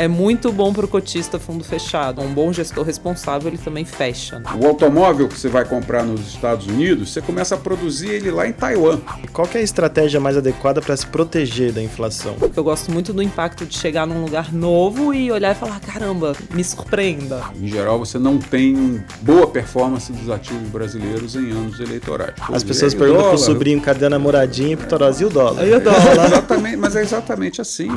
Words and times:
É 0.00 0.06
muito 0.06 0.52
bom 0.52 0.72
para 0.72 0.84
o 0.84 0.88
cotista 0.88 1.40
fundo 1.40 1.64
fechado. 1.64 2.22
Um 2.22 2.32
bom 2.32 2.52
gestor 2.52 2.84
responsável, 2.84 3.48
ele 3.48 3.58
também 3.58 3.84
fecha. 3.84 4.40
O 4.56 4.64
automóvel 4.64 5.26
que 5.26 5.36
você 5.36 5.48
vai 5.48 5.64
comprar 5.64 6.04
nos 6.04 6.20
Estados 6.20 6.68
Unidos, 6.68 7.12
você 7.12 7.20
começa 7.20 7.56
a 7.56 7.58
produzir 7.58 8.10
ele 8.10 8.30
lá 8.30 8.46
em 8.46 8.52
Taiwan. 8.52 9.00
E 9.24 9.26
qual 9.26 9.48
é 9.52 9.58
a 9.58 9.60
estratégia 9.60 10.20
mais 10.20 10.36
adequada 10.36 10.80
para 10.80 10.96
se 10.96 11.04
proteger 11.04 11.72
da 11.72 11.82
inflação? 11.82 12.36
Eu 12.54 12.62
gosto 12.62 12.92
muito 12.92 13.12
do 13.12 13.20
impacto 13.20 13.66
de 13.66 13.76
chegar 13.76 14.06
num 14.06 14.22
lugar 14.22 14.52
novo 14.52 15.12
e 15.12 15.32
olhar 15.32 15.50
e 15.50 15.58
falar: 15.58 15.80
caramba, 15.80 16.32
me 16.54 16.62
surpreenda. 16.62 17.42
Em 17.60 17.66
geral, 17.66 17.98
você 17.98 18.20
não 18.20 18.38
tem 18.38 19.02
boa 19.22 19.48
performance 19.48 20.12
dos 20.12 20.30
ativos 20.30 20.68
brasileiros 20.68 21.34
em 21.34 21.50
anos 21.50 21.80
eleitorais. 21.80 22.34
As 22.52 22.62
pessoas 22.62 22.94
perguntam 22.94 23.24
para 23.24 23.34
o 23.34 23.38
sobrinho 23.38 23.80
cadê 23.80 24.06
a 24.06 24.10
namoradinha 24.10 24.74
e 24.74 24.76
para 24.76 25.10
o 25.10 25.26
o 25.26 25.28
dólar. 25.28 25.60
Aí 25.60 25.74
o 25.74 25.80
dólar. 25.80 26.18
É, 26.18 26.26
exatamente, 26.26 26.76
mas 26.76 26.94
é 26.94 27.02
exatamente 27.02 27.60
assim. 27.60 27.88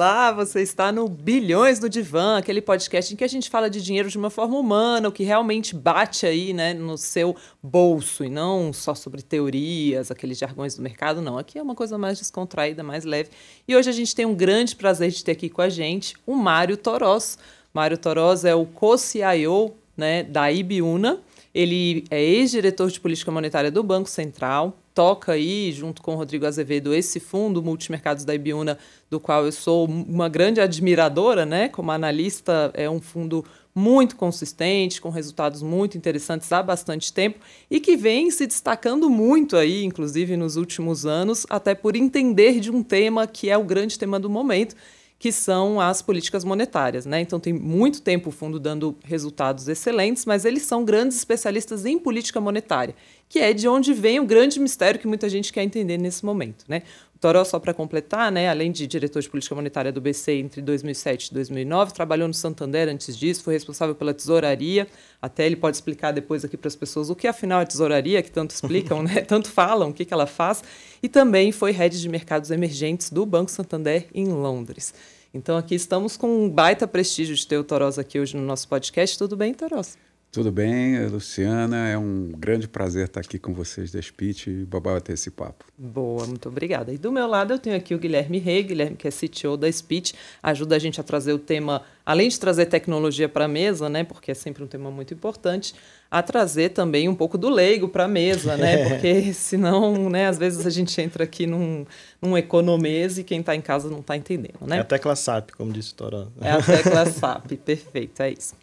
Olá, 0.00 0.32
você 0.32 0.62
está 0.62 0.90
no 0.90 1.06
Bilhões 1.06 1.78
do 1.78 1.86
Divã, 1.86 2.38
aquele 2.38 2.62
podcast 2.62 3.12
em 3.12 3.16
que 3.18 3.22
a 3.22 3.28
gente 3.28 3.50
fala 3.50 3.68
de 3.68 3.82
dinheiro 3.82 4.08
de 4.08 4.16
uma 4.16 4.30
forma 4.30 4.56
humana, 4.56 5.10
o 5.10 5.12
que 5.12 5.22
realmente 5.24 5.74
bate 5.74 6.24
aí, 6.24 6.54
né, 6.54 6.72
no 6.72 6.96
seu 6.96 7.36
bolso 7.62 8.24
e 8.24 8.30
não 8.30 8.72
só 8.72 8.94
sobre 8.94 9.20
teorias, 9.20 10.10
aqueles 10.10 10.38
jargões 10.38 10.74
do 10.74 10.80
mercado, 10.80 11.20
não. 11.20 11.36
Aqui 11.36 11.58
é 11.58 11.62
uma 11.62 11.74
coisa 11.74 11.98
mais 11.98 12.18
descontraída, 12.18 12.82
mais 12.82 13.04
leve. 13.04 13.28
E 13.68 13.76
hoje 13.76 13.90
a 13.90 13.92
gente 13.92 14.14
tem 14.14 14.24
um 14.24 14.34
grande 14.34 14.74
prazer 14.74 15.10
de 15.10 15.22
ter 15.22 15.32
aqui 15.32 15.50
com 15.50 15.60
a 15.60 15.68
gente 15.68 16.16
o 16.26 16.34
Mário 16.34 16.78
Toros. 16.78 17.36
Mário 17.74 17.98
Toros 17.98 18.46
é 18.46 18.54
o 18.54 18.64
co-CIO, 18.64 19.74
né, 19.94 20.22
da 20.22 20.50
Ibiúna. 20.50 21.20
Ele 21.54 22.04
é 22.10 22.22
ex-diretor 22.22 22.90
de 22.90 23.00
política 23.00 23.30
monetária 23.30 23.70
do 23.70 23.82
Banco 23.82 24.08
Central, 24.08 24.78
toca 24.94 25.32
aí, 25.32 25.72
junto 25.72 26.00
com 26.02 26.14
o 26.14 26.16
Rodrigo 26.16 26.46
Azevedo, 26.46 26.94
esse 26.94 27.18
fundo 27.18 27.62
Multimercados 27.62 28.24
da 28.24 28.34
Ibiúna, 28.34 28.78
do 29.08 29.18
qual 29.18 29.46
eu 29.46 29.52
sou 29.52 29.86
uma 29.86 30.28
grande 30.28 30.60
admiradora, 30.60 31.44
né? 31.44 31.68
Como 31.68 31.90
analista, 31.90 32.70
é 32.74 32.88
um 32.88 33.00
fundo 33.00 33.44
muito 33.74 34.16
consistente, 34.16 35.00
com 35.00 35.10
resultados 35.10 35.62
muito 35.62 35.96
interessantes 35.96 36.50
há 36.52 36.62
bastante 36.62 37.12
tempo 37.12 37.38
e 37.70 37.80
que 37.80 37.96
vem 37.96 38.30
se 38.30 38.46
destacando 38.46 39.08
muito 39.08 39.56
aí, 39.56 39.84
inclusive 39.84 40.36
nos 40.36 40.56
últimos 40.56 41.06
anos, 41.06 41.46
até 41.48 41.74
por 41.74 41.96
entender 41.96 42.60
de 42.60 42.70
um 42.70 42.82
tema 42.82 43.26
que 43.26 43.48
é 43.48 43.56
o 43.56 43.64
grande 43.64 43.98
tema 43.98 44.18
do 44.18 44.28
momento, 44.28 44.74
que 45.20 45.30
são 45.30 45.78
as 45.78 46.00
políticas 46.00 46.44
monetárias. 46.44 47.04
Né? 47.04 47.20
Então, 47.20 47.38
tem 47.38 47.52
muito 47.52 48.00
tempo 48.00 48.30
o 48.30 48.32
fundo 48.32 48.58
dando 48.58 48.96
resultados 49.04 49.68
excelentes, 49.68 50.24
mas 50.24 50.46
eles 50.46 50.62
são 50.62 50.82
grandes 50.82 51.18
especialistas 51.18 51.84
em 51.84 51.98
política 51.98 52.40
monetária, 52.40 52.94
que 53.28 53.38
é 53.38 53.52
de 53.52 53.68
onde 53.68 53.92
vem 53.92 54.18
o 54.18 54.24
grande 54.24 54.58
mistério 54.58 54.98
que 54.98 55.06
muita 55.06 55.28
gente 55.28 55.52
quer 55.52 55.62
entender 55.62 55.98
nesse 55.98 56.24
momento. 56.24 56.64
Né? 56.66 56.82
Toró, 57.20 57.44
só 57.44 57.58
para 57.58 57.74
completar, 57.74 58.32
né, 58.32 58.48
além 58.48 58.72
de 58.72 58.86
diretor 58.86 59.20
de 59.20 59.28
política 59.28 59.54
monetária 59.54 59.92
do 59.92 60.00
BC 60.00 60.32
entre 60.32 60.62
2007 60.62 61.26
e 61.26 61.34
2009, 61.34 61.92
trabalhou 61.92 62.26
no 62.26 62.32
Santander 62.32 62.88
antes 62.88 63.16
disso, 63.16 63.42
foi 63.42 63.52
responsável 63.52 63.94
pela 63.94 64.14
tesouraria. 64.14 64.86
Até 65.20 65.44
ele 65.44 65.56
pode 65.56 65.76
explicar 65.76 66.12
depois 66.12 66.46
aqui 66.46 66.56
para 66.56 66.68
as 66.68 66.74
pessoas 66.74 67.10
o 67.10 67.14
que 67.14 67.28
afinal 67.28 67.60
é 67.60 67.66
tesouraria, 67.66 68.22
que 68.22 68.30
tanto 68.30 68.52
explicam, 68.52 69.02
né, 69.04 69.20
tanto 69.20 69.50
falam, 69.50 69.90
o 69.90 69.92
que, 69.92 70.06
que 70.06 70.14
ela 70.14 70.26
faz. 70.26 70.64
E 71.02 71.08
também 71.10 71.52
foi 71.52 71.72
head 71.72 72.00
de 72.00 72.08
mercados 72.08 72.50
emergentes 72.50 73.10
do 73.10 73.26
Banco 73.26 73.50
Santander 73.50 74.06
em 74.14 74.26
Londres. 74.28 74.94
Então 75.34 75.58
aqui 75.58 75.74
estamos 75.74 76.16
com 76.16 76.44
um 76.44 76.48
baita 76.48 76.88
prestígio 76.88 77.36
de 77.36 77.46
ter 77.46 77.58
o 77.58 77.62
Toros 77.62 77.98
aqui 77.98 78.18
hoje 78.18 78.34
no 78.34 78.42
nosso 78.42 78.66
podcast. 78.66 79.18
Tudo 79.18 79.36
bem, 79.36 79.52
Toros? 79.52 79.96
Tudo 80.32 80.52
bem, 80.52 81.06
Luciana. 81.08 81.88
É 81.88 81.98
um 81.98 82.30
grande 82.36 82.68
prazer 82.68 83.06
estar 83.06 83.18
aqui 83.18 83.36
com 83.36 83.52
vocês 83.52 83.90
da 83.90 84.00
Spit 84.00 84.48
e 84.48 84.64
bater 84.64 85.14
esse 85.14 85.28
papo. 85.28 85.64
Boa, 85.76 86.24
muito 86.24 86.48
obrigada. 86.48 86.92
E 86.92 86.98
do 86.98 87.10
meu 87.10 87.26
lado 87.26 87.52
eu 87.52 87.58
tenho 87.58 87.76
aqui 87.76 87.96
o 87.96 87.98
Guilherme 87.98 88.38
Rey, 88.38 88.62
Guilherme 88.62 88.96
que 88.96 89.08
é 89.08 89.10
CTO 89.10 89.56
da 89.56 89.70
Spit, 89.70 90.14
ajuda 90.40 90.76
a 90.76 90.78
gente 90.78 91.00
a 91.00 91.02
trazer 91.02 91.32
o 91.32 91.38
tema, 91.38 91.82
além 92.06 92.28
de 92.28 92.38
trazer 92.38 92.66
tecnologia 92.66 93.28
para 93.28 93.46
a 93.46 93.48
mesa, 93.48 93.88
né, 93.88 94.04
porque 94.04 94.30
é 94.30 94.34
sempre 94.34 94.62
um 94.62 94.68
tema 94.68 94.88
muito 94.88 95.12
importante, 95.12 95.74
a 96.08 96.22
trazer 96.22 96.68
também 96.68 97.08
um 97.08 97.14
pouco 97.14 97.36
do 97.36 97.48
leigo 97.48 97.88
para 97.88 98.04
a 98.04 98.08
mesa, 98.08 98.56
né, 98.56 98.86
porque 98.88 99.32
senão, 99.32 100.08
né, 100.08 100.28
às 100.28 100.38
vezes 100.38 100.64
a 100.64 100.70
gente 100.70 101.00
entra 101.00 101.24
aqui 101.24 101.44
num, 101.44 101.84
num 102.22 102.38
economês 102.38 103.18
e 103.18 103.24
quem 103.24 103.40
está 103.40 103.56
em 103.56 103.60
casa 103.60 103.90
não 103.90 103.98
está 103.98 104.16
entendendo, 104.16 104.64
né? 104.64 104.76
É 104.76 104.80
a 104.80 104.84
tecla 104.84 105.16
SAP, 105.16 105.50
como 105.56 105.72
disse 105.72 105.92
o 105.92 105.96
Toró. 105.96 106.28
É 106.40 106.52
a 106.52 106.62
tecla 106.62 107.04
SAP, 107.10 107.54
perfeito, 107.64 108.22
é 108.22 108.30
isso. 108.30 108.54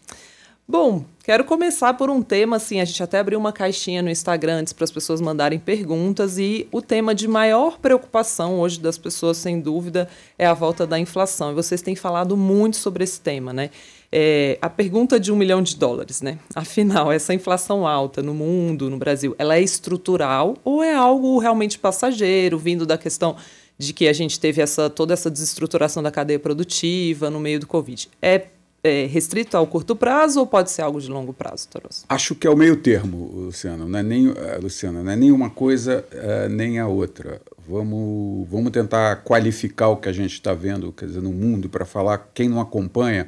Bom, 0.69 1.05
quero 1.23 1.45
começar 1.45 1.93
por 1.93 2.09
um 2.09 2.21
tema 2.21 2.57
assim, 2.57 2.81
a 2.81 2.85
gente 2.85 3.01
até 3.01 3.19
abriu 3.19 3.39
uma 3.39 3.53
caixinha 3.53 4.01
no 4.01 4.09
Instagram 4.09 4.57
antes 4.57 4.73
para 4.73 4.83
as 4.83 4.91
pessoas 4.91 5.21
mandarem 5.21 5.57
perguntas 5.57 6.37
e 6.37 6.67
o 6.73 6.81
tema 6.81 7.15
de 7.15 7.25
maior 7.25 7.79
preocupação 7.79 8.59
hoje 8.59 8.77
das 8.77 8.97
pessoas, 8.97 9.37
sem 9.37 9.61
dúvida, 9.61 10.09
é 10.37 10.45
a 10.45 10.53
volta 10.53 10.85
da 10.85 10.99
inflação. 10.99 11.51
E 11.51 11.55
vocês 11.55 11.81
têm 11.81 11.95
falado 11.95 12.35
muito 12.35 12.75
sobre 12.75 13.05
esse 13.05 13.21
tema, 13.21 13.53
né? 13.53 13.69
É, 14.11 14.57
a 14.61 14.69
pergunta 14.69 15.17
de 15.17 15.31
um 15.31 15.37
milhão 15.37 15.61
de 15.61 15.73
dólares, 15.73 16.21
né? 16.21 16.37
Afinal, 16.53 17.13
essa 17.13 17.33
inflação 17.33 17.87
alta 17.87 18.21
no 18.21 18.33
mundo, 18.33 18.89
no 18.89 18.97
Brasil, 18.97 19.33
ela 19.39 19.55
é 19.55 19.61
estrutural 19.61 20.57
ou 20.65 20.83
é 20.83 20.93
algo 20.93 21.39
realmente 21.39 21.79
passageiro, 21.79 22.57
vindo 22.57 22.85
da 22.85 22.97
questão 22.97 23.37
de 23.77 23.93
que 23.93 24.05
a 24.05 24.11
gente 24.11 24.37
teve 24.37 24.61
essa, 24.61 24.89
toda 24.89 25.13
essa 25.13 25.31
desestruturação 25.31 26.03
da 26.03 26.11
cadeia 26.11 26.39
produtiva 26.39 27.29
no 27.29 27.39
meio 27.39 27.61
do 27.61 27.67
Covid? 27.67 28.09
É 28.21 28.47
é, 28.83 29.05
restrito 29.05 29.57
ao 29.57 29.65
curto 29.67 29.95
prazo 29.95 30.39
ou 30.39 30.47
pode 30.47 30.71
ser 30.71 30.81
algo 30.81 31.01
de 31.01 31.09
longo 31.09 31.33
prazo, 31.33 31.67
Toros? 31.69 32.05
Acho 32.07 32.35
que 32.35 32.47
é 32.47 32.49
o 32.49 32.55
meio 32.55 32.77
termo, 32.77 33.31
Luciano. 33.33 33.87
Não 33.87 33.99
é 33.99 34.03
nem, 34.03 34.27
uh, 34.27 34.35
Luciana, 34.61 35.03
não 35.03 35.11
é 35.11 35.15
nem 35.15 35.31
uma 35.31 35.49
coisa 35.49 36.05
uh, 36.13 36.49
nem 36.49 36.79
a 36.79 36.87
outra. 36.87 37.41
Vamos, 37.67 38.47
vamos 38.49 38.71
tentar 38.71 39.17
qualificar 39.17 39.89
o 39.89 39.97
que 39.97 40.07
a 40.07 40.13
gente 40.13 40.33
está 40.33 40.53
vendo 40.53 40.91
quer 40.91 41.07
dizer, 41.07 41.21
no 41.21 41.33
mundo 41.33 41.67
para 41.67 41.85
falar 41.85 42.29
quem 42.33 42.47
não 42.47 42.61
acompanha. 42.61 43.27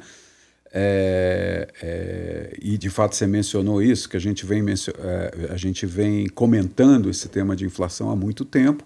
É, 0.72 1.68
é, 1.82 2.56
e 2.62 2.78
de 2.78 2.88
fato 2.88 3.16
você 3.16 3.26
mencionou 3.26 3.82
isso, 3.82 4.08
que 4.08 4.16
a 4.16 4.20
gente, 4.20 4.46
vem, 4.46 4.64
a 5.50 5.56
gente 5.56 5.84
vem 5.84 6.28
comentando 6.28 7.10
esse 7.10 7.28
tema 7.28 7.56
de 7.56 7.64
inflação 7.64 8.08
há 8.08 8.14
muito 8.14 8.44
tempo. 8.44 8.84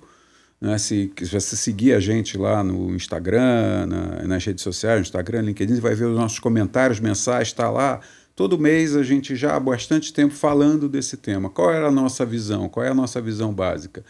Né? 0.64 0.78
Se, 0.78 1.12
se 1.18 1.26
você 1.26 1.56
seguir 1.56 1.92
a 1.92 2.00
gente 2.00 2.38
lá 2.38 2.64
no 2.64 2.94
Instagram, 2.94 3.84
na, 3.86 4.22
nas 4.26 4.42
redes 4.42 4.64
sociais, 4.64 5.02
Instagram, 5.02 5.42
LinkedIn, 5.42 5.78
vai 5.78 5.94
ver 5.94 6.06
os 6.06 6.16
nossos 6.16 6.38
comentários 6.38 6.98
mensais, 7.00 7.48
está 7.48 7.68
lá. 7.68 8.00
Todo 8.34 8.58
mês 8.58 8.96
a 8.96 9.02
gente 9.02 9.36
já 9.36 9.54
há 9.54 9.60
bastante 9.60 10.10
tempo 10.10 10.32
falando 10.32 10.88
desse 10.88 11.18
tema. 11.18 11.50
Qual 11.50 11.70
era 11.70 11.88
a 11.88 11.90
nossa 11.90 12.24
visão? 12.24 12.66
Qual 12.66 12.84
é 12.84 12.88
a 12.88 12.94
nossa 12.94 13.20
visão 13.20 13.52
básica? 13.52 14.02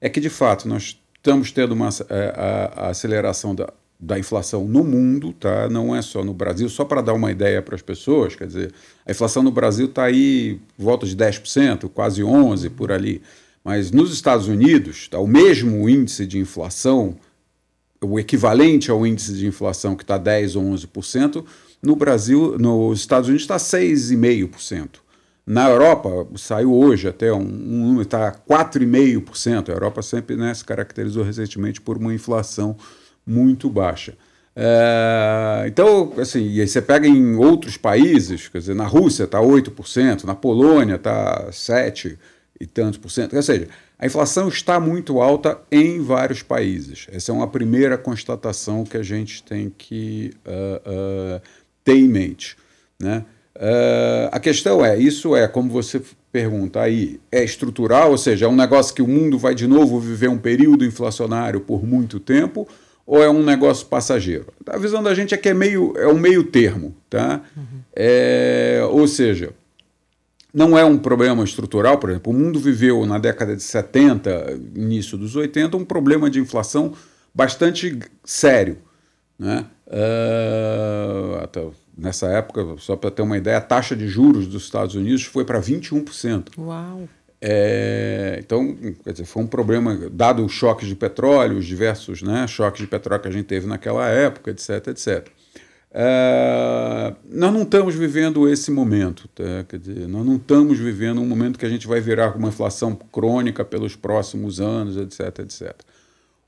É 0.00 0.08
que, 0.08 0.18
de 0.18 0.28
fato, 0.28 0.66
nós 0.66 1.00
estamos 1.14 1.52
tendo 1.52 1.70
uma 1.70 1.88
é, 2.08 2.34
a, 2.36 2.86
a 2.86 2.88
aceleração 2.88 3.54
da, 3.54 3.72
da 3.98 4.18
inflação 4.18 4.66
no 4.66 4.82
mundo, 4.82 5.32
tá? 5.32 5.68
não 5.70 5.94
é 5.94 6.02
só 6.02 6.24
no 6.24 6.34
Brasil, 6.34 6.68
só 6.68 6.84
para 6.84 7.00
dar 7.00 7.12
uma 7.12 7.30
ideia 7.30 7.62
para 7.62 7.76
as 7.76 7.82
pessoas, 7.82 8.34
quer 8.34 8.48
dizer, 8.48 8.72
a 9.06 9.12
inflação 9.12 9.44
no 9.44 9.52
Brasil 9.52 9.86
está 9.86 10.02
aí 10.02 10.60
volta 10.76 11.06
de 11.06 11.16
10%, 11.16 11.88
quase 11.90 12.22
11% 12.22 12.70
por 12.70 12.90
ali. 12.90 13.22
Mas 13.64 13.90
nos 13.90 14.12
Estados 14.12 14.48
Unidos, 14.48 15.08
tá, 15.08 15.18
o 15.18 15.26
mesmo 15.26 15.88
índice 15.88 16.26
de 16.26 16.38
inflação, 16.38 17.16
o 18.00 18.18
equivalente 18.18 18.90
ao 18.90 19.06
índice 19.06 19.34
de 19.34 19.46
inflação 19.46 19.94
que 19.94 20.02
está 20.02 20.18
10 20.18 20.56
ou 20.56 20.64
11%, 20.64 21.44
no 21.82 21.96
Brasil, 21.96 22.56
nos 22.58 23.00
Estados 23.00 23.28
Unidos 23.28 23.44
está 23.44 23.56
6,5%. 23.56 25.02
Na 25.44 25.68
Europa, 25.68 26.08
saiu 26.36 26.72
hoje 26.72 27.08
até 27.08 27.32
um 27.32 27.42
número, 27.42 28.02
está 28.02 28.32
4,5%. 28.32 29.68
A 29.68 29.72
Europa 29.72 30.00
sempre 30.00 30.36
né, 30.36 30.54
se 30.54 30.64
caracterizou 30.64 31.24
recentemente 31.24 31.80
por 31.80 31.98
uma 31.98 32.14
inflação 32.14 32.76
muito 33.26 33.68
baixa. 33.68 34.16
É, 34.54 35.64
então, 35.66 36.12
assim, 36.18 36.46
e 36.46 36.60
aí 36.60 36.68
você 36.68 36.80
pega 36.80 37.08
em 37.08 37.36
outros 37.36 37.76
países, 37.76 38.48
quer 38.48 38.58
dizer, 38.58 38.74
na 38.74 38.86
Rússia 38.86 39.24
está 39.24 39.40
8%, 39.40 40.24
na 40.24 40.34
Polônia 40.34 40.96
está 40.96 41.48
7%, 41.50 42.16
e 42.62 42.66
tantos 42.66 42.96
por 42.98 43.10
cento. 43.10 43.34
Ou 43.34 43.42
seja, 43.42 43.68
a 43.98 44.06
inflação 44.06 44.48
está 44.48 44.78
muito 44.78 45.20
alta 45.20 45.60
em 45.70 46.00
vários 46.00 46.42
países. 46.42 47.08
Essa 47.10 47.32
é 47.32 47.34
uma 47.34 47.48
primeira 47.48 47.98
constatação 47.98 48.84
que 48.84 48.96
a 48.96 49.02
gente 49.02 49.42
tem 49.42 49.68
que 49.76 50.32
uh, 50.46 51.38
uh, 51.38 51.42
ter 51.82 51.96
em 51.96 52.08
mente. 52.08 52.56
Né? 53.00 53.24
Uh, 53.56 54.30
a 54.30 54.38
questão 54.38 54.84
é: 54.84 54.96
isso 54.96 55.34
é, 55.34 55.48
como 55.48 55.68
você 55.70 56.00
pergunta 56.30 56.80
aí, 56.80 57.20
é 57.30 57.42
estrutural, 57.44 58.12
ou 58.12 58.18
seja, 58.18 58.46
é 58.46 58.48
um 58.48 58.56
negócio 58.56 58.94
que 58.94 59.02
o 59.02 59.08
mundo 59.08 59.38
vai 59.38 59.54
de 59.54 59.66
novo 59.66 60.00
viver 60.00 60.28
um 60.28 60.38
período 60.38 60.84
inflacionário 60.84 61.60
por 61.60 61.84
muito 61.84 62.18
tempo, 62.18 62.66
ou 63.04 63.22
é 63.22 63.28
um 63.28 63.42
negócio 63.42 63.86
passageiro? 63.86 64.46
A 64.66 64.78
visão 64.78 65.02
da 65.02 65.14
gente 65.14 65.34
é 65.34 65.36
que 65.36 65.48
é, 65.48 65.54
meio, 65.54 65.92
é 65.96 66.06
um 66.06 66.18
meio 66.18 66.44
termo. 66.44 66.94
Tá? 67.10 67.42
Uhum. 67.56 67.80
É, 67.94 68.80
ou 68.88 69.06
seja, 69.06 69.52
não 70.52 70.76
é 70.76 70.84
um 70.84 70.98
problema 70.98 71.42
estrutural, 71.42 71.98
por 71.98 72.10
exemplo, 72.10 72.32
o 72.32 72.36
mundo 72.36 72.58
viveu 72.58 73.06
na 73.06 73.18
década 73.18 73.56
de 73.56 73.62
70, 73.62 74.60
início 74.74 75.16
dos 75.16 75.34
80, 75.34 75.76
um 75.76 75.84
problema 75.84 76.28
de 76.28 76.38
inflação 76.38 76.92
bastante 77.34 77.98
sério. 78.24 78.78
Né? 79.38 79.64
Uh, 79.86 81.72
nessa 81.96 82.26
época, 82.28 82.76
só 82.78 82.96
para 82.96 83.10
ter 83.10 83.22
uma 83.22 83.36
ideia, 83.36 83.56
a 83.56 83.62
taxa 83.62 83.96
de 83.96 84.06
juros 84.06 84.46
dos 84.46 84.64
Estados 84.64 84.94
Unidos 84.94 85.24
foi 85.24 85.44
para 85.44 85.60
21%. 85.60 86.58
Uau! 86.58 87.08
É, 87.44 88.36
então, 88.38 88.76
quer 89.02 89.12
dizer, 89.12 89.24
foi 89.24 89.42
um 89.42 89.48
problema, 89.48 90.08
dado 90.12 90.44
os 90.44 90.52
choques 90.52 90.86
de 90.86 90.94
petróleo, 90.94 91.58
os 91.58 91.66
diversos 91.66 92.22
né, 92.22 92.46
choques 92.46 92.82
de 92.82 92.86
petróleo 92.86 93.20
que 93.20 93.28
a 93.28 93.32
gente 93.32 93.46
teve 93.46 93.66
naquela 93.66 94.06
época, 94.06 94.52
etc, 94.52 94.86
etc. 94.88 95.26
É, 95.94 97.14
nós 97.30 97.52
não 97.52 97.62
estamos 97.62 97.94
vivendo 97.94 98.48
esse 98.48 98.70
momento, 98.70 99.28
tá? 99.28 99.64
quer 99.68 99.78
dizer, 99.78 100.08
nós 100.08 100.24
não 100.24 100.36
estamos 100.36 100.78
vivendo 100.78 101.20
um 101.20 101.26
momento 101.26 101.58
que 101.58 101.66
a 101.66 101.68
gente 101.68 101.86
vai 101.86 102.00
virar 102.00 102.34
uma 102.34 102.48
inflação 102.48 102.94
crônica 102.94 103.62
pelos 103.62 103.94
próximos 103.94 104.58
anos, 104.58 104.96
etc, 104.96 105.40
etc. 105.40 105.74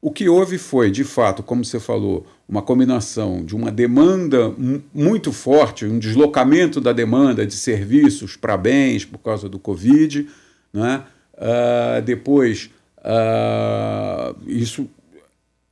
O 0.01 0.11
que 0.11 0.29
houve 0.29 0.57
foi, 0.57 0.91
de 0.91 1.05
fato, 1.05 1.43
como 1.43 1.65
você 1.65 1.79
falou, 1.79 2.27
uma 2.49 2.63
combinação 2.63 3.45
de 3.45 3.55
uma 3.55 3.71
demanda 3.71 4.55
muito 4.93 5.33
forte, 5.33 5.87
um 5.87 5.99
deslocamento 5.99 6.81
da 6.81 6.93
demanda 6.93 7.47
de 7.47 7.55
serviços 7.55 8.37
para 8.37 8.57
bens 8.57 9.05
por 9.05 9.19
causa 9.19 9.49
do 9.49 9.59
Covid. 9.59 10.29
Né? 10.73 11.03
Uh, 11.35 12.03
depois, 12.03 12.71
uh, 12.99 14.37
isso 14.47 14.89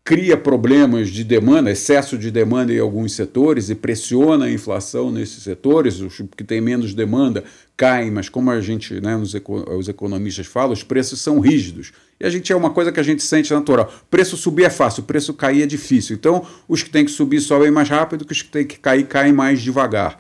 cria 0.05 0.37
problemas 0.37 1.11
de 1.11 1.23
demanda, 1.23 1.71
excesso 1.71 2.19
de 2.19 2.31
demanda 2.31 2.73
em 2.73 2.79
alguns 2.79 3.13
setores 3.15 3.71
e 3.71 3.75
pressiona 3.75 4.47
a 4.47 4.51
inflação 4.51 5.13
nesses 5.13 5.45
setores. 5.45 6.01
Os 6.01 6.21
que 6.37 6.43
têm 6.43 6.61
menos 6.61 6.93
demanda 6.93 7.45
caem, 7.77 8.11
mas 8.11 8.29
como 8.29 8.51
a 8.51 8.61
gente, 8.61 9.01
né, 9.01 9.17
os, 9.17 9.89
economistas 9.89 10.47
falam, 10.47 10.73
os 10.73 10.83
preços 10.83 11.21
são 11.21 11.39
rígidos. 11.39 11.93
E 12.19 12.27
a 12.27 12.31
gente 12.31 12.53
é 12.53 12.57
uma 12.57 12.71
coisa 12.71 12.91
que 12.91 12.99
a 12.99 13.03
gente 13.03 13.23
sente 13.23 13.53
natural. 13.53 13.93
Preço 14.11 14.37
subir 14.37 14.65
é 14.65 14.71
fácil, 14.71 15.05
preço 15.05 15.33
cair 15.35 15.63
é 15.63 15.67
difícil. 15.67 16.17
Então, 16.17 16.45
os 16.67 16.83
que 16.83 16.91
têm 16.91 17.05
que 17.05 17.11
subir 17.11 17.41
sobem 17.41 17.71
mais 17.71 17.89
rápido, 17.89 18.27
os 18.29 18.43
que 18.43 18.49
têm 18.49 18.67
que 18.67 18.79
cair 18.79 19.07
caem 19.07 19.33
mais 19.33 19.61
devagar. 19.61 20.19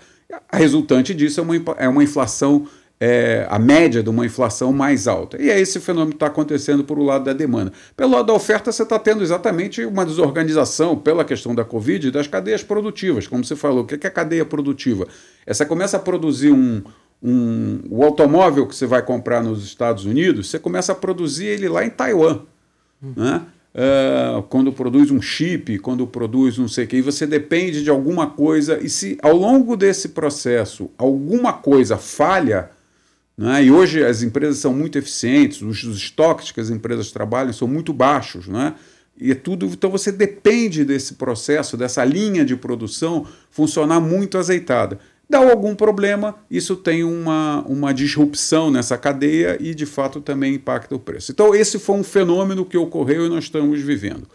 A 0.49 0.57
resultante 0.57 1.13
disso 1.13 1.41
é 1.41 1.43
uma, 1.43 1.57
é 1.79 1.89
uma 1.89 2.05
inflação 2.05 2.67
é, 3.05 3.49
a 3.51 3.59
média 3.59 4.01
de 4.01 4.09
uma 4.09 4.25
inflação 4.25 4.73
mais 4.73 5.09
alta. 5.09 5.37
E 5.43 5.51
é 5.51 5.59
esse 5.59 5.81
fenômeno 5.81 6.11
que 6.11 6.17
está 6.17 6.29
acontecendo 6.29 6.85
por 6.85 7.01
o 7.01 7.03
lado 7.03 7.25
da 7.25 7.33
demanda. 7.33 7.73
Pelo 7.97 8.13
lado 8.13 8.27
da 8.27 8.33
oferta, 8.33 8.71
você 8.71 8.85
está 8.85 8.97
tendo 8.97 9.25
exatamente 9.25 9.85
uma 9.85 10.07
desorganização 10.07 10.97
pela 10.97 11.25
questão 11.25 11.53
da 11.53 11.65
Covid 11.65 12.13
das 12.13 12.29
cadeias 12.29 12.63
produtivas. 12.63 13.27
Como 13.27 13.45
você 13.45 13.57
falou, 13.57 13.83
o 13.83 13.85
que 13.85 14.07
é 14.07 14.09
a 14.09 14.13
cadeia 14.13 14.45
produtiva? 14.45 15.09
É, 15.45 15.53
você 15.53 15.67
começa 15.67 15.97
a 15.97 16.01
produzir 16.01 16.53
um, 16.53 16.81
um, 17.21 17.81
o 17.91 18.05
automóvel 18.05 18.69
que 18.69 18.77
você 18.77 18.87
vai 18.87 19.03
comprar 19.03 19.43
nos 19.43 19.65
Estados 19.65 20.05
Unidos, 20.05 20.49
você 20.49 20.61
começa 20.61 20.93
a 20.93 20.95
produzir 20.95 21.47
ele 21.47 21.69
lá 21.69 21.85
em 21.85 21.91
Taiwan. 21.91 22.43
Né? 23.03 23.43
Uh, 23.75 24.43
quando 24.45 24.73
produz 24.73 25.11
um 25.11 25.21
chip, 25.21 25.77
quando 25.81 26.07
produz 26.07 26.57
não 26.57 26.69
sei 26.69 26.85
o 26.85 26.87
que, 26.87 26.99
e 26.99 27.03
você 27.03 27.27
depende 27.27 27.83
de 27.83 27.91
alguma 27.91 28.29
coisa, 28.29 28.79
e 28.81 28.89
se 28.89 29.19
ao 29.21 29.35
longo 29.35 29.77
desse 29.77 30.11
processo 30.11 30.89
alguma 30.97 31.53
coisa 31.53 31.97
falha, 31.97 32.71
né? 33.37 33.65
E 33.65 33.71
hoje 33.71 34.05
as 34.05 34.23
empresas 34.23 34.59
são 34.59 34.73
muito 34.75 34.99
eficientes, 34.99 35.63
os, 35.63 35.83
os 35.85 35.97
estoques 35.97 36.53
que 36.53 36.61
as 36.61 36.71
empresas 36.71 37.11
trabalham 37.11 37.53
são 37.53 37.67
muito 37.67 37.93
baixos. 37.93 38.47
Né? 38.47 38.75
E 39.19 39.31
é 39.31 39.35
tudo, 39.35 39.67
então 39.67 39.91
você 39.91 40.13
depende 40.13 40.85
desse 40.85 41.15
processo, 41.15 41.77
dessa 41.77 42.05
linha 42.05 42.45
de 42.45 42.57
produção 42.57 43.27
funcionar 43.51 44.01
muito 44.01 44.39
azeitada. 44.39 44.99
Dá 45.29 45.39
algum 45.39 45.75
problema, 45.75 46.37
isso 46.51 46.77
tem 46.77 47.05
uma, 47.05 47.65
uma 47.67 47.95
disrupção 47.95 48.71
nessa 48.71 48.99
cadeia 48.99 49.57
e 49.59 49.75
de 49.75 49.87
fato 49.87 50.21
também 50.21 50.57
impacta 50.57 50.95
o 50.95 50.99
preço. 50.99 51.33
Então, 51.33 51.55
esse 51.55 51.79
foi 51.79 51.97
um 51.97 52.05
fenômeno 52.05 52.67
que 52.67 52.77
ocorreu 52.77 53.25
e 53.25 53.29
nós 53.31 53.45
estamos 53.45 53.81
vivendo. 53.81 54.29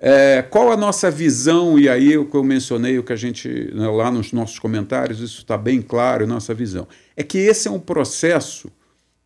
É, 0.00 0.42
qual 0.42 0.70
a 0.70 0.76
nossa 0.76 1.10
visão? 1.10 1.78
E 1.78 1.88
aí 1.88 2.16
o 2.16 2.24
que 2.24 2.36
eu 2.36 2.44
mencionei, 2.44 2.98
o 2.98 3.02
que 3.02 3.12
a 3.12 3.16
gente 3.16 3.48
né, 3.74 3.88
lá 3.88 4.10
nos 4.10 4.32
nossos 4.32 4.58
comentários, 4.58 5.20
isso 5.20 5.40
está 5.40 5.56
bem 5.56 5.82
claro, 5.82 6.26
nossa 6.26 6.54
visão. 6.54 6.86
É 7.16 7.22
que 7.22 7.38
esse 7.38 7.66
é 7.66 7.70
um 7.70 7.80
processo 7.80 8.70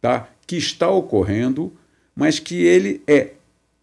tá, 0.00 0.28
que 0.46 0.56
está 0.56 0.88
ocorrendo, 0.88 1.72
mas 2.16 2.38
que 2.38 2.62
ele 2.64 3.02
é 3.06 3.32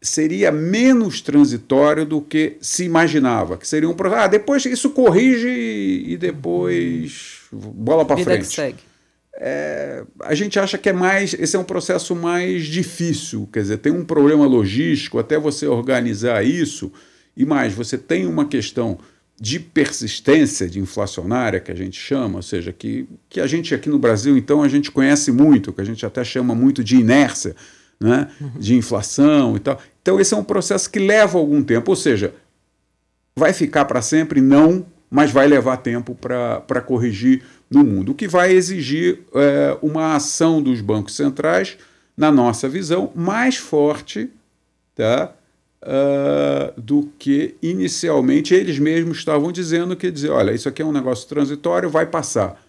seria 0.01 0.51
menos 0.51 1.21
transitório 1.21 2.05
do 2.05 2.21
que 2.21 2.57
se 2.61 2.85
imaginava, 2.85 3.57
que 3.57 3.67
seria 3.67 3.89
um 3.89 3.93
processo. 3.93 4.23
Ah, 4.23 4.27
depois 4.27 4.65
isso 4.65 4.91
corrige 4.91 5.49
e 6.07 6.17
depois 6.17 7.41
bola 7.51 8.05
para 8.05 8.17
frente. 8.17 8.47
Que 8.47 8.55
segue. 8.55 8.77
É, 9.41 10.03
a 10.19 10.35
gente 10.35 10.59
acha 10.59 10.77
que 10.77 10.89
é 10.89 10.93
mais. 10.93 11.33
Esse 11.33 11.55
é 11.55 11.59
um 11.59 11.63
processo 11.63 12.13
mais 12.13 12.65
difícil, 12.65 13.47
quer 13.53 13.61
dizer, 13.61 13.77
tem 13.77 13.91
um 13.91 14.03
problema 14.03 14.45
logístico 14.45 15.17
até 15.17 15.39
você 15.39 15.65
organizar 15.65 16.45
isso, 16.45 16.91
e 17.37 17.45
mais, 17.45 17.73
você 17.73 17.97
tem 17.97 18.25
uma 18.25 18.45
questão 18.45 18.99
de 19.39 19.57
persistência 19.57 20.67
de 20.67 20.81
inflacionária, 20.81 21.61
que 21.61 21.71
a 21.71 21.75
gente 21.75 21.97
chama, 21.97 22.39
ou 22.39 22.41
seja, 22.41 22.73
que, 22.73 23.07
que 23.29 23.39
a 23.39 23.47
gente 23.47 23.73
aqui 23.73 23.87
no 23.87 23.97
Brasil, 23.97 24.37
então, 24.37 24.61
a 24.61 24.67
gente 24.67 24.91
conhece 24.91 25.31
muito, 25.31 25.71
que 25.71 25.79
a 25.79 25.85
gente 25.85 26.05
até 26.05 26.21
chama 26.25 26.53
muito 26.53 26.83
de 26.83 26.97
inércia, 26.97 27.55
né, 27.97 28.27
de 28.59 28.75
inflação 28.75 29.55
e 29.55 29.59
tal. 29.59 29.79
Então, 30.01 30.19
esse 30.19 30.33
é 30.33 30.37
um 30.37 30.43
processo 30.43 30.89
que 30.89 30.99
leva 30.99 31.37
algum 31.39 31.63
tempo, 31.63 31.89
ou 31.89 31.95
seja, 31.95 32.33
vai 33.33 33.53
ficar 33.53 33.85
para 33.85 34.01
sempre? 34.01 34.41
Não, 34.41 34.85
mas 35.09 35.31
vai 35.31 35.47
levar 35.47 35.77
tempo 35.77 36.15
para 36.15 36.81
corrigir 36.81 37.43
no 37.69 37.83
mundo, 37.83 38.11
o 38.11 38.15
que 38.15 38.27
vai 38.27 38.51
exigir 38.51 39.19
é, 39.33 39.77
uma 39.81 40.15
ação 40.15 40.61
dos 40.61 40.81
bancos 40.81 41.15
centrais, 41.15 41.77
na 42.17 42.31
nossa 42.31 42.67
visão, 42.67 43.11
mais 43.15 43.55
forte 43.55 44.29
tá, 44.93 45.33
uh, 45.81 46.81
do 46.81 47.09
que 47.17 47.55
inicialmente 47.61 48.53
eles 48.53 48.77
mesmos 48.77 49.19
estavam 49.19 49.53
dizendo, 49.53 49.95
que 49.95 50.11
dizer, 50.11 50.29
olha, 50.29 50.51
isso 50.51 50.67
aqui 50.67 50.81
é 50.81 50.85
um 50.85 50.91
negócio 50.91 51.29
transitório, 51.29 51.89
vai 51.89 52.05
passar. 52.05 52.61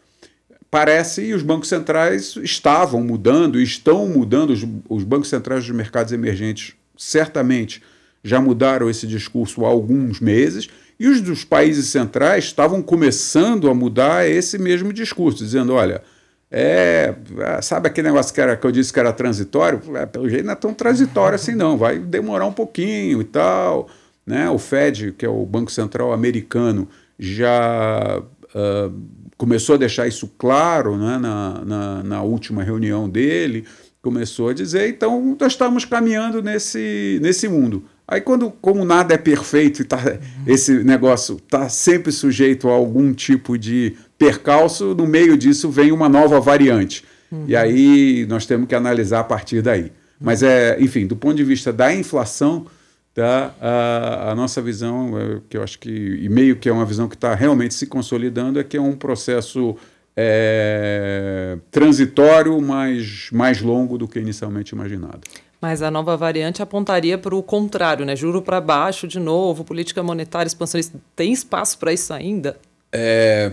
Parece, 0.71 1.23
e 1.23 1.35
os 1.35 1.43
bancos 1.43 1.69
centrais 1.69 2.37
estavam 2.37 3.03
mudando, 3.03 3.61
estão 3.61 4.07
mudando, 4.07 4.51
os, 4.51 4.65
os 4.89 5.03
bancos 5.03 5.29
centrais 5.29 5.67
dos 5.67 5.75
mercados 5.75 6.13
emergentes 6.13 6.75
certamente 6.97 7.83
já 8.23 8.41
mudaram 8.41 8.89
esse 8.91 9.07
discurso 9.07 9.65
há 9.65 9.69
alguns 9.69 10.21
meses, 10.21 10.69
e 10.99 11.09
os 11.09 11.21
dos 11.21 11.45
países 11.45 11.87
centrais 11.87 12.45
estavam 12.45 12.83
começando 12.83 13.71
a 13.71 13.75
mudar 13.75 14.29
esse 14.29 14.59
mesmo 14.59 14.93
discurso, 14.93 15.43
dizendo: 15.43 15.73
olha, 15.73 16.03
é, 16.51 17.15
sabe 17.63 17.89
aquele 17.89 18.09
negócio 18.09 18.35
que, 18.35 18.41
era, 18.41 18.57
que 18.57 18.67
eu 18.67 18.73
disse 18.73 18.93
que 18.93 19.01
era 19.01 19.13
transitório? 19.13 19.81
É, 19.97 20.05
pelo 20.05 20.29
jeito 20.29 20.45
não 20.45 20.53
é 20.53 20.57
tão 20.57 20.75
transitório 20.75 21.37
assim, 21.37 21.55
não, 21.55 21.79
vai 21.79 21.99
demorar 21.99 22.47
um 22.47 22.53
pouquinho 22.53 23.21
e 23.21 23.25
tal. 23.25 23.89
Né? 24.27 24.51
O 24.51 24.59
Fed, 24.59 25.13
que 25.13 25.25
é 25.25 25.29
o 25.29 25.47
Banco 25.47 25.71
Central 25.71 26.13
americano, 26.13 26.89
já 27.19 28.21
uh, 28.21 29.01
começou 29.39 29.77
a 29.77 29.79
deixar 29.79 30.07
isso 30.07 30.31
claro 30.37 30.97
né? 30.97 31.19
na, 31.19 31.65
na, 31.65 32.03
na 32.03 32.23
última 32.23 32.63
reunião 32.63 33.09
dele 33.09 33.65
começou 34.03 34.49
a 34.49 34.55
dizer, 34.55 34.89
então 34.89 35.37
nós 35.39 35.53
estamos 35.53 35.85
caminhando 35.85 36.43
nesse, 36.43 37.19
nesse 37.23 37.49
mundo. 37.49 37.85
Aí, 38.11 38.21
quando, 38.21 38.51
como 38.51 38.85
nada 38.85 39.15
é 39.15 39.17
perfeito 39.17 39.83
e 39.83 39.85
tá, 39.85 40.19
esse 40.45 40.83
negócio 40.83 41.37
está 41.37 41.69
sempre 41.69 42.11
sujeito 42.11 42.69
a 42.69 42.73
algum 42.73 43.15
tipo 43.15 43.57
de 43.57 43.95
percalço, 44.19 44.97
no 44.97 45.07
meio 45.07 45.39
disso 45.39 45.71
vem 45.71 45.93
uma 45.93 46.09
nova 46.09 46.41
variante. 46.41 47.05
Uhum. 47.31 47.45
E 47.47 47.55
aí 47.55 48.27
nós 48.29 48.47
temos 48.47 48.67
que 48.67 48.75
analisar 48.75 49.21
a 49.21 49.25
partir 49.25 49.63
daí. 49.63 49.93
Mas, 50.21 50.43
é, 50.43 50.77
enfim, 50.81 51.07
do 51.07 51.15
ponto 51.15 51.37
de 51.37 51.45
vista 51.45 51.73
da 51.73 51.95
inflação, 51.95 52.67
tá, 53.15 53.55
a, 53.61 54.33
a 54.33 54.35
nossa 54.35 54.61
visão, 54.61 55.17
é, 55.17 55.41
que 55.49 55.57
eu 55.57 55.63
acho 55.63 55.79
que, 55.79 55.89
e 55.89 56.29
meio 56.29 56.57
que 56.57 56.69
é 56.69 56.73
uma 56.73 56.85
visão 56.85 57.09
que 57.09 57.15
está 57.15 57.33
realmente 57.37 57.75
se 57.75 57.87
consolidando, 57.87 58.59
é 58.59 58.65
que 58.65 58.77
é 58.77 58.81
um 58.81 58.97
processo 58.97 59.77
é, 60.17 61.57
transitório, 61.71 62.61
mas 62.61 63.29
mais 63.33 63.63
longo 63.63 63.97
do 63.97 64.09
que 64.09 64.19
inicialmente 64.19 64.75
imaginado. 64.75 65.21
Mas 65.61 65.83
a 65.83 65.91
nova 65.91 66.17
variante 66.17 66.63
apontaria 66.63 67.19
para 67.19 67.35
o 67.35 67.43
contrário, 67.43 68.07
né? 68.07 68.17
Juro 68.17 68.41
para 68.41 68.61
baixo 68.61 69.07
de 69.07 69.21
novo, 69.21 69.63
política 69.63 70.03
monetária 70.03 70.49
expansionista. 70.49 70.99
Tem 71.15 71.33
espaço 71.33 71.79
para 71.79 71.93
isso 71.93 72.13
ainda? 72.15 72.57
É, 72.91 73.53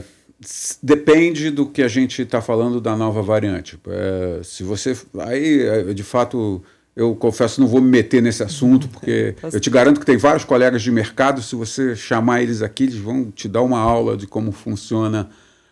depende 0.81 1.51
do 1.51 1.65
que 1.65 1.83
a 1.83 1.87
gente 1.87 2.21
está 2.21 2.41
falando 2.41 2.79
da 2.79 2.95
nova 2.95 3.21
variante. 3.21 3.77
É, 3.87 4.39
se 4.41 4.63
você. 4.63 4.97
Aí, 5.19 5.61
é, 5.61 5.93
de 5.93 6.03
fato, 6.03 6.63
eu 6.95 7.13
confesso, 7.13 7.59
não 7.59 7.67
vou 7.67 7.81
me 7.81 7.89
meter 7.89 8.21
nesse 8.21 8.41
assunto, 8.41 8.87
porque 8.87 9.35
eu 9.51 9.59
te 9.59 9.69
garanto 9.69 9.99
que 9.99 10.05
tem 10.05 10.17
vários 10.17 10.45
colegas 10.45 10.81
de 10.81 10.91
mercado. 10.91 11.41
Se 11.41 11.55
você 11.55 11.93
chamar 11.93 12.41
eles 12.41 12.61
aqui, 12.61 12.83
eles 12.83 12.95
vão 12.95 13.29
te 13.31 13.49
dar 13.49 13.61
uma 13.61 13.79
aula 13.79 14.15
de 14.15 14.25
como 14.25 14.53
funciona 14.53 15.29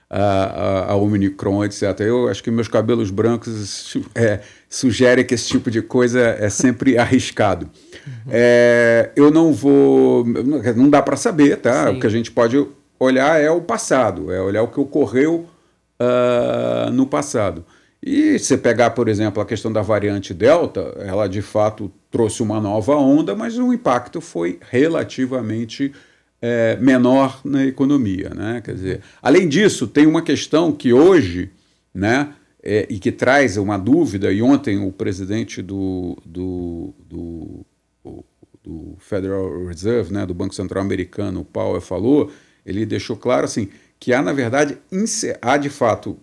a, 0.09 0.19
a, 0.19 0.91
a 0.91 0.95
Omicron, 0.95 1.63
etc. 1.63 1.99
Eu 1.99 2.27
acho 2.27 2.43
que 2.43 2.51
meus 2.51 2.67
cabelos 2.67 3.09
brancos 3.09 3.97
é, 4.15 4.41
sugerem 4.69 5.25
que 5.25 5.33
esse 5.33 5.47
tipo 5.47 5.71
de 5.71 5.81
coisa 5.81 6.19
é 6.19 6.49
sempre 6.49 6.97
arriscado. 6.99 7.69
É, 8.29 9.11
eu 9.15 9.31
não 9.31 9.53
vou. 9.53 10.25
Não 10.75 10.89
dá 10.89 11.01
para 11.01 11.15
saber, 11.15 11.57
tá? 11.57 11.87
Sim. 11.87 11.97
O 11.97 11.99
que 11.99 12.07
a 12.07 12.11
gente 12.11 12.31
pode 12.31 12.65
olhar 12.99 13.41
é 13.41 13.49
o 13.49 13.61
passado, 13.61 14.31
é 14.31 14.41
olhar 14.41 14.63
o 14.63 14.67
que 14.67 14.79
ocorreu 14.79 15.45
uh, 15.99 16.91
no 16.91 17.05
passado. 17.05 17.65
E 18.01 18.37
se 18.37 18.55
pegar, 18.57 18.91
por 18.91 19.09
exemplo, 19.09 19.41
a 19.41 19.45
questão 19.45 19.73
da 19.73 19.81
variante 19.81 20.33
Delta, 20.33 20.95
ela 20.99 21.27
de 21.27 21.41
fato 21.41 21.91
trouxe 22.11 22.43
uma 22.43 22.61
nova 22.61 22.95
onda, 22.95 23.35
mas 23.35 23.57
o 23.57 23.73
impacto 23.73 24.21
foi 24.21 24.59
relativamente 24.69 25.91
é, 26.41 26.77
menor 26.77 27.41
na 27.43 27.65
economia. 27.65 28.29
Né? 28.29 28.61
Quer 28.63 28.73
dizer, 28.75 29.01
além 29.21 29.47
disso, 29.47 29.87
tem 29.87 30.05
uma 30.05 30.21
questão 30.21 30.71
que 30.71 30.93
hoje 30.93 31.49
né, 31.93 32.33
é, 32.61 32.87
e 32.89 32.99
que 32.99 33.11
traz 33.11 33.57
uma 33.57 33.77
dúvida, 33.77 34.31
e 34.31 34.41
ontem 34.41 34.77
o 34.77 34.91
presidente 34.91 35.61
do, 35.61 36.17
do, 36.25 36.93
do, 37.07 37.65
do 38.63 38.95
Federal 38.97 39.65
Reserve, 39.67 40.11
né, 40.11 40.25
do 40.25 40.33
Banco 40.33 40.55
Central 40.55 40.83
Americano, 40.83 41.41
o 41.41 41.45
Powell, 41.45 41.79
falou, 41.79 42.31
ele 42.65 42.85
deixou 42.85 43.15
claro 43.15 43.45
assim, 43.45 43.69
que 43.99 44.11
há, 44.13 44.21
na 44.21 44.33
verdade, 44.33 44.77
há 45.41 45.57
de 45.57 45.69
fato 45.69 46.17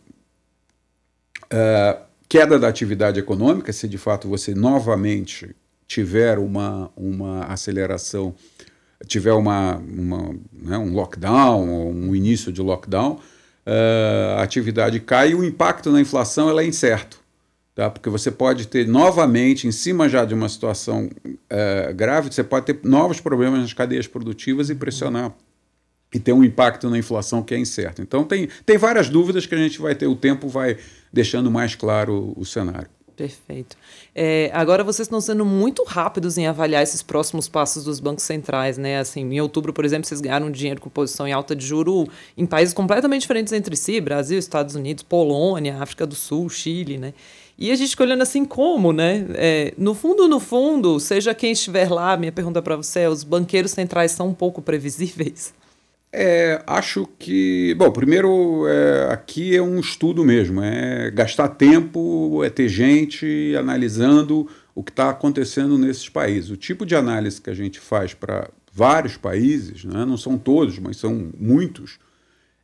uh, 1.47 2.03
queda 2.29 2.59
da 2.59 2.69
atividade 2.69 3.21
econômica, 3.21 3.73
se 3.73 3.87
de 3.87 3.99
fato 3.99 4.29
você 4.29 4.55
novamente 4.55 5.55
tiver 5.87 6.39
uma, 6.39 6.91
uma 6.97 7.45
aceleração, 7.45 8.35
tiver 9.07 9.33
uma, 9.33 9.77
uma 9.77 10.35
né, 10.53 10.79
um 10.79 10.93
lockdown, 10.93 11.91
um 11.91 12.15
início 12.15 12.53
de 12.53 12.61
lockdown, 12.61 13.19
uh, 13.67 14.39
a 14.39 14.43
atividade 14.43 15.01
cai 15.01 15.31
e 15.31 15.35
o 15.35 15.45
impacto 15.45 15.91
na 15.91 16.01
inflação 16.01 16.59
é 16.59 16.65
incerto. 16.65 17.21
Tá? 17.75 17.89
Porque 17.89 18.11
você 18.11 18.31
pode 18.31 18.69
ter 18.69 18.87
novamente, 18.87 19.67
em 19.67 19.73
cima 19.73 20.09
já 20.09 20.25
de 20.25 20.35
uma 20.35 20.49
situação 20.49 21.09
uh, 21.27 21.95
grave, 21.95 22.33
você 22.33 22.45
pode 22.45 22.67
ter 22.67 22.81
novos 22.83 23.19
problemas 23.19 23.61
nas 23.61 23.73
cadeias 23.73 24.07
produtivas 24.07 24.69
e 24.69 24.75
pressionar 24.75 25.35
e 26.15 26.21
ter 26.21 26.33
um 26.33 26.45
impacto 26.45 26.91
na 26.91 26.99
inflação 26.99 27.43
que 27.43 27.55
é 27.55 27.59
incerto. 27.59 28.03
Então 28.03 28.25
tem, 28.25 28.49
tem 28.67 28.77
várias 28.77 29.09
dúvidas 29.09 29.47
que 29.47 29.55
a 29.55 29.59
gente 29.59 29.81
vai 29.81 29.95
ter, 29.95 30.07
o 30.07 30.15
tempo 30.15 30.49
vai 30.49 30.77
deixando 31.11 31.51
mais 31.51 31.75
claro 31.75 32.35
o 32.37 32.45
cenário. 32.45 32.89
Perfeito. 33.17 33.77
É, 34.15 34.51
agora 34.55 34.83
vocês 34.83 35.07
estão 35.07 35.21
sendo 35.21 35.45
muito 35.45 35.85
rápidos 35.85 36.39
em 36.39 36.47
avaliar 36.47 36.83
esses 36.83 37.03
próximos 37.03 37.47
passos 37.47 37.85
dos 37.85 38.01
bancos 38.01 38.25
centrais, 38.25 38.79
né? 38.79 38.99
Assim, 38.99 39.21
em 39.21 39.41
outubro, 39.41 39.73
por 39.73 39.85
exemplo, 39.85 40.07
vocês 40.07 40.21
ganharam 40.21 40.51
dinheiro 40.51 40.81
com 40.81 40.89
posição 40.89 41.29
em 41.29 41.33
alta 41.33 41.55
de 41.55 41.65
juro 41.65 42.09
em 42.37 42.47
países 42.47 42.73
completamente 42.73 43.23
diferentes 43.23 43.53
entre 43.53 43.77
si, 43.77 44.01
Brasil, 44.01 44.39
Estados 44.39 44.75
Unidos, 44.75 45.03
Polônia, 45.03 45.77
África 45.81 46.07
do 46.07 46.15
Sul, 46.15 46.49
Chile, 46.49 46.97
né? 46.97 47.13
E 47.59 47.71
a 47.71 47.77
gente 47.77 48.01
olhando 48.01 48.23
assim 48.23 48.45
como, 48.45 48.93
né? 48.93 49.27
É, 49.35 49.75
no 49.77 49.95
fundo, 49.95 50.27
no 50.27 50.41
fundo, 50.41 50.99
seja 50.99 51.35
quem 51.35 51.53
estiver 51.53 51.91
lá, 51.91 52.17
minha 52.17 52.33
pergunta 52.33 52.63
para 52.63 52.77
você 52.77 53.01
é: 53.01 53.09
os 53.09 53.23
banqueiros 53.23 53.73
centrais 53.73 54.13
são 54.13 54.29
um 54.29 54.35
pouco 54.35 54.63
previsíveis? 54.63 55.55
É, 56.13 56.63
acho 56.67 57.09
que. 57.19 57.75
Bom, 57.75 57.91
primeiro, 57.91 58.67
é, 58.69 59.13
aqui 59.13 59.57
é 59.57 59.63
um 59.63 59.81
estudo 59.81 60.23
mesmo, 60.23 60.63
é 60.63 61.11
gastar 61.11 61.49
tempo, 61.49 62.45
é 62.45 62.51
ter 62.51 62.69
gente 62.69 63.55
analisando 63.59 64.47
o 64.75 64.83
que 64.83 64.91
está 64.91 65.09
acontecendo 65.09 65.79
nesses 65.79 66.11
países. 66.11 66.51
O 66.51 66.57
tipo 66.57 66.85
de 66.85 66.95
análise 66.95 67.41
que 67.41 67.49
a 67.49 67.55
gente 67.55 67.81
faz 67.81 68.13
para 68.13 68.51
vários 68.73 69.17
países, 69.17 69.85
né, 69.85 70.05
não 70.05 70.17
são 70.17 70.37
todos, 70.37 70.79
mas 70.79 70.99
são 70.99 71.31
muitos, 71.39 71.99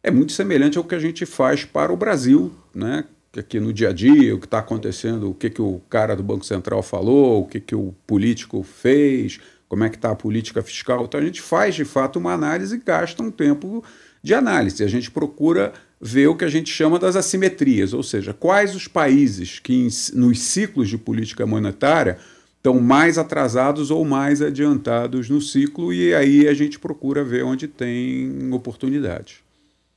é 0.02 0.10
muito 0.10 0.32
semelhante 0.32 0.78
ao 0.78 0.84
que 0.84 0.94
a 0.94 0.98
gente 0.98 1.26
faz 1.26 1.64
para 1.64 1.92
o 1.92 1.96
Brasil, 1.96 2.50
né, 2.74 3.04
aqui 3.36 3.60
no 3.60 3.72
dia 3.72 3.90
a 3.90 3.92
dia, 3.92 4.34
o 4.34 4.40
que 4.40 4.46
está 4.46 4.58
acontecendo, 4.58 5.30
o 5.30 5.34
que, 5.34 5.50
que 5.50 5.60
o 5.60 5.80
cara 5.90 6.16
do 6.16 6.22
Banco 6.22 6.46
Central 6.46 6.82
falou, 6.82 7.42
o 7.42 7.46
que, 7.46 7.60
que 7.60 7.74
o 7.74 7.94
político 8.06 8.62
fez 8.62 9.38
como 9.68 9.84
é 9.84 9.88
que 9.88 9.96
está 9.96 10.10
a 10.10 10.16
política 10.16 10.62
fiscal. 10.62 11.04
Então 11.04 11.20
a 11.20 11.24
gente 11.24 11.42
faz 11.42 11.74
de 11.74 11.84
fato 11.84 12.18
uma 12.18 12.32
análise 12.32 12.74
e 12.74 12.78
gasta 12.78 13.22
um 13.22 13.30
tempo 13.30 13.84
de 14.22 14.34
análise. 14.34 14.82
A 14.82 14.88
gente 14.88 15.10
procura 15.10 15.72
ver 16.00 16.28
o 16.28 16.36
que 16.36 16.44
a 16.44 16.48
gente 16.48 16.70
chama 16.70 16.98
das 16.98 17.16
assimetrias, 17.16 17.92
ou 17.92 18.02
seja, 18.02 18.32
quais 18.32 18.74
os 18.74 18.88
países 18.88 19.58
que 19.58 19.88
nos 20.14 20.40
ciclos 20.40 20.88
de 20.88 20.96
política 20.96 21.44
monetária 21.44 22.18
estão 22.56 22.80
mais 22.80 23.18
atrasados 23.18 23.90
ou 23.90 24.04
mais 24.04 24.42
adiantados 24.42 25.28
no 25.30 25.40
ciclo, 25.40 25.92
e 25.92 26.14
aí 26.14 26.48
a 26.48 26.54
gente 26.54 26.78
procura 26.78 27.24
ver 27.24 27.44
onde 27.44 27.68
tem 27.68 28.52
oportunidade. 28.52 29.42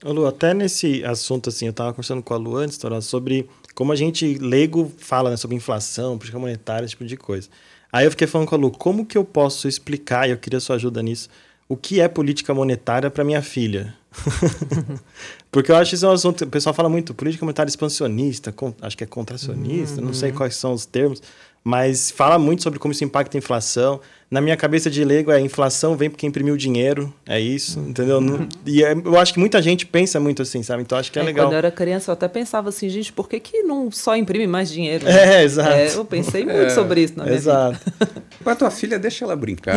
Lu, 0.04 0.26
até 0.26 0.54
nesse 0.54 1.04
assunto, 1.04 1.50
assim, 1.50 1.66
eu 1.66 1.72
estava 1.72 1.92
conversando 1.92 2.24
com 2.24 2.34
a 2.34 2.38
Lu 2.38 2.56
antes, 2.56 2.80
sobre 3.04 3.48
como 3.76 3.92
a 3.92 3.96
gente, 3.96 4.36
leigo, 4.36 4.92
fala 4.98 5.30
né, 5.30 5.38
sobre 5.38 5.56
inflação, 5.56 6.18
política 6.18 6.40
monetária, 6.40 6.86
esse 6.86 6.92
tipo 6.92 7.06
de 7.06 7.18
coisa. 7.18 7.50
Aí 7.92 8.06
eu 8.06 8.12
fiquei 8.12 8.28
falando 8.28 8.48
com 8.48 8.56
a 8.56 8.58
Lu, 8.58 8.72
como 8.72 9.06
que 9.06 9.18
eu 9.18 9.26
posso 9.26 9.68
explicar, 9.68 10.28
e 10.28 10.32
eu 10.32 10.38
queria 10.38 10.60
sua 10.60 10.76
ajuda 10.76 11.02
nisso, 11.02 11.30
o 11.68 11.76
que 11.76 12.00
é 12.00 12.08
política 12.08 12.54
monetária 12.54 13.10
para 13.10 13.24
minha 13.24 13.42
filha? 13.42 13.94
Porque 15.52 15.72
eu 15.72 15.76
acho 15.76 15.92
que 15.92 15.96
isso 15.96 16.06
é 16.06 16.10
um 16.10 16.14
assunto. 16.14 16.44
O 16.44 16.48
pessoal 16.48 16.74
fala 16.74 16.90
muito 16.90 17.14
política 17.14 17.46
monetária 17.46 17.70
expansionista, 17.70 18.54
acho 18.82 18.98
que 18.98 19.04
é 19.04 19.08
contracionista, 19.08 20.00
uhum. 20.00 20.08
não 20.08 20.14
sei 20.14 20.32
uhum. 20.32 20.38
quais 20.38 20.56
são 20.56 20.74
os 20.74 20.86
termos 20.86 21.22
mas 21.64 22.12
fala 22.12 22.40
muito 22.40 22.64
sobre 22.64 22.80
como 22.80 22.92
isso 22.92 23.04
impacta 23.04 23.38
a 23.38 23.40
inflação. 23.40 24.00
Na 24.32 24.40
minha 24.40 24.56
cabeça 24.56 24.90
de 24.90 25.04
leigo, 25.04 25.30
a 25.30 25.40
inflação 25.40 25.96
vem 25.96 26.10
porque 26.10 26.26
imprimiu 26.26 26.56
dinheiro, 26.56 27.14
é 27.28 27.40
isso, 27.40 27.80
entendeu? 27.80 28.20
Uhum. 28.20 28.48
E 28.66 28.84
é, 28.84 28.94
eu 28.94 29.20
acho 29.20 29.34
que 29.34 29.40
muita 29.40 29.62
gente 29.62 29.86
pensa 29.86 30.20
muito 30.20 30.42
assim, 30.42 30.64
sabe? 30.64 30.82
Então 30.82 30.98
acho 30.98 31.12
que 31.12 31.20
é, 31.20 31.22
é, 31.22 31.26
legal. 31.26 31.48
Quando 31.48 31.54
eu 31.54 31.58
era 31.58 31.72
criança, 31.72 32.10
eu 32.10 32.14
até 32.14 32.28
pensava 32.28 32.70
assim, 32.70 32.90
gente, 32.90 33.12
por 33.12 33.28
que, 33.28 33.40
que 33.40 33.62
não 33.62 33.92
só 33.92 34.16
imprime 34.16 34.48
mais 34.48 34.72
dinheiro? 34.72 35.06
Né? 35.06 35.42
É, 35.42 35.44
exato. 35.44 35.70
É, 35.70 35.94
eu 35.94 36.06
pensei 36.06 36.46
muito 36.46 36.58
é, 36.58 36.70
sobre 36.70 37.04
isso 37.04 37.14
na 37.18 37.26
minha 37.26 37.36
exato. 37.36 37.78
vida. 38.00 38.12
Para 38.42 38.56
tua 38.56 38.72
filha, 38.72 38.98
deixa 38.98 39.24
ela 39.24 39.36
brincar. 39.36 39.76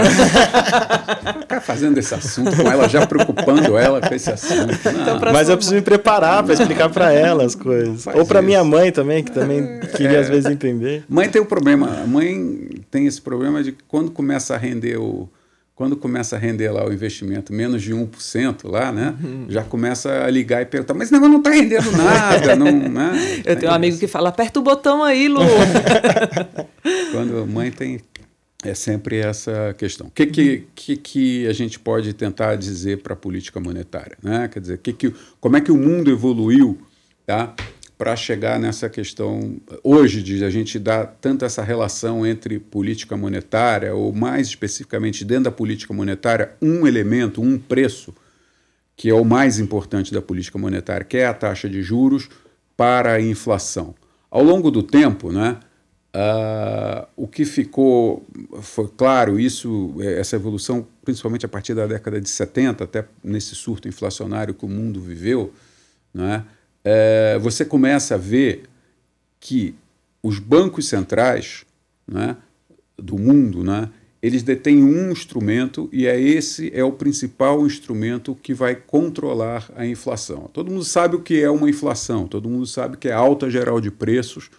Ficar 1.40 1.60
fazendo 1.60 1.98
esse 1.98 2.14
assunto 2.14 2.56
com 2.56 2.70
ela, 2.70 2.88
já 2.88 3.06
preocupando 3.06 3.76
ela 3.76 4.00
com 4.00 4.14
esse 4.14 4.30
assunto. 4.30 4.72
Então, 4.72 5.20
Mas 5.32 5.50
eu 5.50 5.56
preciso 5.56 5.74
me 5.74 5.82
preparar 5.82 6.42
para 6.42 6.54
explicar 6.54 6.88
para 6.88 7.12
ela 7.12 7.44
as 7.44 7.54
coisas. 7.54 8.06
Ou 8.06 8.24
para 8.24 8.40
minha 8.40 8.64
mãe 8.64 8.90
também, 8.90 9.22
que 9.22 9.30
também 9.30 9.80
queria 9.94 10.18
às 10.18 10.30
vezes 10.30 10.50
entender. 10.50 11.04
Mãe 11.10 11.28
tem 11.28 11.42
o 11.42 11.44
um 11.44 11.46
problema 11.46 11.64
problema, 11.64 12.02
a 12.02 12.06
mãe 12.06 12.68
tem 12.90 13.06
esse 13.06 13.20
problema 13.20 13.62
de 13.62 13.72
que 13.72 13.82
quando 13.88 14.10
começa 14.10 14.43
a 14.52 14.56
render 14.56 14.98
o 14.98 15.28
quando 15.74 15.96
começa 15.96 16.36
a 16.36 16.38
render 16.38 16.70
lá 16.70 16.86
o 16.86 16.92
investimento 16.92 17.52
menos 17.52 17.82
de 17.82 17.92
1% 17.92 18.70
lá, 18.70 18.92
né? 18.92 19.14
Uhum. 19.20 19.46
Já 19.48 19.64
começa 19.64 20.24
a 20.24 20.30
ligar 20.30 20.62
e 20.62 20.66
perguntar, 20.66 20.94
mas 20.94 21.10
não, 21.10 21.20
não 21.28 21.38
está 21.38 21.50
rendendo 21.50 21.90
nada, 21.90 22.54
não, 22.54 22.70
né? 22.88 23.42
Eu 23.44 23.56
tenho 23.56 23.72
um 23.72 23.74
amigo 23.74 23.98
que 23.98 24.06
fala, 24.06 24.28
aperta 24.28 24.60
o 24.60 24.62
botão 24.62 25.02
aí, 25.02 25.26
Lu. 25.26 25.40
quando 27.10 27.38
a 27.38 27.46
mãe 27.46 27.72
tem 27.72 27.98
é 28.64 28.72
sempre 28.72 29.18
essa 29.18 29.74
questão. 29.76 30.06
O 30.06 30.10
que, 30.10 30.26
que, 30.26 30.66
que, 30.74 30.96
que 30.96 31.46
a 31.48 31.52
gente 31.52 31.78
pode 31.78 32.14
tentar 32.14 32.56
dizer 32.56 33.02
para 33.02 33.12
a 33.12 33.16
política 33.16 33.60
monetária? 33.60 34.16
Né? 34.22 34.48
Quer 34.48 34.60
dizer, 34.60 34.78
que 34.78 34.92
que, 34.92 35.12
como 35.38 35.56
é 35.56 35.60
que 35.60 35.70
o 35.70 35.76
mundo 35.76 36.10
evoluiu 36.10 36.78
tá? 37.26 37.54
Para 37.96 38.16
chegar 38.16 38.58
nessa 38.58 38.88
questão 38.88 39.56
hoje 39.82 40.22
de 40.22 40.44
a 40.44 40.50
gente 40.50 40.78
dar 40.78 41.06
tanto 41.20 41.44
essa 41.44 41.62
relação 41.62 42.26
entre 42.26 42.58
política 42.58 43.16
monetária 43.16 43.94
ou 43.94 44.12
mais 44.12 44.48
especificamente 44.48 45.24
dentro 45.24 45.44
da 45.44 45.50
política 45.52 45.94
monetária 45.94 46.52
um 46.60 46.86
elemento, 46.86 47.40
um 47.40 47.58
preço 47.58 48.14
que 48.96 49.08
é 49.08 49.14
o 49.14 49.24
mais 49.24 49.58
importante 49.58 50.12
da 50.12 50.22
política 50.22 50.58
monetária, 50.58 51.04
que 51.04 51.16
é 51.16 51.26
a 51.26 51.34
taxa 51.34 51.68
de 51.68 51.82
juros 51.82 52.28
para 52.76 53.12
a 53.12 53.20
inflação. 53.20 53.94
Ao 54.30 54.42
longo 54.42 54.70
do 54.70 54.82
tempo, 54.82 55.32
né, 55.32 55.58
uh, 56.14 57.06
o 57.16 57.26
que 57.26 57.44
ficou 57.44 58.26
foi 58.60 58.88
claro 58.96 59.38
isso, 59.38 59.94
essa 60.00 60.36
evolução, 60.36 60.86
principalmente 61.04 61.46
a 61.46 61.48
partir 61.48 61.74
da 61.74 61.86
década 61.86 62.20
de 62.20 62.28
70, 62.28 62.84
até 62.84 63.04
nesse 63.22 63.54
surto 63.54 63.88
inflacionário 63.88 64.54
que 64.54 64.64
o 64.64 64.68
mundo 64.68 65.00
viveu, 65.00 65.52
né, 66.12 66.44
é, 66.84 67.38
você 67.40 67.64
começa 67.64 68.14
a 68.14 68.18
ver 68.18 68.64
que 69.40 69.74
os 70.22 70.38
bancos 70.38 70.88
centrais 70.88 71.64
né, 72.06 72.36
do 72.96 73.18
mundo, 73.18 73.64
né, 73.64 73.90
eles 74.22 74.42
detêm 74.42 74.82
um 74.82 75.10
instrumento 75.10 75.88
e 75.92 76.06
é 76.06 76.18
esse 76.18 76.70
é 76.74 76.82
o 76.84 76.92
principal 76.92 77.66
instrumento 77.66 78.34
que 78.34 78.54
vai 78.54 78.74
controlar 78.74 79.70
a 79.76 79.86
inflação. 79.86 80.48
Todo 80.52 80.70
mundo 80.70 80.84
sabe 80.84 81.16
o 81.16 81.20
que 81.20 81.42
é 81.42 81.50
uma 81.50 81.68
inflação, 81.68 82.26
todo 82.26 82.48
mundo 82.48 82.66
sabe 82.66 82.96
que 82.96 83.08
é 83.08 83.12
alta 83.12 83.50
geral 83.50 83.80
de 83.80 83.90
preços, 83.90 84.50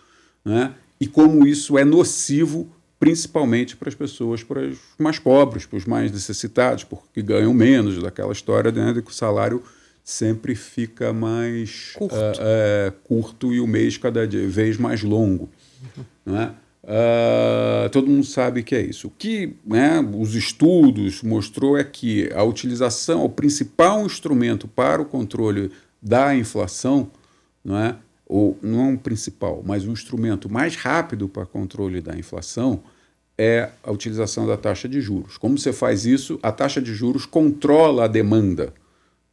né, 0.44 0.74
e 1.00 1.08
como 1.08 1.48
isso 1.48 1.78
é 1.78 1.86
nocivo 1.86 2.70
principalmente 3.00 3.76
para 3.76 3.90
as 3.90 3.96
pessoas, 3.96 4.42
para 4.42 4.62
os 4.62 4.80
mais 4.98 5.20
pobres, 5.20 5.66
para 5.66 5.78
os 5.78 5.86
mais 5.86 6.12
necessitados, 6.12 6.84
porque 6.84 7.22
ganham 7.22 7.54
menos 7.54 8.02
daquela 8.02 8.32
história 8.32 8.72
né, 8.72 8.94
de 8.94 9.02
que 9.02 9.12
o 9.12 9.14
salário 9.14 9.62
sempre 10.06 10.54
fica 10.54 11.12
mais 11.12 11.94
curto, 11.96 12.16
uh, 12.16 12.20
uh, 12.20 12.92
curto 13.04 13.52
e 13.52 13.60
o 13.60 13.66
mês 13.66 13.98
cada 13.98 14.28
vez 14.28 14.78
mais 14.78 15.02
longo. 15.02 15.50
Uhum. 15.98 16.04
Né? 16.28 16.54
Uh, 16.84 17.90
todo 17.90 18.06
mundo 18.06 18.24
sabe 18.24 18.62
que 18.62 18.76
é 18.76 18.82
isso. 18.82 19.08
O 19.08 19.10
que 19.10 19.56
né, 19.66 20.00
os 20.16 20.36
estudos 20.36 21.24
mostrou 21.24 21.76
é 21.76 21.84
que 21.84 22.32
a 22.36 22.44
utilização, 22.44 23.26
o 23.26 23.30
principal 23.30 24.06
instrumento 24.06 24.68
para 24.68 25.02
o 25.02 25.06
controle 25.06 25.72
da 26.00 26.36
inflação, 26.36 27.10
não 27.64 27.76
é, 27.76 27.96
ou 28.28 28.60
não 28.62 28.82
é 28.82 28.84
um 28.84 28.98
principal, 28.98 29.64
mas 29.66 29.86
o 29.86 29.90
um 29.90 29.94
instrumento 29.94 30.48
mais 30.48 30.76
rápido 30.76 31.28
para 31.28 31.48
controle 31.48 32.00
da 32.00 32.16
inflação 32.16 32.84
é 33.36 33.72
a 33.84 33.92
utilização 33.92 34.46
da 34.46 34.56
taxa 34.56 34.88
de 34.88 35.02
juros. 35.02 35.36
Como 35.36 35.58
você 35.58 35.74
faz 35.74 36.06
isso? 36.06 36.40
A 36.44 36.52
taxa 36.52 36.80
de 36.80 36.94
juros 36.94 37.26
controla 37.26 38.06
a 38.06 38.08
demanda, 38.08 38.72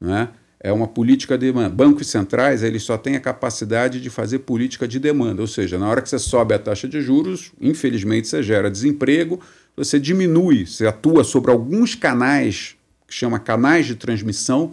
não 0.00 0.16
é? 0.16 0.28
É 0.62 0.72
uma 0.72 0.86
política 0.86 1.36
de 1.36 1.46
demanda. 1.46 1.70
Bancos 1.70 2.06
centrais 2.06 2.62
eles 2.62 2.84
só 2.84 2.96
têm 2.96 3.16
a 3.16 3.20
capacidade 3.20 4.00
de 4.00 4.08
fazer 4.08 4.40
política 4.40 4.86
de 4.86 5.00
demanda, 5.00 5.42
ou 5.42 5.48
seja, 5.48 5.76
na 5.76 5.88
hora 5.88 6.00
que 6.00 6.08
você 6.08 6.18
sobe 6.18 6.54
a 6.54 6.58
taxa 6.58 6.86
de 6.86 7.00
juros, 7.02 7.50
infelizmente 7.60 8.28
você 8.28 8.42
gera 8.42 8.70
desemprego, 8.70 9.40
você 9.76 9.98
diminui, 9.98 10.64
você 10.66 10.86
atua 10.86 11.24
sobre 11.24 11.50
alguns 11.50 11.96
canais, 11.96 12.76
que 13.08 13.14
chama 13.14 13.40
canais 13.40 13.86
de 13.86 13.96
transmissão, 13.96 14.72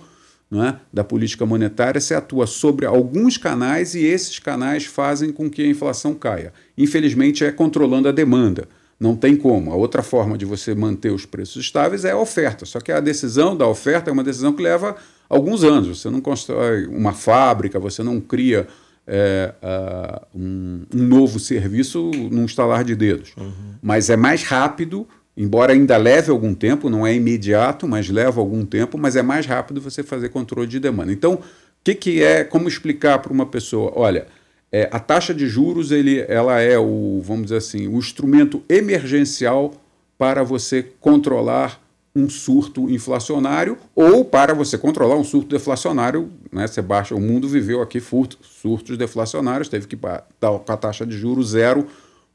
é, 0.51 0.75
da 0.91 1.03
política 1.03 1.46
monetária, 1.46 2.01
você 2.01 2.15
atua 2.15 2.48
sobre 2.48 2.86
alguns 2.86 3.38
canais 3.38 3.93
e 3.93 4.03
esses 4.03 4.39
canais 4.39 4.86
fazem 4.86 5.31
com 5.31 5.50
que 5.50 5.62
a 5.62 5.67
inflação 5.67 6.15
caia. 6.15 6.51
Infelizmente, 6.75 7.43
é 7.43 7.51
controlando 7.51 8.08
a 8.08 8.12
demanda. 8.12 8.67
Não 8.99 9.15
tem 9.15 9.35
como. 9.37 9.71
A 9.71 9.75
outra 9.75 10.03
forma 10.03 10.37
de 10.37 10.43
você 10.43 10.75
manter 10.75 11.11
os 11.11 11.25
preços 11.25 11.63
estáveis 11.63 12.03
é 12.03 12.11
a 12.11 12.17
oferta. 12.17 12.65
Só 12.65 12.81
que 12.81 12.91
a 12.91 12.99
decisão 12.99 13.55
da 13.55 13.65
oferta 13.65 14.09
é 14.09 14.13
uma 14.13 14.23
decisão 14.23 14.51
que 14.51 14.61
leva 14.61 14.95
alguns 15.29 15.63
anos. 15.63 15.99
Você 15.99 16.09
não 16.09 16.19
constrói 16.19 16.85
uma 16.87 17.13
fábrica, 17.13 17.79
você 17.79 18.03
não 18.03 18.19
cria 18.19 18.67
é, 19.07 19.53
uh, 19.63 20.37
um, 20.37 20.85
um, 20.93 21.03
novo 21.03 21.39
serviço 21.39 22.11
num 22.29 22.45
estalar 22.45 22.83
de 22.83 22.95
dedos. 22.95 23.31
Uhum. 23.37 23.51
Mas 23.81 24.09
é 24.09 24.17
mais 24.17 24.43
rápido, 24.43 25.07
embora 25.35 25.71
ainda 25.73 25.95
leve 25.95 26.29
algum 26.29 26.53
tempo, 26.53 26.89
não 26.89 27.07
é 27.07 27.15
imediato, 27.15 27.87
mas 27.87 28.09
leva 28.09 28.41
algum 28.41 28.65
tempo, 28.65 28.97
mas 28.97 29.15
é 29.15 29.23
mais 29.23 29.45
rápido 29.45 29.79
você 29.79 30.03
fazer 30.03 30.29
controle 30.29 30.67
de 30.67 30.79
demanda. 30.79 31.11
Então, 31.11 31.35
o 31.35 31.41
que, 31.83 31.95
que 31.95 32.21
é, 32.21 32.43
como 32.43 32.67
explicar 32.67 33.19
para 33.19 33.31
uma 33.31 33.45
pessoa? 33.45 33.93
Olha, 33.95 34.27
é, 34.71 34.88
a 34.91 34.99
taxa 34.99 35.33
de 35.33 35.47
juros 35.47 35.91
ele, 35.91 36.19
ela 36.27 36.59
é 36.59 36.77
o, 36.77 37.21
vamos 37.23 37.43
dizer 37.43 37.57
assim, 37.57 37.88
o 37.88 37.97
instrumento 37.97 38.63
emergencial 38.69 39.73
para 40.17 40.43
você 40.43 40.83
controlar 40.99 41.81
um 42.15 42.29
surto 42.29 42.89
inflacionário 42.89 43.77
ou 43.95 44.25
para 44.25 44.53
você 44.53 44.77
controlar 44.77 45.15
um 45.15 45.23
surto 45.23 45.49
deflacionário, 45.49 46.31
né? 46.51 46.67
Você 46.67 46.81
baixa, 46.81 47.15
o 47.15 47.21
mundo 47.21 47.47
viveu 47.47 47.81
aqui 47.81 47.99
furto, 47.99 48.38
surtos 48.41 48.97
deflacionários, 48.97 49.69
teve 49.69 49.88
que 49.88 49.95
dar 49.95 50.59
com 50.59 50.71
a 50.71 50.77
taxa 50.77 51.05
de 51.05 51.17
juros 51.17 51.51
zero 51.51 51.88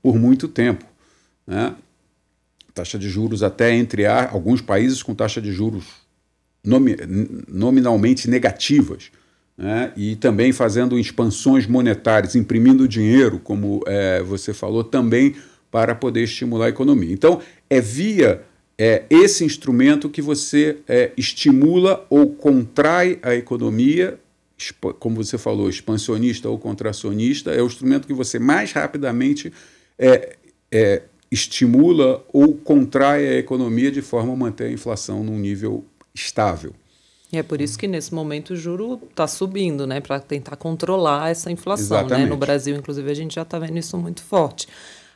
por 0.03 0.17
muito 0.17 0.49
tempo, 0.49 0.85
né? 1.47 1.75
Taxa 2.73 2.99
de 2.99 3.09
juros 3.09 3.43
até 3.43 3.75
entre 3.75 4.07
alguns 4.07 4.61
países 4.61 5.03
com 5.03 5.15
taxa 5.15 5.41
de 5.41 5.53
juros 5.53 5.85
nomi, 6.65 6.97
nominalmente 7.47 8.29
negativas 8.29 9.11
né, 9.57 9.93
e 9.97 10.17
também 10.17 10.53
fazendo 10.53 10.99
expansões 10.99 11.67
monetárias, 11.67 12.35
imprimindo 12.35 12.89
dinheiro, 12.89 13.39
como 13.39 13.81
é, 13.87 14.23
você 14.23 14.53
falou, 14.53 14.83
também 14.83 15.35
para 15.71 15.95
poder 15.95 16.23
estimular 16.23 16.67
a 16.67 16.69
economia. 16.69 17.13
Então, 17.13 17.41
é 17.69 17.81
via 17.81 18.43
é, 18.77 19.05
esse 19.09 19.45
instrumento 19.45 20.09
que 20.09 20.21
você 20.21 20.79
é, 20.89 21.13
estimula 21.17 22.05
ou 22.11 22.31
contrai 22.31 23.19
a 23.23 23.35
economia, 23.35 24.19
como 24.99 25.17
você 25.17 25.39
falou, 25.39 25.69
expansionista 25.69 26.49
ou 26.49 26.59
contracionista, 26.59 27.51
é 27.51 27.63
o 27.63 27.67
instrumento 27.67 28.07
que 28.07 28.15
você 28.15 28.39
mais 28.39 28.73
rapidamente 28.73 29.53
é, 29.99 30.37
é, 30.73 31.03
estimula 31.31 32.25
ou 32.33 32.55
contrai 32.55 33.27
a 33.27 33.39
economia 33.39 33.91
de 33.91 34.03
forma 34.03 34.33
a 34.33 34.37
manter 34.37 34.65
a 34.65 34.73
inflação 34.73 35.23
num 35.23 35.39
nível 35.39 35.85
estável. 36.15 36.73
E 37.35 37.39
é 37.39 37.43
por 37.43 37.61
isso 37.61 37.77
que 37.77 37.89
nesse 37.89 38.15
momento 38.15 38.51
o 38.51 38.57
juro 38.57 39.01
está 39.11 39.27
subindo, 39.27 39.89
né, 39.89 40.01
para 40.01 40.21
tentar 40.21 40.55
controlar 40.55 41.31
essa 41.31 41.51
inflação. 41.51 42.07
Né? 42.07 42.27
No 42.27 42.37
Brasil, 42.37 42.77
inclusive, 42.77 43.11
a 43.11 43.15
gente 43.15 43.35
já 43.35 43.43
está 43.43 43.59
vendo 43.59 43.77
isso 43.77 43.99
muito 43.99 44.23
forte. 44.23 44.69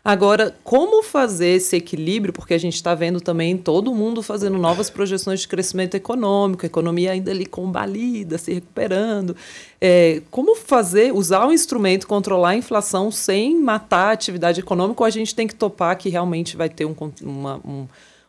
Agora, 0.05 0.57
como 0.65 1.03
fazer 1.03 1.57
esse 1.57 1.77
equilíbrio? 1.77 2.33
Porque 2.33 2.55
a 2.55 2.59
gente 2.59 2.75
está 2.75 2.95
vendo 2.95 3.21
também 3.21 3.57
todo 3.57 3.95
mundo 3.95 4.21
fazendo 4.23 4.59
novas 4.59 4.91
projeções 4.91 5.41
de 5.41 5.49
crescimento 5.49 5.95
econômico, 5.95 6.65
a 6.65 6.67
economia 6.67 7.13
ainda 7.13 7.31
ali 7.31 7.47
combalida, 7.47 8.37
se 8.37 8.55
recuperando. 8.55 9.37
É, 9.81 10.23
como 10.31 10.57
fazer, 10.57 11.13
usar 11.15 11.47
o 11.47 11.53
instrumento, 11.53 12.07
controlar 12.07 12.51
a 12.51 12.57
inflação 12.57 13.13
sem 13.13 13.57
matar 13.61 14.09
a 14.09 14.13
atividade 14.13 14.61
econômica, 14.61 15.03
ou 15.03 15.07
a 15.07 15.11
gente 15.11 15.35
tem 15.35 15.47
que 15.47 15.55
topar 15.55 15.97
que 15.97 16.09
realmente 16.09 16.57
vai 16.57 16.69
ter 16.69 16.85
um, 16.85 16.97
uma, 17.23 17.57
um, 17.65 17.87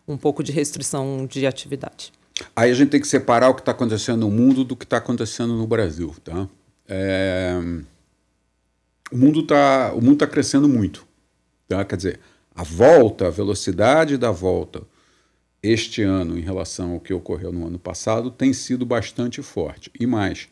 um 0.07 0.17
pouco 0.17 0.43
de 0.43 0.51
restrição 0.51 1.25
de 1.27 1.47
atividade? 1.47 2.18
Aí 2.55 2.71
a 2.71 2.73
gente 2.73 2.89
tem 2.89 3.01
que 3.01 3.07
separar 3.07 3.49
o 3.49 3.53
que 3.53 3.61
está 3.61 3.71
acontecendo 3.71 4.21
no 4.21 4.31
mundo 4.31 4.63
do 4.63 4.75
que 4.75 4.85
está 4.85 4.97
acontecendo 4.97 5.55
no 5.55 5.67
Brasil. 5.67 6.15
Tá? 6.23 6.47
É... 6.87 7.53
O 9.11 9.17
mundo 9.17 9.41
está 9.41 9.93
tá 10.19 10.27
crescendo 10.27 10.67
muito. 10.67 11.05
Tá? 11.67 11.83
Quer 11.83 11.95
dizer, 11.95 12.19
a 12.53 12.63
volta, 12.63 13.27
a 13.27 13.31
velocidade 13.31 14.17
da 14.17 14.31
volta 14.31 14.83
este 15.61 16.01
ano 16.01 16.37
em 16.37 16.41
relação 16.41 16.93
ao 16.93 16.99
que 16.99 17.13
ocorreu 17.13 17.51
no 17.51 17.67
ano 17.67 17.77
passado 17.77 18.31
tem 18.31 18.53
sido 18.53 18.85
bastante 18.85 19.41
forte. 19.41 19.91
E 19.99 20.05
mais, 20.05 20.47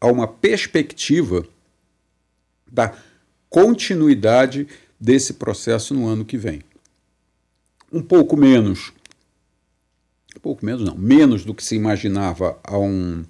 há 0.00 0.06
uma 0.06 0.26
perspectiva 0.26 1.46
da 2.70 2.94
continuidade 3.48 4.66
desse 4.98 5.34
processo 5.34 5.94
no 5.94 6.06
ano 6.06 6.24
que 6.24 6.36
vem. 6.36 6.62
Um 7.92 8.02
pouco 8.02 8.36
menos 8.36 8.92
pouco 10.46 10.64
menos 10.64 10.84
não, 10.84 10.96
menos 10.96 11.44
do 11.44 11.52
que 11.52 11.64
se 11.64 11.74
imaginava 11.74 12.56
há 12.62 12.78
um, 12.78 13.24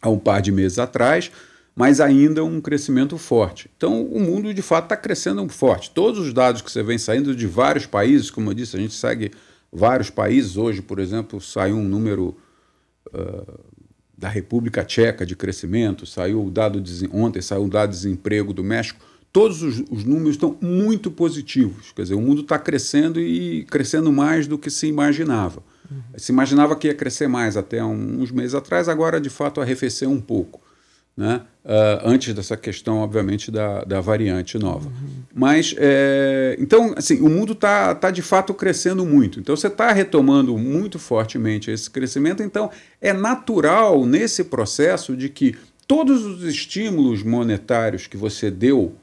há 0.00 0.08
um 0.08 0.16
par 0.16 0.40
de 0.40 0.52
meses 0.52 0.78
atrás, 0.78 1.28
mas 1.74 2.00
ainda 2.00 2.44
um 2.44 2.60
crescimento 2.60 3.18
forte. 3.18 3.68
Então, 3.76 4.04
o 4.04 4.20
mundo 4.20 4.54
de 4.54 4.62
fato 4.62 4.84
está 4.84 4.96
crescendo 4.96 5.48
forte. 5.48 5.90
Todos 5.90 6.20
os 6.20 6.32
dados 6.32 6.62
que 6.62 6.70
você 6.70 6.84
vem 6.84 6.98
saindo 6.98 7.34
de 7.34 7.48
vários 7.48 7.84
países, 7.84 8.30
como 8.30 8.48
eu 8.48 8.54
disse, 8.54 8.76
a 8.76 8.80
gente 8.80 8.94
segue 8.94 9.32
vários 9.72 10.08
países. 10.08 10.56
Hoje, 10.56 10.80
por 10.80 11.00
exemplo, 11.00 11.40
saiu 11.40 11.74
um 11.74 11.82
número 11.82 12.36
uh, 13.12 13.60
da 14.16 14.28
República 14.28 14.84
Tcheca 14.84 15.26
de 15.26 15.34
crescimento, 15.34 16.06
saiu 16.06 16.44
o 16.44 16.48
dado 16.48 16.80
de, 16.80 17.10
ontem 17.12 17.42
saiu 17.42 17.64
o 17.64 17.68
dado 17.68 17.90
de 17.90 17.96
desemprego 17.96 18.54
do 18.54 18.62
México. 18.62 19.04
Todos 19.32 19.64
os, 19.64 19.82
os 19.90 20.04
números 20.04 20.36
estão 20.36 20.56
muito 20.60 21.10
positivos. 21.10 21.90
Quer 21.90 22.02
dizer, 22.02 22.14
o 22.14 22.20
mundo 22.20 22.42
está 22.42 22.56
crescendo 22.56 23.20
e 23.20 23.64
crescendo 23.64 24.12
mais 24.12 24.46
do 24.46 24.56
que 24.56 24.70
se 24.70 24.86
imaginava. 24.86 25.60
Uhum. 25.90 26.02
Se 26.16 26.32
imaginava 26.32 26.76
que 26.76 26.88
ia 26.88 26.94
crescer 26.94 27.28
mais 27.28 27.56
até 27.56 27.84
uns 27.84 28.30
meses 28.30 28.54
atrás, 28.54 28.88
agora 28.88 29.20
de 29.20 29.30
fato 29.30 29.60
arrefeceu 29.60 30.10
um 30.10 30.20
pouco. 30.20 30.60
Né? 31.16 31.42
Uh, 31.64 32.08
antes 32.08 32.34
dessa 32.34 32.56
questão, 32.56 32.98
obviamente, 32.98 33.48
da, 33.48 33.84
da 33.84 34.00
variante 34.00 34.58
nova. 34.58 34.88
Uhum. 34.88 35.22
Mas, 35.32 35.72
é, 35.78 36.56
então, 36.58 36.92
assim, 36.96 37.20
o 37.20 37.28
mundo 37.28 37.52
está 37.52 37.94
tá 37.94 38.10
de 38.10 38.20
fato 38.20 38.52
crescendo 38.52 39.06
muito. 39.06 39.38
Então, 39.38 39.56
você 39.56 39.68
está 39.68 39.92
retomando 39.92 40.58
muito 40.58 40.98
fortemente 40.98 41.70
esse 41.70 41.88
crescimento. 41.88 42.42
Então, 42.42 42.68
é 43.00 43.12
natural 43.12 44.04
nesse 44.04 44.42
processo 44.42 45.16
de 45.16 45.28
que 45.28 45.56
todos 45.86 46.24
os 46.24 46.42
estímulos 46.42 47.22
monetários 47.22 48.08
que 48.08 48.16
você 48.16 48.50
deu 48.50 48.96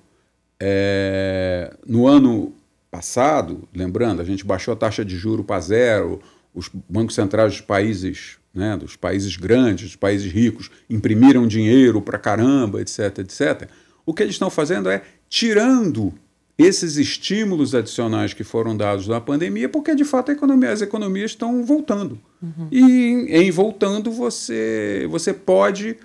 é, 0.59 1.73
no 1.87 2.07
ano 2.07 2.53
passado, 2.91 3.67
lembrando, 3.73 4.21
a 4.21 4.25
gente 4.25 4.45
baixou 4.45 4.73
a 4.73 4.77
taxa 4.77 5.05
de 5.05 5.15
juro 5.17 5.43
para 5.45 5.61
zero, 5.61 6.19
os 6.53 6.69
bancos 6.89 7.15
centrais 7.15 7.53
dos 7.53 7.61
países, 7.61 8.37
né, 8.53 8.75
dos 8.77 8.95
países 8.95 9.35
grandes, 9.37 9.85
dos 9.85 9.95
países 9.95 10.31
ricos, 10.31 10.69
imprimiram 10.89 11.47
dinheiro 11.47 12.01
para 12.01 12.17
caramba, 12.17 12.81
etc, 12.81 13.19
etc. 13.19 13.69
O 14.05 14.13
que 14.13 14.23
eles 14.23 14.35
estão 14.35 14.49
fazendo 14.49 14.89
é 14.89 15.01
tirando 15.29 16.13
esses 16.57 16.97
estímulos 16.97 17.73
adicionais 17.73 18.33
que 18.33 18.43
foram 18.43 18.75
dados 18.75 19.07
na 19.07 19.19
pandemia, 19.19 19.67
porque 19.69 19.95
de 19.95 20.03
fato 20.03 20.31
economia, 20.31 20.71
as 20.71 20.81
economias 20.81 21.31
estão 21.31 21.63
voltando. 21.63 22.19
Uhum. 22.41 22.67
E 22.71 23.27
em, 23.29 23.49
voltando, 23.51 24.11
você, 24.11 25.07
você 25.09 25.33
pode 25.33 25.97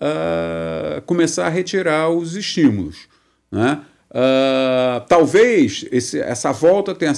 uh, 0.00 1.00
começar 1.06 1.46
a 1.46 1.48
retirar 1.48 2.10
os 2.10 2.36
estímulos. 2.36 3.08
Né? 3.50 3.80
Uh, 4.14 5.00
talvez 5.08 5.86
esse, 5.90 6.20
essa 6.20 6.52
volta 6.52 6.94
tenha 6.94 7.14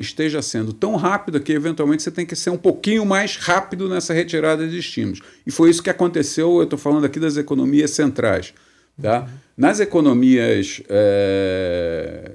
esteja 0.00 0.40
sendo 0.40 0.72
tão 0.72 0.94
rápida 0.94 1.40
que 1.40 1.52
eventualmente 1.52 2.00
você 2.00 2.12
tem 2.12 2.24
que 2.24 2.36
ser 2.36 2.50
um 2.50 2.56
pouquinho 2.56 3.04
mais 3.04 3.34
rápido 3.36 3.88
nessa 3.88 4.14
retirada 4.14 4.68
de 4.68 4.78
estímulos. 4.78 5.20
E 5.44 5.50
foi 5.50 5.68
isso 5.68 5.82
que 5.82 5.90
aconteceu, 5.90 6.58
eu 6.58 6.62
estou 6.62 6.78
falando 6.78 7.04
aqui 7.04 7.18
das 7.18 7.36
economias 7.36 7.90
centrais. 7.90 8.54
Tá? 9.02 9.20
Uhum. 9.22 9.26
Nas 9.56 9.80
economias. 9.80 10.80
É, 10.88 12.30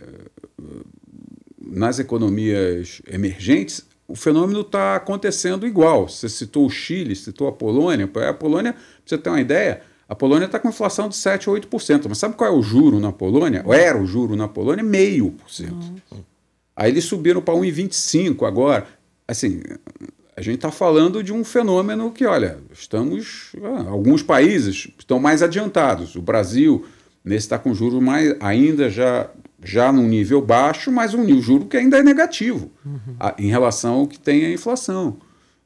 nas 1.66 1.98
economias 1.98 3.02
emergentes, 3.08 3.84
o 4.08 4.16
fenômeno 4.16 4.62
está 4.62 4.96
acontecendo 4.96 5.66
igual. 5.66 6.08
Você 6.08 6.30
citou 6.30 6.68
o 6.68 6.70
Chile, 6.70 7.16
citou 7.16 7.48
a 7.48 7.52
Polônia. 7.52 8.08
A 8.30 8.34
Polônia, 8.34 8.74
para 8.74 8.82
você 9.06 9.18
ter 9.18 9.30
uma 9.30 9.42
ideia, 9.42 9.82
a 10.14 10.16
Polônia 10.16 10.46
está 10.46 10.60
com 10.60 10.70
inflação 10.70 11.10
de 11.10 11.16
7 11.16 11.50
ou 11.50 11.56
8%. 11.56 12.06
Mas 12.08 12.20
sabe 12.20 12.36
qual 12.36 12.48
é 12.48 12.56
o 12.56 12.62
juro 12.62 13.00
na 13.00 13.12
Polônia? 13.12 13.64
Ou 13.66 13.74
era 13.74 14.00
o 14.00 14.06
juro 14.06 14.36
na 14.36 14.48
Polônia? 14.48 14.84
Meio 14.84 15.32
por 15.32 15.50
cento. 15.52 15.92
Aí 16.76 16.92
eles 16.92 17.06
subiram 17.06 17.42
para 17.42 17.56
1,25 17.56 18.48
agora. 18.48 18.86
Assim, 19.28 19.64
a 20.38 20.42
gente 20.42 20.58
está 20.58 20.70
falando 20.70 21.24
de 21.24 21.34
um 21.34 21.44
fenômeno 21.44 22.12
que, 22.12 22.28
olha, 22.28 22.60
estamos. 22.72 23.54
Ah, 23.64 23.90
alguns 23.90 24.22
países 24.22 24.88
estão 25.00 25.20
mais 25.20 25.42
adiantados. 25.42 26.16
O 26.16 26.22
Brasil, 26.22 26.86
nesse 27.26 27.48
está 27.48 27.58
com 27.58 27.74
juros 27.74 28.00
mais, 28.00 28.36
ainda 28.40 28.92
já, 28.92 29.32
já 29.64 29.92
num 29.92 30.08
nível 30.08 30.44
baixo, 30.44 30.92
mas 30.92 31.16
um 31.16 31.42
juro 31.42 31.66
que 31.66 31.76
ainda 31.76 31.98
é 31.98 32.04
negativo 32.04 32.72
uhum. 32.86 33.16
a, 33.20 33.34
em 33.40 33.48
relação 33.48 33.96
ao 33.96 34.08
que 34.08 34.20
tem 34.20 34.46
a 34.46 34.54
inflação. 34.54 35.18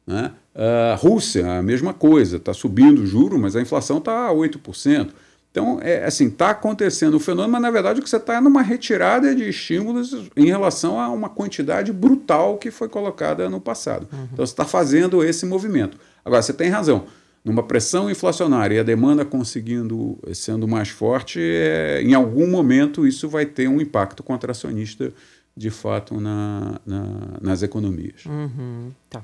Né? 0.06 0.32
A 0.58 0.96
Rússia, 0.96 1.60
a 1.60 1.62
mesma 1.62 1.94
coisa, 1.94 2.38
está 2.38 2.52
subindo 2.52 3.04
o 3.04 3.06
juro, 3.06 3.38
mas 3.38 3.56
a 3.56 3.62
inflação 3.62 4.00
está 4.00 4.28
a 4.28 4.34
8%. 4.34 5.10
Então, 5.52 5.80
é, 5.82 6.04
assim, 6.06 6.28
está 6.28 6.52
acontecendo 6.52 7.16
o 7.16 7.20
fenômeno, 7.20 7.54
mas 7.54 7.62
na 7.62 7.72
verdade 7.72 8.00
o 8.00 8.04
que 8.04 8.10
você 8.10 8.18
está 8.18 8.36
é 8.36 8.40
numa 8.40 8.62
retirada 8.62 9.34
de 9.34 9.48
estímulos 9.48 10.16
em 10.36 10.46
relação 10.46 11.00
a 11.00 11.10
uma 11.10 11.30
quantidade 11.30 11.92
brutal 11.92 12.58
que 12.58 12.70
foi 12.70 12.90
colocada 12.90 13.50
no 13.50 13.60
passado. 13.60 14.08
Uhum. 14.12 14.28
Então, 14.34 14.46
você 14.46 14.54
está 14.54 14.66
fazendo 14.66 15.24
esse 15.24 15.46
movimento. 15.46 15.98
Agora, 16.24 16.42
você 16.42 16.54
tem 16.54 16.70
razão. 16.70 17.06
numa 17.46 17.64
pressão 17.64 18.10
inflacionária 18.12 18.76
e 18.76 18.80
a 18.80 18.84
demanda 18.84 19.24
conseguindo 19.24 20.20
sendo 20.34 20.68
mais 20.68 20.90
forte, 20.90 21.40
é, 21.40 22.02
em 22.04 22.14
algum 22.14 22.46
momento 22.46 23.08
isso 23.08 23.30
vai 23.30 23.46
ter 23.46 23.70
um 23.70 23.80
impacto 23.80 24.22
contracionista 24.22 25.14
de 25.58 25.72
fato 25.72 26.22
na, 26.22 26.80
na, 26.86 27.04
nas 27.42 27.64
economias. 27.64 28.26
Uhum, 28.28 28.92
tá. 29.10 29.24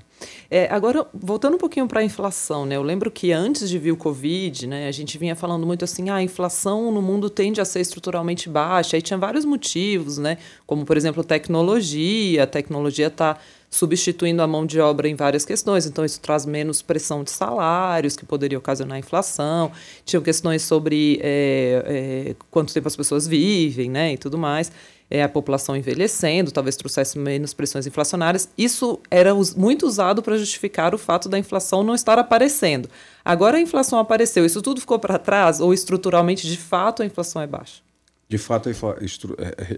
É, 0.50 0.68
agora, 0.74 1.06
voltando 1.14 1.54
um 1.54 1.58
pouquinho 1.60 1.88
para 1.88 2.00
a 2.00 2.04
inflação, 2.04 2.66
né? 2.66 2.76
Eu 2.76 2.82
lembro 2.82 3.12
que 3.12 3.32
antes 3.32 3.70
de 3.70 3.78
vir 3.78 3.92
o 3.92 3.98
Covid, 3.98 4.66
né, 4.66 4.88
a 4.88 4.92
gente 4.92 5.16
vinha 5.20 5.36
falando 5.36 5.68
muito 5.68 5.86
assim, 5.86 6.10
ah, 6.10 6.16
a 6.16 6.24
inflação 6.24 6.92
no 6.92 7.04
mundo 7.04 7.30
tende 7.30 7.62
a 7.62 7.66
ser 7.66 7.82
estruturalmente 7.82 8.50
baixa. 8.50 8.98
Aí 8.98 9.02
tinha 9.02 9.18
vários 9.18 9.46
motivos, 9.46 10.18
né? 10.18 10.40
Como, 10.66 10.86
por 10.86 10.98
exemplo, 10.98 11.24
tecnologia. 11.24 12.44
A 12.44 12.48
tecnologia 12.48 13.08
está 13.08 13.38
substituindo 13.70 14.42
a 14.42 14.48
mão 14.48 14.66
de 14.66 14.80
obra 14.80 15.08
em 15.08 15.16
várias 15.16 15.46
questões, 15.46 15.88
então 15.88 16.06
isso 16.06 16.20
traz 16.22 16.46
menos 16.46 16.84
pressão 16.84 17.24
de 17.24 17.32
salários, 17.32 18.16
que 18.16 18.24
poderia 18.24 18.58
ocasionar 18.58 19.00
inflação. 19.00 19.72
Tinham 20.06 20.22
questões 20.22 20.62
sobre 20.62 21.20
é, 21.24 22.28
é, 22.30 22.36
quanto 22.52 22.72
tempo 22.72 22.88
as 22.88 22.96
pessoas 22.96 23.28
vivem, 23.28 23.90
né, 23.90 24.14
e 24.14 24.18
tudo 24.18 24.38
mais 24.38 24.72
é, 25.14 25.22
a 25.22 25.30
população 25.30 25.78
envelhecendo, 25.78 26.52
talvez 26.52 26.76
trouxesse 26.76 27.20
menos 27.20 27.54
pressões 27.54 27.86
inflacionárias. 27.86 28.50
Isso 28.58 29.00
era 29.12 29.32
muito 29.56 29.86
usado 29.86 30.24
para 30.24 30.36
justificar 30.40 30.96
o 30.96 30.98
fato 30.98 31.30
da 31.30 31.38
inflação 31.38 31.84
não 31.84 31.94
estar 31.94 32.18
aparecendo. 32.18 32.90
Agora 33.24 33.60
a 33.60 33.62
inflação 33.62 34.00
apareceu, 34.00 34.44
isso 34.44 34.60
tudo 34.60 34.82
ficou 34.82 34.98
para 34.98 35.20
trás 35.20 35.60
ou 35.60 35.72
estruturalmente, 35.72 36.48
de 36.48 36.58
fato, 36.58 37.04
a 37.04 37.06
inflação 37.06 37.44
é 37.44 37.46
baixa? 37.46 37.84
De 38.28 38.40
fato, 38.40 38.70
é, 38.70 38.74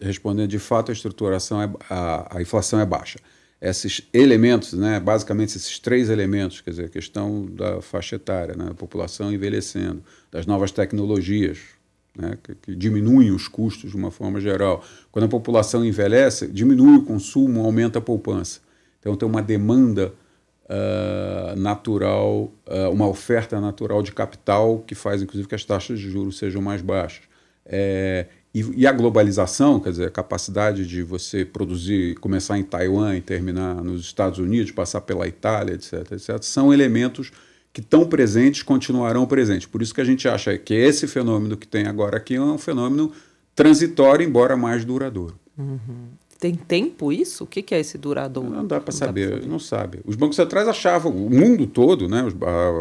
respondendo, 0.06 0.48
de 0.48 0.60
fato, 0.60 0.89
a 0.89 0.93
estruturação 0.93 1.62
é, 1.62 1.69
a, 1.89 2.38
a 2.38 2.41
inflação 2.41 2.80
é 2.80 2.86
baixa. 2.86 3.19
Esses 3.60 4.04
elementos, 4.13 4.71
né, 4.71 5.02
basicamente 5.02 5.58
esses 5.58 5.80
três 5.80 6.10
elementos, 6.10 6.62
quer 6.62 6.69
dizer, 6.69 6.86
a 6.86 6.89
questão 6.89 7.45
da 7.45 7.82
faixa 7.82 8.15
etária, 8.15 8.56
né, 8.56 8.69
a 8.71 8.74
população 8.74 9.34
envelhecendo, 9.34 10.02
das 10.32 10.45
novas 10.45 10.71
tecnologias, 10.71 11.58
né, 12.17 12.38
que, 12.41 12.56
que, 12.56 12.75
diminuem 12.75 13.32
os 13.32 13.47
custos 13.47 13.91
de 13.91 13.97
uma 13.97 14.12
forma 14.12 14.39
geral. 14.39 14.84
Quando 15.12 15.25
a 15.25 15.30
população 15.30 15.86
envelhece, 15.86 16.47
diminui 16.47 16.97
o 16.97 17.04
consumo, 17.04 17.65
aumenta 17.65 17.99
a 17.99 18.01
poupança. 18.01 18.60
Então 18.99 19.15
tem 19.15 19.28
uma 19.28 19.41
demanda 19.41 20.13
uh, 20.65 21.60
natural, 21.60 22.51
uh, 22.67 22.89
uma 22.91 23.08
oferta 23.08 23.60
natural 23.60 24.01
de 24.01 24.12
capital 24.12 24.80
que 24.80 24.95
faz, 24.95 25.21
inclusive, 25.21 25.47
que 25.47 25.56
as 25.56 25.65
taxas 25.65 25.99
de 25.99 26.10
juros 26.10 26.38
sejam 26.38 26.62
mais 26.62 26.82
baixas. 26.82 27.23
É, 27.65 28.28
e, 28.54 28.82
e, 28.82 28.88
a 28.88 28.91
globalização, 28.91 29.80
quer 29.80 29.89
dizer, 29.89 30.08
a 30.08 30.12
capacidade 30.12 30.88
de 30.88 31.04
você 31.04 31.43
produzir, 31.43 32.15
começar 32.15 32.58
em 32.58 32.63
Taiwan 32.63 33.17
e 33.17 33.21
terminar 33.21 33.84
nos 33.84 34.01
Estados 34.01 34.39
Unidos, 34.39 34.71
passar 34.71 35.01
pela 35.01 35.28
Itália, 35.28 35.73
etc., 35.73 36.12
etc., 36.13 36.41
são 36.41 36.73
elementos 36.73 37.32
que 37.76 37.82
estão 37.82 38.08
presentes 38.08 38.64
continuarão 38.64 39.26
presentes. 39.26 39.68
Por 39.68 39.82
isso 39.82 39.94
que 39.94 40.00
a 40.00 40.06
gente 40.06 40.30
acha 40.30 40.58
que 40.58 40.74
esse 40.74 41.08
fenômeno 41.08 41.58
que 41.58 41.68
tem 41.68 41.88
agora 41.88 42.16
aqui 42.16 42.36
é 42.36 42.42
um 42.42 42.58
fenômeno 42.58 43.12
transitório, 43.54 44.26
embora 44.26 44.56
mais 44.56 44.86
duradouro. 44.86 45.38
Uhum. 45.58 46.08
Tem 46.40 46.56
tempo 46.56 47.12
isso? 47.12 47.44
O 47.44 47.48
que 47.48 47.76
é 47.76 47.80
esse 47.82 47.98
duradouro? 47.98 48.50
Não 48.50 48.66
dá 48.66 48.80
para 48.80 48.94
saber, 48.94 49.30
saber, 49.30 49.46
não 49.46 49.60
sabe. 49.60 50.00
Os 50.06 50.16
bancos 50.16 50.38
centrais 50.38 50.70
achavam, 50.70 51.12
o 51.12 51.30
mundo 51.30 51.68
todo, 51.68 52.08
né, 52.08 52.26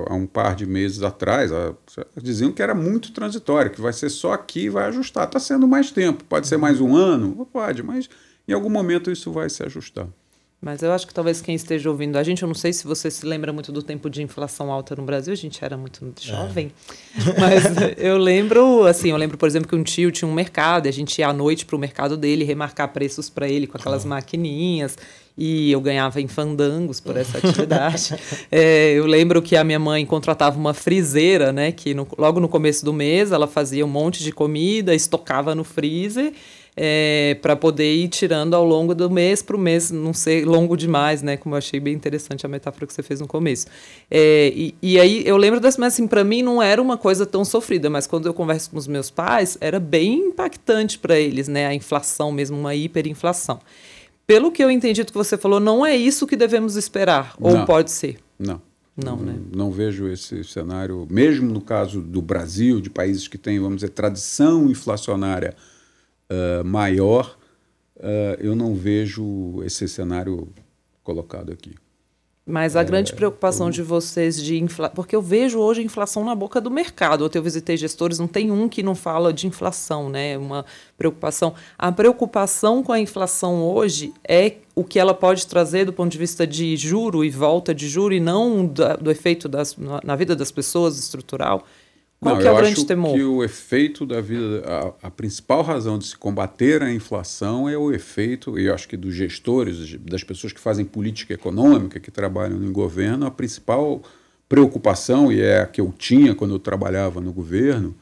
há 0.09 0.15
um 0.15 0.27
par 0.29 0.55
de 0.55 0.65
meses 0.65 1.03
atrás, 1.03 1.51
diziam 2.23 2.53
que 2.53 2.63
era 2.63 2.75
muito 2.75 3.13
transitório, 3.13 3.73
que 3.73 3.81
vai 3.81 3.93
ser 3.93 4.11
só 4.11 4.33
aqui 4.33 4.67
e 4.67 4.71
vai 4.71 4.87
ajustar. 4.87 5.27
Está 5.27 5.41
sendo 5.41 5.67
mais 5.67 5.91
tempo, 5.91 6.23
pode 6.23 6.47
ser 6.47 6.57
mais 6.57 6.81
um 6.81 6.95
ano? 6.95 7.49
Pode, 7.53 7.83
mas 7.83 8.09
em 8.47 8.53
algum 8.53 8.71
momento 8.71 9.11
isso 9.11 9.33
vai 9.33 9.51
se 9.51 9.65
ajustar. 9.65 10.07
Mas 10.65 10.83
eu 10.83 10.91
acho 10.93 11.07
que 11.07 11.13
talvez 11.13 11.43
quem 11.43 11.55
esteja 11.55 11.91
ouvindo 11.91 12.17
a 12.17 12.23
gente, 12.23 12.43
eu 12.43 12.47
não 12.47 12.55
sei 12.55 12.73
se 12.73 12.87
você 12.87 13.11
se 13.11 13.27
lembra 13.27 13.53
muito 13.53 13.71
do 13.71 13.83
tempo 13.83 14.09
de 14.09 14.23
inflação 14.23 14.73
alta 14.73 14.97
no 14.97 15.03
Brasil, 15.03 15.31
a 15.31 15.37
gente 15.37 15.63
era 15.63 15.77
muito 15.77 16.11
jovem. 16.19 16.73
É. 17.15 17.21
Mas 17.39 17.65
eu 17.99 18.17
lembro, 18.17 18.87
assim, 18.87 19.11
eu 19.11 19.17
lembro, 19.19 19.37
por 19.37 19.47
exemplo, 19.47 19.69
que 19.69 19.77
um 19.77 19.83
tio 19.83 20.11
tinha 20.11 20.27
um 20.27 20.33
mercado, 20.33 20.87
e 20.87 20.89
a 20.89 20.93
gente 20.93 21.19
ia 21.19 21.29
à 21.29 21.33
noite 21.35 21.67
para 21.67 21.77
o 21.77 21.79
mercado 21.79 22.17
dele 22.17 22.45
remarcar 22.45 22.91
preços 22.95 23.29
para 23.29 23.47
ele 23.47 23.67
com 23.67 23.77
aquelas 23.77 24.07
oh. 24.07 24.09
maquininhas 24.09 24.97
e 25.37 25.73
eu 25.73 25.81
ganhava 25.81 26.21
em 26.21 26.29
fandangos 26.29 27.01
por 27.01 27.17
essa 27.17 27.37
atividade. 27.47 28.15
é, 28.51 28.93
eu 28.93 29.05
lembro 29.05 29.43
que 29.43 29.57
a 29.57 29.65
minha 29.65 29.79
mãe 29.79 30.07
contratava 30.07 30.57
uma 30.57 30.73
friseira, 30.73 31.53
né? 31.53 31.73
Que 31.73 31.93
no, 31.93 32.07
logo 32.17 32.41
no 32.41 32.49
começo 32.49 32.85
do 32.85 32.93
mês 32.93 33.33
ela 33.33 33.47
fazia 33.47 33.85
um 33.85 33.89
monte 33.89 34.23
de 34.23 34.33
comida, 34.33 34.95
estocava 34.95 35.55
no 35.55 35.65
freezer 35.65 36.33
é, 36.77 37.37
para 37.41 37.55
poder 37.55 37.95
ir 37.95 38.09
tirando 38.09 38.55
ao 38.55 38.65
longo 38.65 38.95
do 38.95 39.09
mês 39.09 39.43
para 39.43 39.57
o 39.57 39.59
mês 39.59 39.91
não 39.91 40.13
ser 40.13 40.45
longo 40.45 40.77
demais, 40.77 41.23
né? 41.23 41.37
Como 41.37 41.55
eu 41.55 41.59
achei 41.59 41.79
bem 41.79 41.95
interessante 41.95 42.45
a 42.45 42.49
metáfora 42.49 42.87
que 42.87 42.93
você 42.93 43.03
fez 43.03 43.21
no 43.21 43.29
começo. 43.29 43.67
É, 44.11 44.53
e, 44.55 44.75
e, 44.83 44.99
aí 44.99 45.23
eu 45.27 45.37
lembro 45.37 45.61
dessa, 45.61 45.81
mas 45.81 45.95
assim, 45.95 46.07
para 46.07 46.25
mim 46.25 46.43
não 46.43 46.63
era 46.63 46.83
uma 46.83 46.97
coisa 46.97 47.25
tão 47.25 47.45
sofrida, 47.45 47.89
mas 47.89 48.07
quando 48.07 48.27
eu 48.27 48.35
converso 48.35 48.71
com 48.71 48.77
os 48.77 48.89
meus 48.89 49.11
pais, 49.11 49.57
era 49.61 49.79
bem 49.79 50.29
impactante 50.29 50.99
para 50.99 51.19
eles, 51.19 51.47
né? 51.47 51.67
A 51.67 51.75
inflação 51.75 52.33
mesmo, 52.33 52.59
uma 52.59 52.75
hiperinflação. 52.75 53.61
Pelo 54.27 54.51
que 54.51 54.65
eu 54.65 54.71
entendi 54.71 55.05
do 55.05 55.13
que 55.13 55.19
você 55.19 55.37
falou, 55.37 55.61
não 55.61 55.85
é 55.85 55.95
isso 55.95 56.27
que 56.27 56.35
devemos 56.35 56.77
esperar, 56.77 57.35
ou 57.39 57.53
não, 57.53 57.67
pode 57.67 57.91
ser? 57.91 58.17
Não. 58.39 58.61
Não, 58.97 59.17
né? 59.17 59.37
não 59.53 59.73
vejo 59.73 60.07
esse 60.07 60.45
cenário, 60.45 61.05
mesmo 61.11 61.53
no 61.53 61.61
caso 61.61 62.01
do 62.01 62.23
Brasil, 62.23 62.81
de 62.81 62.89
países 62.89 63.27
que 63.27 63.37
têm, 63.37 63.59
vamos 63.59 63.77
dizer, 63.77 63.89
tradição 63.89 64.71
inflacionária 64.71 65.57
uh, 66.61 66.65
maior, 66.65 67.37
uh, 67.97 68.41
eu 68.41 68.55
não 68.55 68.75
vejo 68.75 69.63
esse 69.65 69.89
cenário 69.89 70.49
colocado 71.03 71.53
aqui. 71.53 71.75
Mas 72.47 72.77
a 72.77 72.83
é, 72.83 72.85
grande 72.85 73.15
preocupação 73.15 73.69
eu... 73.69 73.73
de 73.73 73.83
vocês 73.83 74.37
de 74.43 74.59
inflação. 74.59 74.95
Porque 74.95 75.17
eu 75.17 75.23
vejo 75.23 75.59
hoje 75.59 75.83
inflação 75.83 76.25
na 76.25 76.35
boca 76.35 76.61
do 76.61 76.71
mercado. 76.71 77.25
Ontem 77.25 77.39
eu 77.39 77.43
visitei 77.43 77.77
gestores, 77.77 78.19
não 78.19 78.29
tem 78.29 78.51
um 78.51 78.69
que 78.69 78.83
não 78.83 78.95
fala 78.95 79.33
de 79.33 79.47
inflação, 79.47 80.11
né? 80.11 80.37
Uma 80.37 80.67
preocupação. 80.97 81.55
A 81.79 81.91
preocupação 81.91 82.83
com 82.83 82.93
a 82.93 83.01
inflação 83.01 83.63
hoje 83.63 84.13
é 84.29 84.57
o 84.75 84.85
que 84.85 84.99
ela 84.99 85.15
pode 85.15 85.47
trazer 85.47 85.87
do 85.87 85.93
ponto 85.93 86.13
de 86.13 86.19
vista 86.19 86.47
de 86.47 86.77
juro 86.77 87.25
e 87.25 87.31
volta 87.31 87.75
de 87.75 87.89
juro, 87.89 88.13
e 88.13 88.21
não 88.21 88.67
da, 88.67 88.97
do 88.97 89.11
efeito 89.11 89.49
das, 89.49 89.77
na 90.03 90.15
vida 90.15 90.37
das 90.37 90.51
pessoas 90.51 90.99
estrutural. 90.99 91.65
Qual 92.25 92.37
Não, 92.37 92.43
que 92.43 92.49
é 92.49 92.51
o 92.51 92.57
grande 92.57 92.73
acho 92.73 92.87
temor? 92.87 93.15
que 93.15 93.23
o 93.23 93.45
efeito 93.45 94.07
da 94.07 94.19
vida, 94.19 94.65
a, 94.67 95.09
a, 95.09 95.11
principal 95.11 95.61
razão 95.61 95.99
de 95.99 96.07
se 96.07 96.17
combater 96.17 96.83
a 96.83 96.91
inflação 96.91 97.69
é 97.69 97.77
o 97.77 97.93
efeito, 97.93 98.59
e 98.59 98.65
eu 98.65 98.75
acho 98.75 98.89
que 98.89 98.97
dos 98.97 99.15
gestores, 99.15 99.95
das 100.01 100.25
pessoas 100.25 100.51
que 100.51 100.59
fazem 100.59 100.87
política 100.87 101.35
econômica, 101.35 102.01
que 102.01 102.11
trabalham 102.11 102.59
no 102.59 102.73
governo, 102.73 103.27
a 103.27 103.31
principal 103.31 104.03
preocupação, 104.49 105.31
e 105.31 105.43
é 105.43 105.61
a 105.61 105.67
que 105.67 105.83
eu 105.83 105.93
tinha 105.97 106.35
quando 106.35 106.55
eu 106.55 106.59
trabalhava 106.59 107.21
no 107.21 107.31
governo, 107.31 107.95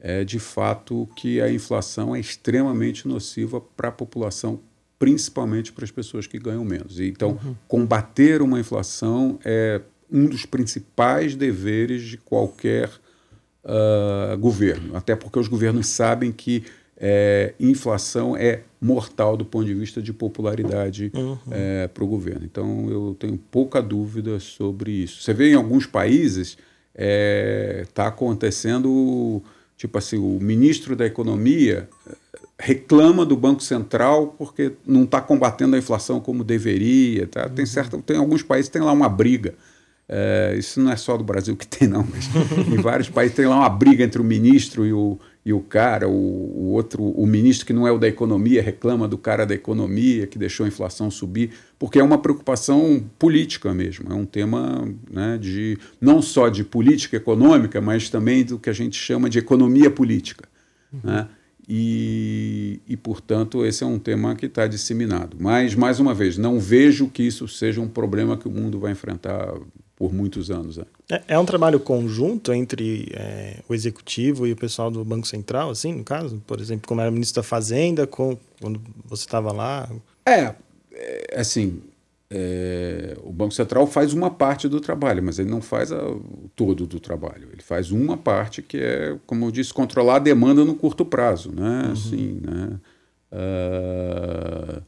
é 0.00 0.24
de 0.24 0.40
fato 0.40 1.08
que 1.14 1.40
a 1.40 1.52
inflação 1.52 2.16
é 2.16 2.18
extremamente 2.18 3.06
nociva 3.06 3.60
para 3.60 3.90
a 3.90 3.92
população, 3.92 4.58
principalmente 4.98 5.72
para 5.72 5.84
as 5.84 5.92
pessoas 5.92 6.26
que 6.26 6.40
ganham 6.40 6.64
menos. 6.64 6.98
Então, 6.98 7.38
uhum. 7.44 7.54
combater 7.68 8.42
uma 8.42 8.58
inflação 8.58 9.38
é 9.44 9.80
um 10.10 10.26
dos 10.26 10.44
principais 10.44 11.36
deveres 11.36 12.02
de 12.02 12.16
qualquer 12.16 12.90
uh, 13.64 14.36
governo, 14.38 14.96
até 14.96 15.14
porque 15.14 15.38
os 15.38 15.48
governos 15.48 15.86
sabem 15.86 16.32
que 16.32 16.64
é, 17.00 17.54
inflação 17.58 18.36
é 18.36 18.60
mortal 18.78 19.34
do 19.36 19.44
ponto 19.44 19.64
de 19.64 19.74
vista 19.74 20.02
de 20.02 20.12
popularidade 20.12 21.10
uhum. 21.14 21.38
é, 21.50 21.88
para 21.88 22.04
o 22.04 22.06
governo. 22.06 22.42
Então, 22.44 22.88
eu 22.90 23.16
tenho 23.18 23.38
pouca 23.50 23.80
dúvida 23.80 24.38
sobre 24.38 24.92
isso. 24.92 25.22
Você 25.22 25.32
vê 25.32 25.50
em 25.50 25.54
alguns 25.54 25.86
países, 25.86 26.50
está 26.50 26.58
é, 26.96 27.86
tá 27.94 28.06
acontecendo, 28.08 29.42
tipo 29.78 29.96
assim, 29.96 30.18
o 30.18 30.38
ministro 30.40 30.94
da 30.94 31.06
Economia 31.06 31.88
é, 32.06 32.14
reclama 32.58 33.24
do 33.24 33.36
Banco 33.36 33.62
Central 33.62 34.34
porque 34.36 34.72
não 34.86 35.04
está 35.04 35.22
combatendo 35.22 35.76
a 35.76 35.78
inflação 35.78 36.20
como 36.20 36.44
deveria. 36.44 37.26
Tá? 37.26 37.48
Tem, 37.48 37.62
uhum. 37.64 37.66
certo, 37.66 38.02
tem 38.02 38.18
alguns 38.18 38.42
países 38.42 38.68
que 38.68 38.74
tem 38.74 38.82
lá 38.82 38.92
uma 38.92 39.08
briga. 39.08 39.54
É, 40.12 40.56
isso 40.58 40.80
não 40.80 40.90
é 40.90 40.96
só 40.96 41.16
do 41.16 41.22
Brasil 41.22 41.56
que 41.56 41.64
tem, 41.64 41.86
não, 41.86 42.04
mas 42.10 42.28
em 42.66 42.82
vários 42.82 43.08
países 43.08 43.36
tem 43.36 43.46
lá 43.46 43.58
uma 43.58 43.68
briga 43.68 44.02
entre 44.02 44.20
o 44.20 44.24
ministro 44.24 44.84
e 44.84 44.92
o, 44.92 45.16
e 45.46 45.52
o 45.52 45.60
cara, 45.60 46.08
o, 46.08 46.12
o, 46.12 46.72
outro, 46.72 47.00
o 47.00 47.24
ministro 47.24 47.64
que 47.64 47.72
não 47.72 47.86
é 47.86 47.92
o 47.92 47.98
da 47.98 48.08
economia 48.08 48.60
reclama 48.60 49.06
do 49.06 49.16
cara 49.16 49.46
da 49.46 49.54
economia 49.54 50.26
que 50.26 50.36
deixou 50.36 50.64
a 50.66 50.68
inflação 50.68 51.12
subir, 51.12 51.52
porque 51.78 52.00
é 52.00 52.02
uma 52.02 52.18
preocupação 52.18 53.04
política 53.20 53.72
mesmo, 53.72 54.12
é 54.12 54.14
um 54.14 54.26
tema 54.26 54.92
né, 55.08 55.38
de 55.38 55.78
não 56.00 56.20
só 56.20 56.48
de 56.48 56.64
política 56.64 57.16
econômica, 57.16 57.80
mas 57.80 58.10
também 58.10 58.44
do 58.44 58.58
que 58.58 58.68
a 58.68 58.72
gente 58.72 58.98
chama 58.98 59.30
de 59.30 59.38
economia 59.38 59.92
política. 59.92 60.48
Uhum. 60.92 61.00
Né? 61.04 61.28
E, 61.68 62.80
e, 62.88 62.96
portanto, 62.96 63.64
esse 63.64 63.84
é 63.84 63.86
um 63.86 63.96
tema 63.96 64.34
que 64.34 64.46
está 64.46 64.66
disseminado. 64.66 65.36
Mas, 65.38 65.76
mais 65.76 66.00
uma 66.00 66.12
vez, 66.12 66.36
não 66.36 66.58
vejo 66.58 67.06
que 67.06 67.22
isso 67.22 67.46
seja 67.46 67.80
um 67.80 67.86
problema 67.86 68.36
que 68.36 68.48
o 68.48 68.50
mundo 68.50 68.80
vai 68.80 68.90
enfrentar 68.90 69.54
por 70.00 70.14
muitos 70.14 70.50
anos. 70.50 70.78
Né? 70.78 70.84
É, 71.10 71.22
é 71.34 71.38
um 71.38 71.44
trabalho 71.44 71.78
conjunto 71.78 72.54
entre 72.54 73.12
é, 73.12 73.56
o 73.68 73.74
executivo 73.74 74.46
e 74.46 74.52
o 74.52 74.56
pessoal 74.56 74.90
do 74.90 75.04
Banco 75.04 75.26
Central, 75.26 75.68
assim, 75.68 75.92
no 75.92 76.02
caso? 76.02 76.42
Por 76.46 76.58
exemplo, 76.58 76.88
como 76.88 77.02
era 77.02 77.10
ministro 77.10 77.42
da 77.42 77.46
Fazenda, 77.46 78.06
com, 78.06 78.38
quando 78.62 78.80
você 79.04 79.26
estava 79.26 79.52
lá? 79.52 79.90
É, 80.24 80.54
é, 80.90 81.34
assim, 81.36 81.82
é, 82.30 83.14
o 83.22 83.30
Banco 83.30 83.52
Central 83.52 83.86
faz 83.86 84.14
uma 84.14 84.30
parte 84.30 84.70
do 84.70 84.80
trabalho, 84.80 85.22
mas 85.22 85.38
ele 85.38 85.50
não 85.50 85.60
faz 85.60 85.92
a, 85.92 86.02
o 86.02 86.50
todo 86.56 86.86
do 86.86 86.98
trabalho. 86.98 87.50
Ele 87.52 87.62
faz 87.62 87.90
uma 87.90 88.16
parte 88.16 88.62
que 88.62 88.78
é, 88.78 89.18
como 89.26 89.44
eu 89.44 89.50
disse, 89.50 89.74
controlar 89.74 90.16
a 90.16 90.20
demanda 90.20 90.64
no 90.64 90.74
curto 90.74 91.04
prazo. 91.04 91.52
Né? 91.52 91.82
Uhum. 91.84 91.92
Assim, 91.92 92.40
né? 92.42 92.80
Uh, 93.30 94.82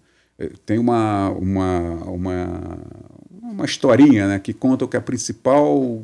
tem 0.65 0.79
uma, 0.79 1.29
uma, 1.31 1.81
uma, 2.05 2.79
uma 3.53 3.65
historinha 3.65 4.29
né, 4.29 4.39
que 4.39 4.53
conta 4.53 4.87
que 4.87 4.97
a 4.97 5.01
principal, 5.01 6.03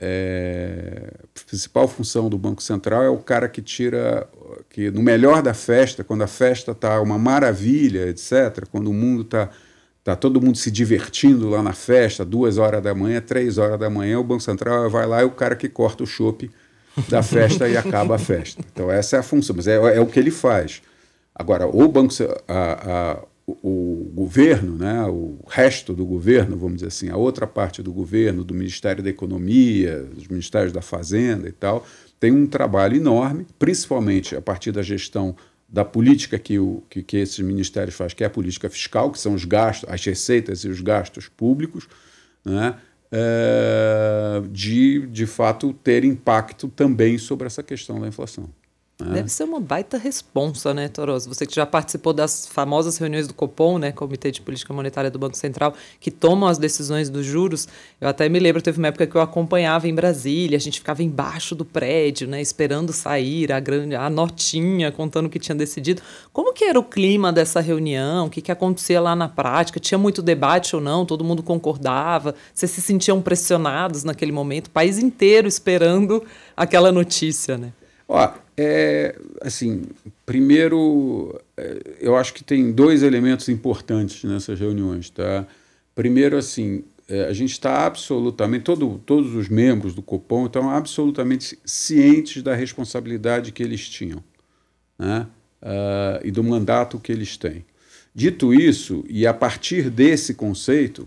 é, 0.00 1.12
principal 1.46 1.88
função 1.88 2.28
do 2.28 2.38
Banco 2.38 2.62
Central 2.62 3.02
é 3.02 3.08
o 3.08 3.18
cara 3.18 3.48
que 3.48 3.60
tira, 3.60 4.28
que 4.70 4.90
no 4.90 5.02
melhor 5.02 5.42
da 5.42 5.54
festa, 5.54 6.04
quando 6.04 6.22
a 6.22 6.28
festa 6.28 6.72
está 6.72 7.00
uma 7.00 7.18
maravilha, 7.18 8.08
etc., 8.08 8.66
quando 8.70 8.88
o 8.88 8.94
mundo 8.94 9.22
está 9.22 9.50
Tá 10.08 10.16
todo 10.16 10.40
mundo 10.40 10.56
se 10.56 10.70
divertindo 10.70 11.50
lá 11.50 11.62
na 11.62 11.74
festa, 11.74 12.24
duas 12.24 12.56
horas 12.56 12.82
da 12.82 12.94
manhã, 12.94 13.20
três 13.20 13.58
horas 13.58 13.78
da 13.78 13.90
manhã, 13.90 14.18
o 14.18 14.24
Banco 14.24 14.42
Central 14.42 14.88
vai 14.88 15.06
lá 15.06 15.20
e 15.20 15.26
o 15.26 15.30
cara 15.30 15.54
que 15.54 15.68
corta 15.68 16.02
o 16.02 16.06
chope 16.06 16.50
da 17.10 17.22
festa 17.22 17.68
e 17.68 17.76
acaba 17.76 18.14
a 18.14 18.18
festa. 18.18 18.64
Então 18.72 18.90
essa 18.90 19.16
é 19.16 19.18
a 19.18 19.22
função, 19.22 19.54
mas 19.54 19.66
é, 19.66 19.74
é 19.74 20.00
o 20.00 20.06
que 20.06 20.18
ele 20.18 20.30
faz. 20.30 20.80
Agora, 21.34 21.66
o 21.66 21.86
Banco 21.86 22.14
a, 22.48 23.12
a, 23.12 23.18
o, 23.62 24.10
governo, 24.14 24.76
né, 24.76 25.04
o 25.04 25.38
resto 25.48 25.94
do 25.94 26.04
governo, 26.04 26.56
vamos 26.56 26.76
dizer 26.76 26.88
assim, 26.88 27.08
a 27.08 27.16
outra 27.16 27.46
parte 27.46 27.82
do 27.82 27.92
governo, 27.92 28.44
do 28.44 28.52
Ministério 28.52 29.02
da 29.02 29.08
Economia, 29.08 30.02
dos 30.02 30.28
Ministérios 30.28 30.72
da 30.72 30.82
Fazenda 30.82 31.48
e 31.48 31.52
tal, 31.52 31.86
tem 32.20 32.30
um 32.30 32.46
trabalho 32.46 32.96
enorme, 32.96 33.46
principalmente 33.58 34.36
a 34.36 34.40
partir 34.42 34.72
da 34.72 34.82
gestão 34.82 35.34
da 35.68 35.84
política 35.84 36.38
que, 36.38 36.58
o, 36.58 36.82
que, 36.88 37.02
que 37.02 37.16
esses 37.18 37.38
ministérios 37.40 37.94
fazem, 37.94 38.16
que 38.16 38.24
é 38.24 38.26
a 38.26 38.30
política 38.30 38.68
fiscal, 38.68 39.10
que 39.10 39.18
são 39.18 39.34
os 39.34 39.44
gastos, 39.44 39.88
as 39.88 40.04
receitas 40.04 40.60
e 40.64 40.68
os 40.68 40.80
gastos 40.80 41.28
públicos, 41.28 41.88
né? 42.44 42.76
É, 43.10 44.42
de, 44.50 45.06
de 45.06 45.26
fato, 45.26 45.72
ter 45.72 46.04
impacto 46.04 46.68
também 46.68 47.16
sobre 47.16 47.46
essa 47.46 47.62
questão 47.62 47.98
da 47.98 48.06
inflação. 48.06 48.50
É. 49.00 49.04
Deve 49.04 49.28
ser 49.28 49.44
uma 49.44 49.60
baita 49.60 49.96
responsa, 49.96 50.74
né, 50.74 50.88
Toroso? 50.88 51.32
Você 51.32 51.46
que 51.46 51.54
já 51.54 51.64
participou 51.64 52.12
das 52.12 52.48
famosas 52.48 52.98
reuniões 52.98 53.28
do 53.28 53.34
Copom, 53.34 53.78
né, 53.78 53.92
Comitê 53.92 54.32
de 54.32 54.40
Política 54.40 54.74
Monetária 54.74 55.08
do 55.08 55.20
Banco 55.20 55.36
Central, 55.36 55.72
que 56.00 56.10
tomam 56.10 56.48
as 56.48 56.58
decisões 56.58 57.08
dos 57.08 57.24
juros. 57.24 57.68
Eu 58.00 58.08
até 58.08 58.28
me 58.28 58.40
lembro, 58.40 58.60
teve 58.60 58.78
uma 58.78 58.88
época 58.88 59.06
que 59.06 59.14
eu 59.14 59.20
acompanhava 59.20 59.86
em 59.86 59.94
Brasília, 59.94 60.56
a 60.56 60.60
gente 60.60 60.80
ficava 60.80 61.00
embaixo 61.00 61.54
do 61.54 61.64
prédio, 61.64 62.26
né, 62.26 62.42
esperando 62.42 62.92
sair 62.92 63.52
a 63.52 63.60
grande 63.60 63.94
a 63.94 64.10
notinha 64.10 64.90
contando 64.90 65.26
o 65.26 65.30
que 65.30 65.38
tinha 65.38 65.54
decidido. 65.54 66.02
Como 66.32 66.52
que 66.52 66.64
era 66.64 66.78
o 66.78 66.82
clima 66.82 67.32
dessa 67.32 67.60
reunião? 67.60 68.26
O 68.26 68.30
que 68.30 68.42
que 68.42 68.50
acontecia 68.50 69.00
lá 69.00 69.14
na 69.14 69.28
prática? 69.28 69.78
Tinha 69.78 69.98
muito 69.98 70.20
debate 70.20 70.74
ou 70.74 70.82
não? 70.82 71.06
Todo 71.06 71.22
mundo 71.22 71.40
concordava? 71.40 72.34
Vocês 72.52 72.72
se 72.72 72.82
sentiam 72.82 73.22
pressionados 73.22 74.02
naquele 74.02 74.32
momento? 74.32 74.66
O 74.66 74.70
país 74.70 74.98
inteiro 74.98 75.46
esperando 75.46 76.24
aquela 76.56 76.90
notícia, 76.90 77.56
né? 77.56 77.72
Ó, 78.08 78.28
é, 78.60 79.16
assim, 79.40 79.84
primeiro, 80.26 81.40
é, 81.56 81.80
eu 82.00 82.16
acho 82.16 82.34
que 82.34 82.42
tem 82.42 82.72
dois 82.72 83.04
elementos 83.04 83.48
importantes 83.48 84.24
nessas 84.24 84.58
reuniões, 84.58 85.10
tá? 85.10 85.46
Primeiro, 85.94 86.36
assim, 86.36 86.82
é, 87.08 87.26
a 87.26 87.32
gente 87.32 87.52
está 87.52 87.86
absolutamente, 87.86 88.64
todo, 88.64 89.00
todos 89.06 89.32
os 89.32 89.48
membros 89.48 89.94
do 89.94 90.02
Copom 90.02 90.46
estão 90.46 90.68
absolutamente 90.68 91.56
cientes 91.64 92.42
da 92.42 92.52
responsabilidade 92.56 93.52
que 93.52 93.62
eles 93.62 93.88
tinham, 93.88 94.22
né? 94.98 95.28
Uh, 95.62 96.24
e 96.24 96.30
do 96.30 96.42
mandato 96.42 96.98
que 96.98 97.12
eles 97.12 97.36
têm. 97.36 97.64
Dito 98.14 98.52
isso, 98.52 99.04
e 99.08 99.24
a 99.24 99.34
partir 99.34 99.88
desse 99.88 100.34
conceito, 100.34 101.06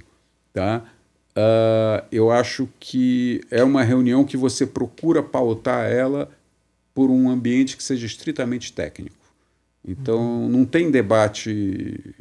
tá? 0.53 0.85
Uh, 1.31 2.05
eu 2.11 2.31
acho 2.31 2.69
que 2.79 3.41
é 3.51 3.63
uma 3.63 3.83
reunião 3.83 4.23
que 4.23 4.37
você 4.37 4.65
procura 4.65 5.21
pautar 5.21 5.89
ela 5.89 6.29
por 6.93 7.09
um 7.09 7.29
ambiente 7.29 7.77
que 7.77 7.83
seja 7.83 8.05
estritamente 8.05 8.73
técnico. 8.73 9.15
Então, 9.87 10.19
uhum. 10.19 10.49
não 10.49 10.65
tem 10.65 10.91
debate 10.91 12.15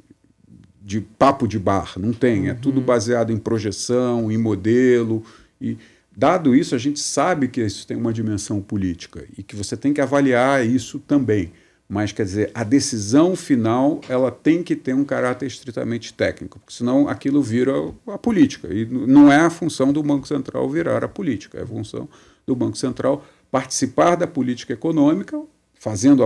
de 0.83 1.01
papo 1.01 1.47
de 1.47 1.59
bar, 1.59 1.95
não 1.99 2.13
tem. 2.13 2.49
É 2.49 2.55
tudo 2.55 2.81
uhum. 2.81 2.87
baseado 2.87 3.33
em 3.33 3.37
projeção, 3.37 4.31
em 4.31 4.39
modelo. 4.39 5.23
E, 5.61 5.77
dado 6.17 6.55
isso, 6.55 6.75
a 6.75 6.79
gente 6.79 6.99
sabe 6.99 7.49
que 7.49 7.61
isso 7.61 7.87
tem 7.87 7.97
uma 7.97 8.13
dimensão 8.13 8.61
política 8.61 9.25
e 9.37 9.43
que 9.43 9.55
você 9.55 9.77
tem 9.77 9.93
que 9.93 10.01
avaliar 10.01 10.67
isso 10.67 10.99
também. 10.99 11.53
Mas, 11.89 12.13
quer 12.13 12.25
dizer, 12.25 12.51
a 12.55 12.63
decisão 12.63 13.35
final 13.35 14.01
ela 14.09 14.31
tem 14.31 14.63
que 14.63 14.77
ter 14.77 14.95
um 14.95 15.05
caráter 15.05 15.47
estritamente 15.47 16.15
técnico, 16.15 16.61
porque 16.61 16.73
senão 16.73 17.09
aquilo 17.09 17.43
vira 17.43 17.73
a 18.07 18.17
política. 18.17 18.69
E 18.73 18.87
não 18.87 19.31
é 19.31 19.41
a 19.41 19.51
função 19.51 19.93
do 19.93 20.01
Banco 20.01 20.27
Central 20.27 20.71
virar 20.71 21.05
a 21.05 21.09
política, 21.09 21.59
é 21.59 21.63
a 21.63 21.67
função 21.67 22.09
do 22.47 22.55
Banco 22.55 22.79
Central 22.79 23.25
participar 23.51 24.17
da 24.17 24.27
política 24.27 24.73
econômica, 24.73 25.41
fazendo 25.75 26.23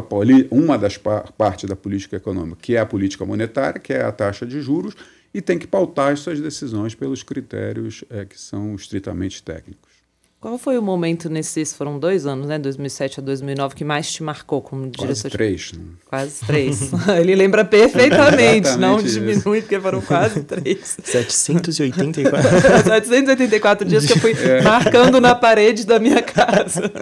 uma 0.50 0.76
das 0.76 0.96
par 0.96 1.32
partes 1.32 1.68
da 1.68 1.76
política 1.76 2.16
econômica, 2.16 2.58
que 2.60 2.76
é 2.76 2.80
a 2.80 2.86
política 2.86 3.24
monetária, 3.24 3.80
que 3.80 3.92
é 3.92 4.02
a 4.02 4.12
taxa 4.12 4.44
de 4.44 4.60
juros, 4.60 4.94
e 5.32 5.40
tem 5.40 5.58
que 5.58 5.66
pautar 5.66 6.12
as 6.12 6.20
suas 6.20 6.40
decisões 6.40 6.94
pelos 6.94 7.22
critérios 7.22 8.04
é, 8.10 8.24
que 8.24 8.38
são 8.38 8.74
estritamente 8.74 9.42
técnicos. 9.42 9.93
Qual 10.44 10.58
foi 10.58 10.76
o 10.76 10.82
momento 10.82 11.30
nesses, 11.30 11.72
foram 11.72 11.98
dois 11.98 12.26
anos, 12.26 12.46
né, 12.46 12.58
2007 12.58 13.18
a 13.18 13.22
2009, 13.22 13.74
que 13.74 13.82
mais 13.82 14.12
te 14.12 14.22
marcou 14.22 14.60
como 14.60 14.82
diretor? 14.90 15.06
Quase 15.06 15.30
três. 15.30 15.72
Né? 15.72 15.84
Quase 16.04 16.44
três. 16.44 16.90
Ele 17.18 17.34
lembra 17.34 17.64
perfeitamente, 17.64 18.76
não 18.76 19.02
diminui, 19.02 19.62
porque 19.62 19.80
foram 19.80 20.02
quase 20.02 20.42
três. 20.44 20.98
784. 21.02 22.42
784 22.84 23.88
dias 23.88 24.04
que 24.04 24.12
eu 24.12 24.18
fui 24.18 24.32
é. 24.32 24.60
marcando 24.60 25.18
na 25.18 25.34
parede 25.34 25.86
da 25.86 25.98
minha 25.98 26.20
casa. 26.20 26.92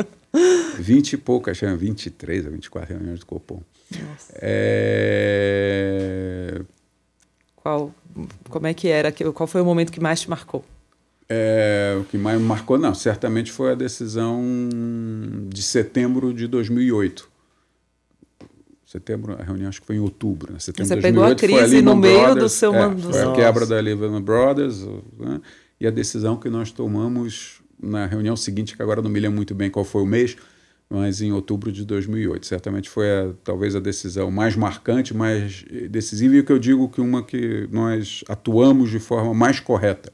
20 0.79 1.15
e 1.15 1.17
poucas, 1.17 1.59
23 1.59 2.47
a 2.47 2.49
24 2.49 2.95
reuniões 2.95 3.19
do 3.19 3.27
Copom. 3.27 3.61
Nossa. 3.91 4.35
É... 4.41 5.41
Qual, 7.57 7.93
como 8.49 8.69
é 8.69 8.75
que 8.75 8.87
era? 8.87 9.11
Qual 9.11 9.49
foi 9.49 9.61
o 9.61 9.65
momento 9.65 9.91
que 9.91 9.99
mais 9.99 10.21
te 10.21 10.31
marcou? 10.31 10.65
É, 11.29 11.97
o 12.01 12.05
que 12.05 12.19
mais 12.19 12.41
marcou, 12.41 12.79
não, 12.79 12.95
certamente 12.95 13.51
foi 13.51 13.73
a 13.73 13.75
decisão 13.75 14.43
de 15.49 15.63
setembro 15.63 16.33
de 16.35 16.47
2008. 16.47 17.31
Setembro, 18.85 19.37
a 19.41 19.43
reunião 19.43 19.71
acho 19.71 19.81
que 19.81 19.87
foi 19.87 19.97
em 19.97 20.01
outubro. 20.01 20.53
Né? 20.53 20.59
Setembro 20.59 20.89
Você 20.89 21.01
pegou 21.01 21.25
a 21.25 21.35
crise 21.35 21.81
no 21.81 21.97
meio 21.97 22.19
Brothers, 22.19 22.45
do 22.45 22.49
seu 22.51 22.75
é, 22.75 22.97
Foi 22.97 23.23
a 23.23 23.33
quebra 23.33 23.65
da 23.65 23.81
Lehman 23.81 24.21
Brothers 24.21 24.83
né? 25.19 25.41
e 25.81 25.87
a 25.87 25.91
decisão 25.91 26.37
que 26.37 26.51
nós 26.51 26.71
tomamos 26.71 27.63
na 27.81 28.05
reunião 28.05 28.37
seguinte, 28.37 28.77
que 28.77 28.83
agora 28.83 29.01
não 29.01 29.11
me 29.11 29.19
lembro 29.19 29.37
muito 29.37 29.55
bem 29.55 29.71
qual 29.71 29.85
foi 29.85 30.03
o 30.03 30.07
mês, 30.07 30.37
mas 30.91 31.23
em 31.23 31.33
outubro 31.33 31.73
de 31.73 31.87
2008. 31.87 32.45
Certamente 32.45 32.91
foi 32.91 33.11
a, 33.11 33.33
talvez 33.43 33.75
a 33.75 33.81
decisão 33.81 34.31
mais 34.31 34.55
marcante, 34.55 35.15
mais 35.15 35.65
decisiva 35.89 36.37
e 36.37 36.41
o 36.41 36.45
que 36.45 36.53
eu 36.53 36.59
digo 36.59 36.87
que 36.91 37.01
uma 37.01 37.23
que 37.23 37.67
nós 37.73 38.23
atuamos 38.29 38.91
de 38.91 38.99
forma 38.99 39.33
mais 39.33 39.59
correta 39.59 40.13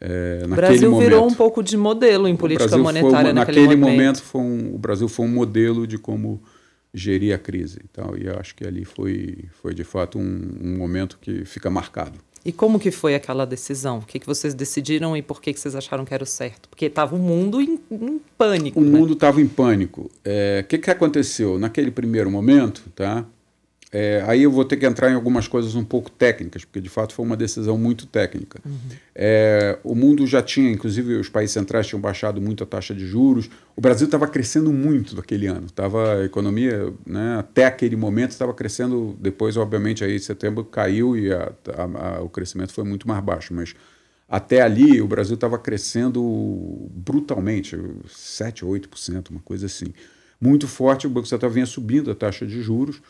é, 0.00 0.42
o 0.44 0.48
Brasil 0.48 0.90
momento, 0.90 1.08
virou 1.08 1.26
um 1.26 1.34
pouco 1.34 1.62
de 1.62 1.76
modelo 1.76 2.28
em 2.28 2.36
política 2.36 2.76
monetária 2.76 3.32
uma, 3.32 3.32
naquele, 3.32 3.60
naquele 3.60 3.76
momento. 3.76 3.96
momento 3.96 4.22
foi 4.22 4.40
um, 4.40 4.74
o 4.74 4.78
Brasil 4.78 5.08
foi 5.08 5.26
um 5.26 5.30
modelo 5.30 5.86
de 5.86 5.98
como 5.98 6.42
gerir 6.92 7.34
a 7.34 7.38
crise. 7.38 7.80
Então, 7.90 8.16
e 8.16 8.28
acho 8.28 8.54
que 8.54 8.66
ali 8.66 8.84
foi, 8.84 9.44
foi 9.62 9.74
de 9.74 9.84
fato 9.84 10.18
um, 10.18 10.50
um, 10.62 10.76
momento 10.76 11.18
que 11.20 11.44
fica 11.44 11.70
marcado. 11.70 12.18
E 12.44 12.52
como 12.52 12.78
que 12.78 12.90
foi 12.90 13.14
aquela 13.14 13.44
decisão? 13.44 13.98
O 13.98 14.02
que, 14.02 14.20
que 14.20 14.26
vocês 14.26 14.54
decidiram 14.54 15.16
e 15.16 15.22
por 15.22 15.40
que, 15.40 15.52
que 15.52 15.58
vocês 15.58 15.74
acharam 15.74 16.04
que 16.04 16.14
era 16.14 16.22
o 16.22 16.26
certo? 16.26 16.68
Porque 16.68 16.86
estava 16.86 17.16
o 17.16 17.18
mundo 17.18 17.60
em, 17.60 17.78
em, 17.90 18.20
pânico. 18.38 18.78
O 18.78 18.84
né? 18.84 18.98
mundo 18.98 19.14
estava 19.14 19.40
em 19.40 19.48
pânico. 19.48 20.02
O 20.02 20.10
é, 20.24 20.64
que, 20.66 20.78
que 20.78 20.90
aconteceu? 20.90 21.58
Naquele 21.58 21.90
primeiro 21.90 22.30
momento, 22.30 22.84
tá? 22.94 23.26
É, 23.92 24.24
aí 24.26 24.42
eu 24.42 24.50
vou 24.50 24.64
ter 24.64 24.76
que 24.76 24.84
entrar 24.84 25.10
em 25.10 25.14
algumas 25.14 25.46
coisas 25.46 25.74
um 25.76 25.84
pouco 25.84 26.10
técnicas, 26.10 26.64
porque 26.64 26.80
de 26.80 26.88
fato 26.88 27.14
foi 27.14 27.24
uma 27.24 27.36
decisão 27.36 27.78
muito 27.78 28.06
técnica. 28.06 28.60
Uhum. 28.64 28.76
É, 29.14 29.78
o 29.84 29.94
mundo 29.94 30.26
já 30.26 30.42
tinha, 30.42 30.70
inclusive 30.70 31.14
os 31.14 31.28
países 31.28 31.54
centrais 31.54 31.86
tinham 31.86 32.00
baixado 32.00 32.40
muito 32.40 32.64
a 32.64 32.66
taxa 32.66 32.94
de 32.94 33.06
juros. 33.06 33.48
O 33.76 33.80
Brasil 33.80 34.06
estava 34.06 34.26
crescendo 34.26 34.72
muito 34.72 35.14
naquele 35.14 35.46
ano. 35.46 35.70
Tava, 35.70 36.20
a 36.20 36.24
economia, 36.24 36.92
né, 37.06 37.36
até 37.38 37.66
aquele 37.66 37.94
momento, 37.94 38.32
estava 38.32 38.52
crescendo. 38.52 39.16
Depois, 39.20 39.56
obviamente, 39.56 40.02
aí 40.02 40.18
setembro 40.18 40.64
caiu 40.64 41.16
e 41.16 41.32
a, 41.32 41.52
a, 41.76 42.16
a, 42.16 42.22
o 42.22 42.28
crescimento 42.28 42.72
foi 42.72 42.84
muito 42.84 43.06
mais 43.06 43.22
baixo. 43.22 43.54
Mas 43.54 43.72
até 44.28 44.62
ali, 44.62 45.00
o 45.00 45.06
Brasil 45.06 45.36
estava 45.36 45.58
crescendo 45.58 46.90
brutalmente, 46.90 47.78
7, 48.08 48.64
8%, 48.64 49.30
uma 49.30 49.40
coisa 49.40 49.66
assim. 49.66 49.86
Muito 50.40 50.66
forte, 50.66 51.06
o 51.06 51.10
Banco 51.10 51.28
Central 51.28 51.50
vinha 51.50 51.66
subindo 51.66 52.10
a 52.10 52.14
taxa 52.14 52.44
de 52.44 52.60
juros. 52.60 53.00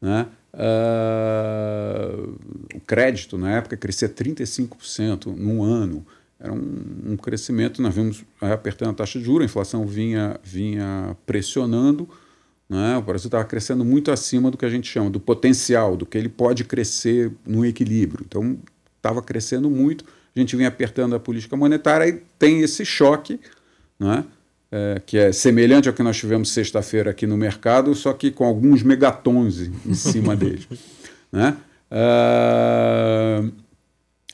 Né? 0.00 0.26
Uh, 0.54 2.34
o 2.74 2.80
crédito, 2.80 3.36
na 3.36 3.52
época, 3.52 3.76
crescia 3.76 4.08
35% 4.08 5.26
num 5.36 5.62
ano. 5.62 6.06
Era 6.38 6.52
um, 6.52 7.12
um, 7.12 7.16
crescimento, 7.16 7.80
nós 7.80 7.94
vimos 7.94 8.24
apertando 8.40 8.90
a 8.90 8.94
taxa 8.94 9.18
de 9.18 9.24
juros, 9.24 9.42
a 9.42 9.44
inflação 9.46 9.86
vinha, 9.86 10.38
vinha 10.42 11.16
pressionando. 11.24 12.08
Né? 12.68 12.96
O 12.96 13.02
Brasil 13.02 13.28
estava 13.28 13.44
crescendo 13.44 13.84
muito 13.84 14.10
acima 14.10 14.50
do 14.50 14.58
que 14.58 14.66
a 14.66 14.70
gente 14.70 14.88
chama 14.88 15.08
do 15.08 15.20
potencial, 15.20 15.96
do 15.96 16.04
que 16.04 16.18
ele 16.18 16.28
pode 16.28 16.64
crescer 16.64 17.32
no 17.46 17.64
equilíbrio. 17.64 18.24
Então, 18.26 18.58
estava 18.96 19.22
crescendo 19.22 19.70
muito, 19.70 20.04
a 20.34 20.38
gente 20.38 20.56
vinha 20.56 20.68
apertando 20.68 21.14
a 21.14 21.20
política 21.20 21.56
monetária 21.56 22.08
e 22.08 22.22
tem 22.38 22.60
esse 22.60 22.84
choque, 22.84 23.40
né? 23.98 24.24
É, 24.76 25.00
que 25.06 25.16
é 25.16 25.32
semelhante 25.32 25.88
ao 25.88 25.94
que 25.94 26.02
nós 26.02 26.18
tivemos 26.18 26.50
sexta-feira 26.50 27.10
aqui 27.10 27.26
no 27.26 27.34
mercado, 27.34 27.94
só 27.94 28.12
que 28.12 28.30
com 28.30 28.44
alguns 28.44 28.82
megatons 28.82 29.70
em 29.86 29.94
cima 29.94 30.36
dele. 30.36 30.66
Né? 31.32 31.56
Uh, 31.90 33.50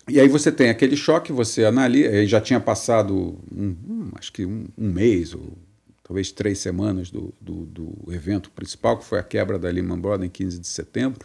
e 0.09 0.19
aí 0.19 0.27
você 0.27 0.51
tem 0.51 0.69
aquele 0.69 0.97
choque, 0.97 1.31
você 1.31 1.65
analisa, 1.65 2.27
já 2.27 2.41
tinha 2.41 2.59
passado, 2.59 3.39
um, 3.55 3.77
um, 3.89 4.11
acho 4.19 4.33
que 4.33 4.45
um, 4.45 4.67
um, 4.77 4.91
mês, 4.91 5.33
ou 5.33 5.57
talvez 6.03 6.33
três 6.33 6.59
semanas 6.59 7.09
do, 7.09 7.33
do, 7.41 7.65
do, 7.67 8.13
evento 8.13 8.51
principal, 8.51 8.99
que 8.99 9.05
foi 9.05 9.21
a 9.21 9.23
quebra 9.23 9.61
da 9.61 9.71
Lehman 9.71 10.01
Brothers 10.01 10.27
em 10.27 10.31
15 10.31 10.59
de 10.59 10.67
setembro. 10.67 11.25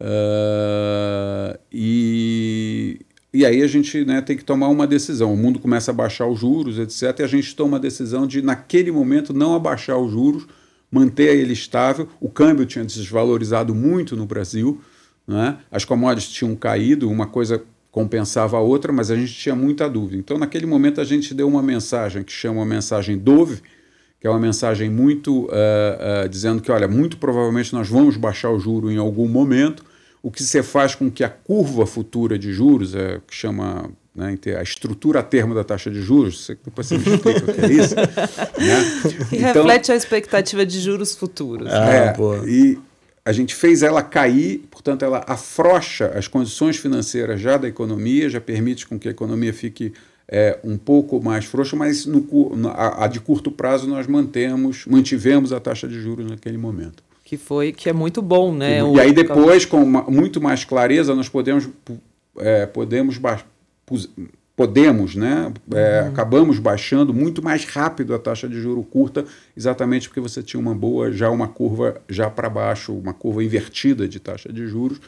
Uh, 0.00 1.58
e, 1.72 3.00
e 3.32 3.44
aí 3.44 3.62
a 3.62 3.66
gente 3.66 4.04
né, 4.04 4.20
tem 4.20 4.36
que 4.36 4.44
tomar 4.44 4.68
uma 4.68 4.86
decisão. 4.86 5.32
O 5.32 5.36
mundo 5.36 5.58
começa 5.58 5.90
a 5.90 5.94
baixar 5.94 6.26
os 6.26 6.40
juros, 6.40 6.78
etc. 6.78 7.20
E 7.20 7.22
a 7.22 7.26
gente 7.26 7.54
toma 7.54 7.76
a 7.76 7.80
decisão 7.80 8.26
de, 8.26 8.40
naquele 8.40 8.90
momento, 8.90 9.32
não 9.32 9.54
abaixar 9.54 9.98
os 9.98 10.10
juros, 10.10 10.46
manter 10.90 11.36
ele 11.36 11.52
estável. 11.52 12.08
O 12.20 12.28
câmbio 12.28 12.64
tinha 12.64 12.84
desvalorizado 12.84 13.74
muito 13.74 14.16
no 14.16 14.26
Brasil. 14.26 14.80
Né? 15.26 15.58
As 15.70 15.84
commodities 15.84 16.32
tinham 16.32 16.54
caído, 16.54 17.10
uma 17.10 17.26
coisa 17.26 17.62
compensava 17.90 18.58
a 18.58 18.60
outra, 18.60 18.92
mas 18.92 19.10
a 19.10 19.16
gente 19.16 19.32
tinha 19.32 19.54
muita 19.54 19.88
dúvida. 19.88 20.18
Então, 20.18 20.38
naquele 20.38 20.66
momento, 20.66 21.00
a 21.00 21.04
gente 21.04 21.32
deu 21.32 21.48
uma 21.48 21.62
mensagem 21.62 22.22
que 22.22 22.30
chama 22.30 22.60
a 22.62 22.66
mensagem 22.66 23.16
Dove, 23.16 23.62
que 24.20 24.26
é 24.26 24.30
uma 24.30 24.38
mensagem 24.38 24.90
muito 24.90 25.44
uh, 25.44 26.24
uh, 26.24 26.28
dizendo 26.28 26.60
que, 26.60 26.70
olha, 26.70 26.86
muito 26.86 27.16
provavelmente 27.16 27.72
nós 27.72 27.88
vamos 27.88 28.18
baixar 28.18 28.50
o 28.50 28.58
juro 28.58 28.90
em 28.90 28.98
algum 28.98 29.26
momento, 29.26 29.82
o 30.26 30.30
que 30.32 30.42
você 30.42 30.60
faz 30.60 30.92
com 30.92 31.08
que 31.08 31.22
a 31.22 31.28
curva 31.28 31.86
futura 31.86 32.36
de 32.36 32.52
juros, 32.52 32.96
é, 32.96 33.20
que 33.24 33.32
chama 33.32 33.88
né, 34.12 34.36
a 34.58 34.62
estrutura 34.62 35.20
a 35.20 35.22
termo 35.22 35.54
da 35.54 35.62
taxa 35.62 35.88
de 35.88 36.02
juros, 36.02 36.50
depois 36.64 36.88
você 36.88 36.98
me 36.98 37.14
explica 37.14 37.48
o 37.48 37.54
que 37.54 37.60
é 37.60 37.72
isso. 37.72 37.94
Né? 37.94 38.04
Que 39.30 39.36
então, 39.36 39.62
reflete 39.62 39.92
a 39.92 39.94
expectativa 39.94 40.66
de 40.66 40.80
juros 40.80 41.14
futuros. 41.14 41.72
Ah, 41.72 41.94
é, 41.94 42.14
e 42.44 42.76
a 43.24 43.30
gente 43.30 43.54
fez 43.54 43.84
ela 43.84 44.02
cair, 44.02 44.64
portanto, 44.68 45.04
ela 45.04 45.24
afrocha 45.28 46.08
as 46.08 46.26
condições 46.26 46.76
financeiras 46.76 47.40
já 47.40 47.56
da 47.56 47.68
economia, 47.68 48.28
já 48.28 48.40
permite 48.40 48.84
com 48.84 48.98
que 48.98 49.06
a 49.06 49.12
economia 49.12 49.54
fique 49.54 49.92
é, 50.26 50.58
um 50.64 50.76
pouco 50.76 51.22
mais 51.22 51.44
frouxa, 51.44 51.76
mas 51.76 52.04
no, 52.04 52.26
a, 52.70 53.04
a, 53.04 53.06
de 53.06 53.20
curto 53.20 53.52
prazo 53.52 53.86
nós 53.86 54.08
mantemos, 54.08 54.86
mantivemos 54.86 55.52
a 55.52 55.60
taxa 55.60 55.86
de 55.86 56.00
juros 56.00 56.28
naquele 56.28 56.58
momento. 56.58 57.05
Que 57.26 57.36
foi 57.36 57.72
que 57.72 57.90
é 57.90 57.92
muito 57.92 58.22
bom, 58.22 58.54
né? 58.54 58.78
E, 58.78 58.94
e 58.94 59.00
aí 59.00 59.12
depois, 59.12 59.64
com 59.64 59.82
uma, 59.82 60.02
muito 60.02 60.40
mais 60.40 60.64
clareza, 60.64 61.12
nós 61.12 61.28
podemos, 61.28 61.68
é, 62.38 62.66
podemos 62.66 63.18
podemos, 64.54 65.16
né? 65.16 65.52
É, 65.74 66.02
uhum. 66.02 66.08
Acabamos 66.08 66.60
baixando 66.60 67.12
muito 67.12 67.42
mais 67.42 67.64
rápido 67.64 68.14
a 68.14 68.18
taxa 68.20 68.48
de 68.48 68.60
juro 68.60 68.80
curta, 68.84 69.24
exatamente 69.56 70.08
porque 70.08 70.20
você 70.20 70.40
tinha 70.40 70.60
uma 70.60 70.72
boa, 70.72 71.10
já 71.10 71.28
uma 71.28 71.48
curva 71.48 72.00
já 72.08 72.30
para 72.30 72.48
baixo, 72.48 72.94
uma 72.94 73.12
curva 73.12 73.42
invertida 73.42 74.06
de 74.06 74.20
taxa 74.20 74.52
de 74.52 74.64
juros, 74.68 75.00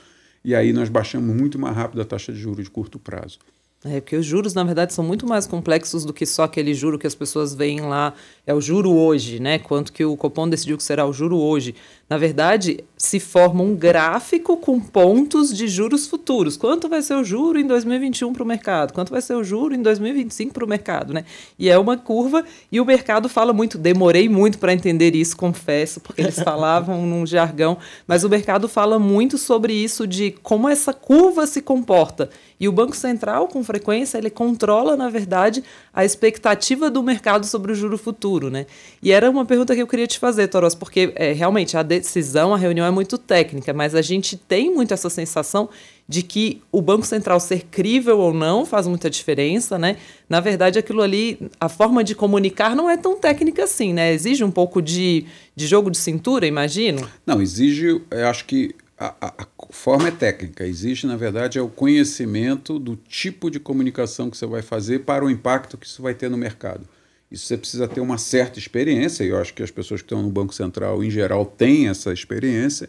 e 0.44 0.56
aí 0.56 0.72
nós 0.72 0.88
baixamos 0.88 1.36
muito 1.36 1.56
mais 1.56 1.76
rápido 1.76 2.02
a 2.02 2.04
taxa 2.04 2.32
de 2.32 2.40
juros 2.40 2.64
de 2.64 2.70
curto 2.70 2.98
prazo. 2.98 3.38
É, 3.84 4.00
porque 4.00 4.16
os 4.16 4.26
juros, 4.26 4.54
na 4.54 4.64
verdade, 4.64 4.92
são 4.92 5.04
muito 5.04 5.24
mais 5.24 5.46
complexos 5.46 6.04
do 6.04 6.12
que 6.12 6.26
só 6.26 6.42
aquele 6.42 6.74
juro 6.74 6.98
que 6.98 7.06
as 7.06 7.14
pessoas 7.14 7.54
veem 7.54 7.80
lá, 7.80 8.12
é 8.48 8.54
o 8.54 8.62
juro 8.62 8.90
hoje, 8.90 9.38
né? 9.38 9.58
Quanto 9.58 9.92
que 9.92 10.02
o 10.02 10.16
Copom 10.16 10.48
decidiu 10.48 10.78
que 10.78 10.82
será 10.82 11.04
o 11.04 11.12
juro 11.12 11.36
hoje. 11.36 11.74
Na 12.08 12.16
verdade, 12.16 12.82
se 12.96 13.20
forma 13.20 13.62
um 13.62 13.76
gráfico 13.76 14.56
com 14.56 14.80
pontos 14.80 15.54
de 15.54 15.68
juros 15.68 16.06
futuros. 16.06 16.56
Quanto 16.56 16.88
vai 16.88 17.02
ser 17.02 17.12
o 17.14 17.22
juro 17.22 17.58
em 17.58 17.66
2021 17.66 18.32
para 18.32 18.42
o 18.42 18.46
mercado? 18.46 18.94
Quanto 18.94 19.10
vai 19.10 19.20
ser 19.20 19.34
o 19.34 19.44
juro 19.44 19.74
em 19.74 19.82
2025 19.82 20.54
para 20.54 20.64
o 20.64 20.68
mercado, 20.68 21.12
né? 21.12 21.26
E 21.58 21.68
é 21.68 21.78
uma 21.78 21.98
curva 21.98 22.42
e 22.72 22.80
o 22.80 22.86
mercado 22.86 23.28
fala 23.28 23.52
muito. 23.52 23.76
Demorei 23.76 24.30
muito 24.30 24.58
para 24.58 24.72
entender 24.72 25.14
isso, 25.14 25.36
confesso, 25.36 26.00
porque 26.00 26.22
eles 26.22 26.36
falavam 26.40 27.04
num 27.04 27.26
jargão, 27.26 27.76
mas 28.06 28.24
o 28.24 28.30
mercado 28.30 28.66
fala 28.66 28.98
muito 28.98 29.36
sobre 29.36 29.74
isso 29.74 30.06
de 30.06 30.30
como 30.42 30.70
essa 30.70 30.94
curva 30.94 31.46
se 31.46 31.60
comporta. 31.60 32.30
E 32.60 32.66
o 32.68 32.72
Banco 32.72 32.96
Central, 32.96 33.46
com 33.46 33.62
frequência, 33.62 34.18
ele 34.18 34.30
controla, 34.30 34.96
na 34.96 35.08
verdade, 35.08 35.62
a 35.92 36.04
expectativa 36.04 36.90
do 36.90 37.02
mercado 37.02 37.46
sobre 37.46 37.70
o 37.70 37.74
juro 37.74 37.96
futuro, 37.96 38.37
né? 38.44 38.66
E 39.02 39.12
era 39.12 39.28
uma 39.30 39.44
pergunta 39.44 39.74
que 39.74 39.82
eu 39.82 39.86
queria 39.86 40.06
te 40.06 40.18
fazer, 40.18 40.48
Toros, 40.48 40.74
porque 40.74 41.12
é, 41.16 41.32
realmente 41.32 41.76
a 41.76 41.82
decisão, 41.82 42.54
a 42.54 42.56
reunião 42.56 42.86
é 42.86 42.90
muito 42.90 43.18
técnica, 43.18 43.72
mas 43.72 43.94
a 43.94 44.02
gente 44.02 44.36
tem 44.36 44.72
muito 44.72 44.94
essa 44.94 45.10
sensação 45.10 45.68
de 46.08 46.22
que 46.22 46.62
o 46.72 46.80
Banco 46.80 47.04
Central 47.04 47.38
ser 47.38 47.66
crível 47.70 48.18
ou 48.18 48.32
não 48.32 48.64
faz 48.64 48.86
muita 48.86 49.10
diferença, 49.10 49.78
né? 49.78 49.96
Na 50.28 50.40
verdade, 50.40 50.78
aquilo 50.78 51.02
ali, 51.02 51.38
a 51.60 51.68
forma 51.68 52.02
de 52.02 52.14
comunicar 52.14 52.74
não 52.74 52.88
é 52.88 52.96
tão 52.96 53.18
técnica 53.18 53.64
assim, 53.64 53.92
né? 53.92 54.14
Exige 54.14 54.42
um 54.42 54.50
pouco 54.50 54.80
de, 54.80 55.26
de 55.54 55.66
jogo 55.66 55.90
de 55.90 55.98
cintura, 55.98 56.46
imagino? 56.46 57.06
Não, 57.26 57.42
exige, 57.42 58.00
acho 58.10 58.46
que 58.46 58.74
a, 58.98 59.14
a, 59.20 59.28
a, 59.42 59.46
forma 59.70 60.08
é 60.08 60.10
técnica, 60.10 60.66
existe, 60.66 61.06
na 61.06 61.16
verdade, 61.16 61.58
é 61.58 61.62
o 61.62 61.68
conhecimento 61.68 62.78
do 62.78 62.96
tipo 62.96 63.50
de 63.50 63.60
comunicação 63.60 64.28
que 64.28 64.36
você 64.36 64.46
vai 64.46 64.60
fazer 64.60 65.00
para 65.00 65.24
o 65.24 65.30
impacto 65.30 65.78
que 65.78 65.86
isso 65.86 66.02
vai 66.02 66.14
ter 66.14 66.28
no 66.28 66.36
mercado. 66.36 66.88
Isso 67.30 67.46
você 67.46 67.58
precisa 67.58 67.86
ter 67.86 68.00
uma 68.00 68.16
certa 68.16 68.58
experiência, 68.58 69.22
e 69.22 69.28
eu 69.28 69.38
acho 69.38 69.52
que 69.52 69.62
as 69.62 69.70
pessoas 69.70 70.00
que 70.00 70.06
estão 70.06 70.22
no 70.22 70.30
Banco 70.30 70.54
Central, 70.54 71.04
em 71.04 71.10
geral, 71.10 71.44
têm 71.44 71.88
essa 71.88 72.12
experiência, 72.12 72.88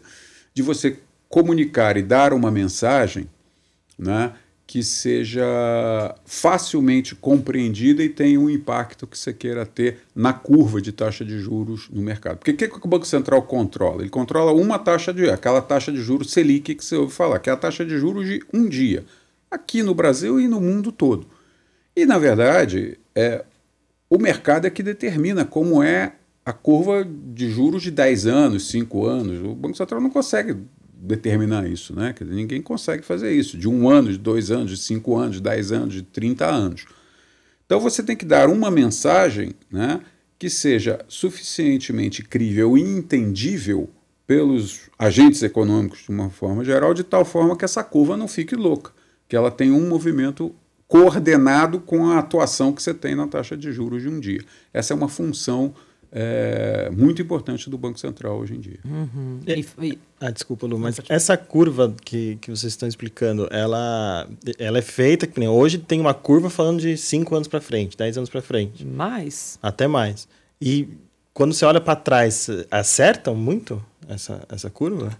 de 0.54 0.62
você 0.62 0.98
comunicar 1.28 1.96
e 1.96 2.02
dar 2.02 2.32
uma 2.32 2.50
mensagem 2.50 3.28
né, 3.98 4.32
que 4.66 4.82
seja 4.82 6.14
facilmente 6.24 7.14
compreendida 7.14 8.02
e 8.02 8.08
tenha 8.08 8.38
um 8.38 8.48
impacto 8.48 9.06
que 9.06 9.18
você 9.18 9.32
queira 9.32 9.66
ter 9.66 9.98
na 10.14 10.32
curva 10.32 10.80
de 10.80 10.92
taxa 10.92 11.24
de 11.24 11.38
juros 11.38 11.88
no 11.90 12.00
mercado. 12.00 12.38
Porque 12.38 12.52
o 12.52 12.56
que, 12.56 12.68
que 12.68 12.86
o 12.86 12.88
Banco 12.88 13.04
Central 13.04 13.42
controla? 13.42 14.02
Ele 14.02 14.08
controla 14.08 14.52
uma 14.52 14.78
taxa 14.78 15.12
de 15.12 15.28
aquela 15.28 15.60
taxa 15.60 15.90
de 15.90 16.00
juros 16.00 16.30
Selic 16.30 16.74
que 16.76 16.84
você 16.84 16.96
ouve 16.96 17.12
falar, 17.12 17.40
que 17.40 17.50
é 17.50 17.52
a 17.52 17.56
taxa 17.56 17.84
de 17.84 17.98
juros 17.98 18.26
de 18.26 18.42
um 18.54 18.68
dia, 18.68 19.04
aqui 19.50 19.82
no 19.82 19.94
Brasil 19.94 20.40
e 20.40 20.46
no 20.46 20.60
mundo 20.60 20.92
todo. 20.92 21.26
E, 21.94 22.06
na 22.06 22.16
verdade, 22.16 22.96
é, 23.14 23.44
o 24.10 24.18
mercado 24.18 24.66
é 24.66 24.70
que 24.70 24.82
determina 24.82 25.44
como 25.44 25.82
é 25.82 26.16
a 26.44 26.52
curva 26.52 27.06
de 27.06 27.48
juros 27.48 27.82
de 27.82 27.92
10 27.92 28.26
anos, 28.26 28.68
5 28.68 29.06
anos. 29.06 29.40
O 29.48 29.54
Banco 29.54 29.76
Central 29.76 30.00
não 30.00 30.10
consegue 30.10 30.56
determinar 31.00 31.66
isso, 31.66 31.94
né? 31.94 32.12
Dizer, 32.18 32.34
ninguém 32.34 32.60
consegue 32.60 33.04
fazer 33.04 33.32
isso, 33.32 33.56
de 33.56 33.68
um 33.68 33.88
ano, 33.88 34.10
de 34.10 34.18
dois 34.18 34.50
anos, 34.50 34.70
de 34.70 34.76
cinco 34.76 35.16
anos, 35.16 35.36
de 35.36 35.42
10 35.42 35.72
anos, 35.72 35.94
de 35.94 36.02
30 36.02 36.46
anos. 36.46 36.84
Então 37.64 37.80
você 37.80 38.02
tem 38.02 38.16
que 38.16 38.24
dar 38.24 38.48
uma 38.48 38.70
mensagem 38.70 39.54
né, 39.70 40.00
que 40.38 40.50
seja 40.50 40.98
suficientemente 41.08 42.22
crível 42.22 42.76
e 42.76 42.82
entendível 42.82 43.88
pelos 44.26 44.90
agentes 44.98 45.42
econômicos 45.42 46.00
de 46.00 46.10
uma 46.10 46.30
forma 46.30 46.64
geral, 46.64 46.92
de 46.92 47.02
tal 47.02 47.24
forma 47.24 47.56
que 47.56 47.64
essa 47.64 47.82
curva 47.82 48.16
não 48.16 48.28
fique 48.28 48.54
louca, 48.54 48.92
que 49.28 49.34
ela 49.34 49.50
tenha 49.50 49.72
um 49.72 49.88
movimento 49.88 50.54
coordenado 50.90 51.78
com 51.78 52.10
a 52.10 52.18
atuação 52.18 52.72
que 52.72 52.82
você 52.82 52.92
tem 52.92 53.14
na 53.14 53.28
taxa 53.28 53.56
de 53.56 53.70
juros 53.70 54.02
de 54.02 54.08
um 54.08 54.18
dia. 54.18 54.44
Essa 54.74 54.92
é 54.92 54.96
uma 54.96 55.08
função 55.08 55.72
é, 56.10 56.90
muito 56.90 57.22
importante 57.22 57.70
do 57.70 57.78
Banco 57.78 57.96
Central 57.96 58.36
hoje 58.40 58.56
em 58.56 58.58
dia. 58.58 58.80
Uhum. 58.84 59.38
E, 59.46 59.64
e, 59.86 59.98
ah, 60.20 60.32
desculpa, 60.32 60.66
Lu, 60.66 60.80
mas 60.80 61.00
essa 61.08 61.36
curva 61.36 61.94
que, 62.04 62.38
que 62.40 62.50
vocês 62.50 62.72
estão 62.72 62.88
explicando, 62.88 63.46
ela, 63.52 64.28
ela 64.58 64.78
é 64.78 64.82
feita, 64.82 65.28
que 65.28 65.40
hoje 65.46 65.78
tem 65.78 66.00
uma 66.00 66.12
curva 66.12 66.50
falando 66.50 66.80
de 66.80 66.96
5 66.96 67.36
anos 67.36 67.46
para 67.46 67.60
frente, 67.60 67.96
10 67.96 68.16
anos 68.16 68.28
para 68.28 68.42
frente. 68.42 68.84
Mais? 68.84 69.60
Até 69.62 69.86
mais. 69.86 70.26
E 70.60 70.88
quando 71.32 71.54
você 71.54 71.64
olha 71.64 71.80
para 71.80 71.94
trás, 71.94 72.48
acertam 72.68 73.36
muito 73.36 73.80
essa, 74.08 74.42
essa 74.48 74.68
curva? 74.68 75.16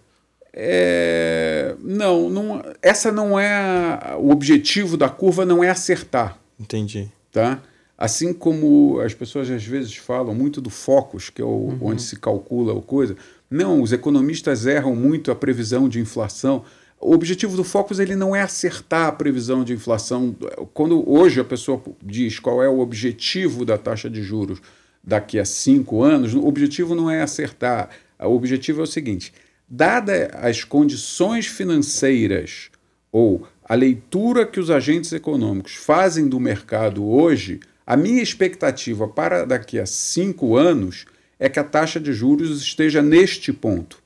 É, 0.53 1.75
não, 1.81 2.29
não, 2.29 2.63
essa 2.83 3.13
não 3.13 3.39
é 3.39 4.17
o 4.19 4.31
objetivo 4.31 4.97
da 4.97 5.09
curva, 5.09 5.45
não 5.45 5.63
é 5.63 5.71
acertar. 5.71 6.39
Entendi. 6.59 7.09
Tá? 7.33 7.63
Assim 7.97 8.33
como 8.33 8.99
as 9.01 9.15
pessoas 9.15 9.51
às 9.51 9.65
vezes 9.65 9.95
falam 9.97 10.35
muito 10.35 10.61
do 10.61 10.71
focus, 10.71 11.31
que 11.31 11.41
é 11.41 11.45
o, 11.45 11.49
uhum. 11.49 11.79
onde 11.83 12.03
se 12.03 12.17
calcula 12.17 12.77
a 12.77 12.83
coisa. 12.83 13.17
Não, 13.51 13.83
os 13.83 13.93
economistas 13.93 14.67
erram 14.67 14.97
muito 14.97 15.31
a 15.31 15.37
previsão 15.37 15.89
de 15.89 16.01
inflação. 16.01 16.65
O 17.01 17.15
objetivo 17.15 17.57
do 17.57 17.65
focus 17.65 17.99
ele 17.99 18.15
não 18.15 18.35
é 18.35 18.43
acertar 18.43 19.07
a 19.07 19.13
previsão 19.13 19.65
de 19.65 19.73
inflação. 19.73 20.35
Quando 20.75 21.09
hoje 21.11 21.41
a 21.41 21.45
pessoa 21.45 21.83
diz 22.03 22.39
qual 22.39 22.63
é 22.63 22.69
o 22.69 22.81
objetivo 22.81 23.65
da 23.65 23.79
taxa 23.79 24.09
de 24.11 24.23
juros 24.23 24.61
daqui 25.03 25.39
a 25.39 25.45
cinco 25.45 26.03
anos, 26.03 26.35
o 26.35 26.47
objetivo 26.47 26.95
não 26.95 27.11
é 27.11 27.23
acertar. 27.23 27.89
O 28.19 28.35
objetivo 28.35 28.81
é 28.81 28.85
o 28.85 28.87
seguinte: 28.87 29.33
dada 29.71 30.31
as 30.35 30.65
condições 30.65 31.47
financeiras 31.47 32.71
ou 33.13 33.47
a 33.65 33.75
leitura 33.75 34.45
que 34.45 34.59
os 34.59 34.69
agentes 34.69 35.13
econômicos 35.13 35.75
fazem 35.75 36.29
do 36.29 36.41
mercado 36.41 37.05
hoje, 37.09 37.61
a 37.87 37.97
minha 37.97 38.21
expectativa 38.21 39.07
para 39.07 39.45
daqui 39.45 39.79
a 39.79 39.87
cinco 39.87 40.57
anos 40.57 41.07
é 41.39 41.49
que 41.49 41.61
a 41.61 41.65
taxa 41.65 42.01
de 42.01 42.13
juros 42.13 42.61
esteja 42.61 43.01
neste 43.01 43.53
ponto. 43.53 44.03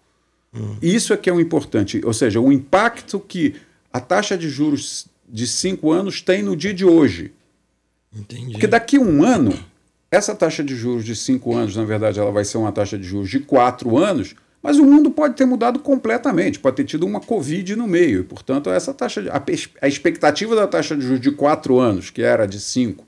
Hum. 0.55 0.77
Isso 0.83 1.13
é 1.13 1.17
que 1.17 1.31
é 1.31 1.33
o 1.33 1.41
importante, 1.41 2.01
ou 2.05 2.13
seja, 2.13 2.41
o 2.41 2.53
impacto 2.53 3.19
que 3.19 3.57
a 3.93 4.01
taxa 4.01 4.37
de 4.37 4.49
juros 4.49 5.07
de 5.29 5.47
cinco 5.47 5.91
anos 5.91 6.21
tem 6.21 6.43
no 6.43 6.55
dia 6.55 6.75
de 6.75 6.85
hoje. 6.85 7.33
Entendi. 8.15 8.53
Porque 8.53 8.67
daqui 8.67 8.97
a 8.97 9.01
um 9.01 9.25
ano, 9.25 9.59
essa 10.11 10.35
taxa 10.35 10.63
de 10.63 10.77
juros 10.77 11.05
de 11.05 11.17
cinco 11.17 11.57
anos, 11.57 11.75
na 11.75 11.85
verdade, 11.85 12.21
ela 12.21 12.31
vai 12.31 12.45
ser 12.45 12.59
uma 12.59 12.71
taxa 12.71 12.97
de 12.99 13.05
juros 13.05 13.31
de 13.31 13.41
quatro 13.41 13.97
anos, 13.97 14.37
mas 14.65 14.79
o 14.79 14.85
mundo 14.87 15.11
pode 15.11 15.35
ter 15.35 15.45
mudado 15.45 15.79
completamente, 15.79 16.59
pode 16.59 16.77
ter 16.77 16.85
tido 16.85 17.05
uma 17.05 17.21
Covid 17.21 17.77
no 17.77 17.87
meio. 17.87 18.21
E, 18.21 18.25
portanto, 18.25 18.71
essa 18.71 18.95
taxa 18.95 19.21
de, 19.21 19.29
a, 19.29 19.43
a, 19.83 19.87
expectativa 19.87 20.57
da 20.57 20.67
taxa 20.67 20.97
de 20.97 21.03
juros 21.03 21.21
de 21.21 21.31
quatro 21.33 21.79
anos, 21.79 22.09
que 22.09 22.23
era 22.23 22.47
de 22.47 22.59
cinco 22.59 23.07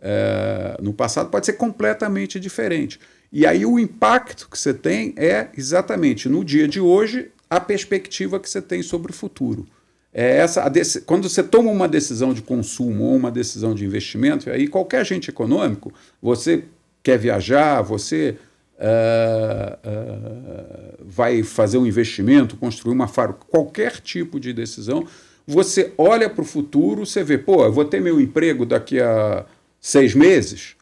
é, 0.00 0.78
no 0.80 0.92
passado, 0.92 1.30
pode 1.30 1.46
ser 1.46 1.54
completamente 1.54 2.38
diferente. 2.38 3.00
E 3.32 3.44
aí 3.44 3.66
o 3.66 3.76
impacto 3.76 4.48
que 4.48 4.56
você 4.56 4.72
tem 4.72 5.12
é 5.16 5.48
exatamente 5.58 6.28
no 6.28 6.44
dia 6.44 6.68
de 6.68 6.78
hoje 6.78 7.32
a 7.50 7.58
perspectiva 7.58 8.38
que 8.38 8.48
você 8.48 8.62
tem 8.62 8.80
sobre 8.80 9.10
o 9.10 9.14
futuro. 9.14 9.66
É 10.12 10.36
essa 10.36 10.62
quando 11.04 11.28
você 11.28 11.42
toma 11.42 11.72
uma 11.72 11.88
decisão 11.88 12.32
de 12.32 12.40
consumo 12.40 13.02
ou 13.02 13.16
uma 13.16 13.32
decisão 13.32 13.74
de 13.74 13.84
investimento, 13.84 14.48
aí 14.48 14.68
qualquer 14.68 15.00
agente 15.00 15.28
econômico, 15.28 15.92
você 16.22 16.62
quer 17.02 17.18
viajar, 17.18 17.82
você 17.82 18.36
uh, 18.78 19.78
uh, 19.88 21.04
vai 21.04 21.42
fazer 21.42 21.78
um 21.78 21.86
investimento, 21.86 22.56
construir 22.56 22.94
uma 22.94 23.08
fábrica, 23.08 23.40
qualquer 23.48 24.00
tipo 24.00 24.40
de 24.40 24.52
decisão, 24.52 25.06
você 25.46 25.92
olha 25.98 26.28
para 26.28 26.42
o 26.42 26.46
futuro, 26.46 27.04
você 27.04 27.22
vê, 27.22 27.36
pô, 27.36 27.64
eu 27.64 27.72
vou 27.72 27.84
ter 27.84 28.00
meu 28.00 28.20
emprego 28.20 28.64
daqui 28.64 29.00
a 29.00 29.44
seis 29.80 30.14
meses, 30.14 30.76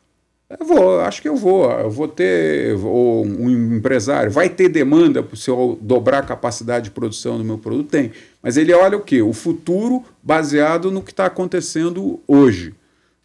eu 0.61 0.67
vou, 0.67 1.01
acho 1.01 1.23
que 1.23 1.29
eu 1.29 1.37
vou. 1.37 1.71
Eu 1.71 1.91
vou 1.91 2.07
ter 2.07 2.77
ou 2.77 3.25
um 3.25 3.77
empresário, 3.77 4.31
vai 4.31 4.49
ter 4.49 4.69
demanda 4.69 5.27
se 5.35 5.51
eu 5.51 5.79
dobrar 5.81 6.19
a 6.19 6.27
capacidade 6.27 6.85
de 6.85 6.91
produção 6.91 7.39
do 7.39 7.45
meu 7.45 7.57
produto? 7.57 7.89
Tem. 7.89 8.13
Mas 8.43 8.57
ele 8.57 8.73
olha 8.73 8.99
o 8.99 9.01
quê? 9.01 9.23
O 9.23 9.33
futuro 9.33 10.05
baseado 10.23 10.91
no 10.91 11.03
que 11.03 11.11
está 11.11 11.27
acontecendo 11.27 12.21
hoje. 12.29 12.75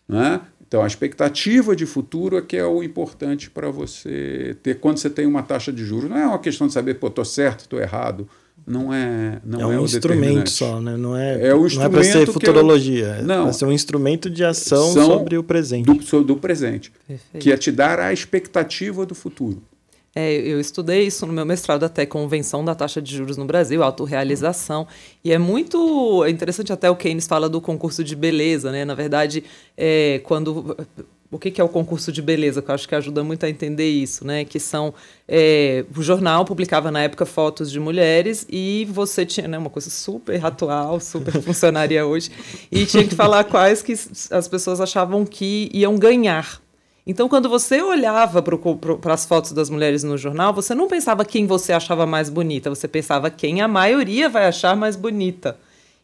Né? 0.07 0.39
Então, 0.67 0.83
a 0.83 0.87
expectativa 0.87 1.75
de 1.75 1.85
futuro 1.85 2.37
é 2.37 2.41
que 2.41 2.57
é 2.57 2.65
o 2.65 2.83
importante 2.83 3.49
para 3.49 3.69
você 3.69 4.55
ter 4.61 4.79
quando 4.79 4.97
você 4.97 5.09
tem 5.09 5.25
uma 5.25 5.41
taxa 5.41 5.71
de 5.71 5.85
juros. 5.85 6.09
Não 6.09 6.17
é 6.17 6.25
uma 6.25 6.39
questão 6.39 6.67
de 6.67 6.73
saber, 6.73 6.95
pô, 6.95 7.07
estou 7.07 7.23
certo, 7.23 7.61
estou 7.61 7.79
errado 7.79 8.27
não 8.65 8.93
é 8.93 9.39
não 9.45 9.61
é 9.61 9.77
um 9.77 9.81
é 9.81 9.83
instrumento 9.83 10.49
só, 10.49 10.81
né? 10.81 10.97
Não 10.97 11.15
é, 11.15 11.47
é 11.47 11.55
um 11.55 11.67
não 11.67 11.83
é 11.83 11.89
para 11.89 12.03
ser 12.03 12.27
futurologia, 12.27 13.17
eu, 13.19 13.25
não, 13.25 13.41
é 13.41 13.43
para 13.43 13.53
ser 13.53 13.65
um 13.65 13.71
instrumento 13.71 14.29
de 14.29 14.43
ação 14.43 14.91
sobre 14.93 15.37
o 15.37 15.43
presente. 15.43 15.85
Do, 15.85 16.23
do 16.23 16.35
presente, 16.35 16.91
Perfeito. 17.07 17.41
que 17.41 17.51
é 17.51 17.55
te 17.55 17.71
dar 17.71 17.99
a 17.99 18.11
expectativa 18.11 19.05
do 19.05 19.15
futuro. 19.15 19.61
É, 20.19 20.33
eu 20.33 20.59
estudei 20.59 21.05
isso 21.05 21.27
no 21.27 21.31
meu 21.31 21.45
mestrado 21.45 21.83
até 21.83 22.03
convenção 22.03 22.65
da 22.65 22.73
taxa 22.73 22.99
de 22.99 23.15
juros 23.15 23.37
no 23.37 23.45
Brasil, 23.45 23.83
autorrealização. 23.83 24.87
E 25.23 25.31
é 25.31 25.37
muito 25.37 26.25
interessante 26.25 26.73
até 26.73 26.89
o 26.89 26.95
Keynes 26.95 27.27
fala 27.27 27.47
do 27.47 27.61
concurso 27.61 28.03
de 28.03 28.15
beleza, 28.15 28.71
né? 28.71 28.83
Na 28.83 28.95
verdade, 28.95 29.43
é, 29.77 30.19
quando 30.23 30.75
o 31.29 31.37
que, 31.37 31.51
que, 31.51 31.61
é 31.61 31.63
o 31.63 31.69
concurso 31.69 32.11
de 32.11 32.19
beleza, 32.19 32.63
que 32.63 32.71
eu 32.71 32.73
acho 32.73 32.87
que 32.87 32.95
ajuda 32.95 33.23
muito 33.23 33.45
a 33.45 33.49
entender 33.49 33.87
isso, 33.87 34.25
né? 34.25 34.43
Que 34.43 34.59
são. 34.59 34.91
É, 35.27 35.85
o 35.95 36.01
jornal 36.01 36.43
publicava 36.45 36.89
na 36.89 37.03
época 37.03 37.23
fotos 37.23 37.69
de 37.71 37.79
mulheres 37.79 38.43
e 38.49 38.87
você 38.89 39.23
tinha 39.23 39.47
né, 39.47 39.55
uma 39.55 39.69
coisa 39.69 39.91
super 39.91 40.43
atual, 40.43 40.99
super 40.99 41.33
funcionaria 41.43 42.07
hoje, 42.07 42.31
e 42.71 42.87
tinha 42.87 43.07
que 43.07 43.13
falar 43.13 43.43
quais 43.43 43.83
que 43.83 43.93
as 44.31 44.47
pessoas 44.47 44.81
achavam 44.81 45.23
que 45.23 45.69
iam 45.71 45.95
ganhar. 45.95 46.59
Então, 47.09 47.29
quando 47.29 47.47
você 47.47 47.81
olhava 47.81 48.43
para 48.43 49.13
as 49.13 49.25
fotos 49.25 49.53
das 49.53 49.69
mulheres 49.69 50.03
no 50.03 50.17
jornal, 50.17 50.53
você 50.53 50.75
não 50.75 50.89
pensava 50.89 51.23
quem 51.23 51.47
você 51.47 51.71
achava 51.71 52.05
mais 52.05 52.29
bonita, 52.29 52.69
você 52.69 52.85
pensava 52.85 53.29
quem 53.29 53.61
a 53.61 53.67
maioria 53.67 54.27
vai 54.27 54.45
achar 54.45 54.75
mais 54.75 54.97
bonita. 54.97 55.57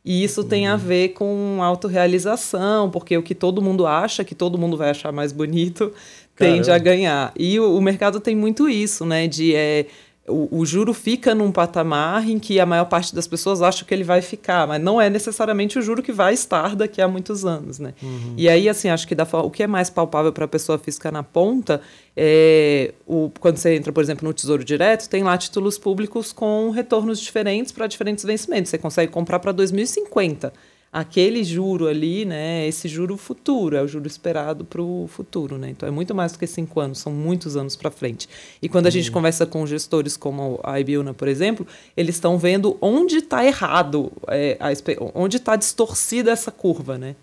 E 0.05 0.23
isso 0.23 0.45
tem 0.45 0.65
a 0.65 0.77
ver 0.77 1.09
com 1.09 1.59
autorrealização, 1.61 2.89
porque 2.89 3.17
o 3.17 3.23
que 3.23 3.35
todo 3.35 3.61
mundo 3.61 3.85
acha, 3.85 4.23
que 4.23 4.33
todo 4.33 4.57
mundo 4.57 4.77
vai 4.77 4.91
achar 4.91 5.11
mais 5.11 5.33
bonito, 5.33 5.91
Caramba. 6.35 6.55
tende 6.55 6.71
a 6.71 6.77
ganhar. 6.77 7.33
E 7.37 7.59
o, 7.59 7.77
o, 7.77 7.81
mercado 7.81 8.21
tem 8.21 8.35
muito 8.35 8.69
isso, 8.69 9.05
né? 9.05 9.27
De 9.27 9.53
é, 9.53 9.85
o, 10.27 10.59
o, 10.59 10.65
juro 10.65 10.93
fica 10.93 11.35
num 11.35 11.51
patamar 11.51 12.29
em 12.29 12.39
que 12.39 12.57
a 12.57 12.65
maior 12.65 12.85
parte 12.85 13.13
das 13.13 13.27
pessoas 13.27 13.61
acha 13.61 13.83
que 13.83 13.93
ele 13.93 14.05
vai 14.05 14.21
ficar, 14.21 14.65
mas 14.65 14.81
não 14.81 14.99
é 14.99 15.09
necessariamente 15.09 15.77
o 15.77 15.81
juro 15.81 16.01
que 16.01 16.13
vai 16.13 16.33
estar 16.33 16.77
daqui 16.77 17.01
a 17.01 17.07
muitos 17.09 17.45
anos, 17.45 17.77
né? 17.77 17.93
Uhum. 18.01 18.33
E 18.37 18.47
aí, 18.47 18.69
assim, 18.69 18.87
acho 18.87 19.05
que 19.05 19.13
da, 19.13 19.27
o 19.43 19.51
que 19.51 19.63
é 19.63 19.67
mais 19.67 19.89
palpável 19.89 20.31
para 20.31 20.45
a 20.45 20.47
pessoa 20.47 20.77
física 20.77 21.11
na 21.11 21.23
ponta 21.23 21.81
é 22.15 22.93
o, 23.05 23.29
quando 23.37 23.57
você 23.57 23.75
entra, 23.75 23.91
por 23.91 24.01
exemplo, 24.01 24.25
no 24.25 24.33
Tesouro 24.33 24.63
Direto, 24.63 25.09
tem 25.09 25.23
lá 25.23 25.37
títulos 25.37 25.77
públicos 25.77 26.31
com 26.31 26.69
retornos 26.69 27.19
diferentes 27.19 27.73
para 27.73 27.85
diferentes 27.85 28.23
vencimentos. 28.23 28.69
Você 28.69 28.77
consegue 28.77 29.11
comprar 29.11 29.39
para 29.39 29.51
2050 29.51 30.53
aquele 30.93 31.43
juro 31.43 31.87
ali, 31.87 32.23
né, 32.23 32.67
esse 32.67 32.87
juro 32.87 33.17
futuro, 33.17 33.75
é 33.75 33.81
o 33.81 33.87
juro 33.87 34.05
esperado 34.05 34.63
para 34.63 34.79
o 34.79 35.07
futuro, 35.07 35.57
né? 35.57 35.71
Então 35.71 35.89
é 35.89 35.91
muito 35.91 36.13
mais 36.13 36.33
do 36.33 36.37
que 36.37 36.45
cinco 36.45 36.79
anos, 36.79 36.99
são 36.99 37.11
muitos 37.11 37.57
anos 37.57 37.75
para 37.75 37.89
frente. 37.89 38.29
E 38.61 38.69
quando 38.69 38.85
a 38.85 38.91
gente 38.91 39.07
uhum. 39.07 39.13
conversa 39.13 39.47
com 39.47 39.65
gestores 39.65 40.15
como 40.15 40.59
a 40.63 40.79
Ibiuna, 40.79 41.11
por 41.11 41.27
exemplo, 41.27 41.65
eles 41.97 42.13
estão 42.13 42.37
vendo 42.37 42.77
onde 42.79 43.17
está 43.17 43.43
errado, 43.43 44.11
é, 44.27 44.55
a, 44.59 44.69
onde 45.15 45.37
está 45.37 45.55
distorcida 45.55 46.29
essa 46.29 46.51
curva, 46.51 46.95
né? 46.95 47.15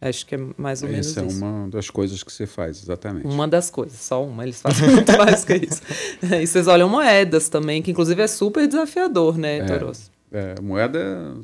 Acho 0.00 0.24
que 0.24 0.36
é 0.36 0.38
mais 0.56 0.82
ou 0.82 0.88
menos 0.88 1.08
Essa 1.08 1.26
isso. 1.26 1.44
é 1.44 1.46
uma 1.46 1.68
das 1.68 1.90
coisas 1.90 2.22
que 2.22 2.32
você 2.32 2.46
faz, 2.46 2.80
exatamente. 2.82 3.26
Uma 3.26 3.48
das 3.48 3.68
coisas, 3.68 3.98
só 3.98 4.24
uma. 4.24 4.44
Eles 4.44 4.62
fazem 4.62 4.88
muito 4.94 5.18
mais 5.18 5.44
que 5.44 5.54
isso. 5.54 5.82
E 6.40 6.46
vocês 6.46 6.68
olham 6.68 6.88
moedas 6.88 7.48
também, 7.48 7.82
que 7.82 7.90
inclusive 7.90 8.22
é 8.22 8.28
super 8.28 8.66
desafiador, 8.66 9.36
né, 9.36 9.64
Toros? 9.66 10.08
É, 10.32 10.54
é, 10.56 10.62
moeda 10.62 11.34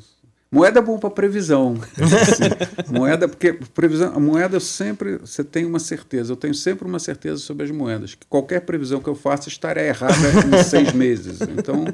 Moeda 0.51 0.79
é 0.79 0.81
bom 0.81 0.97
para 0.97 1.09
previsão. 1.09 1.75
Assim. 1.99 2.43
moeda, 2.89 3.27
porque 3.27 3.53
previsão, 3.73 4.13
a 4.15 4.19
moeda 4.19 4.59
sempre 4.59 5.17
você 5.17 5.43
tem 5.43 5.65
uma 5.65 5.79
certeza. 5.79 6.31
Eu 6.31 6.37
tenho 6.37 6.53
sempre 6.53 6.87
uma 6.87 6.99
certeza 6.99 7.37
sobre 7.37 7.65
as 7.65 7.71
moedas. 7.71 8.15
Que 8.15 8.25
qualquer 8.27 8.61
previsão 8.61 9.01
que 9.01 9.09
eu 9.09 9.15
faça 9.15 9.49
estará 9.49 9.83
errada 9.83 10.13
em 10.13 10.63
seis 10.63 10.93
meses. 10.93 11.39
Então, 11.41 11.85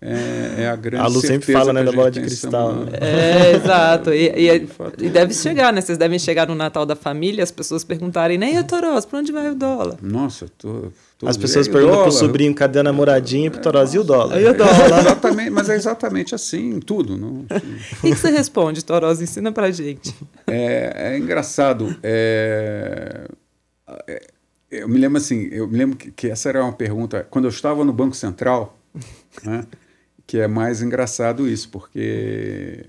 é, 0.00 0.62
é, 0.62 0.68
a 0.68 0.74
grande 0.74 1.04
A 1.04 1.06
Lu 1.06 1.20
sempre 1.20 1.52
fala 1.52 1.72
né, 1.72 1.84
da 1.84 1.92
bola 1.92 2.10
de 2.10 2.22
cristal. 2.22 2.74
Né? 2.74 2.92
É, 3.00 3.52
exato. 3.52 4.12
E, 4.12 4.30
e, 4.30 4.68
e, 4.98 5.08
deve 5.08 5.32
chegar, 5.32 5.72
né? 5.72 5.80
Vocês 5.80 5.96
devem 5.96 6.18
chegar 6.18 6.48
no 6.48 6.56
Natal 6.56 6.84
da 6.84 6.96
família, 6.96 7.44
as 7.44 7.52
pessoas 7.52 7.84
perguntarem, 7.84 8.36
nem 8.36 8.54
né, 8.54 8.64
Toros, 8.64 9.04
para 9.04 9.20
onde 9.20 9.30
vai 9.30 9.48
o 9.48 9.54
dólar? 9.54 9.98
Nossa, 10.02 10.46
tô, 10.58 10.90
As 11.24 11.36
pessoas 11.36 11.68
perguntam 11.68 11.96
dólar, 11.96 12.08
pro 12.08 12.12
sobrinho, 12.12 12.54
cadê 12.54 12.80
a 12.80 12.82
namoradinha? 12.82 13.46
E 13.46 13.50
pro 13.50 13.60
Toros, 13.60 13.94
e 13.94 13.98
o 13.98 14.04
dólar? 14.04 14.40
E 14.40 14.46
o 14.46 14.54
dólar? 14.54 15.00
exatamente, 15.00 15.50
mas 15.50 15.68
é 15.68 15.76
exatamente 15.76 16.34
assim, 16.34 16.80
tudo. 16.80 17.16
Não, 17.16 17.46
o 17.48 18.00
que, 18.00 18.14
você 18.14 18.30
responde, 18.30 18.84
Toros? 18.84 19.20
Ensina 19.20 19.52
pra 19.52 19.70
gente. 19.70 20.14
É, 20.46 21.12
é 21.12 21.18
engraçado. 21.18 21.94
É, 22.02 23.28
é, 24.08 24.26
eu 24.70 24.88
me 24.88 24.98
lembro 24.98 25.18
assim, 25.18 25.48
eu 25.52 25.68
me 25.68 25.78
lembro 25.78 25.96
que, 25.96 26.10
que 26.10 26.28
essa 26.28 26.48
era 26.48 26.62
uma 26.62 26.72
pergunta, 26.72 27.26
quando 27.30 27.44
eu 27.44 27.50
estava 27.50 27.84
no 27.84 27.92
Banco 27.92 28.16
Central, 28.16 28.76
né? 29.44 29.64
que 30.26 30.38
é 30.38 30.48
mais 30.48 30.82
engraçado 30.82 31.48
isso, 31.48 31.68
porque 31.68 32.84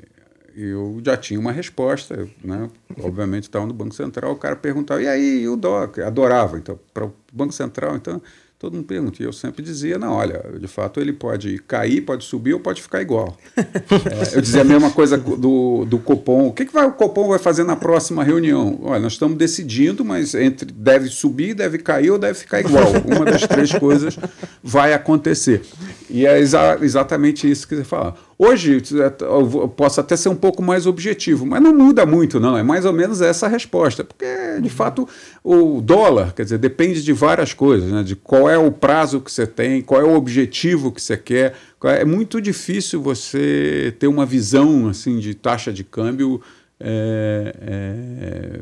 eu 0.56 1.02
já 1.04 1.18
tinha 1.18 1.40
uma 1.40 1.52
resposta, 1.52 2.28
né? 2.44 2.70
Obviamente 3.02 3.44
estava 3.44 3.66
no 3.66 3.74
Banco 3.74 3.96
Central, 3.96 4.32
o 4.32 4.36
cara 4.36 4.56
perguntava, 4.56 5.02
e 5.02 5.08
aí, 5.08 5.42
e 5.42 5.48
o 5.48 5.56
DOC? 5.56 6.00
Adorava, 6.00 6.58
então, 6.58 6.80
para 6.94 7.06
o 7.06 7.14
Banco 7.32 7.54
Central, 7.54 7.96
então, 7.96 8.22
todo 8.64 8.76
mundo 8.76 8.86
pergunta. 8.86 9.22
E 9.22 9.26
eu 9.26 9.34
sempre 9.34 9.62
dizia, 9.62 10.00
não, 10.00 10.14
olha, 10.14 10.42
de 10.58 10.68
fato 10.70 11.02
ele 11.02 11.12
pode 11.12 11.58
cair, 11.68 12.00
pode 12.00 12.24
subir 12.24 12.54
ou 12.54 12.62
pode 12.62 12.82
ficar 12.82 13.02
igual. 13.02 13.38
é, 13.58 14.38
eu 14.38 14.42
dizia 14.42 14.62
a 14.62 14.64
mesma 14.64 14.90
coisa 14.90 15.18
do, 15.18 15.84
do 15.84 16.00
Copom. 16.00 16.48
O 16.48 16.54
que, 16.54 16.66
que 16.66 16.74
vai, 16.74 16.86
o 16.86 16.94
Copom 16.94 17.28
vai 17.28 17.40
fazer 17.40 17.66
na 17.66 17.76
próxima 17.76 18.24
reunião? 18.24 18.80
Olha, 18.84 19.02
nós 19.02 19.14
estamos 19.14 19.38
decidindo, 19.38 20.06
mas 20.06 20.34
entre 20.34 20.72
deve 20.72 21.10
subir, 21.10 21.54
deve 21.54 21.78
cair 21.78 22.12
ou 22.12 22.18
deve 22.18 22.36
ficar 22.36 22.62
igual. 22.62 22.94
Uma 23.06 23.26
das 23.26 23.46
três 23.46 23.74
coisas 23.74 24.18
vai 24.64 24.94
acontecer. 24.94 25.62
E 26.10 26.26
é 26.26 26.40
exa 26.40 26.78
exatamente 26.82 27.50
isso 27.50 27.68
que 27.68 27.76
você 27.76 27.84
fala. 27.84 28.16
Hoje, 28.46 28.84
eu 29.22 29.70
posso 29.70 30.02
até 30.02 30.18
ser 30.18 30.28
um 30.28 30.36
pouco 30.36 30.62
mais 30.62 30.86
objetivo, 30.86 31.46
mas 31.46 31.62
não 31.62 31.74
muda 31.74 32.06
muito, 32.06 32.42
não. 32.42 32.58
É 32.58 32.64
mais 32.64 32.84
ou 32.84 32.92
menos 32.92 33.22
essa 33.22 33.46
a 33.46 33.50
resposta. 33.50 34.04
Porque, 34.04 34.26
de 34.62 34.70
fato, 34.70 35.08
o 35.42 35.80
dólar, 35.80 36.34
quer 36.34 36.44
dizer, 36.44 36.58
depende 36.58 37.02
de 37.02 37.14
várias 37.14 37.54
coisas, 37.54 37.90
né? 37.90 38.04
de 38.04 38.18
qual 38.18 38.50
é 38.50 38.58
o 38.58 38.70
prazo 38.70 39.22
que 39.22 39.32
você 39.32 39.48
tem, 39.48 39.82
qual 39.82 40.02
é 40.02 40.04
o 40.04 40.14
objetivo 40.14 40.92
que 40.92 41.02
você 41.02 41.16
quer. 41.16 41.56
É, 41.86 42.02
é 42.02 42.06
muito 42.06 42.42
difícil 42.42 43.02
você 43.02 43.96
ter 43.98 44.08
uma 44.08 44.26
visão 44.26 44.90
assim 44.90 45.20
de 45.20 45.34
taxa 45.34 45.72
de 45.72 45.86
câmbio. 45.86 46.42
É, 46.82 47.56
é, 47.62 48.60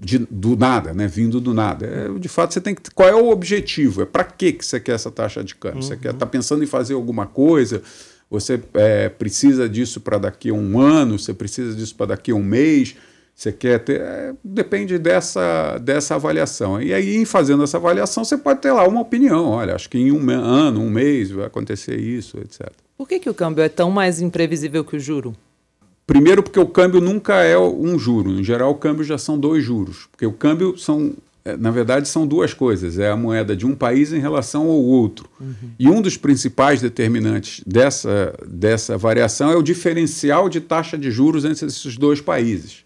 de, 0.00 0.18
do 0.30 0.56
nada, 0.56 0.94
né? 0.94 1.06
vindo 1.06 1.40
do 1.40 1.52
nada. 1.52 1.86
É, 1.86 2.18
de 2.18 2.28
fato, 2.28 2.54
você 2.54 2.60
tem 2.60 2.74
que. 2.74 2.82
Qual 2.94 3.08
é 3.08 3.14
o 3.14 3.30
objetivo? 3.30 4.02
É 4.02 4.04
para 4.04 4.24
que 4.24 4.56
você 4.60 4.78
quer 4.78 4.92
essa 4.92 5.10
taxa 5.10 5.42
de 5.42 5.54
câmbio? 5.54 5.78
Uhum. 5.78 5.82
Você 5.82 5.94
está 5.94 6.26
pensando 6.26 6.62
em 6.62 6.66
fazer 6.66 6.94
alguma 6.94 7.26
coisa? 7.26 7.82
Você 8.30 8.60
é, 8.74 9.08
precisa 9.08 9.68
disso 9.68 10.00
para 10.00 10.18
daqui 10.18 10.50
a 10.50 10.54
um 10.54 10.78
ano? 10.78 11.18
Você 11.18 11.32
precisa 11.34 11.74
disso 11.74 11.94
para 11.94 12.06
daqui 12.06 12.30
a 12.30 12.34
um 12.34 12.42
mês? 12.42 12.94
Você 13.34 13.52
quer 13.52 13.78
ter. 13.80 14.00
É, 14.00 14.34
depende 14.44 14.98
dessa, 14.98 15.78
dessa 15.78 16.14
avaliação. 16.14 16.80
E 16.80 16.92
aí, 16.92 17.16
em 17.16 17.24
fazendo 17.24 17.62
essa 17.62 17.76
avaliação, 17.76 18.24
você 18.24 18.36
pode 18.36 18.60
ter 18.60 18.72
lá 18.72 18.86
uma 18.86 19.00
opinião. 19.00 19.50
Olha, 19.50 19.74
acho 19.74 19.88
que 19.88 19.98
em 19.98 20.12
um 20.12 20.30
ano, 20.30 20.80
um 20.80 20.90
mês 20.90 21.30
vai 21.30 21.46
acontecer 21.46 21.96
isso, 21.98 22.38
etc. 22.38 22.68
Por 22.96 23.08
que, 23.08 23.18
que 23.18 23.30
o 23.30 23.34
câmbio 23.34 23.62
é 23.62 23.68
tão 23.68 23.90
mais 23.90 24.20
imprevisível 24.20 24.84
que 24.84 24.96
o 24.96 25.00
juro? 25.00 25.34
Primeiro, 26.08 26.42
porque 26.42 26.58
o 26.58 26.66
câmbio 26.66 27.02
nunca 27.02 27.44
é 27.44 27.56
um 27.58 27.98
juro. 27.98 28.40
Em 28.40 28.42
geral, 28.42 28.70
o 28.70 28.74
câmbio 28.74 29.04
já 29.04 29.18
são 29.18 29.38
dois 29.38 29.62
juros. 29.62 30.08
Porque 30.10 30.24
o 30.24 30.32
câmbio 30.32 30.76
são, 30.78 31.12
é, 31.44 31.54
na 31.54 31.70
verdade, 31.70 32.08
são 32.08 32.26
duas 32.26 32.54
coisas. 32.54 32.98
É 32.98 33.10
a 33.10 33.16
moeda 33.16 33.54
de 33.54 33.66
um 33.66 33.74
país 33.74 34.10
em 34.10 34.18
relação 34.18 34.62
ao 34.62 34.82
outro. 34.82 35.28
Uhum. 35.38 35.54
E 35.78 35.86
um 35.86 36.00
dos 36.00 36.16
principais 36.16 36.80
determinantes 36.80 37.62
dessa, 37.66 38.34
dessa 38.48 38.96
variação 38.96 39.50
é 39.52 39.56
o 39.56 39.62
diferencial 39.62 40.48
de 40.48 40.62
taxa 40.62 40.96
de 40.96 41.10
juros 41.10 41.44
entre 41.44 41.66
esses 41.66 41.98
dois 41.98 42.22
países. 42.22 42.78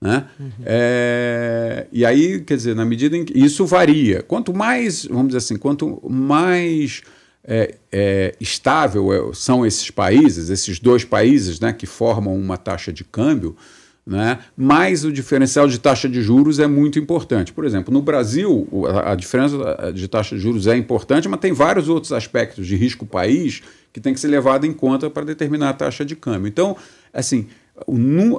Né? 0.00 0.24
Uhum. 0.38 0.50
É, 0.64 1.88
e 1.90 2.06
aí, 2.06 2.40
quer 2.42 2.56
dizer, 2.56 2.76
na 2.76 2.84
medida 2.84 3.16
em 3.16 3.24
que 3.24 3.36
isso 3.36 3.66
varia, 3.66 4.22
quanto 4.22 4.54
mais, 4.54 5.04
vamos 5.04 5.28
dizer 5.28 5.38
assim, 5.38 5.56
quanto 5.56 6.00
mais 6.08 7.02
é, 7.44 7.76
é, 7.90 8.34
estável 8.40 9.12
é, 9.12 9.34
são 9.34 9.66
esses 9.66 9.90
países, 9.90 10.48
esses 10.48 10.78
dois 10.78 11.04
países 11.04 11.58
né, 11.58 11.72
que 11.72 11.86
formam 11.86 12.36
uma 12.36 12.56
taxa 12.56 12.92
de 12.92 13.04
câmbio, 13.04 13.56
né, 14.04 14.40
mais 14.56 15.04
o 15.04 15.12
diferencial 15.12 15.68
de 15.68 15.78
taxa 15.78 16.08
de 16.08 16.22
juros 16.22 16.58
é 16.58 16.66
muito 16.66 16.98
importante. 16.98 17.52
Por 17.52 17.64
exemplo, 17.64 17.92
no 17.92 18.02
Brasil, 18.02 18.68
a, 18.88 19.12
a 19.12 19.14
diferença 19.14 19.92
de 19.92 20.08
taxa 20.08 20.36
de 20.36 20.42
juros 20.42 20.66
é 20.66 20.76
importante, 20.76 21.28
mas 21.28 21.40
tem 21.40 21.52
vários 21.52 21.88
outros 21.88 22.12
aspectos 22.12 22.66
de 22.66 22.76
risco 22.76 23.06
país 23.06 23.62
que 23.92 24.00
tem 24.00 24.14
que 24.14 24.20
ser 24.20 24.28
levado 24.28 24.64
em 24.64 24.72
conta 24.72 25.10
para 25.10 25.24
determinar 25.24 25.70
a 25.70 25.74
taxa 25.74 26.04
de 26.04 26.16
câmbio. 26.16 26.48
Então, 26.48 26.76
assim, 27.12 27.46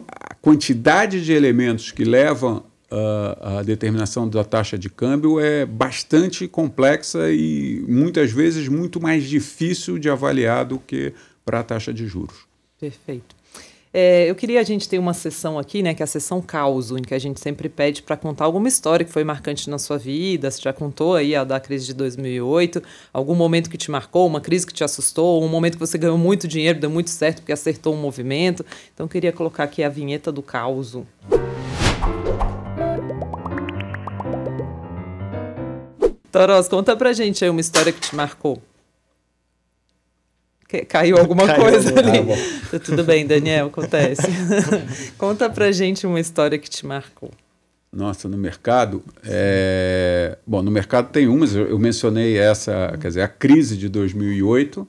a 0.07 0.35
quantidade 0.35 1.23
de 1.23 1.31
elementos 1.31 1.91
que 1.91 2.03
levam 2.03 2.63
a, 2.93 3.59
a 3.59 3.63
determinação 3.63 4.29
da 4.29 4.43
taxa 4.43 4.77
de 4.77 4.89
câmbio 4.89 5.39
é 5.39 5.65
bastante 5.65 6.47
complexa 6.47 7.31
e 7.31 7.83
muitas 7.87 8.31
vezes 8.31 8.67
muito 8.67 9.01
mais 9.01 9.23
difícil 9.23 9.97
de 9.97 10.09
avaliar 10.09 10.65
do 10.65 10.77
que 10.77 11.13
para 11.43 11.61
a 11.61 11.63
taxa 11.63 11.93
de 11.93 12.05
juros. 12.05 12.45
Perfeito. 12.79 13.35
É, 13.95 14.27
eu 14.27 14.33
queria 14.33 14.59
a 14.59 14.63
gente 14.63 14.89
ter 14.89 14.97
uma 14.97 15.13
sessão 15.13 15.59
aqui, 15.59 15.83
né, 15.83 15.93
que 15.93 16.01
é 16.01 16.05
a 16.05 16.07
sessão 16.07 16.41
causo, 16.41 16.97
em 16.97 17.01
que 17.03 17.13
a 17.13 17.19
gente 17.19 17.39
sempre 17.39 17.69
pede 17.69 18.01
para 18.01 18.17
contar 18.17 18.45
alguma 18.45 18.67
história 18.67 19.05
que 19.05 19.11
foi 19.11 19.23
marcante 19.23 19.69
na 19.69 19.77
sua 19.77 19.99
vida. 19.99 20.49
Você 20.49 20.61
já 20.61 20.73
contou 20.73 21.15
aí 21.15 21.35
a 21.35 21.43
da 21.43 21.59
crise 21.59 21.85
de 21.85 21.93
2008, 21.93 22.81
algum 23.13 23.35
momento 23.35 23.69
que 23.69 23.77
te 23.77 23.91
marcou, 23.91 24.25
uma 24.25 24.41
crise 24.41 24.65
que 24.65 24.73
te 24.73 24.83
assustou, 24.83 25.43
um 25.43 25.47
momento 25.47 25.73
que 25.73 25.79
você 25.79 25.97
ganhou 25.99 26.17
muito 26.17 26.47
dinheiro, 26.47 26.79
deu 26.79 26.89
muito 26.89 27.11
certo 27.11 27.37
porque 27.41 27.53
acertou 27.53 27.93
um 27.93 28.01
movimento. 28.01 28.65
Então, 28.93 29.05
eu 29.05 29.09
queria 29.09 29.31
colocar 29.31 29.65
aqui 29.65 29.83
a 29.83 29.89
vinheta 29.89 30.31
do 30.31 30.41
causo. 30.41 31.05
Toros, 36.33 36.67
conta 36.67 36.95
pra 36.95 37.13
gente 37.13 37.43
aí 37.43 37.49
uma 37.51 37.61
história 37.61 37.93
que 37.93 38.01
te 38.01 38.15
marcou. 38.15 38.59
Caiu 40.89 41.15
alguma 41.15 41.45
Caiu 41.45 41.61
coisa 41.61 41.89
ali. 41.89 42.17
Ah, 42.73 42.79
Tudo 42.83 43.03
bem, 43.03 43.27
Daniel, 43.27 43.67
acontece. 43.67 44.23
Conta 45.15 45.47
pra 45.47 45.71
gente 45.71 46.07
uma 46.07 46.19
história 46.19 46.57
que 46.57 46.67
te 46.67 46.87
marcou. 46.87 47.29
Nossa, 47.91 48.27
no 48.27 48.35
mercado, 48.35 49.03
é... 49.23 50.35
bom, 50.47 50.63
no 50.63 50.71
mercado 50.71 51.11
tem 51.11 51.27
umas. 51.27 51.53
Eu 51.53 51.77
mencionei 51.77 52.39
essa, 52.39 52.97
quer 52.99 53.09
dizer, 53.09 53.21
a 53.21 53.27
crise 53.27 53.77
de 53.77 53.87
2008. 53.87 54.87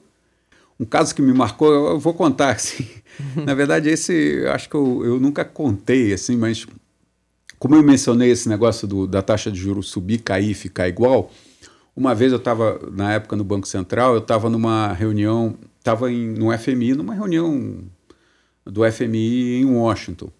Um 0.79 0.85
caso 0.85 1.13
que 1.13 1.21
me 1.21 1.31
marcou, 1.31 1.71
eu 1.71 1.99
vou 1.99 2.15
contar 2.15 2.55
assim. 2.55 2.87
Na 3.35 3.53
verdade, 3.53 3.87
esse, 3.87 4.43
acho 4.47 4.67
que 4.67 4.75
eu, 4.75 5.05
eu 5.05 5.19
nunca 5.19 5.45
contei 5.45 6.11
assim, 6.11 6.35
mas 6.35 6.65
como 7.59 7.75
eu 7.75 7.83
mencionei 7.83 8.31
esse 8.31 8.49
negócio 8.49 8.87
do, 8.87 9.07
da 9.07 9.21
taxa 9.21 9.51
de 9.51 9.59
juros 9.59 9.89
subir, 9.89 10.19
cair, 10.19 10.53
ficar 10.53 10.87
igual. 10.87 11.31
Uma 11.95 12.13
vez 12.13 12.31
eu 12.31 12.37
estava 12.37 12.79
na 12.91 13.13
época 13.13 13.35
no 13.35 13.43
Banco 13.43 13.67
Central, 13.67 14.13
eu 14.13 14.19
estava 14.19 14.49
numa 14.49 14.91
reunião 14.93 15.57
estava 15.85 16.09
no 16.09 16.57
FMI, 16.57 16.95
numa 16.95 17.13
reunião 17.13 17.83
do 18.65 18.91
FMI 18.91 19.61
em 19.61 19.65
Washington. 19.65 20.31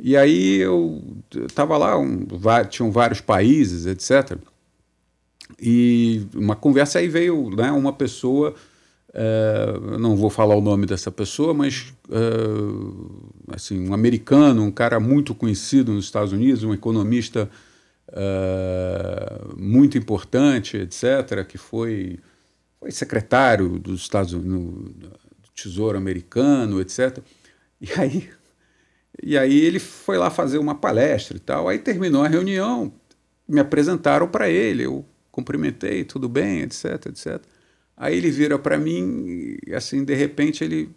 E 0.00 0.16
aí 0.16 0.56
eu 0.56 1.02
estava 1.30 1.76
lá, 1.76 1.98
um, 1.98 2.26
tinham 2.70 2.90
vários 2.90 3.20
países, 3.20 3.84
etc. 3.84 4.38
E 5.60 6.26
uma 6.34 6.56
conversa 6.56 7.00
aí 7.00 7.08
veio 7.08 7.50
né, 7.50 7.70
uma 7.70 7.92
pessoa, 7.92 8.54
é, 9.14 9.98
não 9.98 10.16
vou 10.16 10.30
falar 10.30 10.54
o 10.54 10.60
nome 10.60 10.86
dessa 10.86 11.10
pessoa, 11.10 11.54
mas 11.54 11.92
é, 12.10 13.54
assim, 13.54 13.88
um 13.88 13.94
americano, 13.94 14.62
um 14.62 14.70
cara 14.70 15.00
muito 15.00 15.34
conhecido 15.34 15.92
nos 15.92 16.04
Estados 16.04 16.32
Unidos, 16.32 16.62
um 16.62 16.74
economista 16.74 17.48
é, 18.12 19.40
muito 19.56 19.96
importante, 19.96 20.76
etc., 20.76 21.44
que 21.46 21.58
foi 21.58 22.18
foi 22.78 22.92
secretário 22.92 23.78
dos 23.78 24.02
Estados 24.02 24.32
Unidos, 24.32 24.94
do 24.94 25.48
Tesouro 25.54 25.98
Americano, 25.98 26.80
etc. 26.80 27.18
E 27.80 27.92
aí, 27.92 28.28
e 29.22 29.38
aí 29.38 29.60
ele 29.60 29.78
foi 29.78 30.18
lá 30.18 30.30
fazer 30.30 30.58
uma 30.58 30.74
palestra 30.74 31.36
e 31.36 31.40
tal. 31.40 31.68
Aí 31.68 31.78
terminou 31.78 32.24
a 32.24 32.28
reunião, 32.28 32.92
me 33.48 33.60
apresentaram 33.60 34.28
para 34.28 34.48
ele, 34.48 34.84
eu 34.84 35.04
cumprimentei, 35.30 36.04
tudo 36.04 36.28
bem, 36.28 36.62
etc, 36.62 37.06
etc. 37.06 37.40
Aí 37.98 38.16
ele 38.16 38.30
vira 38.30 38.56
para 38.58 38.78
mim 38.78 39.56
e 39.66 39.74
assim, 39.74 40.04
de 40.04 40.14
repente 40.14 40.62
ele 40.62 40.88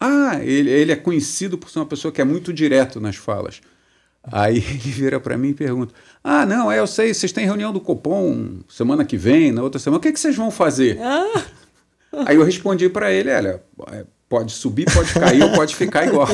ah, 0.00 0.38
ele, 0.42 0.70
ele 0.70 0.92
é 0.92 0.96
conhecido 0.96 1.56
por 1.56 1.70
ser 1.70 1.78
uma 1.78 1.86
pessoa 1.86 2.10
que 2.10 2.20
é 2.20 2.24
muito 2.24 2.52
direto 2.52 3.00
nas 3.00 3.16
falas. 3.16 3.60
Aí 4.22 4.56
ele 4.68 4.90
vira 4.90 5.20
para 5.20 5.38
mim 5.38 5.50
e 5.50 5.54
pergunta: 5.54 5.94
Ah, 6.22 6.44
não, 6.44 6.70
é, 6.70 6.78
eu 6.78 6.86
sei, 6.86 7.14
vocês 7.14 7.32
têm 7.32 7.44
reunião 7.44 7.72
do 7.72 7.80
Copom 7.80 8.60
semana 8.68 9.04
que 9.04 9.16
vem, 9.16 9.52
na 9.52 9.62
outra 9.62 9.78
semana, 9.78 9.98
o 9.98 10.00
que, 10.00 10.08
é 10.08 10.12
que 10.12 10.20
vocês 10.20 10.36
vão 10.36 10.50
fazer? 10.50 10.98
Ah. 11.00 11.44
Aí 12.26 12.36
eu 12.36 12.44
respondi 12.44 12.88
para 12.88 13.12
ele: 13.12 13.30
Olha, 13.30 13.62
é, 13.92 14.04
pode 14.28 14.52
subir, 14.52 14.84
pode 14.92 15.12
cair 15.14 15.42
ou 15.42 15.50
pode 15.52 15.74
ficar 15.74 16.06
igual. 16.06 16.28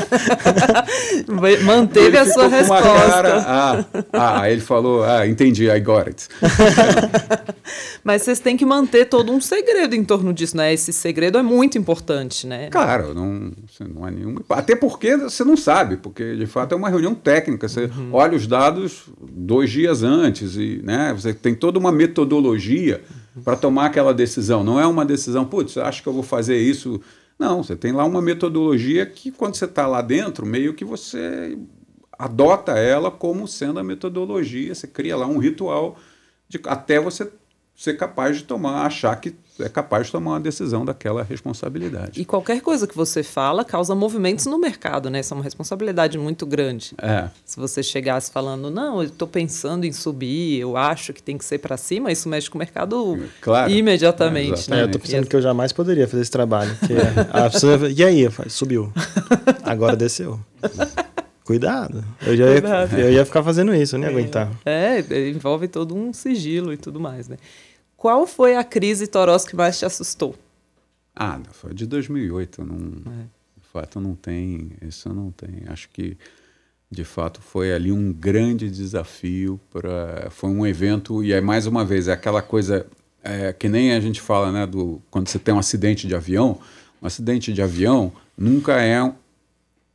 Manteve 1.65 2.19
a 2.19 2.27
sua 2.27 2.49
resposta. 2.49 2.83
Cara, 2.83 3.45
ah, 3.47 3.85
ah, 4.13 4.51
ele 4.51 4.61
falou, 4.61 5.05
ah, 5.05 5.27
entendi, 5.27 5.71
I 5.71 5.79
got 5.79 6.09
it. 6.09 6.29
Mas 8.03 8.23
vocês 8.23 8.41
têm 8.41 8.57
que 8.57 8.67
manter 8.67 9.07
todo 9.07 9.33
um 9.33 9.41
segredo 9.41 9.95
em 9.95 10.05
torno 10.05 10.33
disso, 10.33 10.57
né? 10.57 10.75
Esse 10.75 10.93
segredo 10.93 11.39
é 11.39 11.43
muito 11.43 11.79
importante, 11.79 12.47
né? 12.47 12.69
Claro, 12.69 13.15
não, 13.15 13.53
não 13.95 14.09
é 14.09 14.11
nenhum. 14.11 14.37
Até 14.51 14.75
porque 14.75 15.17
você 15.17 15.45
não 15.45 15.57
sabe, 15.57 15.97
porque 15.97 16.35
de 16.35 16.47
fato 16.47 16.73
é 16.73 16.77
uma 16.77 16.91
reunião 16.91 17.15
técnica. 17.15 17.69
Você 17.69 17.85
uhum. 17.85 18.11
olha 18.13 18.37
os 18.37 18.47
dados 18.47 19.05
dois 19.21 19.71
dias 19.71 20.03
antes 20.03 20.57
e 20.57 20.81
né, 20.83 21.15
você 21.17 21.33
tem 21.33 21.55
toda 21.55 21.79
uma 21.79 21.93
metodologia 21.93 23.03
para 23.45 23.57
tomar 23.57 23.87
aquela 23.87 24.13
decisão. 24.13 24.65
Não 24.65 24.81
é 24.81 24.87
uma 24.87 25.05
decisão, 25.05 25.45
putz, 25.45 25.77
acho 25.77 26.03
que 26.03 26.09
eu 26.09 26.13
vou 26.13 26.23
fazer 26.23 26.57
isso 26.57 27.01
não, 27.39 27.63
você 27.63 27.75
tem 27.77 27.93
lá 27.93 28.05
uma 28.05 28.23
metodologia 28.23 29.05
que, 29.05 29.31
quando 29.31 29.57
você 29.57 29.65
está 29.65 29.87
lá 29.87 30.01
dentro, 30.01 30.47
meio 30.47 30.75
que 30.75 30.85
você 30.85 31.59
adota 32.19 32.73
ela 32.79 33.11
como 33.11 33.49
sendo 33.49 33.81
a 33.81 33.85
metodologia, 33.85 34.75
você 34.75 34.87
cria 34.87 35.17
lá 35.17 35.27
um 35.27 35.39
ritual 35.39 35.97
de, 36.49 36.61
até 36.67 37.01
você 37.01 37.31
ser 37.75 37.95
capaz 37.97 38.37
de 38.37 38.45
tomar, 38.45 38.87
achar 38.87 39.17
que 39.17 39.35
é 39.61 39.69
capaz 39.69 40.07
de 40.07 40.13
tomar 40.13 40.33
uma 40.33 40.41
decisão 40.41 40.85
daquela 40.85 41.23
responsabilidade. 41.23 42.21
E 42.21 42.25
qualquer 42.25 42.61
coisa 42.61 42.87
que 42.87 42.97
você 42.97 43.23
fala 43.23 43.65
causa 43.65 43.95
movimentos 43.95 44.47
no 44.47 44.59
mercado, 44.59 45.09
né? 45.09 45.21
Isso 45.21 45.33
é 45.33 45.37
uma 45.37 45.45
responsabilidade 45.45 46.19
muito 46.19 46.45
grande. 46.45 46.93
É. 47.01 47.29
Se 47.45 47.59
você 47.59 47.83
chegasse 47.83 48.33
falando, 48.33 48.71
não, 48.71 49.03
eu 49.03 49.09
estou 49.09 49.29
pensando 49.29 49.85
em 49.85 49.93
subir, 49.93 50.59
eu 50.59 50.77
acho 50.77 51.13
que 51.13 51.23
tem 51.23 51.39
que 51.39 51.45
ser 51.45 51.59
para 51.59 51.77
cima, 51.77 52.11
isso 52.11 52.29
mexe 52.29 52.51
com 52.51 52.59
o 52.59 52.59
mercado 52.59 53.19
claro. 53.41 53.71
imediatamente. 53.71 54.69
É, 54.69 54.71
né? 54.71 54.81
É, 54.81 54.83
eu 54.83 54.87
estou 54.87 55.01
pensando 55.01 55.27
que 55.27 55.37
eu 55.37 55.43
jamais 55.43 55.73
poderia 55.73 56.09
fazer 56.09 56.23
esse 56.23 56.31
trabalho. 56.31 56.77
a 57.33 57.51
pessoa, 57.51 57.89
e 57.91 58.03
aí? 58.03 58.29
Subiu. 58.49 58.93
Agora 59.63 59.95
desceu. 59.95 60.41
Cuidado. 61.45 62.03
Eu 62.27 62.37
já 62.37 62.47
Cuidado. 62.47 62.99
Ia, 62.99 63.05
eu 63.05 63.13
ia 63.13 63.25
ficar 63.25 63.43
fazendo 63.43 63.75
isso, 63.75 63.95
eu 63.95 64.01
nem 64.01 64.09
ia 64.09 64.15
é. 64.15 64.19
aguentar. 64.19 64.51
É, 64.65 65.29
envolve 65.29 65.69
todo 65.69 65.95
um 65.95 66.13
sigilo 66.13 66.73
e 66.73 66.77
tudo 66.77 66.99
mais, 66.99 67.29
né? 67.29 67.37
Qual 68.05 68.27
foi 68.27 68.55
a 68.55 68.63
crise 68.63 69.07
Toros 69.07 69.47
que 69.47 69.57
mais 69.57 69.79
te 69.79 69.87
assustou? 69.87 70.35
Ah, 71.17 71.41
foi 71.53 71.73
de 71.73 71.87
2008. 71.87 72.63
Não, 72.63 73.11
é. 73.11 73.23
De 73.57 73.67
fato, 73.73 73.99
não 73.99 74.15
tem. 74.15 74.73
Isso 74.87 75.09
não 75.09 75.31
tem. 75.31 75.63
Acho 75.69 75.89
que, 75.89 76.19
de 76.91 77.03
fato, 77.03 77.41
foi 77.41 77.73
ali 77.73 77.91
um 77.91 78.13
grande 78.13 78.71
desafio. 78.71 79.59
Pra, 79.71 80.29
foi 80.29 80.51
um 80.51 80.67
evento, 80.67 81.25
e 81.25 81.33
aí, 81.33 81.41
mais 81.41 81.67
uma 81.67 81.83
vez, 81.83 82.07
é 82.07 82.13
aquela 82.13 82.43
coisa 82.43 82.87
é, 83.23 83.55
que 83.55 83.71
nem 83.71 83.95
a 83.95 84.01
gente 84.01 84.21
fala, 84.21 84.53
né? 84.53 84.67
Do, 84.67 85.01
quando 85.11 85.27
você 85.27 85.39
tem 85.39 85.55
um 85.55 85.59
acidente 85.59 86.07
de 86.07 86.15
avião. 86.15 86.61
Um 87.01 87.07
acidente 87.07 87.55
de 87.55 87.63
avião 87.63 88.13
nunca 88.37 88.83
é 88.83 89.01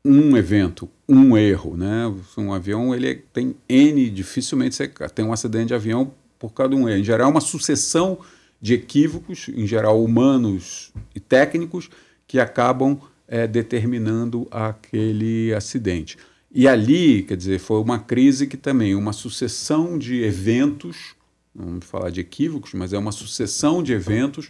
um 0.03 0.35
evento, 0.35 0.89
um 1.07 1.37
erro, 1.37 1.77
né? 1.77 2.11
Um 2.35 2.51
avião 2.51 2.95
ele 2.95 3.17
tem 3.31 3.55
N, 3.69 4.09
dificilmente 4.09 4.73
você 4.73 4.87
tem 4.87 5.23
um 5.23 5.31
acidente 5.31 5.67
de 5.67 5.73
avião 5.75 6.11
por 6.39 6.51
de 6.67 6.75
um 6.75 6.87
erro. 6.87 6.99
Em 6.99 7.03
geral, 7.03 7.27
é 7.27 7.31
uma 7.31 7.41
sucessão 7.41 8.17
de 8.61 8.73
equívocos, 8.73 9.49
em 9.49 9.67
geral 9.67 10.03
humanos 10.03 10.91
e 11.13 11.19
técnicos, 11.19 11.89
que 12.25 12.39
acabam 12.39 12.99
é, 13.27 13.45
determinando 13.45 14.47
aquele 14.49 15.53
acidente. 15.53 16.17
E 16.51 16.67
ali, 16.67 17.23
quer 17.23 17.37
dizer, 17.37 17.59
foi 17.59 17.79
uma 17.79 17.99
crise 17.99 18.47
que 18.47 18.57
também, 18.57 18.95
uma 18.95 19.13
sucessão 19.13 19.99
de 19.99 20.23
eventos, 20.23 21.15
vamos 21.53 21.85
falar 21.85 22.09
de 22.09 22.21
equívocos, 22.21 22.73
mas 22.73 22.91
é 22.91 22.97
uma 22.97 23.11
sucessão 23.11 23.83
de 23.83 23.93
eventos 23.93 24.49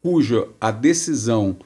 cuja 0.00 0.46
a 0.60 0.70
decisão 0.70 1.56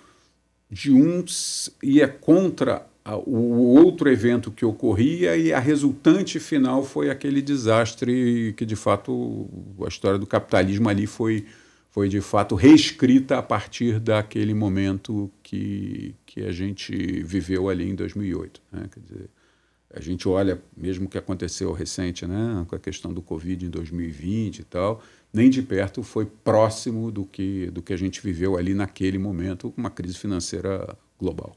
de 0.71 0.93
uns 0.93 1.71
ia 1.83 2.07
contra 2.07 2.87
o 3.17 3.75
outro 3.75 4.11
evento 4.11 4.51
que 4.51 4.65
ocorria 4.65 5.37
e 5.37 5.53
a 5.53 5.59
resultante 5.59 6.39
final 6.39 6.85
foi 6.85 7.11
aquele 7.11 7.41
desastre 7.41 8.53
que, 8.57 8.67
de 8.67 8.77
fato, 8.77 9.49
a 9.85 9.89
história 9.89 10.19
do 10.19 10.27
capitalismo 10.27 10.89
ali 10.89 11.07
foi, 11.07 11.47
foi 11.91 12.09
de 12.09 12.21
fato, 12.21 12.55
reescrita 12.55 13.39
a 13.39 13.43
partir 13.43 13.99
daquele 13.99 14.53
momento 14.53 15.31
que, 15.43 16.15
que 16.27 16.43
a 16.43 16.53
gente 16.53 17.23
viveu 17.23 17.69
ali 17.69 17.89
em 17.89 17.95
2008. 17.95 18.61
Né? 18.73 18.89
Quer 18.93 19.01
dizer, 19.01 19.31
a 19.95 20.01
gente 20.01 20.29
olha, 20.29 20.61
mesmo 20.77 21.07
o 21.07 21.09
que 21.09 21.17
aconteceu 21.17 21.73
recente, 21.73 22.27
né, 22.27 22.65
com 22.69 22.77
a 22.77 22.79
questão 22.79 23.13
do 23.13 23.23
Covid 23.23 23.65
em 23.65 23.71
2020 23.71 24.59
e 24.59 24.65
tal, 24.65 25.03
nem 25.33 25.49
de 25.49 25.63
perto 25.63 26.03
foi 26.03 26.27
próximo 26.27 27.11
do 27.11 27.25
que, 27.25 27.71
do 27.71 27.81
que 27.81 27.93
a 27.93 27.97
gente 27.97 28.21
viveu 28.21 28.57
ali 28.57 28.75
naquele 28.75 29.19
momento, 29.19 29.73
uma 29.77 29.89
crise 29.91 30.19
financeira 30.19 30.97
global. 31.19 31.57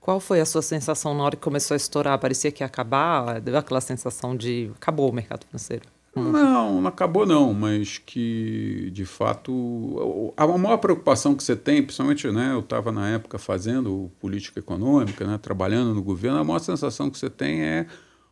Qual 0.00 0.20
foi 0.20 0.40
a 0.40 0.46
sua 0.46 0.62
sensação 0.62 1.14
na 1.14 1.24
hora 1.24 1.36
que 1.36 1.42
começou 1.42 1.74
a 1.74 1.76
estourar? 1.76 2.18
Parecia 2.18 2.50
que 2.50 2.62
ia 2.62 2.66
acabar? 2.66 3.40
Deu 3.40 3.56
aquela 3.56 3.80
sensação 3.80 4.36
de 4.36 4.70
acabou 4.76 5.10
o 5.10 5.12
mercado 5.12 5.44
financeiro? 5.46 5.84
Hum. 6.16 6.32
Não, 6.32 6.80
não 6.80 6.88
acabou 6.88 7.26
não, 7.26 7.52
mas 7.52 7.98
que 7.98 8.90
de 8.92 9.04
fato 9.04 10.32
a 10.36 10.46
maior 10.46 10.78
preocupação 10.78 11.34
que 11.34 11.42
você 11.42 11.54
tem, 11.54 11.82
principalmente, 11.82 12.30
né, 12.30 12.52
eu 12.52 12.60
estava 12.60 12.90
na 12.90 13.08
época 13.08 13.38
fazendo 13.38 14.10
política 14.18 14.58
econômica, 14.58 15.26
né, 15.26 15.38
trabalhando 15.38 15.94
no 15.94 16.02
governo, 16.02 16.38
a 16.38 16.44
maior 16.44 16.58
sensação 16.58 17.10
que 17.10 17.18
você 17.18 17.28
tem 17.28 17.62
é 17.62 17.86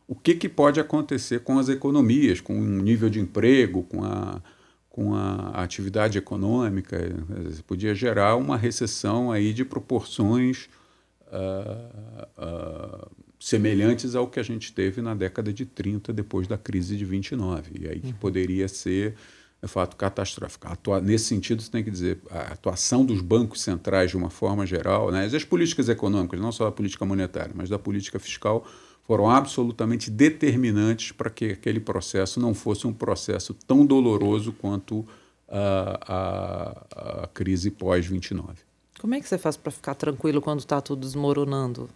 o 0.07 0.15
que, 0.15 0.35
que 0.35 0.49
pode 0.49 0.79
acontecer 0.79 1.41
com 1.41 1.59
as 1.59 1.69
economias, 1.69 2.39
com 2.39 2.57
o 2.57 2.63
nível 2.63 3.09
de 3.09 3.19
emprego, 3.19 3.83
com 3.83 4.03
a, 4.03 4.41
com 4.89 5.13
a 5.13 5.51
atividade 5.61 6.17
econômica. 6.17 6.97
Podia 7.67 7.93
gerar 7.93 8.37
uma 8.37 8.55
recessão 8.55 9.31
aí 9.31 9.53
de 9.53 9.65
proporções 9.65 10.69
uh, 11.31 12.27
uh, 12.37 13.11
semelhantes 13.39 14.15
ao 14.15 14.27
que 14.27 14.39
a 14.39 14.43
gente 14.43 14.73
teve 14.73 15.01
na 15.01 15.13
década 15.13 15.53
de 15.53 15.65
30, 15.65 16.11
depois 16.13 16.47
da 16.47 16.57
crise 16.57 16.95
de 16.95 17.05
29. 17.05 17.71
E 17.79 17.87
aí 17.87 17.99
que 17.99 18.07
uhum. 18.07 18.13
poderia 18.13 18.67
ser, 18.67 19.15
de 19.61 19.67
fato, 19.67 19.95
catastrófico. 19.95 20.67
Atua 20.67 20.99
nesse 20.99 21.25
sentido, 21.25 21.61
você 21.61 21.71
tem 21.71 21.83
que 21.83 21.91
dizer, 21.91 22.19
a 22.29 22.53
atuação 22.53 23.05
dos 23.05 23.21
bancos 23.21 23.61
centrais, 23.61 24.11
de 24.11 24.17
uma 24.17 24.29
forma 24.29 24.65
geral, 24.65 25.11
né, 25.11 25.25
as 25.25 25.43
políticas 25.43 25.89
econômicas, 25.89 26.39
não 26.39 26.51
só 26.51 26.67
a 26.67 26.71
política 26.71 27.05
monetária, 27.05 27.53
mas 27.55 27.69
da 27.69 27.77
política 27.77 28.19
fiscal, 28.19 28.65
foram 29.03 29.29
absolutamente 29.29 30.11
determinantes 30.11 31.13
para 31.13 31.29
que 31.29 31.51
aquele 31.51 31.79
processo 31.79 32.41
não 32.41 32.53
fosse 32.53 32.85
um 32.85 32.93
processo 32.93 33.53
tão 33.53 33.85
doloroso 33.85 34.51
quanto 34.51 35.07
a, 35.47 35.99
a, 36.07 37.23
a 37.23 37.27
crise 37.27 37.71
pós-29. 37.71 38.66
Como 38.99 39.13
é 39.13 39.21
que 39.21 39.27
você 39.27 39.37
faz 39.37 39.55
para 39.55 39.71
ficar 39.71 39.95
tranquilo 39.95 40.41
quando 40.41 40.59
está 40.59 40.81
tudo 40.81 41.01
desmoronando? 41.01 41.89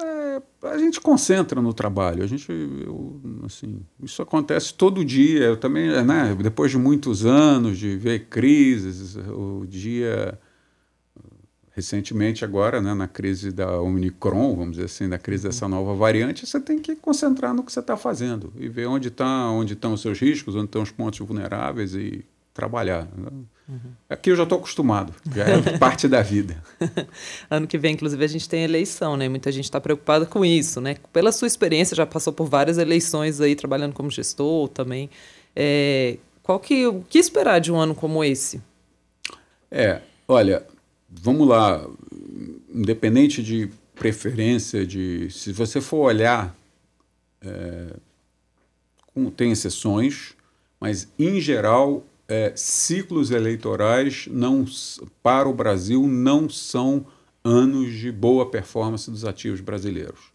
É, 0.00 0.42
a 0.62 0.78
gente 0.78 1.00
concentra 1.00 1.60
no 1.60 1.72
trabalho. 1.72 2.22
A 2.22 2.26
gente, 2.26 2.50
eu, 2.50 3.20
assim, 3.44 3.80
isso 4.02 4.22
acontece 4.22 4.72
todo 4.74 5.04
dia. 5.04 5.44
Eu 5.44 5.56
também, 5.56 5.90
né, 6.04 6.34
depois 6.40 6.70
de 6.70 6.78
muitos 6.78 7.26
anos 7.26 7.78
de 7.78 7.96
ver 7.96 8.26
crises, 8.26 9.16
o 9.16 9.64
dia 9.66 10.38
recentemente 11.74 12.44
agora, 12.44 12.80
né, 12.80 12.92
na 12.94 13.08
crise 13.08 13.50
da 13.50 13.80
Omicron, 13.80 14.54
vamos 14.54 14.72
dizer 14.72 14.84
assim, 14.84 15.08
da 15.08 15.18
crise 15.18 15.44
dessa 15.44 15.66
nova 15.66 15.94
variante, 15.94 16.46
você 16.46 16.60
tem 16.60 16.78
que 16.78 16.94
concentrar 16.94 17.54
no 17.54 17.62
que 17.62 17.72
você 17.72 17.80
está 17.80 17.96
fazendo 17.96 18.52
e 18.58 18.68
ver 18.68 18.86
onde 18.86 19.10
tá, 19.10 19.50
onde 19.50 19.72
estão 19.72 19.94
os 19.94 20.02
seus 20.02 20.18
riscos, 20.20 20.54
onde 20.54 20.66
estão 20.66 20.82
os 20.82 20.90
pontos 20.90 21.18
vulneráveis 21.20 21.94
e 21.94 22.24
trabalhar. 22.52 23.08
Uhum. 23.72 23.92
Aqui 24.10 24.30
eu 24.30 24.36
já 24.36 24.42
estou 24.42 24.58
acostumado, 24.58 25.14
já 25.34 25.44
é 25.44 25.58
parte 25.78 26.06
da 26.06 26.20
vida. 26.20 26.62
ano 27.48 27.66
que 27.66 27.78
vem, 27.78 27.94
inclusive, 27.94 28.22
a 28.22 28.28
gente 28.28 28.46
tem 28.46 28.64
eleição, 28.64 29.16
né? 29.16 29.30
Muita 29.30 29.50
gente 29.50 29.64
está 29.64 29.80
preocupada 29.80 30.26
com 30.26 30.44
isso, 30.44 30.78
né? 30.78 30.96
Pela 31.10 31.32
sua 31.32 31.48
experiência, 31.48 31.96
já 31.96 32.04
passou 32.04 32.34
por 32.34 32.46
várias 32.46 32.76
eleições 32.76 33.40
aí, 33.40 33.56
trabalhando 33.56 33.94
como 33.94 34.10
gestor 34.10 34.68
também. 34.68 35.08
É, 35.56 36.18
qual 36.42 36.60
que, 36.60 36.86
o 36.86 37.02
que 37.02 37.18
esperar 37.18 37.60
de 37.60 37.72
um 37.72 37.80
ano 37.80 37.94
como 37.94 38.22
esse? 38.22 38.60
É, 39.70 40.02
olha, 40.28 40.66
vamos 41.08 41.48
lá, 41.48 41.82
independente 42.74 43.42
de 43.42 43.70
preferência, 43.94 44.84
de 44.84 45.30
se 45.30 45.50
você 45.50 45.80
for 45.80 46.08
olhar, 46.08 46.54
é, 47.40 47.86
tem 49.34 49.50
exceções, 49.50 50.34
mas 50.78 51.08
em 51.18 51.40
geral 51.40 52.04
é, 52.32 52.50
ciclos 52.56 53.30
eleitorais 53.30 54.26
não, 54.30 54.64
para 55.22 55.46
o 55.46 55.52
Brasil 55.52 56.06
não 56.08 56.48
são 56.48 57.04
anos 57.44 57.92
de 57.92 58.10
boa 58.10 58.50
performance 58.50 59.10
dos 59.10 59.26
ativos 59.26 59.60
brasileiros. 59.60 60.32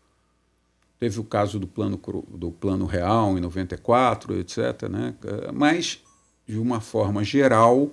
Teve 0.99 1.19
o 1.19 1.23
caso 1.23 1.59
do 1.59 1.65
plano, 1.65 1.99
do 2.29 2.51
plano 2.51 2.85
real 2.85 3.35
em 3.35 3.41
94, 3.41 4.39
etc. 4.39 4.83
Né? 4.89 5.15
Mas, 5.51 6.03
de 6.45 6.59
uma 6.59 6.79
forma 6.79 7.23
geral, 7.23 7.91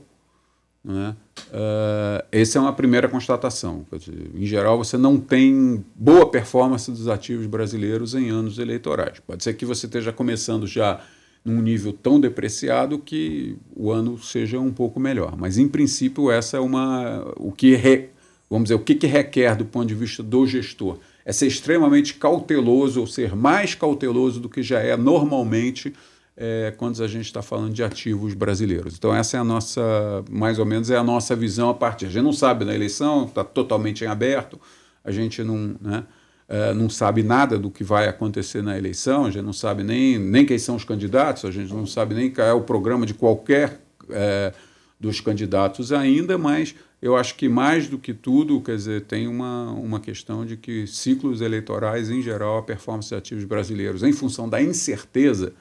né? 0.84 1.16
Uh, 1.48 2.26
essa 2.30 2.58
é 2.58 2.60
uma 2.60 2.74
primeira 2.74 3.08
constatação. 3.08 3.86
Em 4.34 4.44
geral, 4.44 4.76
você 4.76 4.98
não 4.98 5.18
tem 5.18 5.82
boa 5.94 6.30
performance 6.30 6.90
dos 6.90 7.08
ativos 7.08 7.46
brasileiros 7.46 8.14
em 8.14 8.28
anos 8.28 8.58
eleitorais. 8.58 9.18
Pode 9.20 9.42
ser 9.42 9.54
que 9.54 9.64
você 9.64 9.86
esteja 9.86 10.12
começando 10.12 10.66
já 10.66 11.00
num 11.44 11.60
nível 11.60 11.92
tão 11.92 12.18
depreciado 12.18 12.98
que 12.98 13.56
o 13.76 13.90
ano 13.90 14.18
seja 14.18 14.58
um 14.58 14.72
pouco 14.72 14.98
melhor. 14.98 15.36
Mas, 15.36 15.58
em 15.58 15.68
princípio, 15.68 16.30
essa 16.30 16.56
é 16.56 16.60
uma. 16.60 17.22
O 17.36 17.52
que 17.52 17.74
re, 17.76 18.08
vamos 18.48 18.64
dizer, 18.64 18.74
o 18.74 18.78
que, 18.78 18.94
que 18.94 19.06
requer 19.06 19.54
do 19.54 19.64
ponto 19.64 19.86
de 19.86 19.94
vista 19.94 20.22
do 20.22 20.46
gestor? 20.46 20.98
É 21.24 21.32
ser 21.32 21.46
extremamente 21.46 22.14
cauteloso 22.14 23.00
ou 23.00 23.06
ser 23.06 23.34
mais 23.36 23.74
cauteloso 23.74 24.40
do 24.40 24.48
que 24.48 24.62
já 24.62 24.80
é 24.80 24.96
normalmente 24.96 25.92
é, 26.36 26.74
quando 26.76 27.02
a 27.02 27.08
gente 27.08 27.26
está 27.26 27.42
falando 27.42 27.72
de 27.72 27.82
ativos 27.82 28.34
brasileiros. 28.34 28.94
Então, 28.96 29.14
essa 29.14 29.36
é 29.36 29.40
a 29.40 29.44
nossa, 29.44 30.24
mais 30.30 30.58
ou 30.58 30.66
menos, 30.66 30.90
é 30.90 30.96
a 30.96 31.04
nossa 31.04 31.36
visão 31.36 31.68
a 31.68 31.74
partir. 31.74 32.06
A 32.06 32.10
gente 32.10 32.24
não 32.24 32.32
sabe 32.32 32.64
na 32.64 32.74
eleição, 32.74 33.26
está 33.26 33.44
totalmente 33.44 34.04
em 34.04 34.06
aberto, 34.06 34.60
a 35.04 35.10
gente 35.10 35.42
não. 35.42 35.76
Né, 35.80 36.04
é, 36.48 36.74
não 36.74 36.90
sabe 36.90 37.22
nada 37.22 37.58
do 37.58 37.70
que 37.70 37.82
vai 37.82 38.06
acontecer 38.06 38.62
na 38.62 38.76
eleição, 38.76 39.26
a 39.26 39.30
gente 39.30 39.44
não 39.44 39.52
sabe 39.52 39.82
nem, 39.82 40.18
nem 40.18 40.44
quem 40.44 40.58
são 40.58 40.76
os 40.76 40.84
candidatos, 40.84 41.44
a 41.44 41.50
gente 41.50 41.72
não 41.72 41.86
sabe 41.86 42.14
nem 42.14 42.30
qual 42.30 42.46
é 42.46 42.52
o 42.52 42.60
programa 42.60 43.06
de 43.06 43.14
qualquer 43.14 43.80
é, 44.10 44.52
dos 45.00 45.20
candidatos 45.20 45.92
ainda, 45.92 46.36
mas 46.36 46.74
eu 47.00 47.16
acho 47.16 47.34
que 47.34 47.48
mais 47.48 47.88
do 47.88 47.98
que 47.98 48.14
tudo, 48.14 48.60
quer 48.60 48.76
dizer, 48.76 49.02
tem 49.02 49.28
uma, 49.28 49.72
uma 49.72 50.00
questão 50.00 50.44
de 50.46 50.56
que 50.56 50.86
ciclos 50.86 51.40
eleitorais, 51.40 52.08
em 52.10 52.22
geral, 52.22 52.58
a 52.58 52.62
performance 52.62 53.08
de 53.08 53.14
ativos 53.14 53.44
brasileiros, 53.44 54.02
em 54.02 54.12
função 54.12 54.48
da 54.48 54.62
incerteza 54.62 55.52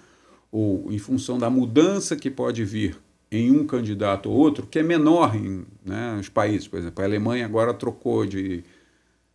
ou 0.52 0.88
em 0.92 1.00
função 1.00 1.38
da 1.38 1.50
mudança 1.50 2.16
que 2.16 2.30
pode 2.30 2.64
vir 2.64 2.98
em 3.32 3.52
um 3.52 3.66
candidato 3.66 4.30
ou 4.30 4.38
outro, 4.38 4.68
que 4.68 4.80
é 4.80 4.84
menor 4.84 5.36
em 5.36 5.66
né, 5.84 6.16
os 6.20 6.30
países. 6.30 6.68
Por 6.68 6.80
exemplo, 6.80 7.04
a 7.04 7.08
Alemanha 7.08 7.46
agora 7.46 7.74
trocou 7.74 8.26
de 8.26 8.64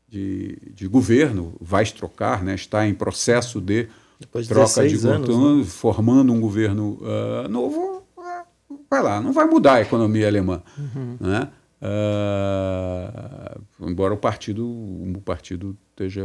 de, 0.08 0.58
de 0.74 0.88
governo, 0.88 1.54
vai 1.60 1.84
trocar, 1.84 2.42
né, 2.42 2.54
está 2.54 2.86
em 2.86 2.94
processo 2.94 3.60
de 3.60 3.88
Depois 4.18 4.48
troca 4.48 4.88
de 4.88 5.06
anos, 5.06 5.58
né? 5.58 5.64
formando 5.64 6.32
um 6.32 6.40
governo 6.40 6.98
uh, 7.00 7.48
novo, 7.48 8.02
uh, 8.16 8.80
vai 8.90 9.02
lá, 9.02 9.20
não 9.20 9.32
vai 9.32 9.46
mudar 9.46 9.74
a 9.74 9.80
economia 9.82 10.26
alemã. 10.26 10.62
Uhum. 10.76 11.16
Né? 11.20 11.48
Uh, 11.80 13.60
embora 13.88 14.14
o 14.14 14.16
partido, 14.16 14.66
o 14.66 15.22
partido 15.24 15.76
esteja 15.90 16.24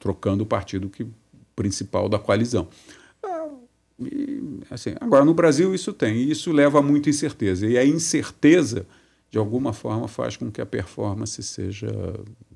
trocando 0.00 0.42
o 0.42 0.46
partido 0.46 0.88
que, 0.88 1.06
principal 1.54 2.08
da 2.08 2.18
coalizão. 2.18 2.68
E, 4.00 4.60
assim, 4.70 4.94
agora, 4.98 5.26
no 5.26 5.34
Brasil, 5.34 5.74
isso 5.74 5.92
tem, 5.92 6.16
e 6.16 6.30
isso 6.30 6.50
leva 6.52 6.78
a 6.78 6.82
muita 6.82 7.10
incerteza. 7.10 7.66
E 7.66 7.76
a 7.76 7.84
incerteza 7.84 8.86
de 9.30 9.38
alguma 9.38 9.72
forma 9.72 10.08
faz 10.08 10.36
com 10.36 10.50
que 10.50 10.60
a 10.60 10.66
performance 10.66 11.42
seja, 11.42 11.88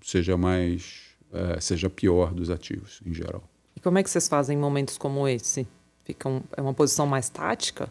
seja 0.03 0.37
mais 0.37 1.15
é, 1.35 1.61
seja 1.61 1.91
pior 1.91 2.33
dos 2.33 2.49
ativos 2.49 3.01
em 3.05 3.13
geral. 3.13 3.43
E 3.77 3.81
como 3.81 3.99
é 3.99 4.03
que 4.03 4.09
vocês 4.11 4.29
fazem 4.29 4.57
em 4.57 4.61
momentos 4.61 4.97
como 4.97 5.27
esse? 5.27 5.67
Fica 6.05 6.29
um, 6.29 6.41
é 6.57 6.63
uma 6.63 6.73
posição 6.73 7.07
mais 7.07 7.29
tática? 7.29 7.89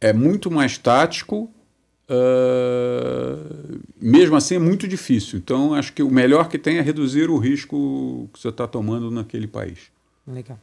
É 0.00 0.12
muito 0.12 0.50
mais 0.50 0.78
tático, 0.78 1.50
uh, 2.08 3.80
mesmo 4.00 4.36
assim 4.36 4.54
é 4.54 4.58
muito 4.58 4.86
difícil. 4.86 5.38
Então 5.38 5.74
acho 5.74 5.92
que 5.92 6.02
o 6.02 6.10
melhor 6.10 6.48
que 6.48 6.58
tem 6.58 6.78
é 6.78 6.80
reduzir 6.80 7.28
o 7.28 7.38
risco 7.38 8.28
que 8.32 8.38
você 8.38 8.50
está 8.50 8.68
tomando 8.68 9.10
naquele 9.10 9.48
país. 9.48 9.90
Legal. 10.26 10.58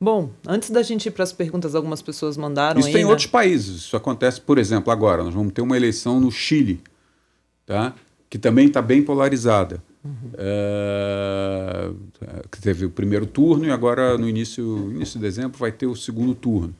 Bom, 0.00 0.30
antes 0.46 0.70
da 0.70 0.82
gente 0.82 1.06
ir 1.06 1.10
para 1.10 1.24
as 1.24 1.32
perguntas, 1.32 1.74
algumas 1.74 2.00
pessoas 2.00 2.36
mandaram. 2.36 2.78
Isso 2.78 2.88
aí, 2.88 2.92
tem 2.92 3.02
em 3.02 3.04
né? 3.04 3.10
outros 3.10 3.26
países. 3.26 3.76
Isso 3.76 3.96
acontece, 3.96 4.40
por 4.40 4.58
exemplo, 4.58 4.92
agora. 4.92 5.24
Nós 5.24 5.34
vamos 5.34 5.52
ter 5.52 5.60
uma 5.60 5.76
eleição 5.76 6.20
no 6.20 6.30
Chile, 6.30 6.80
tá? 7.66 7.94
que 8.30 8.38
também 8.38 8.66
está 8.66 8.80
bem 8.82 9.02
polarizada. 9.02 9.82
Uhum. 10.04 10.30
É, 10.38 11.90
que 12.50 12.60
teve 12.60 12.86
o 12.86 12.90
primeiro 12.90 13.26
turno 13.26 13.64
e 13.66 13.70
agora, 13.70 14.16
no 14.16 14.28
início, 14.28 14.90
início 14.92 15.18
de 15.18 15.26
dezembro, 15.26 15.58
vai 15.58 15.72
ter 15.72 15.86
o 15.86 15.96
segundo 15.96 16.34
turno. 16.34 16.74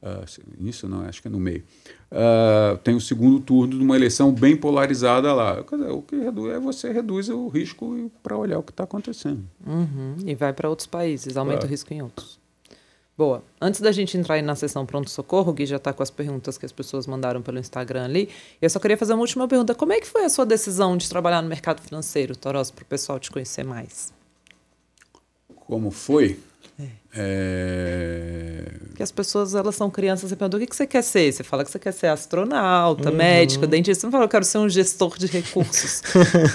Uh, 0.00 0.68
isso 0.68 0.86
não, 0.86 1.00
acho 1.06 1.22
que 1.22 1.28
é 1.28 1.30
no 1.30 1.40
meio. 1.40 1.64
Uh, 2.12 2.76
tem 2.78 2.94
o 2.94 3.00
segundo 3.00 3.40
turno 3.40 3.78
de 3.78 3.82
uma 3.82 3.96
eleição 3.96 4.30
bem 4.30 4.54
polarizada 4.54 5.32
lá. 5.32 5.64
O 5.90 6.02
que 6.02 6.16
reduz 6.16 6.54
é 6.54 6.60
você 6.60 6.92
reduz 6.92 7.30
o 7.30 7.48
risco 7.48 8.10
para 8.22 8.36
olhar 8.36 8.58
o 8.58 8.62
que 8.62 8.70
está 8.70 8.84
acontecendo. 8.84 9.42
Uhum. 9.66 10.16
E 10.26 10.34
vai 10.34 10.52
para 10.52 10.68
outros 10.68 10.86
países, 10.86 11.38
aumenta 11.38 11.60
claro. 11.60 11.68
o 11.68 11.70
risco 11.70 11.94
em 11.94 12.02
outros. 12.02 12.38
Boa. 13.16 13.44
Antes 13.60 13.80
da 13.80 13.92
gente 13.92 14.16
entrar 14.18 14.42
na 14.42 14.56
sessão 14.56 14.84
pronto-socorro, 14.84 15.52
o 15.52 15.54
Gui 15.54 15.66
já 15.66 15.76
está 15.76 15.92
com 15.92 16.02
as 16.02 16.10
perguntas 16.10 16.58
que 16.58 16.66
as 16.66 16.72
pessoas 16.72 17.06
mandaram 17.06 17.40
pelo 17.40 17.60
Instagram 17.60 18.04
ali. 18.04 18.28
Eu 18.60 18.68
só 18.68 18.80
queria 18.80 18.98
fazer 18.98 19.12
uma 19.12 19.20
última 19.20 19.46
pergunta. 19.46 19.72
Como 19.72 19.92
é 19.92 20.00
que 20.00 20.06
foi 20.06 20.24
a 20.24 20.28
sua 20.28 20.44
decisão 20.44 20.96
de 20.96 21.08
trabalhar 21.08 21.40
no 21.40 21.48
mercado 21.48 21.80
financeiro, 21.80 22.36
Toros, 22.36 22.72
para 22.72 22.82
o 22.82 22.86
pessoal 22.86 23.20
te 23.20 23.30
conhecer 23.30 23.64
mais? 23.64 24.12
Como 25.54 25.92
foi? 25.92 26.40
É. 26.78 26.86
É... 27.16 28.64
Que 28.94 29.02
as 29.02 29.12
pessoas, 29.12 29.54
elas 29.54 29.74
são 29.74 29.90
crianças 29.90 30.30
e 30.32 30.36
perguntam, 30.36 30.58
o 30.58 30.60
que, 30.60 30.68
que 30.68 30.76
você 30.76 30.86
quer 30.86 31.02
ser? 31.02 31.32
Você 31.32 31.42
fala 31.42 31.64
que 31.64 31.70
você 31.70 31.78
quer 31.78 31.92
ser 31.92 32.08
astronauta, 32.08 33.10
uhum. 33.10 33.16
médico, 33.16 33.66
dentista. 33.66 34.00
Você 34.00 34.06
não 34.06 34.12
fala, 34.12 34.24
eu 34.24 34.28
quero 34.28 34.44
ser 34.44 34.58
um 34.58 34.68
gestor 34.68 35.16
de 35.18 35.26
recursos. 35.26 36.02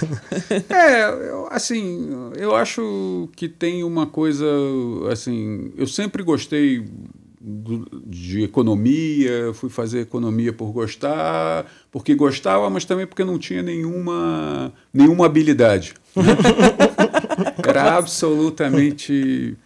é, 0.70 1.30
eu, 1.30 1.48
assim, 1.50 2.10
eu 2.38 2.56
acho 2.56 3.30
que 3.36 3.48
tem 3.48 3.84
uma 3.84 4.08
coisa, 4.08 4.46
assim, 5.12 5.72
eu 5.78 5.88
sempre 5.88 6.24
gostei 6.24 6.86
de 8.06 8.44
economia, 8.44 9.54
fui 9.54 9.70
fazer 9.70 10.02
economia 10.02 10.52
por 10.52 10.72
gostar, 10.72 11.66
porque 11.90 12.14
gostava, 12.14 12.70
mas 12.70 12.84
também 12.84 13.08
porque 13.08 13.24
não 13.24 13.40
tinha 13.40 13.64
nenhuma, 13.64 14.74
nenhuma 14.94 15.26
habilidade. 15.26 15.94
Era 17.70 17.96
absolutamente 17.98 19.58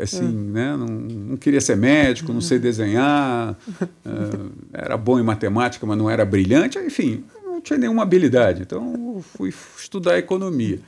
assim, 0.00 0.28
né? 0.28 0.76
Não, 0.76 0.86
não, 0.86 1.36
queria 1.36 1.60
ser 1.60 1.76
médico, 1.76 2.32
não 2.32 2.40
sei 2.40 2.58
desenhar, 2.58 3.56
uh, 3.80 4.50
era 4.72 4.96
bom 4.96 5.18
em 5.18 5.22
matemática, 5.22 5.86
mas 5.86 5.98
não 5.98 6.08
era 6.08 6.24
brilhante, 6.24 6.78
enfim, 6.78 7.24
não 7.44 7.60
tinha 7.60 7.78
nenhuma 7.78 8.02
habilidade. 8.02 8.62
Então 8.62 9.22
fui 9.34 9.52
estudar 9.76 10.18
economia. 10.18 10.80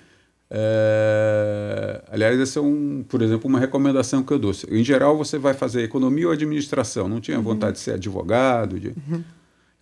É, 0.51 2.03
aliás, 2.11 2.41
essa 2.41 2.59
é 2.59 2.63
um, 2.63 3.05
por 3.07 3.21
exemplo, 3.21 3.49
uma 3.49 3.61
recomendação 3.61 4.23
que 4.23 4.33
eu 4.33 4.39
dou. 4.39 4.53
Em 4.71 4.83
geral, 4.83 5.17
você 5.17 5.39
vai 5.39 5.53
fazer 5.53 5.83
economia 5.83 6.27
ou 6.27 6.33
administração. 6.33 7.09
Não 7.09 7.21
tinha 7.21 7.37
uhum. 7.37 7.43
vontade 7.43 7.75
de 7.75 7.81
ser 7.81 7.93
advogado, 7.93 8.81
de 8.81 8.89
uhum. 8.89 9.23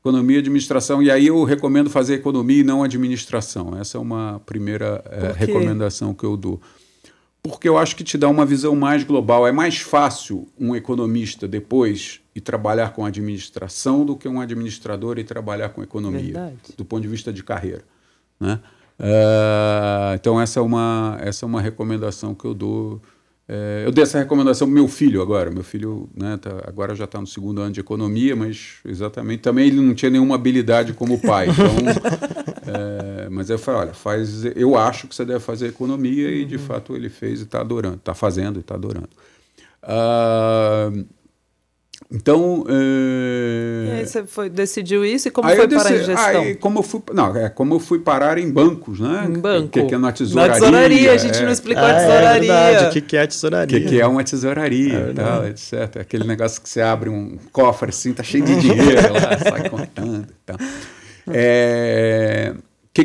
Economia 0.07 0.37
e 0.37 0.39
administração. 0.39 1.03
E 1.03 1.11
aí 1.11 1.27
eu 1.27 1.43
recomendo 1.43 1.91
fazer 1.91 2.15
economia 2.15 2.61
e 2.61 2.65
não 2.65 2.83
administração. 2.83 3.77
Essa 3.79 3.99
é 3.99 4.01
uma 4.01 4.41
primeira 4.47 5.03
é, 5.11 5.33
recomendação 5.33 6.15
que 6.15 6.25
eu 6.25 6.37
dou. 6.37 6.61
Porque 7.43 7.69
eu 7.69 7.77
acho 7.77 7.95
que 7.95 8.05
te 8.05 8.17
dá 8.17 8.29
uma 8.29 8.47
visão 8.47 8.75
mais 8.77 9.03
global. 9.03 9.47
É 9.47 9.53
mais 9.53 9.79
fácil 9.79 10.49
um 10.59 10.75
economista 10.75 11.47
depois 11.47 12.21
e 12.35 12.41
trabalhar 12.41 12.93
com 12.93 13.05
administração 13.05 14.05
do 14.05 14.17
que 14.17 14.29
um 14.29 14.41
administrador 14.41 15.19
e 15.19 15.25
trabalhar 15.25 15.71
com 15.71 15.83
economia, 15.83 16.33
Verdade. 16.33 16.57
do 16.77 16.85
ponto 16.85 17.03
de 17.03 17.09
vista 17.09 17.33
de 17.33 17.43
carreira. 17.43 17.83
Né? 18.39 18.61
Uh, 18.99 20.15
então 20.15 20.41
essa 20.41 20.59
é 20.59 20.63
uma 20.63 21.19
essa 21.21 21.45
é 21.45 21.47
uma 21.47 21.61
recomendação 21.61 22.35
que 22.35 22.45
eu 22.45 22.55
dou. 22.55 23.01
É, 23.49 23.85
eu 23.87 23.93
dei 23.93 24.03
essa 24.03 24.19
recomendação 24.19 24.67
para 24.67 24.75
meu 24.75 24.89
filho 24.89 25.23
agora. 25.23 25.51
Meu 25.51 25.63
filho 25.63 26.09
né, 26.15 26.37
tá, 26.37 26.51
agora 26.67 26.95
já 26.95 27.05
está 27.05 27.21
no 27.21 27.27
segundo 27.27 27.61
ano 27.61 27.73
de 27.73 27.81
economia, 27.81 28.35
mas 28.35 28.79
exatamente 28.85 29.41
também 29.41 29.69
ele 29.69 29.81
não 29.81 29.95
tinha 29.95 30.11
nenhuma 30.11 30.35
habilidade 30.35 30.93
como 30.93 31.21
pai. 31.21 31.49
Então, 31.49 31.67
é, 32.75 33.29
mas 33.29 33.49
eu 33.49 33.59
falei, 33.59 33.83
olha, 33.83 33.95
faz, 33.95 34.45
eu 34.57 34.77
acho 34.77 35.07
que 35.07 35.15
você 35.15 35.25
deve 35.25 35.41
fazer 35.41 35.69
economia 35.69 36.31
e 36.31 36.45
de 36.45 36.57
uhum. 36.57 36.63
fato 36.63 36.97
ele 36.97 37.09
fez 37.09 37.41
e 37.41 37.45
está 37.45 37.61
adorando, 37.61 37.97
está 37.97 38.15
fazendo 38.15 38.59
e 38.59 38.61
está 38.61 38.75
adorando. 38.75 39.09
Uh, 39.83 41.07
então. 42.11 42.65
É... 42.69 43.87
E 43.87 43.91
aí 43.99 44.07
você 44.07 44.25
foi, 44.25 44.49
decidiu 44.49 45.05
isso 45.05 45.29
e 45.29 45.31
como 45.31 45.49
aí 45.49 45.57
foi 45.57 45.69
parar 45.69 45.93
em 45.93 46.05
gestão? 46.05 46.43
Aí, 46.43 46.55
como 46.55 46.79
eu 46.79 46.83
fui, 46.83 47.03
não, 47.13 47.37
é 47.37 47.49
como 47.49 47.75
eu 47.75 47.81
fui 47.81 47.99
parar 47.99 48.39
em 48.39 48.51
bancos, 48.51 49.01
né? 49.01 49.27
Em 49.29 49.39
banco. 49.39 49.69
Que, 49.69 49.85
que 49.85 49.95
é 49.95 49.99
na 49.99 50.13
tesouraria. 50.13 50.53
Na 50.53 50.59
tesouraria, 50.59 51.13
a 51.13 51.17
gente 51.17 51.39
é... 51.39 51.43
não 51.43 51.53
explicou 51.53 51.85
a 51.85 51.95
tesouraria. 51.95 52.53
É, 52.53 52.71
verdade, 52.71 52.87
o 52.87 52.93
que, 52.93 53.01
que 53.01 53.17
é 53.17 53.23
a 53.23 53.27
tesouraria? 53.27 53.79
O 53.79 53.81
que, 53.81 53.89
que 53.89 54.01
é 54.01 54.07
uma 54.07 54.25
tesouraria, 54.25 54.99
é 54.99 55.13
tal, 55.13 55.47
etc. 55.47 55.97
Aquele 56.01 56.25
negócio 56.25 56.61
que 56.63 56.69
você 56.69 56.81
abre 56.81 57.09
um 57.09 57.39
cofre 57.53 57.91
assim, 57.91 58.13
tá 58.13 58.23
cheio 58.23 58.45
de 58.45 58.57
dinheiro 58.57 59.13
lá, 59.13 59.39
sai 59.39 59.69
contando. 59.69 60.27
Então. 60.45 60.57
É, 61.29 62.55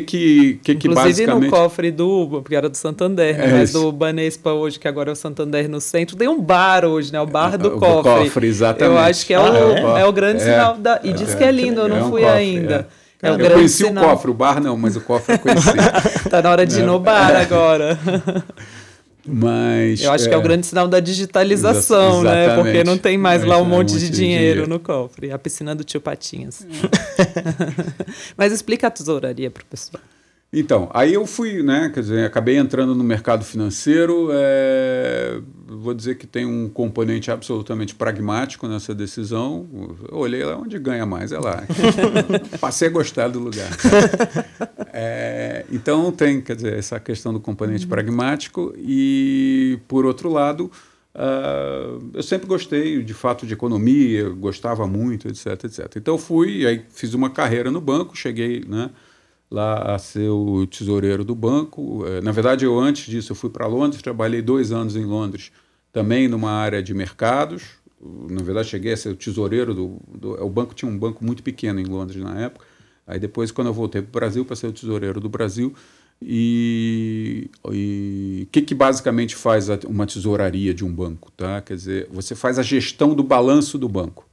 que, 0.00 0.60
que, 0.62 0.74
que 0.74 0.88
basicamente... 0.88 1.50
no 1.50 1.50
cofre 1.50 1.90
do, 1.90 2.28
porque 2.30 2.54
era 2.54 2.68
do 2.68 2.76
Santander, 2.76 3.38
é 3.38 3.52
mas 3.52 3.72
do 3.72 3.92
Banespa 3.92 4.52
hoje, 4.52 4.78
que 4.78 4.88
agora 4.88 5.10
é 5.10 5.12
o 5.12 5.16
Santander 5.16 5.68
no 5.68 5.80
centro, 5.80 6.16
tem 6.16 6.28
um 6.28 6.40
bar 6.40 6.84
hoje, 6.84 7.12
né? 7.12 7.20
O 7.20 7.26
bar 7.26 7.58
do, 7.58 7.72
cofre. 7.72 7.96
Do 7.96 8.24
cofre, 8.24 8.46
exatamente. 8.46 8.96
Eu 8.96 8.98
acho 8.98 9.26
que 9.26 9.34
é, 9.34 9.36
ah, 9.36 9.42
o, 9.42 9.96
é? 9.96 10.00
é 10.00 10.06
o 10.06 10.12
grande 10.12 10.42
é, 10.42 10.44
sinal 10.44 10.78
da... 10.78 11.00
E 11.02 11.12
diz 11.12 11.34
que 11.34 11.44
é 11.44 11.50
lindo, 11.50 11.82
eu 11.82 11.88
não 11.88 12.10
fui 12.10 12.22
cofre, 12.22 12.36
ainda. 12.38 12.88
É. 13.22 13.28
eu 13.30 13.50
conheci 13.50 13.84
sinal. 13.84 14.04
o 14.04 14.08
cofre, 14.08 14.30
o 14.30 14.34
bar 14.34 14.60
não, 14.62 14.76
mas 14.78 14.96
o 14.96 15.00
cofre 15.02 15.34
eu 15.34 15.38
conheci. 15.38 15.70
tá 16.30 16.40
na 16.40 16.50
hora 16.50 16.66
de 16.66 16.78
ir 16.80 16.84
no 16.84 16.98
bar 16.98 17.36
agora. 17.36 17.98
Mas, 19.26 20.02
Eu 20.02 20.10
acho 20.10 20.26
é, 20.26 20.28
que 20.28 20.34
é 20.34 20.36
o 20.36 20.42
grande 20.42 20.66
sinal 20.66 20.88
da 20.88 20.98
digitalização, 20.98 22.22
né? 22.22 22.56
Porque 22.56 22.82
não 22.82 22.98
tem 22.98 23.16
mais 23.16 23.44
lá 23.44 23.56
um 23.56 23.64
monte, 23.64 23.90
um 23.90 23.94
monte 23.94 23.98
de, 24.00 24.10
dinheiro, 24.10 24.42
dinheiro 24.42 24.68
no 24.68 24.80
cofre. 24.80 25.30
A 25.30 25.38
piscina 25.38 25.74
do 25.74 25.84
tio 25.84 26.00
Patinhas. 26.00 26.66
Mas 28.36 28.52
explica 28.52 28.88
a 28.88 28.90
tesouraria 28.90 29.50
para 29.50 29.62
o 29.62 29.66
pessoal. 29.66 30.02
Então, 30.54 30.90
aí 30.92 31.14
eu 31.14 31.26
fui, 31.26 31.62
né? 31.62 31.90
Quer 31.94 32.00
dizer, 32.00 32.26
acabei 32.26 32.58
entrando 32.58 32.94
no 32.94 33.02
mercado 33.02 33.42
financeiro. 33.42 34.28
É, 34.30 35.40
vou 35.66 35.94
dizer 35.94 36.16
que 36.16 36.26
tem 36.26 36.44
um 36.44 36.68
componente 36.68 37.30
absolutamente 37.30 37.94
pragmático 37.94 38.68
nessa 38.68 38.94
decisão. 38.94 39.66
Eu 40.10 40.18
olhei 40.18 40.44
lá 40.44 40.58
onde 40.58 40.78
ganha 40.78 41.06
mais, 41.06 41.32
é 41.32 41.38
lá. 41.38 41.64
Passei 42.60 42.88
a 42.88 42.90
gostar 42.90 43.28
do 43.28 43.38
lugar. 43.38 43.70
É, 44.92 45.64
então 45.72 46.12
tem, 46.12 46.42
quer 46.42 46.56
dizer, 46.56 46.74
essa 46.74 47.00
questão 47.00 47.32
do 47.32 47.40
componente 47.40 47.84
uhum. 47.84 47.90
pragmático 47.90 48.74
e, 48.76 49.78
por 49.88 50.04
outro 50.04 50.28
lado, 50.28 50.70
uh, 51.14 52.10
eu 52.12 52.22
sempre 52.22 52.46
gostei, 52.46 53.02
de 53.02 53.14
fato, 53.14 53.46
de 53.46 53.54
economia, 53.54 54.28
gostava 54.28 54.86
muito, 54.86 55.28
etc, 55.28 55.64
etc. 55.64 55.96
Então 55.96 56.18
fui, 56.18 56.66
aí 56.66 56.84
fiz 56.90 57.14
uma 57.14 57.30
carreira 57.30 57.70
no 57.70 57.80
banco, 57.80 58.14
cheguei, 58.14 58.62
né? 58.68 58.90
Lá 59.52 59.94
a 59.94 59.98
ser 59.98 60.30
o 60.30 60.66
tesoureiro 60.66 61.22
do 61.22 61.34
banco. 61.34 62.04
É, 62.06 62.22
na 62.22 62.32
verdade, 62.32 62.64
eu 62.64 62.80
antes 62.80 63.04
disso 63.06 63.32
eu 63.32 63.36
fui 63.36 63.50
para 63.50 63.66
Londres, 63.66 64.02
trabalhei 64.02 64.40
dois 64.40 64.72
anos 64.72 64.96
em 64.96 65.04
Londres, 65.04 65.52
também 65.92 66.26
numa 66.26 66.50
área 66.50 66.82
de 66.82 66.94
mercados. 66.94 67.62
Na 68.00 68.42
verdade, 68.42 68.68
cheguei 68.68 68.94
a 68.94 68.96
ser 68.96 69.10
o 69.10 69.16
tesoureiro 69.16 69.74
do, 69.74 70.00
do 70.12 70.42
o 70.42 70.48
banco 70.48 70.74
tinha 70.74 70.90
um 70.90 70.98
banco 70.98 71.24
muito 71.24 71.42
pequeno 71.42 71.78
em 71.78 71.84
Londres 71.84 72.22
na 72.22 72.40
época. 72.40 72.64
Aí 73.06 73.18
depois, 73.18 73.52
quando 73.52 73.66
eu 73.66 73.74
voltei 73.74 74.00
para 74.00 74.08
o 74.08 74.12
Brasil, 74.12 74.44
para 74.44 74.56
ser 74.56 74.68
o 74.68 74.72
tesoureiro 74.72 75.20
do 75.20 75.28
Brasil, 75.28 75.74
e 76.24 77.50
o 77.62 78.46
que, 78.50 78.62
que 78.62 78.74
basicamente 78.74 79.36
faz 79.36 79.68
uma 79.86 80.06
tesouraria 80.06 80.72
de 80.72 80.84
um 80.84 80.92
banco? 80.92 81.30
Tá? 81.32 81.60
Quer 81.60 81.74
dizer, 81.74 82.08
você 82.10 82.34
faz 82.34 82.58
a 82.58 82.62
gestão 82.62 83.14
do 83.14 83.22
balanço 83.22 83.76
do 83.76 83.88
banco. 83.88 84.26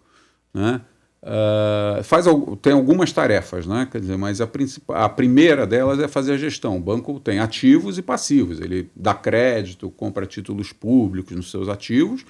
Né? 0.53 0.81
Uh, 1.21 2.01
faz, 2.01 2.25
tem 2.61 2.71
algumas 2.71 3.11
tarefas, 3.11 3.65
né? 3.65 3.87
Quer 3.91 3.99
dizer, 3.99 4.17
mas 4.17 4.39
a, 4.39 4.47
a 4.89 5.09
primeira 5.09 5.67
delas 5.67 5.99
é 5.99 6.07
fazer 6.07 6.33
a 6.33 6.37
gestão. 6.37 6.77
O 6.77 6.79
banco 6.79 7.19
tem 7.19 7.39
ativos 7.39 7.97
e 7.97 8.01
passivos. 8.01 8.59
Ele 8.61 8.89
dá 8.95 9.13
crédito, 9.13 9.89
compra 9.91 10.25
títulos 10.25 10.71
públicos 10.71 11.35
nos 11.35 11.51
seus 11.51 11.67
ativos, 11.67 12.25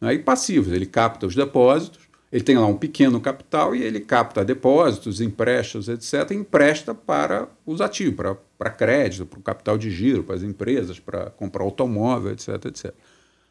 né? 0.00 0.14
e 0.14 0.18
passivos. 0.18 0.72
Ele 0.72 0.86
capta 0.86 1.26
os 1.26 1.34
depósitos, 1.34 2.08
ele 2.30 2.44
tem 2.44 2.56
lá 2.56 2.66
um 2.66 2.76
pequeno 2.76 3.20
capital 3.20 3.74
e 3.74 3.82
ele 3.82 4.00
capta 4.00 4.44
depósitos, 4.44 5.20
empréstimos, 5.20 5.88
etc., 5.88 6.30
e 6.30 6.34
empresta 6.34 6.94
para 6.94 7.48
os 7.66 7.80
ativos, 7.80 8.14
para, 8.14 8.36
para 8.56 8.70
crédito, 8.70 9.26
para 9.26 9.38
o 9.38 9.42
capital 9.42 9.76
de 9.76 9.90
giro, 9.90 10.22
para 10.22 10.36
as 10.36 10.42
empresas, 10.42 11.00
para 11.00 11.30
comprar 11.30 11.64
automóvel, 11.64 12.30
etc., 12.30 12.66
etc. 12.66 12.94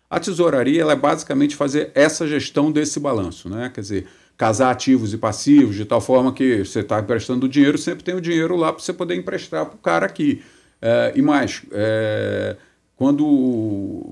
A 0.10 0.20
tesouraria 0.20 0.82
ela 0.82 0.94
é 0.94 0.96
basicamente 0.96 1.56
fazer 1.56 1.92
essa 1.94 2.26
gestão 2.26 2.72
desse 2.72 3.00
balanço, 3.00 3.50
né? 3.50 3.70
Quer 3.74 3.82
dizer, 3.82 4.08
casar 4.38 4.70
ativos 4.70 5.14
e 5.14 5.18
passivos, 5.18 5.76
de 5.76 5.84
tal 5.84 6.00
forma 6.00 6.32
que 6.32 6.64
você 6.64 6.82
está 6.82 7.00
emprestando 7.00 7.50
dinheiro, 7.50 7.78
sempre 7.78 8.04
tem 8.04 8.16
o 8.16 8.22
dinheiro 8.22 8.56
lá 8.56 8.72
para 8.72 8.84
você 8.84 8.94
poder 8.94 9.16
emprestar 9.16 9.66
para 9.66 9.76
o 9.76 9.80
cara 9.80 10.06
aqui. 10.06 10.44
É, 10.80 11.14
e 11.16 11.22
mais, 11.24 11.64
é, 11.72 12.56
quando 12.96 14.06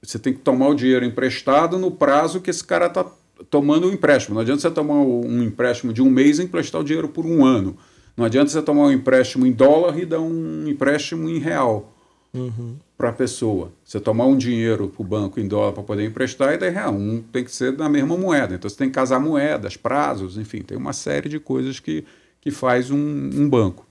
você 0.00 0.18
tem 0.18 0.32
que 0.32 0.38
tomar 0.38 0.68
o 0.68 0.74
dinheiro 0.74 1.04
emprestado 1.04 1.76
no 1.76 1.90
prazo 1.90 2.40
que 2.40 2.50
esse 2.50 2.62
cara 2.62 2.86
está 2.86 3.04
tomando 3.50 3.88
o 3.88 3.92
empréstimo. 3.92 4.36
Não 4.36 4.42
adianta 4.42 4.60
você 4.60 4.70
tomar 4.70 4.94
um 4.94 5.42
empréstimo 5.42 5.92
de 5.92 6.00
um 6.00 6.08
mês 6.08 6.38
e 6.38 6.44
emprestar 6.44 6.80
o 6.80 6.84
dinheiro 6.84 7.08
por 7.08 7.26
um 7.26 7.44
ano. 7.44 7.76
Não 8.16 8.24
adianta 8.24 8.50
você 8.50 8.62
tomar 8.62 8.82
um 8.82 8.92
empréstimo 8.92 9.46
em 9.46 9.52
dólar 9.52 9.98
e 9.98 10.04
dar 10.06 10.20
um 10.20 10.68
empréstimo 10.68 11.28
em 11.28 11.38
real. 11.38 11.91
Uhum 12.34 12.76
para 13.02 13.10
a 13.10 13.12
pessoa. 13.12 13.72
Você 13.84 13.98
tomar 13.98 14.26
um 14.26 14.36
dinheiro 14.36 14.86
para 14.86 15.02
o 15.02 15.04
banco 15.04 15.40
em 15.40 15.48
dólar 15.48 15.72
para 15.72 15.82
poder 15.82 16.04
emprestar, 16.04 16.54
e 16.54 16.56
daí 16.56 16.70
real. 16.70 16.94
Um 16.94 17.20
tem 17.20 17.42
que 17.42 17.50
ser 17.50 17.76
na 17.76 17.88
mesma 17.88 18.16
moeda. 18.16 18.54
Então 18.54 18.70
você 18.70 18.76
tem 18.76 18.88
que 18.88 18.94
casar 18.94 19.18
moedas, 19.18 19.76
prazos, 19.76 20.38
enfim, 20.38 20.62
tem 20.62 20.78
uma 20.78 20.92
série 20.92 21.28
de 21.28 21.40
coisas 21.40 21.80
que, 21.80 22.04
que 22.40 22.52
faz 22.52 22.92
um, 22.92 22.96
um 22.96 23.50
banco. 23.50 23.84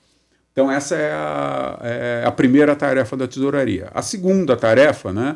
Então 0.53 0.71
essa 0.71 0.95
é 0.95 1.11
a, 1.11 1.79
é 1.81 2.23
a 2.25 2.31
primeira 2.31 2.73
tarefa 2.73 3.17
da 3.17 3.27
tesouraria. 3.27 3.91
A 3.93 4.01
segunda 4.01 4.55
tarefa, 4.55 5.11
né, 5.11 5.35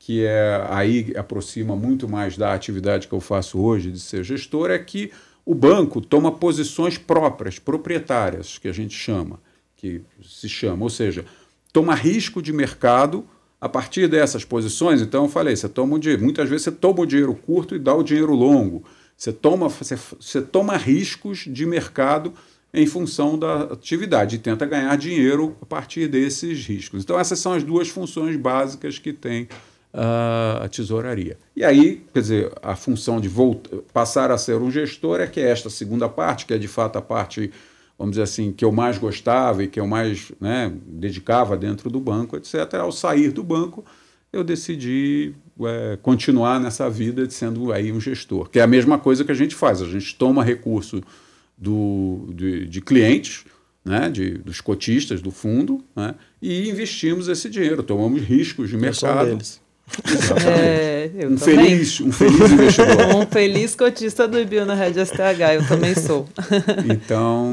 que 0.00 0.24
é 0.24 0.66
aí 0.68 1.12
aproxima 1.16 1.76
muito 1.76 2.08
mais 2.08 2.36
da 2.36 2.52
atividade 2.52 3.06
que 3.06 3.14
eu 3.14 3.20
faço 3.20 3.60
hoje 3.60 3.92
de 3.92 4.00
ser 4.00 4.24
gestor, 4.24 4.72
é 4.72 4.80
que 4.80 5.12
o 5.46 5.54
banco 5.54 6.00
toma 6.00 6.32
posições 6.32 6.98
próprias, 6.98 7.60
proprietárias, 7.60 8.58
que 8.58 8.66
a 8.66 8.72
gente 8.72 8.94
chama, 8.96 9.38
que 9.76 10.02
se 10.24 10.48
chama, 10.48 10.82
ou 10.82 10.90
seja, 10.90 11.24
toma 11.72 11.94
risco 11.94 12.42
de 12.42 12.52
mercado 12.52 13.24
a 13.60 13.68
partir 13.68 14.08
dessas 14.08 14.44
posições. 14.44 15.00
Então 15.00 15.24
eu 15.24 15.28
falei, 15.28 15.54
você 15.54 15.68
toma 15.68 15.96
o 15.96 15.98
dinheiro, 15.98 16.22
muitas 16.22 16.48
vezes 16.48 16.64
você 16.64 16.72
toma 16.72 17.00
o 17.00 17.06
dinheiro 17.06 17.34
curto 17.34 17.74
e 17.74 17.78
dá 17.78 17.94
o 17.94 18.02
dinheiro 18.02 18.34
longo. 18.34 18.84
Você 19.16 19.32
toma, 19.32 19.68
você, 19.68 19.96
você 19.96 20.42
toma 20.42 20.76
riscos 20.76 21.44
de 21.46 21.64
mercado 21.64 22.32
em 22.74 22.86
função 22.86 23.38
da 23.38 23.64
atividade 23.64 24.36
e 24.36 24.38
tenta 24.38 24.66
ganhar 24.66 24.96
dinheiro 24.96 25.56
a 25.60 25.66
partir 25.66 26.08
desses 26.08 26.66
riscos. 26.66 27.04
Então 27.04 27.18
essas 27.18 27.38
são 27.38 27.52
as 27.52 27.62
duas 27.62 27.88
funções 27.88 28.34
básicas 28.36 28.98
que 28.98 29.12
tem 29.12 29.48
a 29.94 30.66
tesouraria. 30.70 31.38
E 31.54 31.62
aí, 31.62 32.02
quer 32.12 32.20
dizer, 32.20 32.52
a 32.62 32.74
função 32.74 33.20
de 33.20 33.28
voltar, 33.28 33.76
passar 33.92 34.30
a 34.30 34.38
ser 34.38 34.56
um 34.56 34.70
gestor 34.70 35.20
é 35.20 35.26
que 35.26 35.38
é 35.38 35.50
esta 35.50 35.68
segunda 35.68 36.08
parte, 36.08 36.46
que 36.46 36.54
é 36.54 36.58
de 36.58 36.68
fato 36.68 36.96
a 36.96 37.02
parte, 37.02 37.52
vamos 38.02 38.14
dizer 38.14 38.24
assim, 38.24 38.50
que 38.50 38.64
eu 38.64 38.72
mais 38.72 38.98
gostava 38.98 39.62
e 39.62 39.68
que 39.68 39.78
eu 39.78 39.86
mais 39.86 40.32
né, 40.40 40.72
dedicava 40.84 41.56
dentro 41.56 41.88
do 41.88 42.00
banco, 42.00 42.36
etc. 42.36 42.74
Ao 42.80 42.90
sair 42.90 43.30
do 43.30 43.44
banco, 43.44 43.84
eu 44.32 44.42
decidi 44.42 45.34
é, 45.60 45.96
continuar 46.02 46.58
nessa 46.58 46.90
vida 46.90 47.28
de 47.28 47.32
sendo 47.32 47.72
aí 47.72 47.92
um 47.92 48.00
gestor, 48.00 48.50
que 48.50 48.58
é 48.58 48.62
a 48.62 48.66
mesma 48.66 48.98
coisa 48.98 49.24
que 49.24 49.30
a 49.30 49.34
gente 49.36 49.54
faz. 49.54 49.80
A 49.80 49.86
gente 49.86 50.16
toma 50.16 50.42
recurso 50.42 51.00
do, 51.56 52.28
de, 52.34 52.66
de 52.66 52.80
clientes, 52.80 53.44
né, 53.84 54.10
de, 54.10 54.32
dos 54.38 54.60
cotistas 54.60 55.22
do 55.22 55.30
fundo, 55.30 55.84
né, 55.94 56.16
e 56.40 56.68
investimos 56.68 57.28
esse 57.28 57.48
dinheiro, 57.48 57.84
tomamos 57.84 58.20
riscos 58.20 58.68
de 58.68 58.76
mercado. 58.76 59.38
É, 60.46 61.26
um, 61.26 61.36
feliz, 61.36 62.00
um 62.00 62.12
feliz 62.12 62.50
investidor. 62.50 63.14
um 63.16 63.26
feliz 63.26 63.74
cotista 63.74 64.26
do 64.26 64.38
IBIO 64.38 64.64
na 64.64 64.74
Rede 64.74 65.04
STH, 65.04 65.54
eu 65.54 65.68
também 65.68 65.94
sou. 65.94 66.26
então, 66.88 67.52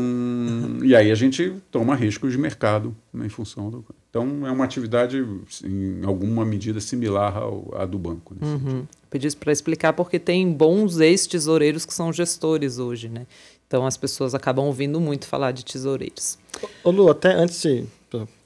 e 0.84 0.96
aí 0.96 1.12
a 1.12 1.16
gente 1.16 1.54
toma 1.72 1.96
riscos 1.96 2.32
de 2.32 2.38
mercado 2.38 2.96
né, 3.14 3.26
em 3.26 3.30
função 3.30 3.70
do. 3.70 3.86
Então, 4.10 4.48
é 4.48 4.52
uma 4.52 4.66
atividade, 4.66 5.24
em 5.64 6.04
alguma 6.04 6.44
medida, 6.44 6.80
similar 6.80 7.38
ao, 7.38 7.72
à 7.76 7.86
do 7.86 8.00
banco. 8.00 8.36
Uhum. 8.42 8.84
Pedi 9.10 9.36
para 9.36 9.52
explicar 9.52 9.94
porque 9.94 10.18
tem 10.18 10.52
bons 10.52 11.00
ex-tesoureiros 11.00 11.86
que 11.86 11.94
são 11.94 12.12
gestores 12.12 12.80
hoje, 12.80 13.08
né? 13.08 13.28
Então, 13.68 13.86
as 13.86 13.96
pessoas 13.96 14.34
acabam 14.34 14.66
ouvindo 14.66 15.00
muito 15.00 15.28
falar 15.28 15.52
de 15.52 15.64
tesoureiros. 15.64 16.40
Ô 16.84 16.90
Lu, 16.90 17.08
até 17.10 17.34
antes 17.34 17.62
de 17.62 17.86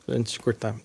antes 0.08 0.34
de 0.34 0.40
cortar. 0.40 0.76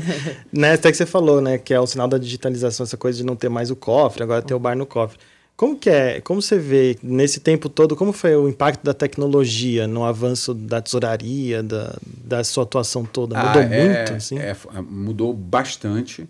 né, 0.52 0.72
até 0.72 0.90
que 0.90 0.96
você 0.96 1.06
falou, 1.06 1.40
né, 1.40 1.58
que 1.58 1.74
é 1.74 1.80
o 1.80 1.86
sinal 1.86 2.08
da 2.08 2.18
digitalização, 2.18 2.84
essa 2.84 2.96
coisa 2.96 3.18
de 3.18 3.24
não 3.24 3.36
ter 3.36 3.48
mais 3.48 3.70
o 3.70 3.76
cofre, 3.76 4.22
agora 4.22 4.42
ter 4.42 4.54
o 4.54 4.58
bar 4.58 4.76
no 4.76 4.86
cofre. 4.86 5.18
Como 5.58 5.76
que 5.76 5.90
é, 5.90 6.20
como 6.20 6.40
você 6.40 6.56
vê 6.56 6.96
nesse 7.02 7.40
tempo 7.40 7.68
todo, 7.68 7.96
como 7.96 8.12
foi 8.12 8.36
o 8.36 8.48
impacto 8.48 8.84
da 8.84 8.94
tecnologia 8.94 9.88
no 9.88 10.04
avanço 10.04 10.54
da 10.54 10.80
tesouraria, 10.80 11.64
da, 11.64 11.98
da 12.06 12.44
sua 12.44 12.62
atuação 12.62 13.04
toda? 13.04 13.36
Ah, 13.36 13.46
mudou 13.46 13.62
ah, 13.62 13.64
é, 13.64 13.96
muito? 13.96 14.12
Assim? 14.14 14.38
É, 14.38 14.56
mudou 14.88 15.34
bastante, 15.34 16.28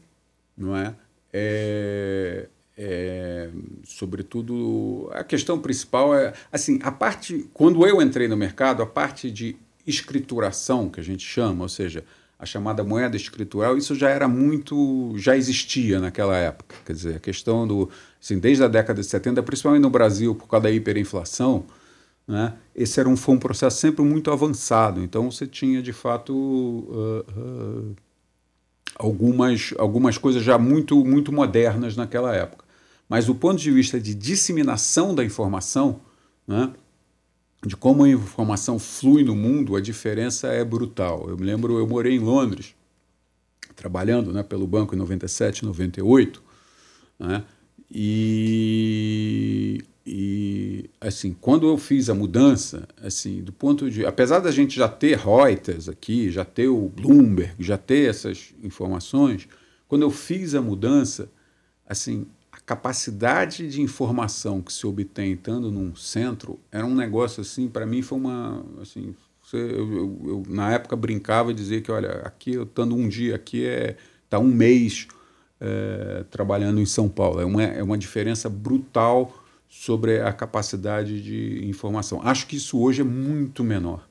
não 0.56 0.74
é? 0.74 0.94
é? 1.30 2.46
É, 2.80 3.50
sobretudo 3.84 5.10
a 5.12 5.24
questão 5.24 5.58
principal 5.58 6.14
é 6.14 6.32
assim 6.52 6.78
a 6.80 6.92
parte 6.92 7.50
quando 7.52 7.84
eu 7.84 8.00
entrei 8.00 8.28
no 8.28 8.36
mercado 8.36 8.84
a 8.84 8.86
parte 8.86 9.32
de 9.32 9.56
escrituração 9.84 10.88
que 10.88 11.00
a 11.00 11.02
gente 11.02 11.26
chama 11.26 11.64
ou 11.64 11.68
seja 11.68 12.04
a 12.38 12.46
chamada 12.46 12.84
moeda 12.84 13.16
escritural, 13.16 13.76
isso 13.76 13.94
já 13.96 14.10
era 14.10 14.28
muito, 14.28 15.12
já 15.16 15.36
existia 15.36 15.98
naquela 15.98 16.36
época. 16.36 16.76
Quer 16.86 16.92
dizer, 16.92 17.16
a 17.16 17.18
questão 17.18 17.66
do, 17.66 17.90
assim, 18.22 18.38
desde 18.38 18.62
a 18.62 18.68
década 18.68 19.00
de 19.00 19.06
70, 19.08 19.42
principalmente 19.42 19.82
no 19.82 19.90
Brasil, 19.90 20.34
por 20.36 20.46
causa 20.46 20.64
da 20.64 20.70
hiperinflação, 20.70 21.64
né, 22.26 22.54
esse 22.76 23.00
era 23.00 23.08
um, 23.08 23.16
foi 23.16 23.34
um 23.34 23.38
processo 23.38 23.80
sempre 23.80 24.04
muito 24.04 24.30
avançado. 24.30 25.02
Então 25.02 25.30
você 25.30 25.46
tinha, 25.46 25.82
de 25.82 25.92
fato, 25.92 26.32
uh, 26.32 27.24
uh, 27.36 27.96
algumas, 28.94 29.74
algumas 29.76 30.16
coisas 30.16 30.42
já 30.42 30.56
muito, 30.58 31.04
muito 31.04 31.32
modernas 31.32 31.96
naquela 31.96 32.34
época. 32.36 32.64
Mas 33.08 33.26
do 33.26 33.34
ponto 33.34 33.58
de 33.60 33.70
vista 33.70 33.98
de 33.98 34.14
disseminação 34.14 35.12
da 35.12 35.24
informação, 35.24 36.00
né, 36.46 36.70
de 37.66 37.76
como 37.76 38.04
a 38.04 38.08
informação 38.08 38.78
flui 38.78 39.24
no 39.24 39.34
mundo, 39.34 39.74
a 39.74 39.80
diferença 39.80 40.48
é 40.48 40.64
brutal. 40.64 41.28
Eu 41.28 41.36
me 41.36 41.44
lembro, 41.44 41.78
eu 41.78 41.86
morei 41.86 42.14
em 42.14 42.20
Londres, 42.20 42.74
trabalhando 43.74 44.32
né, 44.32 44.42
pelo 44.42 44.66
banco 44.66 44.94
em 44.94 44.98
97, 44.98 45.64
98, 45.64 46.42
né, 47.18 47.44
e, 47.90 49.82
e 50.06 50.90
assim, 51.00 51.34
quando 51.40 51.66
eu 51.66 51.78
fiz 51.78 52.10
a 52.10 52.14
mudança, 52.14 52.86
assim, 53.02 53.42
do 53.42 53.52
ponto 53.52 53.90
de, 53.90 54.04
apesar 54.04 54.40
da 54.40 54.50
gente 54.50 54.76
já 54.76 54.88
ter 54.88 55.16
Reuters 55.16 55.88
aqui, 55.88 56.30
já 56.30 56.44
ter 56.44 56.68
o 56.68 56.88
Bloomberg, 56.88 57.54
já 57.58 57.78
ter 57.78 58.10
essas 58.10 58.54
informações, 58.62 59.48
quando 59.88 60.02
eu 60.02 60.10
fiz 60.10 60.54
a 60.54 60.60
mudança, 60.60 61.30
assim, 61.86 62.26
capacidade 62.68 63.66
de 63.66 63.80
informação 63.80 64.60
que 64.60 64.70
se 64.70 64.86
obtém 64.86 65.32
estando 65.32 65.72
num 65.72 65.96
centro 65.96 66.60
era 66.70 66.84
um 66.84 66.94
negócio 66.94 67.40
assim, 67.40 67.66
para 67.66 67.86
mim 67.86 68.02
foi 68.02 68.18
uma. 68.18 68.62
Assim, 68.82 69.14
eu, 69.54 69.58
eu, 69.58 70.22
eu, 70.26 70.42
na 70.46 70.72
época 70.72 70.94
brincava 70.94 71.50
e 71.50 71.54
dizia 71.54 71.80
que, 71.80 71.90
olha, 71.90 72.10
aqui 72.24 72.52
eu 72.52 72.64
estando 72.64 72.94
um 72.94 73.08
dia 73.08 73.36
aqui 73.36 73.64
é 73.64 73.96
tá 74.28 74.38
um 74.38 74.48
mês 74.48 75.08
é, 75.58 76.26
trabalhando 76.30 76.78
em 76.78 76.84
São 76.84 77.08
Paulo. 77.08 77.40
É 77.40 77.46
uma, 77.46 77.62
é 77.62 77.82
uma 77.82 77.96
diferença 77.96 78.50
brutal 78.50 79.34
sobre 79.66 80.20
a 80.20 80.30
capacidade 80.30 81.22
de 81.22 81.66
informação. 81.66 82.20
Acho 82.22 82.46
que 82.46 82.56
isso 82.56 82.78
hoje 82.78 83.00
é 83.00 83.04
muito 83.04 83.64
menor. 83.64 84.06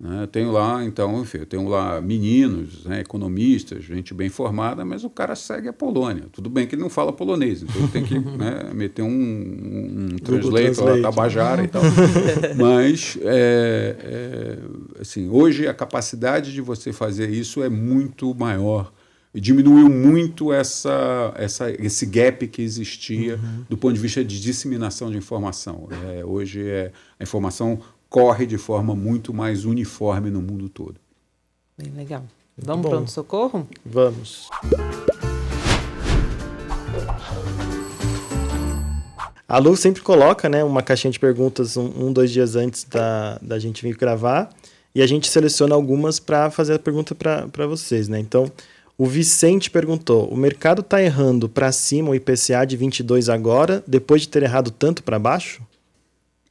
Né? 0.00 0.22
Eu 0.22 0.26
tenho 0.28 0.52
lá, 0.52 0.84
então, 0.84 1.22
enfim, 1.22 1.38
eu 1.38 1.46
tenho 1.46 1.68
lá 1.68 2.00
meninos, 2.00 2.84
né, 2.84 3.00
economistas, 3.00 3.82
gente 3.82 4.14
bem 4.14 4.28
formada, 4.28 4.84
mas 4.84 5.02
o 5.02 5.10
cara 5.10 5.34
segue 5.34 5.68
a 5.68 5.72
Polônia. 5.72 6.26
Tudo 6.30 6.48
bem 6.48 6.68
que 6.68 6.76
ele 6.76 6.82
não 6.82 6.90
fala 6.90 7.12
polonês, 7.12 7.62
então 7.64 7.88
tem 7.88 8.04
que 8.04 8.16
né, 8.38 8.70
meter 8.72 9.02
um, 9.02 9.08
um, 9.08 10.16
translator 10.22 10.96
lá, 10.96 11.02
tabajara 11.02 11.64
e 11.64 11.68
tal. 11.68 11.82
mas, 12.56 13.18
é, 13.22 13.96
é, 13.98 15.00
assim, 15.00 15.28
hoje 15.28 15.66
a 15.66 15.74
capacidade 15.74 16.52
de 16.52 16.60
você 16.60 16.92
fazer 16.92 17.28
isso 17.30 17.62
é 17.62 17.68
muito 17.68 18.32
maior 18.34 18.92
diminuiu 19.34 19.88
muito 19.88 20.52
essa, 20.52 21.32
essa, 21.36 21.70
esse 21.70 22.06
gap 22.06 22.46
que 22.48 22.62
existia 22.62 23.36
uhum. 23.36 23.64
do 23.68 23.76
ponto 23.76 23.94
de 23.94 24.00
vista 24.00 24.24
de 24.24 24.40
disseminação 24.40 25.10
de 25.10 25.16
informação. 25.16 25.88
É, 26.08 26.24
hoje 26.24 26.66
é, 26.66 26.90
a 27.18 27.22
informação 27.22 27.78
corre 28.08 28.46
de 28.46 28.58
forma 28.58 28.94
muito 28.94 29.34
mais 29.34 29.64
uniforme 29.64 30.30
no 30.30 30.40
mundo 30.40 30.68
todo. 30.68 30.96
Bem 31.76 31.92
legal. 31.92 32.24
Vamos 32.56 32.88
para 32.88 32.98
o 32.98 33.08
socorro? 33.08 33.68
Vamos. 33.84 34.48
A 39.46 39.58
Lu 39.58 39.76
sempre 39.76 40.02
coloca 40.02 40.48
né, 40.48 40.62
uma 40.64 40.82
caixinha 40.82 41.10
de 41.10 41.18
perguntas 41.18 41.76
um, 41.76 42.08
um, 42.08 42.12
dois 42.12 42.30
dias 42.30 42.56
antes 42.56 42.84
da, 42.84 43.38
da 43.40 43.58
gente 43.58 43.82
vir 43.82 43.96
gravar 43.96 44.50
e 44.94 45.00
a 45.00 45.06
gente 45.06 45.28
seleciona 45.28 45.74
algumas 45.74 46.18
para 46.18 46.50
fazer 46.50 46.74
a 46.74 46.78
pergunta 46.78 47.14
para 47.14 47.66
vocês. 47.66 48.08
Né? 48.08 48.18
Então, 48.18 48.50
o 48.96 49.06
Vicente 49.06 49.70
perguntou: 49.70 50.28
o 50.28 50.36
mercado 50.36 50.80
está 50.80 51.00
errando 51.00 51.48
para 51.48 51.70
cima 51.70 52.10
o 52.10 52.14
IPCA 52.14 52.66
de 52.66 52.76
22 52.76 53.28
agora, 53.28 53.82
depois 53.86 54.22
de 54.22 54.28
ter 54.28 54.42
errado 54.42 54.70
tanto 54.70 55.02
para 55.04 55.18
baixo? 55.18 55.62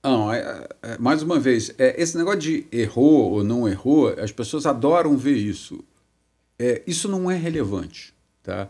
Não, 0.03 0.31
é, 0.31 0.67
é, 0.81 0.97
mais 0.97 1.21
uma 1.21 1.39
vez, 1.39 1.73
é, 1.77 2.01
esse 2.01 2.17
negócio 2.17 2.39
de 2.39 2.65
errou 2.71 3.31
ou 3.31 3.43
não 3.43 3.67
errou, 3.67 4.09
as 4.09 4.31
pessoas 4.31 4.65
adoram 4.65 5.17
ver 5.17 5.35
isso. 5.35 5.83
É, 6.57 6.81
isso 6.87 7.07
não 7.09 7.29
é 7.29 7.35
relevante. 7.35 8.13
Tá? 8.41 8.69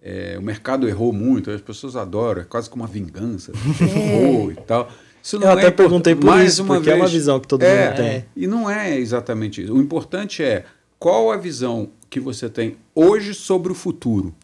É, 0.00 0.36
o 0.38 0.42
mercado 0.42 0.88
errou 0.88 1.12
muito, 1.12 1.50
as 1.50 1.60
pessoas 1.60 1.96
adoram, 1.96 2.42
é 2.42 2.44
quase 2.44 2.70
como 2.70 2.82
uma 2.82 2.88
vingança. 2.88 3.52
errou 3.80 4.52
e 4.52 4.56
tal. 4.56 4.88
Isso 5.22 5.38
não 5.38 5.48
Eu 5.48 5.52
até 5.52 5.70
perguntei 5.70 6.14
por 6.14 6.26
mais 6.26 6.52
isso, 6.52 6.62
uma 6.62 6.76
porque 6.76 6.90
vez, 6.90 6.96
é 6.96 7.02
uma 7.02 7.08
visão 7.08 7.40
que 7.40 7.48
todo 7.48 7.62
mundo 7.62 7.96
tem. 7.96 8.24
E 8.36 8.46
não 8.46 8.70
é 8.70 8.98
exatamente 8.98 9.62
isso. 9.62 9.74
O 9.74 9.80
importante 9.80 10.42
é 10.42 10.64
qual 10.98 11.32
a 11.32 11.36
visão 11.36 11.90
que 12.08 12.20
você 12.20 12.48
tem 12.48 12.76
hoje 12.94 13.34
sobre 13.34 13.72
o 13.72 13.74
futuro. 13.74 14.34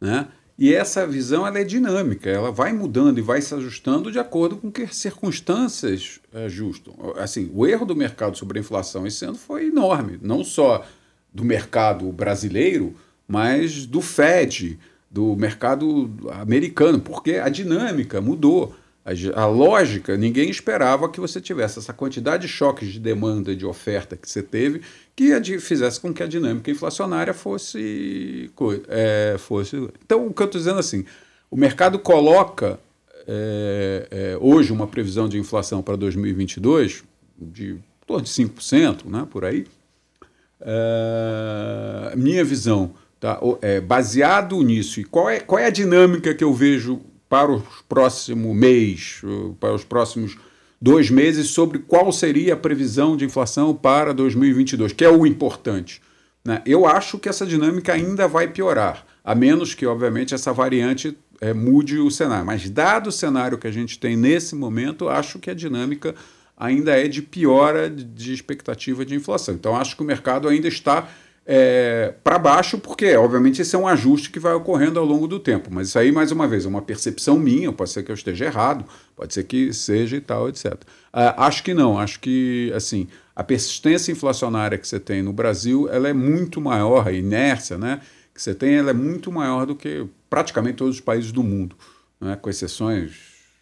Né? 0.00 0.26
E 0.60 0.74
essa 0.74 1.06
visão 1.06 1.46
ela 1.46 1.58
é 1.58 1.64
dinâmica, 1.64 2.28
ela 2.28 2.52
vai 2.52 2.70
mudando 2.70 3.16
e 3.16 3.22
vai 3.22 3.40
se 3.40 3.54
ajustando 3.54 4.12
de 4.12 4.18
acordo 4.18 4.58
com 4.58 4.70
que 4.70 4.82
as 4.82 4.94
circunstâncias 4.94 6.20
ajustam. 6.34 6.94
Assim, 7.16 7.50
o 7.54 7.66
erro 7.66 7.86
do 7.86 7.96
mercado 7.96 8.36
sobre 8.36 8.58
a 8.58 8.60
inflação 8.60 9.06
esse 9.06 9.24
ano 9.24 9.36
foi 9.36 9.68
enorme, 9.68 10.18
não 10.20 10.44
só 10.44 10.84
do 11.32 11.42
mercado 11.42 12.12
brasileiro, 12.12 12.94
mas 13.26 13.86
do 13.86 14.02
Fed, 14.02 14.78
do 15.10 15.34
mercado 15.34 16.10
americano, 16.32 17.00
porque 17.00 17.36
a 17.36 17.48
dinâmica 17.48 18.20
mudou. 18.20 18.76
A, 19.04 19.12
a, 19.40 19.46
lógica, 19.46 20.16
ninguém 20.16 20.50
esperava 20.50 21.08
que 21.08 21.20
você 21.20 21.40
tivesse 21.40 21.78
essa 21.78 21.92
quantidade 21.92 22.46
de 22.46 22.52
choques 22.52 22.92
de 22.92 23.00
demanda 23.00 23.52
e 23.52 23.56
de 23.56 23.64
oferta 23.64 24.16
que 24.16 24.28
você 24.28 24.42
teve, 24.42 24.82
que 25.16 25.32
a, 25.32 25.42
fizesse 25.58 25.98
com 25.98 26.12
que 26.12 26.22
a 26.22 26.26
dinâmica 26.26 26.70
inflacionária 26.70 27.32
fosse, 27.32 28.50
é, 28.88 29.36
fosse. 29.38 29.76
Então, 30.04 30.26
o 30.26 30.34
que 30.34 30.42
eu 30.42 30.46
estou 30.46 30.58
dizendo 30.58 30.78
assim, 30.78 31.04
o 31.50 31.56
mercado 31.56 31.98
coloca 31.98 32.78
é, 33.26 34.06
é, 34.10 34.38
hoje 34.40 34.72
uma 34.72 34.86
previsão 34.86 35.28
de 35.28 35.38
inflação 35.38 35.82
para 35.82 35.96
2022 35.96 37.02
de 37.38 37.78
torno 38.06 38.24
de 38.24 38.30
5%, 38.30 39.06
né, 39.06 39.26
por 39.30 39.44
aí. 39.44 39.66
É, 40.60 42.14
minha 42.16 42.44
visão, 42.44 42.92
tá, 43.18 43.40
é, 43.62 43.80
baseado 43.80 44.60
nisso, 44.62 45.00
e 45.00 45.04
qual 45.04 45.30
é, 45.30 45.40
qual 45.40 45.58
é 45.58 45.66
a 45.66 45.70
dinâmica 45.70 46.34
que 46.34 46.44
eu 46.44 46.52
vejo 46.52 47.00
para 47.30 47.52
o 47.52 47.62
próximo 47.88 48.52
mês, 48.52 49.22
para 49.60 49.72
os 49.72 49.84
próximos 49.84 50.36
dois 50.82 51.10
meses, 51.10 51.46
sobre 51.50 51.78
qual 51.78 52.10
seria 52.10 52.54
a 52.54 52.56
previsão 52.56 53.16
de 53.16 53.24
inflação 53.24 53.72
para 53.72 54.12
2022, 54.12 54.92
que 54.92 55.04
é 55.04 55.08
o 55.08 55.24
importante. 55.24 56.02
Né? 56.44 56.60
Eu 56.66 56.86
acho 56.86 57.20
que 57.20 57.28
essa 57.28 57.46
dinâmica 57.46 57.92
ainda 57.92 58.26
vai 58.26 58.48
piorar, 58.48 59.06
a 59.22 59.32
menos 59.32 59.74
que, 59.74 59.86
obviamente, 59.86 60.34
essa 60.34 60.52
variante 60.52 61.16
é, 61.40 61.54
mude 61.54 61.98
o 62.00 62.10
cenário. 62.10 62.44
Mas, 62.44 62.68
dado 62.68 63.10
o 63.10 63.12
cenário 63.12 63.58
que 63.58 63.68
a 63.68 63.72
gente 63.72 63.96
tem 63.96 64.16
nesse 64.16 64.56
momento, 64.56 65.08
acho 65.08 65.38
que 65.38 65.50
a 65.50 65.54
dinâmica 65.54 66.16
ainda 66.56 66.98
é 66.98 67.06
de 67.06 67.22
piora 67.22 67.88
de 67.88 68.32
expectativa 68.32 69.04
de 69.04 69.14
inflação. 69.14 69.54
Então, 69.54 69.76
acho 69.76 69.94
que 69.94 70.02
o 70.02 70.06
mercado 70.06 70.48
ainda 70.48 70.66
está 70.66 71.08
é, 71.46 72.14
para 72.22 72.38
baixo, 72.38 72.78
porque, 72.78 73.16
obviamente, 73.16 73.62
esse 73.62 73.74
é 73.74 73.78
um 73.78 73.88
ajuste 73.88 74.30
que 74.30 74.38
vai 74.38 74.52
ocorrendo 74.52 75.00
ao 75.00 75.04
longo 75.04 75.26
do 75.26 75.40
tempo. 75.40 75.68
Mas 75.72 75.88
isso 75.88 75.98
aí, 75.98 76.12
mais 76.12 76.30
uma 76.30 76.46
vez, 76.46 76.64
é 76.64 76.68
uma 76.68 76.82
percepção 76.82 77.38
minha, 77.38 77.72
pode 77.72 77.90
ser 77.90 78.02
que 78.02 78.10
eu 78.10 78.14
esteja 78.14 78.44
errado, 78.44 78.84
pode 79.16 79.34
ser 79.34 79.44
que 79.44 79.72
seja 79.72 80.16
e 80.16 80.20
tal, 80.20 80.48
etc. 80.48 80.74
Ah, 81.12 81.46
acho 81.46 81.62
que 81.62 81.74
não, 81.74 81.98
acho 81.98 82.20
que, 82.20 82.72
assim, 82.74 83.08
a 83.34 83.42
persistência 83.42 84.12
inflacionária 84.12 84.78
que 84.78 84.86
você 84.86 85.00
tem 85.00 85.22
no 85.22 85.32
Brasil, 85.32 85.88
ela 85.90 86.08
é 86.08 86.12
muito 86.12 86.60
maior, 86.60 87.08
a 87.08 87.12
inércia, 87.12 87.78
né, 87.78 88.00
que 88.34 88.40
você 88.40 88.54
tem, 88.54 88.74
ela 88.74 88.90
é 88.90 88.94
muito 88.94 89.32
maior 89.32 89.66
do 89.66 89.74
que 89.74 90.06
praticamente 90.28 90.76
todos 90.76 90.96
os 90.96 91.00
países 91.00 91.32
do 91.32 91.42
mundo, 91.42 91.74
né, 92.20 92.36
com 92.36 92.50
exceções, 92.50 93.12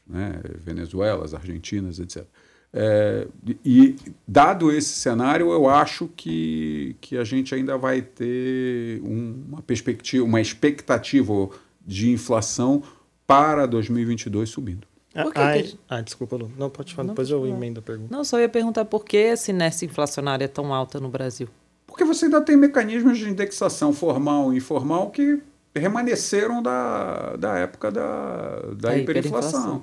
né, 0.06 0.40
Venezuelas, 0.64 1.32
Argentinas, 1.32 1.98
etc. 2.00 2.24
É, 2.72 3.26
e 3.64 3.96
dado 4.26 4.70
esse 4.70 4.90
cenário, 4.90 5.50
eu 5.50 5.68
acho 5.68 6.08
que, 6.14 6.96
que 7.00 7.16
a 7.16 7.24
gente 7.24 7.54
ainda 7.54 7.78
vai 7.78 8.02
ter 8.02 9.00
uma 9.02 9.62
perspectiva, 9.62 10.24
uma 10.24 10.40
expectativa 10.40 11.48
de 11.84 12.10
inflação 12.10 12.82
para 13.26 13.66
2022 13.66 14.48
subindo. 14.48 14.86
Ah, 15.14 15.52
que... 15.54 15.78
ah, 15.88 16.00
desculpa, 16.00 16.36
Lu. 16.36 16.50
Não, 16.56 16.70
pode 16.70 16.94
falar, 16.94 17.08
não, 17.08 17.14
depois 17.14 17.30
eu 17.30 17.46
emendo 17.46 17.80
a 17.80 17.82
pergunta. 17.82 18.14
Não, 18.14 18.22
só 18.22 18.38
ia 18.38 18.48
perguntar 18.48 18.84
por 18.84 19.04
que 19.04 19.16
essa 19.16 19.50
inércia 19.50 19.86
inflacionária 19.86 20.44
é 20.44 20.48
tão 20.48 20.72
alta 20.72 21.00
no 21.00 21.08
Brasil. 21.08 21.48
Porque 21.86 22.04
você 22.04 22.26
ainda 22.26 22.40
tem 22.40 22.56
mecanismos 22.56 23.18
de 23.18 23.28
indexação 23.28 23.92
formal 23.92 24.52
e 24.52 24.58
informal 24.58 25.10
que 25.10 25.40
remanesceram 25.74 26.62
da, 26.62 27.36
da 27.36 27.58
época 27.58 27.90
da, 27.90 28.60
da 28.76 28.96
hiperinflação. 28.96 29.82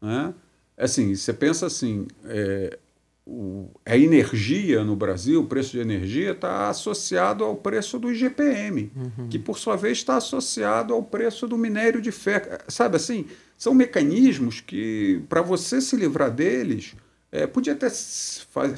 Né? 0.00 0.34
Assim, 0.78 1.14
você 1.14 1.32
pensa 1.32 1.66
assim, 1.66 2.06
é, 2.24 2.78
o, 3.26 3.68
a 3.84 3.96
energia 3.96 4.82
no 4.82 4.96
Brasil, 4.96 5.42
o 5.42 5.46
preço 5.46 5.72
de 5.72 5.80
energia 5.80 6.32
está 6.32 6.68
associado 6.68 7.44
ao 7.44 7.56
preço 7.56 7.98
do 7.98 8.10
IGPM, 8.10 8.90
uhum. 8.96 9.28
que 9.28 9.38
por 9.38 9.58
sua 9.58 9.76
vez 9.76 9.98
está 9.98 10.16
associado 10.16 10.94
ao 10.94 11.02
preço 11.02 11.46
do 11.46 11.58
minério 11.58 12.00
de 12.00 12.10
ferro. 12.10 12.58
Sabe 12.68 12.96
assim, 12.96 13.26
são 13.56 13.74
mecanismos 13.74 14.60
que, 14.60 15.22
para 15.28 15.42
você 15.42 15.80
se 15.80 15.94
livrar 15.96 16.30
deles, 16.30 16.94
é, 17.30 17.46
podia 17.46 17.74
ter 17.74 17.90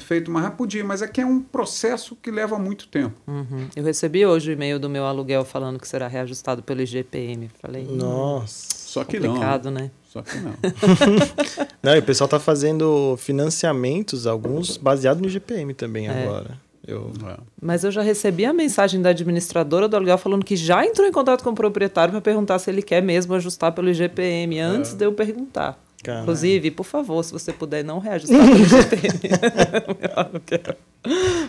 feito 0.01 0.29
mais 0.29 0.53
podia, 0.55 0.83
mas 0.83 1.01
aqui 1.01 1.21
é, 1.21 1.23
é 1.23 1.27
um 1.27 1.39
processo 1.39 2.17
que 2.17 2.29
leva 2.29 2.59
muito 2.59 2.87
tempo. 2.89 3.15
Uhum. 3.25 3.69
Eu 3.73 3.83
recebi 3.85 4.25
hoje 4.25 4.51
o 4.51 4.53
e-mail 4.53 4.77
do 4.77 4.89
meu 4.89 5.05
aluguel 5.05 5.45
falando 5.45 5.79
que 5.79 5.87
será 5.87 6.09
reajustado 6.09 6.61
pelo 6.61 6.81
IGPM. 6.81 7.49
Falei, 7.61 7.85
nossa, 7.85 8.67
só 8.75 9.05
que 9.05 9.17
complicado, 9.17 9.71
não. 9.71 9.81
né? 9.81 9.91
Só 10.11 10.21
que 10.21 10.37
não. 10.39 10.51
não, 11.81 11.95
e 11.95 11.99
o 11.99 12.03
pessoal 12.03 12.25
está 12.25 12.37
fazendo 12.37 13.15
financiamentos, 13.17 14.27
alguns 14.27 14.75
baseados 14.75 15.21
no 15.21 15.29
IGPM 15.29 15.73
também 15.73 16.09
é. 16.09 16.23
agora. 16.23 16.59
Eu... 16.85 17.13
É. 17.25 17.37
Mas 17.61 17.85
eu 17.85 17.91
já 17.91 18.01
recebi 18.01 18.43
a 18.43 18.51
mensagem 18.51 19.01
da 19.01 19.11
administradora 19.11 19.87
do 19.87 19.95
aluguel 19.95 20.17
falando 20.17 20.43
que 20.43 20.57
já 20.57 20.85
entrou 20.85 21.07
em 21.07 21.13
contato 21.13 21.45
com 21.45 21.51
o 21.51 21.55
proprietário 21.55 22.11
para 22.11 22.19
perguntar 22.19 22.59
se 22.59 22.69
ele 22.69 22.81
quer 22.81 23.01
mesmo 23.01 23.33
ajustar 23.35 23.71
pelo 23.71 23.89
IGPM 23.89 24.59
antes 24.59 24.91
é. 24.91 24.95
de 24.97 25.05
eu 25.05 25.13
perguntar. 25.13 25.81
Caramba. 26.03 26.23
Inclusive, 26.23 26.71
por 26.71 26.85
favor, 26.85 27.23
se 27.23 27.31
você 27.31 27.53
puder 27.53 27.81
não 27.81 27.99
reajustar 27.99 28.37
pelo 28.37 28.57
IGPM. 28.57 29.19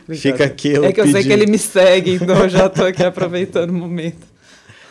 Fica 0.17 0.45
aqui. 0.45 0.69
Eu 0.69 0.85
é 0.85 0.93
que 0.93 1.01
eu 1.01 1.05
pedi. 1.07 1.17
sei 1.17 1.25
que 1.25 1.33
ele 1.33 1.51
me 1.51 1.59
segue, 1.59 2.15
então 2.15 2.37
eu 2.45 2.49
já 2.49 2.67
estou 2.67 2.87
aqui 2.87 3.03
aproveitando 3.03 3.71
o 3.71 3.75
momento. 3.75 4.31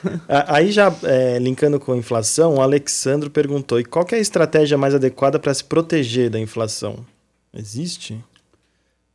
Aí 0.48 0.72
já 0.72 0.94
é, 1.04 1.40
linkando 1.40 1.80
com 1.80 1.94
a 1.94 1.98
inflação, 1.98 2.56
o 2.56 2.62
Alexandro 2.62 3.30
perguntou: 3.30 3.80
e 3.80 3.86
qual 3.86 4.06
é 4.12 4.16
a 4.16 4.20
estratégia 4.20 4.78
mais 4.78 4.96
adequada 4.96 5.40
para 5.40 5.54
se 5.54 5.64
proteger 5.64 6.30
da 6.30 6.40
inflação? 6.40 7.06
Existe? 7.54 8.24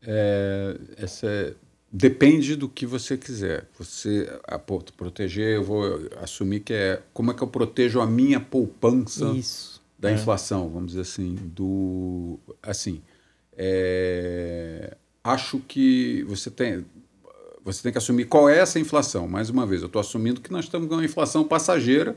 É, 0.03 0.77
essa 0.99 1.27
é, 1.27 1.55
depende 1.91 2.55
do 2.55 2.69
que 2.69 2.87
você 2.87 3.17
quiser. 3.17 3.67
Você 3.79 4.31
a, 4.47 4.59
proteger, 4.59 5.57
eu 5.57 5.65
vou 5.65 6.09
assumir 6.23 6.61
que 6.61 6.73
é 6.73 7.03
como 7.13 7.31
é 7.31 7.35
que 7.35 7.43
eu 7.43 7.49
protejo 7.49 8.01
a 8.01 8.07
minha 8.07 8.39
poupança 8.39 9.27
Isso. 9.31 9.83
da 9.99 10.11
é. 10.11 10.15
inflação, 10.15 10.69
vamos 10.69 10.89
dizer 10.89 11.03
assim, 11.03 11.35
do 11.35 12.39
assim. 12.63 13.03
É, 13.59 14.97
acho 15.25 15.59
que 15.61 16.23
você 16.25 16.51
tem 16.51 16.85
você 17.67 17.83
tem 17.83 17.91
que 17.91 17.99
assumir 17.99 18.27
qual 18.27 18.49
é 18.49 18.59
essa 18.59 18.79
inflação. 18.79 19.27
Mais 19.27 19.51
uma 19.51 19.67
vez, 19.67 19.83
eu 19.83 19.87
estou 19.87 19.99
assumindo 19.99 20.41
que 20.41 20.53
nós 20.53 20.67
estamos 20.67 20.89
com 20.89 20.95
uma 20.95 21.05
inflação 21.05 21.43
passageira 21.43 22.17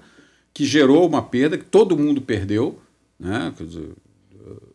que 0.54 0.64
gerou 0.64 1.08
uma 1.08 1.24
perda 1.24 1.58
que 1.58 1.66
todo 1.66 1.98
mundo 1.98 2.22
perdeu, 2.22 2.80
né? 3.20 3.52
Quer 3.58 3.66
dizer, 3.66 3.90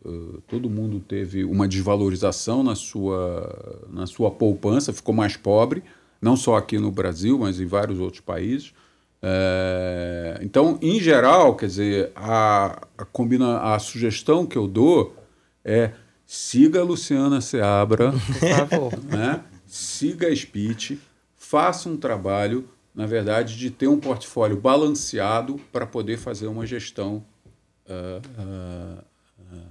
uh, 0.04 0.42
todo 0.48 0.68
mundo 0.68 0.98
teve 0.98 1.44
uma 1.44 1.68
desvalorização 1.68 2.64
na 2.64 2.74
sua, 2.74 3.86
na 3.88 4.04
sua 4.06 4.32
poupança, 4.32 4.92
ficou 4.92 5.14
mais 5.14 5.36
pobre, 5.36 5.84
não 6.20 6.36
só 6.36 6.56
aqui 6.56 6.76
no 6.76 6.90
Brasil, 6.90 7.38
mas 7.38 7.60
em 7.60 7.66
vários 7.66 8.00
outros 8.00 8.20
países. 8.20 8.74
É, 9.22 10.40
então, 10.42 10.76
em 10.82 10.98
geral, 10.98 11.54
quer 11.54 11.66
dizer, 11.66 12.10
a, 12.16 12.84
a, 12.98 13.04
combina, 13.04 13.60
a 13.60 13.78
sugestão 13.78 14.44
que 14.44 14.58
eu 14.58 14.66
dou 14.66 15.14
é 15.64 15.92
siga 16.26 16.80
a 16.80 16.84
Luciana 16.84 17.40
Seabra, 17.40 18.12
Por 18.12 18.48
favor. 18.48 18.92
Né? 19.04 19.40
Siga 19.74 20.28
a 20.28 20.36
speech, 20.36 21.00
faça 21.36 21.88
um 21.88 21.96
trabalho, 21.96 22.68
na 22.94 23.06
verdade, 23.06 23.58
de 23.58 23.70
ter 23.72 23.88
um 23.88 23.98
portfólio 23.98 24.56
balanceado 24.56 25.60
para 25.72 25.84
poder 25.84 26.16
fazer 26.16 26.46
uma 26.46 26.64
gestão 26.64 27.24
uh, 27.88 28.22
uh, 28.40 28.98
uh, 29.52 29.62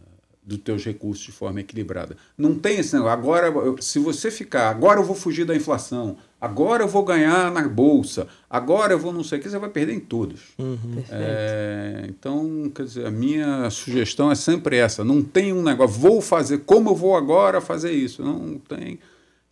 dos 0.44 0.58
teus 0.58 0.84
recursos 0.84 1.24
de 1.24 1.32
forma 1.32 1.62
equilibrada. 1.62 2.18
Não 2.38 2.54
tem 2.54 2.80
esse 2.80 2.94
negócio, 2.94 3.14
agora, 3.14 3.54
se 3.80 3.98
você 3.98 4.30
ficar, 4.30 4.70
agora 4.70 5.00
eu 5.00 5.06
vou 5.06 5.16
fugir 5.16 5.46
da 5.46 5.56
inflação, 5.56 6.18
agora 6.40 6.84
eu 6.84 6.88
vou 6.90 7.06
ganhar 7.06 7.50
na 7.50 7.66
bolsa, 7.66 8.28
agora 8.50 8.92
eu 8.92 9.00
vou 9.00 9.14
não 9.14 9.24
sei 9.24 9.40
o 9.40 9.42
que, 9.42 9.50
você 9.50 9.58
vai 9.58 9.70
perder 9.70 9.94
em 9.94 10.02
todos. 10.02 10.50
Uhum. 10.60 11.02
É, 11.10 12.08
então, 12.10 12.70
quer 12.76 12.84
dizer, 12.84 13.06
a 13.06 13.12
minha 13.12 13.70
sugestão 13.70 14.30
é 14.30 14.36
sempre 14.36 14.76
essa, 14.76 15.02
não 15.02 15.24
tem 15.24 15.54
um 15.54 15.64
negócio, 15.64 15.98
vou 15.98 16.20
fazer, 16.20 16.58
como 16.66 16.90
eu 16.90 16.96
vou 16.96 17.16
agora 17.16 17.62
fazer 17.62 17.94
isso? 17.94 18.22
Não 18.22 18.58
tem 18.58 19.00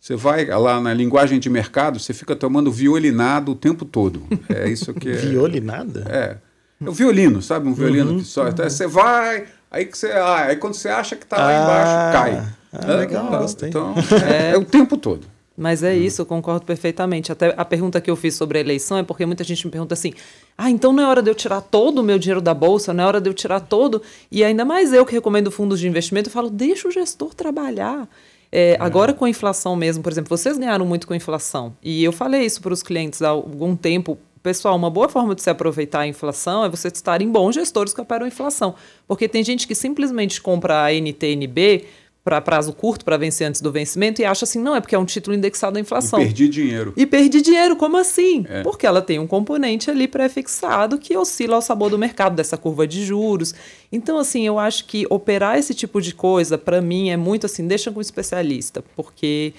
você 0.02 0.16
vai 0.16 0.46
lá 0.46 0.80
na 0.80 0.92
linguagem 0.92 1.38
de 1.38 1.48
mercado, 1.48 2.00
você 2.00 2.12
fica 2.12 2.34
tomando 2.34 2.72
violinado 2.72 3.52
o 3.52 3.54
tempo 3.54 3.84
todo. 3.84 4.20
É 4.48 4.68
isso 4.68 4.92
que 4.92 5.08
é. 5.08 5.12
Violinada? 5.30 6.04
É. 6.10 6.36
É 6.84 6.90
o 6.90 6.92
violino, 6.92 7.40
sabe? 7.40 7.68
Um 7.68 7.72
violino 7.72 8.10
uhum, 8.10 8.18
que 8.18 8.24
só. 8.24 8.46
Uhum. 8.46 8.50
Você 8.56 8.88
vai, 8.88 9.44
aí 9.70 9.86
que 9.86 9.96
você. 9.96 10.10
Ah, 10.10 10.46
aí 10.46 10.56
quando 10.56 10.74
você 10.74 10.88
acha 10.88 11.14
que 11.14 11.22
está 11.22 11.36
lá 11.36 11.46
ah, 11.46 11.62
embaixo, 11.62 12.18
cai. 12.18 12.48
Ah, 12.72 12.94
legal, 12.96 13.26
então, 13.28 13.38
gostei. 13.38 13.68
Então, 13.68 13.94
é, 14.28 14.50
é, 14.54 14.58
o 14.58 14.64
tempo 14.64 14.96
todo. 14.96 15.24
Mas 15.56 15.84
é 15.84 15.94
isso, 15.94 16.22
eu 16.22 16.26
concordo 16.26 16.66
perfeitamente. 16.66 17.30
Até 17.30 17.54
a 17.56 17.64
pergunta 17.64 18.00
que 18.00 18.10
eu 18.10 18.16
fiz 18.16 18.34
sobre 18.34 18.58
a 18.58 18.60
eleição 18.60 18.98
é 18.98 19.04
porque 19.04 19.24
muita 19.24 19.44
gente 19.44 19.64
me 19.64 19.70
pergunta 19.70 19.94
assim: 19.94 20.12
ah, 20.58 20.68
então 20.68 20.92
não 20.92 21.04
é 21.04 21.06
hora 21.06 21.22
de 21.22 21.30
eu 21.30 21.34
tirar 21.36 21.60
todo 21.60 22.00
o 22.00 22.02
meu 22.02 22.18
dinheiro 22.18 22.40
da 22.40 22.52
bolsa, 22.52 22.92
não 22.92 23.04
é 23.04 23.06
hora 23.06 23.20
de 23.20 23.30
eu 23.30 23.34
tirar 23.34 23.60
todo. 23.60 24.02
E 24.32 24.42
ainda 24.42 24.64
mais 24.64 24.92
eu 24.92 25.06
que 25.06 25.12
recomendo 25.12 25.48
fundos 25.48 25.78
de 25.78 25.86
investimento, 25.86 26.28
eu 26.28 26.32
falo: 26.32 26.50
deixa 26.50 26.88
o 26.88 26.90
gestor 26.90 27.32
trabalhar. 27.32 28.08
É, 28.54 28.76
agora 28.78 29.14
com 29.14 29.24
a 29.24 29.30
inflação 29.30 29.74
mesmo, 29.74 30.02
por 30.02 30.12
exemplo, 30.12 30.36
vocês 30.36 30.58
ganharam 30.58 30.84
muito 30.84 31.06
com 31.06 31.14
a 31.14 31.16
inflação. 31.16 31.74
E 31.82 32.04
eu 32.04 32.12
falei 32.12 32.42
isso 32.42 32.60
para 32.60 32.74
os 32.74 32.82
clientes 32.82 33.22
há 33.22 33.30
algum 33.30 33.74
tempo. 33.74 34.18
Pessoal, 34.42 34.76
uma 34.76 34.90
boa 34.90 35.08
forma 35.08 35.34
de 35.34 35.42
se 35.42 35.48
aproveitar 35.48 36.00
a 36.00 36.06
inflação 36.06 36.64
é 36.64 36.68
você 36.68 36.88
estar 36.88 37.22
em 37.22 37.30
bons 37.30 37.54
gestores 37.54 37.94
que 37.94 38.00
operam 38.00 38.26
a 38.26 38.28
inflação. 38.28 38.74
Porque 39.08 39.26
tem 39.26 39.42
gente 39.42 39.66
que 39.66 39.74
simplesmente 39.74 40.42
compra 40.42 40.84
a 40.84 40.92
NTNB 40.92 41.86
para 42.24 42.40
prazo 42.40 42.72
curto 42.72 43.04
para 43.04 43.16
vencer 43.16 43.48
antes 43.48 43.60
do 43.60 43.72
vencimento 43.72 44.22
e 44.22 44.24
acha 44.24 44.44
assim, 44.44 44.60
não, 44.60 44.76
é 44.76 44.80
porque 44.80 44.94
é 44.94 44.98
um 44.98 45.04
título 45.04 45.36
indexado 45.36 45.76
à 45.76 45.80
inflação. 45.80 46.20
E 46.20 46.26
perdi 46.26 46.48
dinheiro. 46.48 46.92
E 46.96 47.04
perdi 47.04 47.42
dinheiro, 47.42 47.74
como 47.74 47.96
assim? 47.96 48.44
É. 48.48 48.62
Porque 48.62 48.86
ela 48.86 49.02
tem 49.02 49.18
um 49.18 49.26
componente 49.26 49.90
ali 49.90 50.06
pré-fixado 50.06 50.98
que 50.98 51.16
oscila 51.16 51.56
ao 51.56 51.62
sabor 51.62 51.90
do 51.90 51.98
mercado, 51.98 52.36
dessa 52.36 52.56
curva 52.56 52.86
de 52.86 53.04
juros. 53.04 53.54
Então, 53.90 54.18
assim, 54.18 54.46
eu 54.46 54.58
acho 54.58 54.84
que 54.84 55.04
operar 55.10 55.58
esse 55.58 55.74
tipo 55.74 56.00
de 56.00 56.14
coisa, 56.14 56.56
para 56.56 56.80
mim, 56.80 57.10
é 57.10 57.16
muito 57.16 57.46
assim, 57.46 57.66
deixa 57.66 57.90
com 57.90 57.98
um 57.98 58.02
especialista, 58.02 58.84
porque 58.94 59.52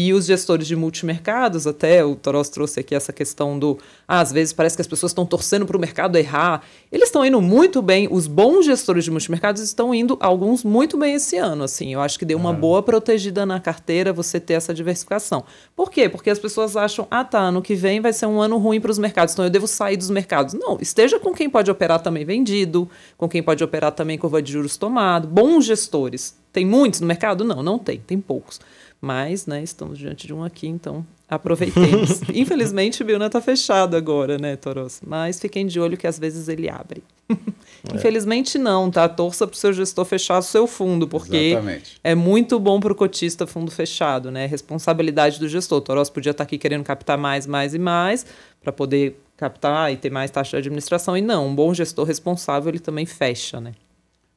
e 0.00 0.12
os 0.12 0.26
gestores 0.26 0.68
de 0.68 0.76
multimercados, 0.76 1.66
até 1.66 2.04
o 2.04 2.14
Toros 2.14 2.48
trouxe 2.48 2.78
aqui 2.78 2.94
essa 2.94 3.12
questão 3.12 3.58
do. 3.58 3.76
Ah, 4.06 4.20
às 4.20 4.30
vezes 4.30 4.52
parece 4.52 4.76
que 4.76 4.80
as 4.80 4.86
pessoas 4.86 5.10
estão 5.10 5.26
torcendo 5.26 5.66
para 5.66 5.76
o 5.76 5.80
mercado 5.80 6.16
errar. 6.16 6.62
Eles 6.92 7.08
estão 7.08 7.26
indo 7.26 7.42
muito 7.42 7.82
bem, 7.82 8.06
os 8.08 8.28
bons 8.28 8.64
gestores 8.64 9.02
de 9.02 9.10
multimercados 9.10 9.60
estão 9.60 9.92
indo, 9.92 10.16
alguns 10.20 10.62
muito 10.62 10.96
bem 10.96 11.14
esse 11.14 11.36
ano. 11.36 11.64
Assim, 11.64 11.94
eu 11.94 12.00
acho 12.00 12.16
que 12.16 12.24
deu 12.24 12.38
uma 12.38 12.50
ah. 12.50 12.52
boa 12.52 12.80
protegida 12.80 13.44
na 13.44 13.58
carteira 13.58 14.12
você 14.12 14.38
ter 14.38 14.52
essa 14.52 14.72
diversificação. 14.72 15.42
Por 15.74 15.90
quê? 15.90 16.08
Porque 16.08 16.30
as 16.30 16.38
pessoas 16.38 16.76
acham, 16.76 17.04
ah, 17.10 17.24
tá, 17.24 17.40
ano 17.40 17.60
que 17.60 17.74
vem 17.74 18.00
vai 18.00 18.12
ser 18.12 18.26
um 18.26 18.40
ano 18.40 18.56
ruim 18.56 18.80
para 18.80 18.92
os 18.92 19.00
mercados, 19.00 19.34
então 19.34 19.46
eu 19.46 19.50
devo 19.50 19.66
sair 19.66 19.96
dos 19.96 20.10
mercados. 20.10 20.54
Não, 20.54 20.78
esteja 20.80 21.18
com 21.18 21.34
quem 21.34 21.50
pode 21.50 21.72
operar 21.72 22.00
também 22.00 22.24
vendido, 22.24 22.88
com 23.16 23.28
quem 23.28 23.42
pode 23.42 23.64
operar 23.64 23.90
também 23.90 24.16
curva 24.16 24.40
de 24.40 24.52
juros 24.52 24.76
tomado. 24.76 25.26
Bons 25.26 25.64
gestores. 25.64 26.38
Tem 26.52 26.64
muitos 26.64 27.00
no 27.00 27.06
mercado? 27.08 27.44
Não, 27.44 27.64
não 27.64 27.80
tem, 27.80 27.98
tem 27.98 28.20
poucos. 28.20 28.60
Mas, 29.00 29.46
né, 29.46 29.62
estamos 29.62 29.98
diante 29.98 30.26
de 30.26 30.34
um 30.34 30.42
aqui, 30.42 30.66
então 30.66 31.06
aproveitemos. 31.28 32.20
Infelizmente, 32.34 33.02
o 33.02 33.06
Bilna 33.06 33.26
está 33.26 33.40
fechado 33.40 33.96
agora, 33.96 34.38
né, 34.38 34.56
Toros? 34.56 35.00
Mas 35.06 35.38
fiquem 35.38 35.66
de 35.66 35.78
olho 35.78 35.96
que 35.96 36.06
às 36.06 36.18
vezes 36.18 36.48
ele 36.48 36.68
abre. 36.68 37.02
É. 37.92 37.94
Infelizmente 37.94 38.58
não, 38.58 38.90
tá? 38.90 39.08
Torça 39.08 39.46
para 39.46 39.54
o 39.54 39.56
seu 39.56 39.72
gestor 39.72 40.04
fechar 40.04 40.38
o 40.38 40.42
seu 40.42 40.66
fundo, 40.66 41.06
porque 41.06 41.36
Exatamente. 41.36 42.00
é 42.02 42.12
muito 42.12 42.58
bom 42.58 42.80
para 42.80 42.92
o 42.92 42.94
cotista 42.94 43.46
fundo 43.46 43.70
fechado, 43.70 44.32
né? 44.32 44.46
Responsabilidade 44.46 45.38
do 45.38 45.48
gestor. 45.48 45.78
O 45.78 45.80
Toros 45.80 46.10
podia 46.10 46.30
estar 46.30 46.44
tá 46.44 46.48
aqui 46.48 46.58
querendo 46.58 46.82
captar 46.82 47.16
mais, 47.16 47.46
mais 47.46 47.74
e 47.74 47.78
mais 47.78 48.26
para 48.60 48.72
poder 48.72 49.20
captar 49.36 49.92
e 49.92 49.96
ter 49.96 50.10
mais 50.10 50.28
taxa 50.28 50.50
de 50.50 50.56
administração. 50.56 51.16
E 51.16 51.20
não, 51.20 51.46
um 51.46 51.54
bom 51.54 51.72
gestor 51.72 52.04
responsável 52.04 52.68
ele 52.68 52.80
também 52.80 53.06
fecha, 53.06 53.60
né? 53.60 53.74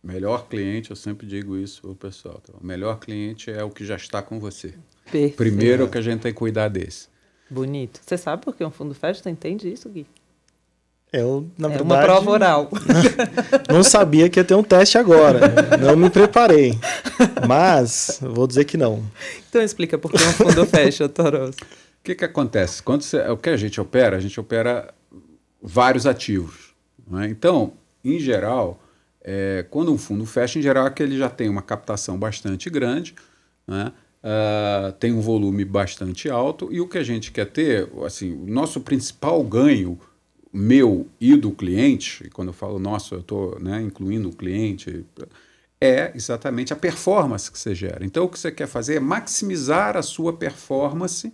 Melhor 0.03 0.47
cliente, 0.47 0.89
eu 0.89 0.95
sempre 0.95 1.27
digo 1.27 1.55
isso 1.55 1.81
para 1.81 1.91
o 1.91 1.95
pessoal. 1.95 2.41
Tá? 2.45 2.53
O 2.59 2.65
melhor 2.65 2.99
cliente 2.99 3.51
é 3.51 3.63
o 3.63 3.69
que 3.69 3.85
já 3.85 3.95
está 3.95 4.21
com 4.21 4.39
você. 4.39 4.73
Perfeito. 5.05 5.37
Primeiro 5.37 5.83
é 5.83 5.85
o 5.85 5.89
que 5.89 5.97
a 5.97 6.01
gente 6.01 6.21
tem 6.21 6.31
que 6.31 6.39
cuidar 6.39 6.69
desse. 6.69 7.07
Bonito. 7.49 7.99
Você 8.03 8.17
sabe 8.17 8.43
por 8.43 8.55
que 8.55 8.63
um 8.63 8.71
fundo 8.71 8.95
festa 8.95 9.29
entende 9.29 9.71
isso, 9.71 9.89
Gui? 9.89 10.07
Eu, 11.13 11.45
na 11.57 11.67
é 11.67 11.71
verdade. 11.71 11.93
uma 11.93 12.01
prova 12.01 12.31
oral. 12.31 12.69
não 13.69 13.83
sabia 13.83 14.29
que 14.29 14.39
ia 14.39 14.43
ter 14.45 14.55
um 14.55 14.63
teste 14.63 14.97
agora. 14.97 15.41
Não 15.77 15.97
me 15.97 16.09
preparei. 16.09 16.73
Mas, 17.45 18.19
vou 18.21 18.47
dizer 18.47 18.63
que 18.63 18.77
não. 18.77 19.03
Então 19.49 19.61
explica 19.61 19.97
por 19.97 20.09
que 20.09 20.23
um 20.23 20.31
fundo 20.31 20.65
fecha, 20.65 21.09
Toros. 21.09 21.55
O 21.57 22.03
que, 22.03 22.15
que 22.15 22.23
acontece? 22.23 22.81
Quando 22.81 23.01
você, 23.01 23.19
o 23.27 23.35
que 23.35 23.49
a 23.49 23.57
gente 23.57 23.79
opera, 23.79 24.15
a 24.15 24.19
gente 24.21 24.39
opera 24.39 24.93
vários 25.61 26.05
ativos. 26.05 26.73
É? 27.21 27.25
Então, 27.25 27.73
em 28.03 28.17
geral, 28.17 28.79
é, 29.23 29.65
quando 29.69 29.93
um 29.93 29.97
fundo 29.97 30.25
fecha, 30.25 30.59
em 30.59 30.61
geral, 30.61 30.87
é 30.87 30.89
que 30.89 31.03
ele 31.03 31.17
já 31.17 31.29
tem 31.29 31.49
uma 31.49 31.61
captação 31.61 32.17
bastante 32.17 32.69
grande, 32.69 33.15
né? 33.67 33.91
Uh, 34.23 34.91
tem 34.99 35.11
um 35.11 35.19
volume 35.19 35.65
bastante 35.65 36.29
alto, 36.29 36.69
e 36.71 36.79
o 36.79 36.87
que 36.87 36.99
a 36.99 37.03
gente 37.03 37.31
quer 37.31 37.45
ter, 37.45 37.89
assim, 38.05 38.31
o 38.31 38.45
nosso 38.45 38.79
principal 38.81 39.43
ganho, 39.43 39.99
meu 40.53 41.07
e 41.19 41.35
do 41.35 41.51
cliente, 41.51 42.25
e 42.27 42.29
quando 42.29 42.49
eu 42.49 42.53
falo 42.53 42.77
nosso, 42.77 43.15
eu 43.15 43.21
estou 43.21 43.59
né, 43.59 43.81
incluindo 43.81 44.29
o 44.29 44.35
cliente, 44.35 45.05
é 45.79 46.11
exatamente 46.13 46.71
a 46.71 46.75
performance 46.75 47.51
que 47.51 47.57
você 47.57 47.73
gera. 47.73 48.05
Então, 48.05 48.25
o 48.25 48.29
que 48.29 48.37
você 48.37 48.51
quer 48.51 48.67
fazer 48.67 48.97
é 48.97 48.99
maximizar 48.99 49.97
a 49.97 50.03
sua 50.03 50.33
performance 50.33 51.33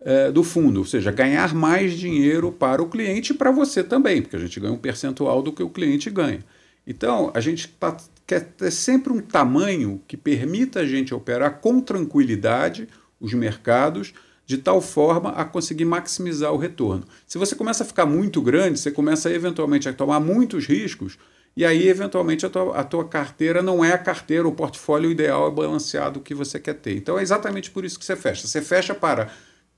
é, 0.00 0.30
do 0.30 0.44
fundo, 0.44 0.80
ou 0.80 0.84
seja, 0.84 1.10
ganhar 1.10 1.54
mais 1.54 1.94
dinheiro 1.94 2.52
para 2.52 2.82
o 2.82 2.88
cliente 2.88 3.32
e 3.32 3.36
para 3.36 3.50
você 3.50 3.82
também, 3.82 4.20
porque 4.20 4.36
a 4.36 4.40
gente 4.40 4.60
ganha 4.60 4.74
um 4.74 4.78
percentual 4.78 5.40
do 5.40 5.50
que 5.50 5.62
o 5.62 5.70
cliente 5.70 6.10
ganha. 6.10 6.44
Então, 6.86 7.30
a 7.34 7.40
gente 7.40 7.68
tá, 7.68 7.96
quer 8.26 8.40
ter 8.40 8.70
sempre 8.70 9.12
um 9.12 9.20
tamanho 9.20 10.00
que 10.06 10.16
permita 10.16 10.80
a 10.80 10.86
gente 10.86 11.14
operar 11.14 11.60
com 11.60 11.80
tranquilidade 11.80 12.88
os 13.20 13.32
mercados, 13.32 14.12
de 14.46 14.58
tal 14.58 14.80
forma 14.80 15.30
a 15.30 15.44
conseguir 15.44 15.86
maximizar 15.86 16.52
o 16.52 16.58
retorno. 16.58 17.04
Se 17.26 17.38
você 17.38 17.54
começa 17.54 17.82
a 17.82 17.86
ficar 17.86 18.04
muito 18.04 18.42
grande, 18.42 18.78
você 18.78 18.90
começa 18.90 19.30
eventualmente 19.30 19.88
a 19.88 19.92
tomar 19.92 20.20
muitos 20.20 20.66
riscos, 20.66 21.18
e 21.56 21.64
aí, 21.64 21.88
eventualmente, 21.88 22.44
a 22.44 22.50
tua, 22.50 22.76
a 22.76 22.82
tua 22.82 23.04
carteira 23.04 23.62
não 23.62 23.84
é 23.84 23.92
a 23.92 23.98
carteira, 23.98 24.46
o 24.46 24.52
portfólio 24.52 25.10
ideal 25.10 25.46
é 25.46 25.50
balanceado 25.52 26.20
que 26.20 26.34
você 26.34 26.58
quer 26.58 26.74
ter. 26.74 26.96
Então, 26.96 27.16
é 27.16 27.22
exatamente 27.22 27.70
por 27.70 27.84
isso 27.84 27.96
que 27.96 28.04
você 28.04 28.16
fecha. 28.16 28.46
Você 28.46 28.60
fecha 28.60 28.92
para 28.92 29.30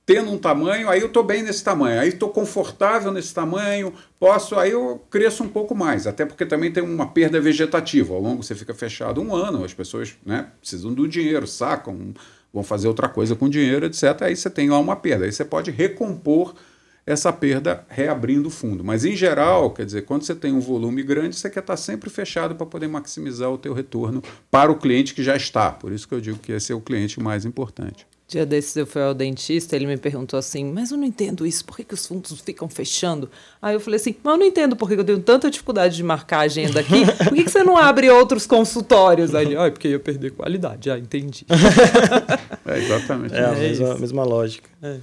tendo 0.07 0.31
um 0.31 0.37
tamanho, 0.37 0.89
aí 0.89 1.01
eu 1.01 1.07
estou 1.07 1.21
bem 1.21 1.43
nesse 1.43 1.61
tamanho, 1.61 1.99
aí 1.99 2.07
estou 2.07 2.29
confortável 2.29 3.11
nesse 3.11 3.33
tamanho, 3.33 3.93
posso, 4.17 4.55
aí 4.55 4.71
eu 4.71 5.05
cresço 5.09 5.43
um 5.43 5.49
pouco 5.49 5.75
mais, 5.75 6.07
até 6.07 6.25
porque 6.25 6.45
também 6.45 6.71
tem 6.71 6.81
uma 6.81 7.07
perda 7.07 7.41
vegetativa. 7.41 8.13
Ao 8.13 8.21
longo 8.21 8.41
você 8.41 8.55
fica 8.55 8.73
fechado 8.73 9.21
um 9.21 9.35
ano, 9.35 9.65
as 9.65 9.73
pessoas 9.73 10.15
né, 10.25 10.47
precisam 10.61 10.93
do 10.93 11.05
dinheiro, 11.09 11.45
sacam, 11.45 12.13
vão 12.53 12.63
fazer 12.63 12.87
outra 12.87 13.09
coisa 13.09 13.35
com 13.35 13.49
dinheiro, 13.49 13.85
etc. 13.85 14.21
Aí 14.21 14.35
você 14.37 14.49
tem 14.49 14.69
lá 14.69 14.79
uma 14.79 14.95
perda, 14.95 15.25
aí 15.25 15.31
você 15.31 15.43
pode 15.43 15.71
recompor 15.71 16.55
essa 17.05 17.33
perda 17.33 17.85
reabrindo 17.89 18.47
o 18.47 18.51
fundo. 18.51 18.85
Mas 18.85 19.03
em 19.03 19.13
geral, 19.13 19.71
quer 19.71 19.85
dizer, 19.85 20.05
quando 20.05 20.23
você 20.23 20.33
tem 20.33 20.53
um 20.53 20.61
volume 20.61 21.03
grande, 21.03 21.35
você 21.35 21.49
quer 21.49 21.59
estar 21.59 21.75
sempre 21.75 22.09
fechado 22.09 22.55
para 22.55 22.65
poder 22.65 22.87
maximizar 22.87 23.51
o 23.51 23.57
teu 23.57 23.73
retorno 23.73 24.23
para 24.49 24.71
o 24.71 24.75
cliente 24.77 25.13
que 25.13 25.21
já 25.21 25.35
está. 25.35 25.69
Por 25.69 25.91
isso 25.91 26.07
que 26.07 26.15
eu 26.15 26.21
digo 26.21 26.39
que 26.39 26.53
esse 26.53 26.71
é 26.71 26.75
o 26.75 26.79
cliente 26.79 27.19
mais 27.19 27.43
importante. 27.43 28.07
Dia 28.27 28.45
desses 28.45 28.75
eu 28.75 28.85
fui 28.85 29.01
ao 29.01 29.13
dentista, 29.13 29.73
ele 29.73 29.85
me 29.85 29.95
perguntou 29.95 30.37
assim, 30.37 30.65
mas 30.65 30.91
eu 30.91 30.97
não 30.97 31.05
entendo 31.05 31.45
isso, 31.45 31.63
por 31.63 31.77
que, 31.77 31.83
que 31.85 31.93
os 31.93 32.05
fundos 32.05 32.41
ficam 32.41 32.67
fechando? 32.67 33.29
Aí 33.61 33.73
eu 33.73 33.79
falei 33.79 33.97
assim, 33.97 34.13
mas 34.21 34.33
eu 34.33 34.37
não 34.37 34.45
entendo 34.45 34.75
por 34.75 34.89
que 34.89 34.95
eu 34.95 35.03
tenho 35.03 35.19
tanta 35.19 35.49
dificuldade 35.49 35.95
de 35.95 36.03
marcar 36.03 36.39
a 36.39 36.41
agenda 36.41 36.81
aqui, 36.81 37.05
por 37.23 37.33
que, 37.33 37.45
que 37.45 37.49
você 37.49 37.63
não 37.63 37.77
abre 37.77 38.09
outros 38.09 38.45
consultórios? 38.45 39.33
Aí 39.33 39.45
ele, 39.45 39.55
ah, 39.55 39.67
é 39.67 39.71
porque 39.71 39.87
ia 39.87 39.99
perder 39.99 40.31
qualidade, 40.31 40.87
já 40.87 40.99
entendi. 40.99 41.45
é 42.65 42.77
exatamente. 42.77 43.33
É, 43.33 43.45
a 43.45 43.51
mesma, 43.53 43.93
a 43.93 43.97
mesma 43.97 44.23
lógica. 44.25 44.69
É. 44.83 44.97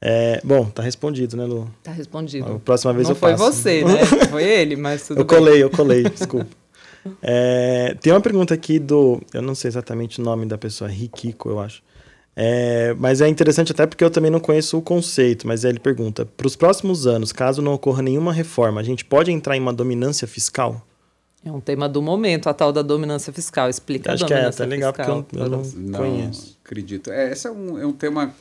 É, 0.00 0.40
bom, 0.44 0.64
tá 0.66 0.82
respondido, 0.82 1.36
né, 1.36 1.44
Lu? 1.44 1.70
Tá 1.82 1.92
respondido. 1.92 2.52
A 2.52 2.58
próxima 2.58 2.92
vez 2.92 3.08
não 3.08 3.12
eu 3.12 3.16
faço. 3.16 3.32
Não 3.32 3.38
foi 3.38 3.52
você, 3.52 3.84
né? 3.84 4.04
Foi 4.30 4.44
ele, 4.44 4.76
mas 4.76 5.06
tudo 5.06 5.20
Eu 5.20 5.24
bem. 5.24 5.38
colei, 5.38 5.62
eu 5.62 5.70
colei, 5.70 6.02
desculpa. 6.10 6.48
É, 7.22 7.96
tem 8.00 8.12
uma 8.12 8.20
pergunta 8.20 8.52
aqui 8.52 8.78
do. 8.78 9.20
Eu 9.32 9.40
não 9.40 9.54
sei 9.54 9.68
exatamente 9.68 10.20
o 10.20 10.24
nome 10.24 10.46
da 10.46 10.58
pessoa, 10.58 10.90
Riquico, 10.90 11.48
eu 11.48 11.60
acho. 11.60 11.82
É, 12.38 12.94
mas 12.98 13.22
é 13.22 13.28
interessante 13.28 13.72
até 13.72 13.86
porque 13.86 14.04
eu 14.04 14.10
também 14.10 14.30
não 14.30 14.38
conheço 14.38 14.76
o 14.76 14.82
conceito, 14.82 15.46
mas 15.48 15.64
ele 15.64 15.80
pergunta: 15.80 16.26
para 16.26 16.46
os 16.46 16.54
próximos 16.54 17.06
anos, 17.06 17.32
caso 17.32 17.62
não 17.62 17.72
ocorra 17.72 18.02
nenhuma 18.02 18.32
reforma, 18.32 18.78
a 18.78 18.84
gente 18.84 19.06
pode 19.06 19.32
entrar 19.32 19.56
em 19.56 19.60
uma 19.60 19.72
dominância 19.72 20.28
fiscal? 20.28 20.86
É 21.42 21.50
um 21.50 21.60
tema 21.60 21.88
do 21.88 22.02
momento, 22.02 22.48
a 22.48 22.54
tal 22.54 22.72
da 22.72 22.82
dominância 22.82 23.32
fiscal. 23.32 23.70
Explica 23.70 24.12
Acho 24.12 24.24
a 24.24 24.28
dominância 24.28 24.56
que 24.56 24.62
é, 24.62 24.66
até 24.66 24.74
legal 24.74 24.92
fiscal. 24.92 25.22
porque 25.22 25.36
eu, 25.36 25.42
eu 25.44 25.48
não, 25.48 25.62
não, 25.62 25.98
conheço. 26.00 26.58
acredito. 26.62 27.10
É, 27.10 27.32
esse 27.32 27.46
é 27.46 27.50
um, 27.50 27.78
é 27.78 27.86
um 27.86 27.92
tema. 27.92 28.34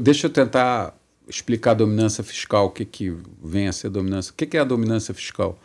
Deixa 0.00 0.26
eu 0.26 0.30
tentar 0.30 0.94
explicar 1.28 1.70
a 1.70 1.74
dominância 1.74 2.24
fiscal, 2.24 2.66
o 2.66 2.70
que, 2.70 2.84
que 2.84 3.16
vem 3.42 3.68
a 3.68 3.72
ser 3.72 3.90
dominância. 3.90 4.32
O 4.32 4.34
que, 4.34 4.44
que 4.44 4.56
é 4.56 4.60
a 4.60 4.64
dominância 4.64 5.14
fiscal? 5.14 5.56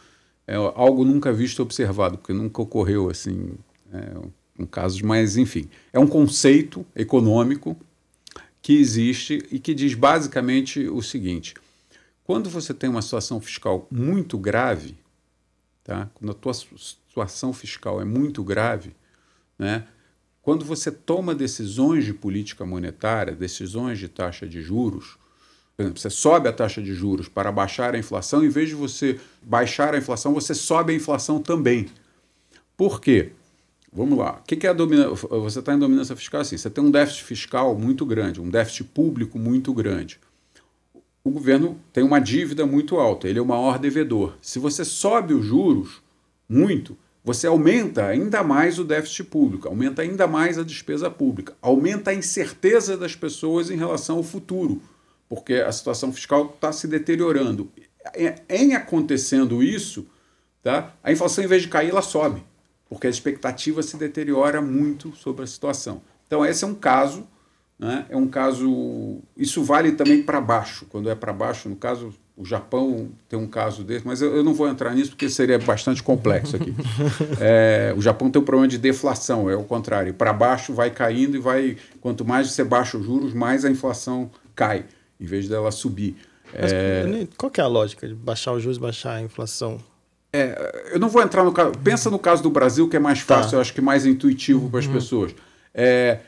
É 0.46 0.56
algo 0.56 1.04
nunca 1.04 1.34
visto 1.34 1.62
observado, 1.62 2.18
porque 2.18 2.32
nunca 2.32 2.62
ocorreu 2.62 3.10
assim. 3.10 3.52
É, 3.92 4.12
com 4.66 4.72
casos, 4.72 5.02
mas 5.02 5.38
enfim, 5.38 5.70
é 5.92 6.00
um 6.00 6.08
conceito 6.08 6.86
econômico 6.96 7.78
que 8.62 8.74
existe 8.74 9.46
e 9.52 9.60
que 9.60 9.74
diz 9.74 9.94
basicamente 9.94 10.88
o 10.88 11.02
seguinte: 11.02 11.54
quando 12.24 12.50
você 12.50 12.74
tem 12.74 12.90
uma 12.90 13.02
situação 13.02 13.40
fiscal 13.42 13.88
muito 13.92 14.38
grave, 14.38 14.96
tá? 15.84 16.10
quando 16.14 16.32
a 16.32 16.34
tua 16.34 16.54
situação 16.54 17.54
fiscal 17.54 18.02
é 18.02 18.06
muito 18.06 18.44
grave, 18.44 18.96
né? 19.60 19.86
quando 20.42 20.66
você 20.66 20.92
toma 20.92 21.36
decisões 21.36 22.06
de 22.06 22.14
política 22.14 22.66
monetária, 22.66 23.36
decisões 23.36 24.00
de 24.00 24.08
taxa 24.08 24.48
de 24.48 24.62
juros, 24.62 25.18
por 25.76 25.84
exemplo, 25.84 26.00
você 26.00 26.10
sobe 26.10 26.48
a 26.48 26.54
taxa 26.54 26.82
de 26.82 26.94
juros 26.94 27.28
para 27.28 27.52
baixar 27.52 27.96
a 27.96 27.98
inflação, 27.98 28.46
em 28.46 28.50
vez 28.50 28.70
de 28.70 28.76
você 28.76 29.20
baixar 29.42 29.94
a 29.96 29.98
inflação, 29.98 30.34
você 30.34 30.54
sobe 30.54 30.94
a 30.94 30.96
inflação 30.96 31.42
também. 31.42 31.88
Por 32.78 33.02
quê? 33.02 33.32
Vamos 33.96 34.18
lá. 34.18 34.40
O 34.40 34.44
que 34.44 34.66
é 34.66 34.70
a 34.70 34.74
dominância? 34.74 35.28
Você 35.30 35.60
está 35.60 35.74
em 35.74 35.80
dominância 35.80 36.16
fiscal 36.16 36.42
assim. 36.42 36.58
Você 36.58 36.70
tem 36.70 36.84
um 36.84 36.90
déficit 36.90 37.24
fiscal 37.24 37.78
muito 37.78 38.06
grande, 38.06 38.42
um 38.42 38.50
déficit 38.50 38.86
público 38.86 39.38
muito 39.38 39.72
grande. 39.72 40.20
O 41.24 41.30
governo 41.30 41.80
tem 41.94 42.04
uma 42.04 42.20
dívida 42.20 42.66
muito 42.66 42.98
alta, 42.98 43.30
ele 43.30 43.40
é 43.40 43.42
o 43.42 43.46
maior 43.46 43.80
devedor. 43.80 44.36
Se 44.42 44.60
você 44.60 44.84
sobe 44.84 45.34
os 45.34 45.46
juros 45.46 46.02
muito, 46.50 46.98
você 47.24 47.48
aumenta 47.48 48.06
ainda 48.06 48.44
mais 48.44 48.78
o 48.78 48.84
déficit 48.84 49.24
público, 49.26 49.70
aumenta 49.70 50.02
ainda 50.02 50.28
mais 50.28 50.58
a 50.58 50.64
despesa 50.64 51.10
pública, 51.10 51.56
aumenta 51.62 52.12
a 52.12 52.14
incerteza 52.14 52.98
das 52.98 53.16
pessoas 53.16 53.72
em 53.72 53.78
relação 53.78 54.18
ao 54.18 54.24
futuro, 54.24 54.82
porque 55.30 55.54
a 55.54 55.72
situação 55.72 56.12
fiscal 56.12 56.52
está 56.54 56.74
se 56.74 56.88
deteriorando. 56.88 57.72
Em 58.50 58.76
acontecendo 58.76 59.64
isso, 59.64 60.06
tá, 60.62 60.94
a 61.02 61.10
inflação, 61.10 61.42
em 61.42 61.48
vez 61.48 61.62
de 61.62 61.70
cair, 61.70 61.92
ela 61.92 62.02
sobe 62.02 62.44
porque 62.94 63.08
a 63.08 63.10
expectativa 63.10 63.82
se 63.82 63.98
deteriora 63.98 64.62
muito 64.62 65.16
sobre 65.16 65.44
a 65.44 65.48
situação. 65.48 66.02
Então, 66.28 66.46
esse 66.46 66.64
é 66.64 66.68
um 66.68 66.76
caso, 66.76 67.28
né? 67.78 68.06
é 68.10 68.16
um 68.16 68.28
caso. 68.28 69.20
Isso 69.36 69.64
vale 69.64 69.94
também 69.94 70.22
para 70.22 70.40
baixo, 70.40 70.86
quando 70.90 71.10
é 71.10 71.16
para 71.16 71.34
baixo, 71.34 71.68
no 71.68 71.76
caso, 71.76 72.14
o 72.38 72.46
Japão 72.46 73.10
tem 73.28 73.38
um 73.38 73.48
caso 73.48 73.84
desse, 73.84 74.06
mas 74.06 74.22
eu, 74.22 74.44
não 74.44 74.54
vou 74.54 74.68
entrar 74.68 74.94
nisso 74.96 75.12
porque 75.12 75.30
seria 75.30 75.60
bastante 75.60 76.02
complexo 76.02 76.56
aqui. 76.56 76.74
É, 77.40 77.94
o 77.98 78.02
Japão 78.02 78.30
tem 78.30 78.42
um 78.42 78.46
problema 78.46 78.68
de 78.68 78.78
deflação, 78.78 79.50
é 79.50 79.56
o 79.56 79.64
contrário. 79.64 80.14
Para 80.14 80.32
baixo 80.32 80.74
vai 80.74 80.90
caindo 80.90 81.36
e 81.36 81.40
vai. 81.40 81.78
Quanto 82.00 82.24
mais 82.24 82.52
você 82.52 82.64
baixa 82.64 82.98
os 82.98 83.06
juros, 83.06 83.34
mais 83.34 83.66
a 83.66 83.70
inflação 83.70 84.32
cai, 84.56 84.86
em 85.20 85.26
vez 85.26 85.48
dela 85.48 85.72
subir. 85.72 86.16
Mas, 86.54 86.72
é... 86.72 87.28
Qual 87.38 87.52
é 87.58 87.62
a 87.62 87.68
lógica 87.68 88.08
de 88.08 88.14
baixar 88.14 88.54
os 88.54 88.62
juros, 88.62 88.78
baixar 88.78 89.16
a 89.16 89.22
inflação? 89.22 89.80
É, 90.36 90.90
eu 90.94 91.00
não 91.00 91.10
vou 91.10 91.22
entrar 91.22 91.44
no 91.44 91.52
caso. 91.52 91.74
Pensa 91.84 92.10
no 92.10 92.18
caso 92.18 92.42
do 92.42 92.50
Brasil, 92.50 92.90
que 92.90 92.98
é 92.98 93.00
mais 93.00 93.20
fácil, 93.20 93.52
tá. 93.52 93.58
eu 93.58 93.62
acho 93.62 93.72
que 93.72 93.82
mais 93.82 94.04
intuitivo 94.04 94.68
para 94.68 94.80
as 94.80 94.88
uhum. 94.88 94.94
pessoas. 94.94 95.36
É, 95.72 96.22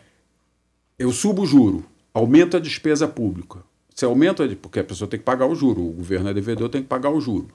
eu 0.98 1.12
subo 1.12 1.42
o 1.42 1.46
juro, 1.46 1.84
aumento 2.14 2.56
a 2.56 2.60
despesa 2.60 3.08
pública. 3.08 3.60
Se 3.96 4.06
aumenta, 4.06 4.48
porque 4.62 4.80
a 4.80 4.84
pessoa 4.84 5.10
tem 5.10 5.20
que 5.20 5.26
pagar 5.26 5.48
o 5.48 5.56
juro, 5.56 5.82
o 5.82 5.92
governo 5.92 6.30
é 6.30 6.34
devedor, 6.34 6.70
tem 6.70 6.84
que 6.84 6.88
pagar 6.88 7.10
o 7.10 7.20
juro. 7.20 7.48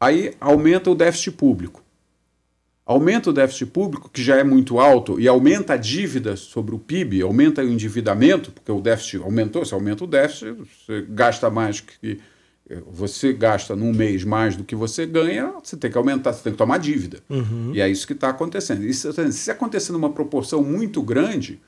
Aí 0.00 0.34
aumenta 0.40 0.90
o 0.90 0.94
déficit 0.94 1.32
público. 1.32 1.82
Aumenta 2.86 3.30
o 3.30 3.32
déficit 3.32 3.66
público, 3.66 4.08
que 4.08 4.22
já 4.22 4.36
é 4.36 4.42
muito 4.42 4.80
alto, 4.80 5.20
e 5.20 5.28
aumenta 5.28 5.74
a 5.74 5.76
dívida 5.76 6.34
sobre 6.34 6.74
o 6.74 6.78
PIB, 6.78 7.22
aumenta 7.22 7.62
o 7.62 7.68
endividamento, 7.68 8.50
porque 8.50 8.72
o 8.72 8.80
déficit 8.80 9.22
aumentou, 9.22 9.64
se 9.64 9.74
aumenta 9.74 10.04
o 10.04 10.06
déficit, 10.06 10.54
você 10.54 11.04
gasta 11.08 11.50
mais 11.50 11.80
que 11.80 12.18
você 12.86 13.32
gasta 13.32 13.74
num 13.74 13.92
mês 13.92 14.22
mais 14.24 14.56
do 14.56 14.64
que 14.64 14.74
você 14.74 15.04
ganha, 15.06 15.52
você 15.62 15.76
tem 15.76 15.90
que 15.90 15.98
aumentar, 15.98 16.32
você 16.32 16.42
tem 16.42 16.52
que 16.52 16.58
tomar 16.58 16.78
dívida. 16.78 17.18
Uhum. 17.28 17.72
E 17.74 17.80
é 17.80 17.88
isso 17.88 18.06
que 18.06 18.12
está 18.12 18.28
acontecendo. 18.28 18.84
Isso, 18.84 19.12
se 19.32 19.50
acontecer 19.50 19.92
numa 19.92 20.10
proporção 20.10 20.62
muito 20.62 21.02
grande, 21.02 21.60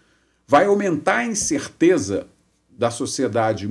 vai 0.46 0.66
aumentar 0.66 1.18
a 1.18 1.26
incerteza 1.26 2.26
da 2.70 2.90
sociedade 2.90 3.68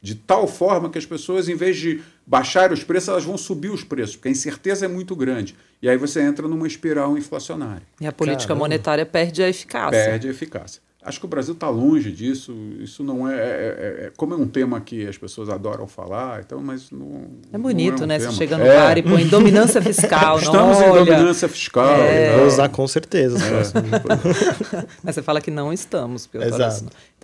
de 0.00 0.14
tal 0.14 0.46
forma 0.46 0.88
que 0.88 0.98
as 0.98 1.06
pessoas, 1.06 1.48
em 1.48 1.56
vez 1.56 1.76
de 1.76 2.00
baixar 2.26 2.72
os 2.72 2.84
preços, 2.84 3.08
elas 3.08 3.24
vão 3.24 3.36
subir 3.36 3.70
os 3.70 3.82
preços, 3.82 4.16
porque 4.16 4.28
a 4.28 4.30
incerteza 4.30 4.84
é 4.84 4.88
muito 4.88 5.16
grande. 5.16 5.56
E 5.82 5.88
aí 5.88 5.96
você 5.96 6.20
entra 6.20 6.46
numa 6.46 6.66
espiral 6.66 7.16
inflacionária. 7.18 7.82
E 8.00 8.06
a 8.06 8.12
política 8.12 8.48
Caramba. 8.48 8.64
monetária 8.64 9.06
perde 9.06 9.42
a 9.42 9.48
eficácia. 9.48 10.04
Perde 10.04 10.28
a 10.28 10.30
eficácia. 10.30 10.80
Acho 11.08 11.18
que 11.18 11.24
o 11.24 11.28
Brasil 11.28 11.54
está 11.54 11.70
longe 11.70 12.12
disso. 12.12 12.54
Isso 12.80 13.02
não 13.02 13.26
é, 13.26 13.34
é, 13.34 13.38
é, 13.38 14.06
é, 14.06 14.12
Como 14.16 14.34
é 14.34 14.36
um 14.36 14.46
tema 14.46 14.78
que 14.80 15.06
as 15.06 15.16
pessoas 15.16 15.48
adoram 15.48 15.86
falar, 15.86 16.40
então, 16.40 16.60
mas 16.60 16.90
não. 16.90 17.24
É 17.50 17.56
bonito, 17.56 17.94
não 17.94 18.02
é 18.02 18.04
um 18.04 18.06
né? 18.08 18.18
Tema. 18.18 18.30
Você 18.30 18.36
chega 18.36 18.58
no 18.58 18.64
é. 18.64 18.76
bar 18.76 18.98
e 18.98 19.02
põe 19.02 19.26
dominância 19.26 19.80
fiscal. 19.80 20.38
Estamos 20.38 20.78
não, 20.78 21.00
em 21.00 21.04
dominância 21.04 21.48
fiscal. 21.48 21.96
É. 22.02 22.36
Vou 22.36 22.46
usar 22.46 22.68
com 22.68 22.86
certeza. 22.86 23.38
mas 25.02 25.14
você 25.14 25.22
fala 25.22 25.40
que 25.40 25.50
não 25.50 25.72
estamos, 25.72 26.26
Piotr. 26.26 26.46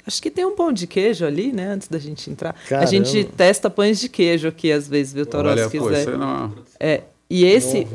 Acho 0.06 0.22
que 0.22 0.30
tem 0.30 0.44
um 0.44 0.54
pão 0.54 0.72
de 0.72 0.86
queijo 0.86 1.26
ali, 1.26 1.52
né? 1.52 1.68
Antes 1.68 1.88
da 1.88 1.98
gente 1.98 2.30
entrar. 2.30 2.54
Caramba. 2.68 2.88
A 2.88 2.90
gente 2.90 3.24
testa 3.24 3.68
pães 3.68 4.00
de 4.00 4.08
queijo 4.08 4.48
aqui, 4.48 4.72
às 4.72 4.88
vezes, 4.88 5.12
viu, 5.12 5.26
Toró? 5.26 5.50
Olha, 5.50 5.68
se 5.68 5.78
quiser. 5.78 6.04
Pô, 6.04 6.18
não... 6.18 6.52
É. 6.80 7.02
E 7.28 7.44
esse. 7.44 7.86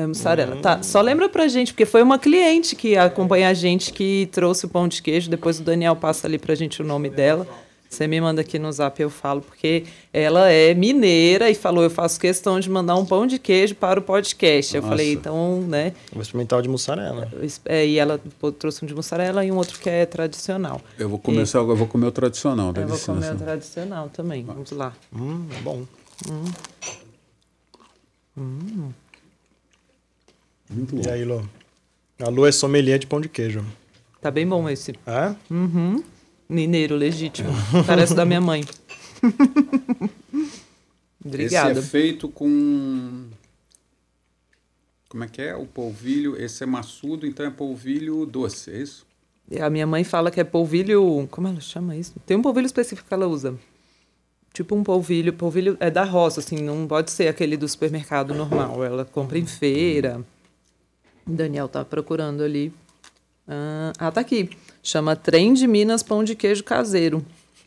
É 0.00 0.06
mussarela. 0.06 0.56
Hum. 0.56 0.62
Tá, 0.62 0.82
só 0.82 1.00
lembra 1.00 1.28
pra 1.28 1.46
gente, 1.46 1.72
porque 1.72 1.84
foi 1.84 2.02
uma 2.02 2.18
cliente 2.18 2.74
que 2.74 2.96
acompanha 2.96 3.48
a 3.48 3.54
gente 3.54 3.92
que 3.92 4.28
trouxe 4.32 4.64
o 4.64 4.68
pão 4.68 4.88
de 4.88 5.02
queijo. 5.02 5.28
Depois 5.28 5.60
o 5.60 5.62
Daniel 5.62 5.94
passa 5.94 6.26
ali 6.26 6.38
pra 6.38 6.54
gente 6.54 6.80
o 6.80 6.84
nome 6.84 7.10
dela. 7.10 7.46
Você 7.90 8.06
me 8.06 8.20
manda 8.20 8.40
aqui 8.40 8.56
no 8.56 8.70
zap, 8.70 9.02
eu 9.02 9.10
falo, 9.10 9.40
porque 9.40 9.84
ela 10.12 10.48
é 10.48 10.72
mineira 10.72 11.50
e 11.50 11.56
falou: 11.56 11.82
eu 11.82 11.90
faço 11.90 12.20
questão 12.20 12.60
de 12.60 12.70
mandar 12.70 12.94
um 12.94 13.04
pão 13.04 13.26
de 13.26 13.36
queijo 13.36 13.74
para 13.74 13.98
o 13.98 14.02
podcast. 14.02 14.76
Eu 14.76 14.82
falei, 14.82 15.12
então, 15.14 15.62
né? 15.62 15.92
Vou 16.12 16.22
experimentar 16.22 16.60
o 16.60 16.62
de 16.62 16.68
mussarela. 16.68 17.28
É, 17.64 17.84
e 17.84 17.98
ela 17.98 18.20
trouxe 18.60 18.84
um 18.84 18.86
de 18.86 18.94
mussarela 18.94 19.44
e 19.44 19.50
um 19.50 19.56
outro 19.56 19.80
que 19.80 19.90
é 19.90 20.06
tradicional. 20.06 20.80
Eu 20.96 21.08
vou 21.08 21.18
começar, 21.18 21.58
e... 21.58 21.62
eu 21.62 21.74
vou 21.74 21.88
comer 21.88 22.06
o 22.06 22.12
tradicional, 22.12 22.72
dá 22.72 22.80
Eu 22.80 22.86
licença. 22.86 23.12
vou 23.12 23.22
comer 23.22 23.34
o 23.34 23.38
tradicional 23.38 24.08
também. 24.08 24.44
Vamos 24.44 24.70
lá. 24.70 24.92
Hum, 25.12 25.46
é 25.58 25.60
bom. 25.60 25.82
Hum. 26.30 26.44
Hum. 28.38 28.90
Muito 30.70 30.94
bom. 30.94 31.02
E 31.04 31.10
aí, 31.10 31.24
Lô? 31.24 31.42
A 32.20 32.28
Lu 32.28 32.46
é 32.46 32.52
sommelier 32.52 32.98
de 32.98 33.06
pão 33.06 33.20
de 33.20 33.28
queijo. 33.28 33.64
Tá 34.20 34.30
bem 34.30 34.46
bom 34.46 34.68
esse. 34.68 34.92
É? 35.06 35.34
Uhum. 35.50 36.02
Mineiro, 36.48 36.94
legítimo. 36.94 37.50
Parece 37.86 38.14
da 38.14 38.24
minha 38.24 38.40
mãe. 38.40 38.64
Obrigada. 41.24 41.72
Esse 41.72 41.80
é 41.80 41.82
feito 41.82 42.28
com... 42.28 43.26
Como 45.08 45.24
é 45.24 45.28
que 45.28 45.42
é? 45.42 45.56
O 45.56 45.66
polvilho, 45.66 46.40
esse 46.40 46.62
é 46.62 46.66
maçudo, 46.66 47.26
então 47.26 47.44
é 47.44 47.50
polvilho 47.50 48.24
doce, 48.24 48.70
é 48.70 48.78
isso? 48.78 49.04
A 49.60 49.68
minha 49.68 49.86
mãe 49.86 50.04
fala 50.04 50.30
que 50.30 50.40
é 50.40 50.44
polvilho... 50.44 51.26
Como 51.30 51.48
ela 51.48 51.60
chama 51.60 51.96
isso? 51.96 52.14
Tem 52.24 52.36
um 52.36 52.42
polvilho 52.42 52.66
específico 52.66 53.08
que 53.08 53.14
ela 53.14 53.26
usa. 53.26 53.58
Tipo 54.52 54.76
um 54.76 54.84
polvilho. 54.84 55.32
Polvilho 55.32 55.76
é 55.80 55.90
da 55.90 56.04
roça, 56.04 56.40
assim, 56.40 56.62
não 56.62 56.86
pode 56.86 57.10
ser 57.10 57.28
aquele 57.28 57.56
do 57.56 57.68
supermercado 57.68 58.34
normal. 58.34 58.84
Ela 58.84 59.04
compra 59.04 59.38
em 59.38 59.46
feira. 59.46 60.24
Daniel 61.34 61.68
tá 61.68 61.84
procurando 61.84 62.42
ali. 62.42 62.72
Ah, 63.46 63.92
ah, 63.98 64.12
tá 64.12 64.20
aqui. 64.20 64.50
Chama 64.82 65.16
Trem 65.16 65.52
de 65.52 65.66
Minas 65.66 66.02
Pão 66.02 66.22
de 66.22 66.34
Queijo 66.34 66.62
Caseiro. 66.62 67.24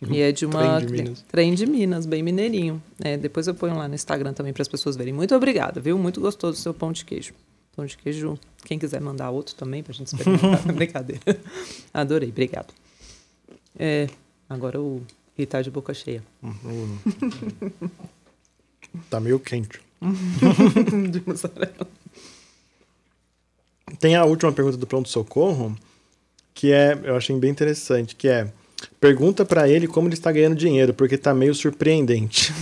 E 0.10 0.20
é 0.20 0.32
de 0.32 0.46
uma. 0.46 0.80
Trem 0.82 0.86
de 0.86 0.94
Minas. 0.94 1.26
Trem 1.30 1.54
de 1.54 1.66
Minas, 1.66 2.06
bem 2.06 2.24
mineirinho. 2.24 2.82
É, 3.00 3.18
depois 3.18 3.48
eu 3.48 3.56
ponho 3.56 3.78
lá 3.78 3.88
no 3.88 3.96
Instagram 3.96 4.34
também 4.34 4.54
para 4.54 4.62
as 4.62 4.68
pessoas 4.68 4.96
verem. 4.96 5.14
Muito 5.14 5.36
obrigada, 5.36 5.80
viu? 5.80 5.98
Muito 5.98 6.20
gostoso 6.20 6.58
o 6.58 6.62
seu 6.62 6.74
pão 6.74 6.92
de 6.92 7.06
queijo. 7.06 7.34
Pão 7.76 7.86
de 7.86 7.98
queijo. 7.98 8.38
Quem 8.66 8.78
quiser 8.78 9.02
mandar 9.02 9.30
outro 9.30 9.56
também 9.56 9.82
para 9.82 9.92
a 9.92 9.96
gente 9.96 10.08
experimentar. 10.08 10.62
Brincadeira. 10.74 11.22
Adorei, 11.94 12.30
obrigado. 12.30 12.74
É, 13.78 14.08
agora 14.50 14.80
o 14.80 15.02
Rui 15.38 15.46
tá 15.46 15.62
de 15.62 15.72
boca 15.72 15.94
cheia. 15.94 16.24
Uhum. 16.42 16.98
tá 19.10 19.20
meio 19.20 19.40
quente. 19.40 19.80
de 21.12 21.24
mussarela. 21.26 21.88
Tem 24.00 24.16
a 24.16 24.26
última 24.26 24.52
pergunta 24.52 24.78
do 24.78 24.88
Pronto 24.88 25.10
Socorro, 25.10 25.76
que 26.54 26.72
é, 26.72 26.98
eu 27.04 27.16
achei 27.16 27.38
bem 27.38 27.52
interessante, 27.52 28.16
que 28.16 28.28
é 28.28 28.52
pergunta 29.00 29.46
para 29.46 29.68
ele 29.68 29.88
como 29.88 30.08
ele 30.08 30.16
está 30.16 30.32
ganhando 30.32 30.56
dinheiro, 30.56 30.94
porque 30.94 31.16
está 31.16 31.34
meio 31.34 31.54
surpreendente. 31.54 32.54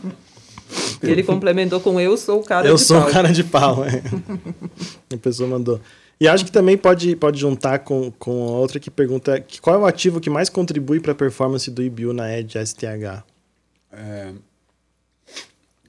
ele 1.02 1.22
complementou 1.22 1.80
com 1.80 2.00
eu 2.00 2.16
sou 2.16 2.40
o 2.40 2.44
cara 2.44 2.68
eu 2.68 2.76
de 2.76 2.84
pau. 2.84 2.96
Eu 2.96 3.02
sou 3.02 3.08
o 3.08 3.12
cara 3.12 3.32
de 3.32 3.44
pau, 3.44 3.84
é. 3.84 4.02
a 5.12 5.16
pessoa 5.16 5.48
mandou. 5.48 5.80
E 6.20 6.28
acho 6.28 6.44
que 6.44 6.52
também 6.52 6.76
pode, 6.76 7.16
pode 7.16 7.40
juntar 7.40 7.78
com, 7.78 8.10
com 8.12 8.48
a 8.48 8.58
outra 8.58 8.78
que 8.78 8.90
pergunta 8.90 9.42
qual 9.62 9.76
é 9.76 9.78
o 9.78 9.86
ativo 9.86 10.20
que 10.20 10.28
mais 10.28 10.50
contribui 10.50 11.00
para 11.00 11.12
a 11.12 11.14
performance 11.14 11.70
do 11.70 11.82
IBU 11.82 12.12
na 12.12 12.38
Edge 12.38 12.58
STH? 12.58 13.24
É, 13.90 14.32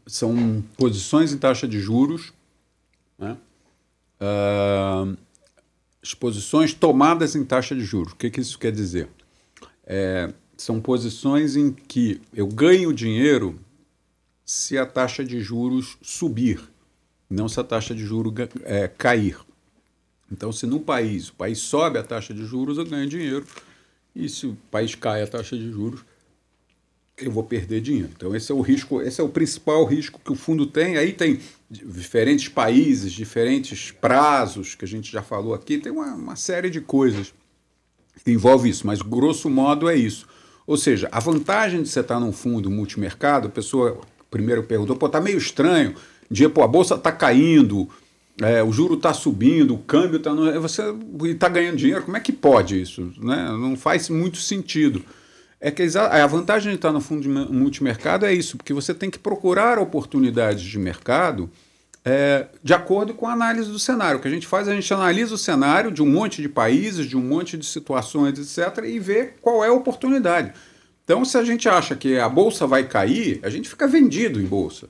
são 0.07 0.63
posições 0.77 1.33
em 1.33 1.37
taxa 1.37 1.67
de 1.67 1.79
juros, 1.81 2.31
né? 3.19 3.35
Uh, 4.21 5.17
exposições 6.01 6.73
tomadas 6.73 7.35
em 7.35 7.43
taxa 7.43 7.75
de 7.75 7.83
juros. 7.83 8.13
O 8.13 8.15
que, 8.15 8.29
que 8.29 8.39
isso 8.39 8.57
quer 8.57 8.71
dizer? 8.71 9.09
É, 9.85 10.31
são 10.55 10.79
posições 10.79 11.55
em 11.55 11.71
que 11.71 12.21
eu 12.33 12.47
ganho 12.47 12.93
dinheiro 12.93 13.59
se 14.45 14.77
a 14.77 14.85
taxa 14.85 15.23
de 15.23 15.39
juros 15.39 15.97
subir, 16.01 16.61
não 17.29 17.49
se 17.49 17.59
a 17.59 17.63
taxa 17.63 17.95
de 17.95 18.05
juros 18.05 18.33
é, 18.63 18.87
cair. 18.87 19.37
Então, 20.31 20.51
se 20.51 20.65
no 20.65 20.79
país 20.79 21.29
o 21.29 21.33
país 21.33 21.59
sobe 21.59 21.97
a 21.99 22.03
taxa 22.03 22.33
de 22.33 22.45
juros, 22.45 22.77
eu 22.77 22.85
ganho 22.85 23.07
dinheiro. 23.07 23.45
E 24.15 24.27
se 24.29 24.45
o 24.47 24.57
país 24.69 24.95
cai 24.95 25.21
a 25.21 25.27
taxa 25.27 25.57
de 25.57 25.69
juros, 25.71 26.01
eu 27.17 27.31
vou 27.31 27.43
perder 27.43 27.81
dinheiro. 27.81 28.09
Então 28.15 28.35
esse 28.35 28.51
é 28.51 28.55
o 28.55 28.61
risco, 28.61 29.01
esse 29.01 29.21
é 29.21 29.23
o 29.23 29.29
principal 29.29 29.85
risco 29.85 30.19
que 30.23 30.31
o 30.31 30.35
fundo 30.35 30.65
tem. 30.65 30.97
Aí 30.97 31.13
tem 31.13 31.39
diferentes 31.71 32.49
países, 32.49 33.13
diferentes 33.13 33.91
prazos 33.91 34.75
que 34.75 34.83
a 34.83 34.87
gente 34.87 35.09
já 35.09 35.21
falou 35.21 35.53
aqui, 35.53 35.77
tem 35.77 35.91
uma, 35.91 36.13
uma 36.13 36.35
série 36.35 36.69
de 36.69 36.81
coisas 36.81 37.33
que 38.25 38.31
envolve 38.31 38.69
isso, 38.69 38.85
mas 38.85 39.01
grosso 39.01 39.49
modo 39.49 39.89
é 39.89 39.95
isso. 39.95 40.27
Ou 40.67 40.75
seja, 40.75 41.07
a 41.11 41.19
vantagem 41.19 41.81
de 41.81 41.87
você 41.87 42.01
estar 42.01 42.19
num 42.19 42.33
fundo 42.33 42.69
multimercado, 42.69 43.47
a 43.47 43.51
pessoa 43.51 43.99
primeiro 44.29 44.63
perguntou, 44.63 44.95
pô, 44.95 45.07
tá 45.07 45.21
meio 45.21 45.37
estranho, 45.37 45.95
dia, 46.29 46.49
pô, 46.49 46.61
a 46.61 46.67
bolsa 46.67 46.97
tá 46.97 47.11
caindo, 47.11 47.89
é, 48.41 48.61
o 48.61 48.71
juro 48.71 48.95
está 48.95 49.13
subindo, 49.13 49.73
o 49.73 49.79
câmbio 49.79 50.17
está 50.17 50.31
você 50.59 50.83
está 51.25 51.47
ganhando 51.47 51.77
dinheiro, 51.77 52.03
como 52.03 52.17
é 52.17 52.19
que 52.19 52.31
pode 52.31 52.81
isso? 52.81 53.13
Né? 53.17 53.49
Não 53.51 53.77
faz 53.77 54.09
muito 54.09 54.37
sentido. 54.37 55.03
É 55.63 55.69
que 55.69 55.83
a 55.95 56.25
vantagem 56.25 56.71
de 56.71 56.77
estar 56.77 56.91
no 56.91 56.99
fundo 56.99 57.21
de 57.21 57.29
multimercado 57.29 58.25
é 58.25 58.33
isso, 58.33 58.57
porque 58.57 58.73
você 58.73 58.95
tem 58.95 59.11
que 59.11 59.19
procurar 59.19 59.77
oportunidades 59.77 60.63
de 60.63 60.79
mercado 60.79 61.51
é, 62.03 62.47
de 62.63 62.73
acordo 62.73 63.13
com 63.13 63.27
a 63.27 63.33
análise 63.33 63.69
do 63.69 63.77
cenário. 63.77 64.17
O 64.17 64.21
que 64.21 64.27
a 64.27 64.31
gente 64.31 64.47
faz, 64.47 64.67
a 64.67 64.73
gente 64.73 64.91
analisa 64.91 65.35
o 65.35 65.37
cenário 65.37 65.91
de 65.91 66.01
um 66.01 66.07
monte 66.07 66.41
de 66.41 66.49
países, 66.49 67.05
de 67.05 67.15
um 67.15 67.21
monte 67.21 67.57
de 67.57 67.65
situações, 67.65 68.39
etc., 68.39 68.85
e 68.85 68.99
vê 68.99 69.33
qual 69.39 69.63
é 69.63 69.67
a 69.67 69.73
oportunidade. 69.73 70.51
Então, 71.03 71.23
se 71.23 71.37
a 71.37 71.43
gente 71.43 71.69
acha 71.69 71.95
que 71.95 72.17
a 72.17 72.27
bolsa 72.27 72.65
vai 72.65 72.87
cair, 72.87 73.39
a 73.43 73.49
gente 73.49 73.69
fica 73.69 73.87
vendido 73.87 74.41
em 74.41 74.45
bolsa. 74.45 74.87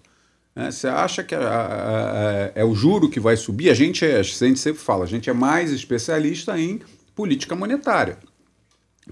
Né? 0.55 0.71
Você 0.71 0.87
acha 0.87 1.23
que 1.23 1.35
a, 1.35 1.39
a, 1.39 2.45
a, 2.45 2.51
é 2.55 2.63
o 2.63 2.73
juro 2.73 3.09
que 3.09 3.19
vai 3.19 3.35
subir? 3.35 3.69
A 3.69 3.73
gente, 3.73 4.05
é, 4.05 4.19
a 4.19 4.23
gente 4.23 4.59
sempre 4.59 4.81
fala, 4.81 5.03
a 5.03 5.07
gente 5.07 5.29
é 5.29 5.33
mais 5.33 5.71
especialista 5.71 6.57
em 6.57 6.81
política 7.13 7.55
monetária. 7.55 8.17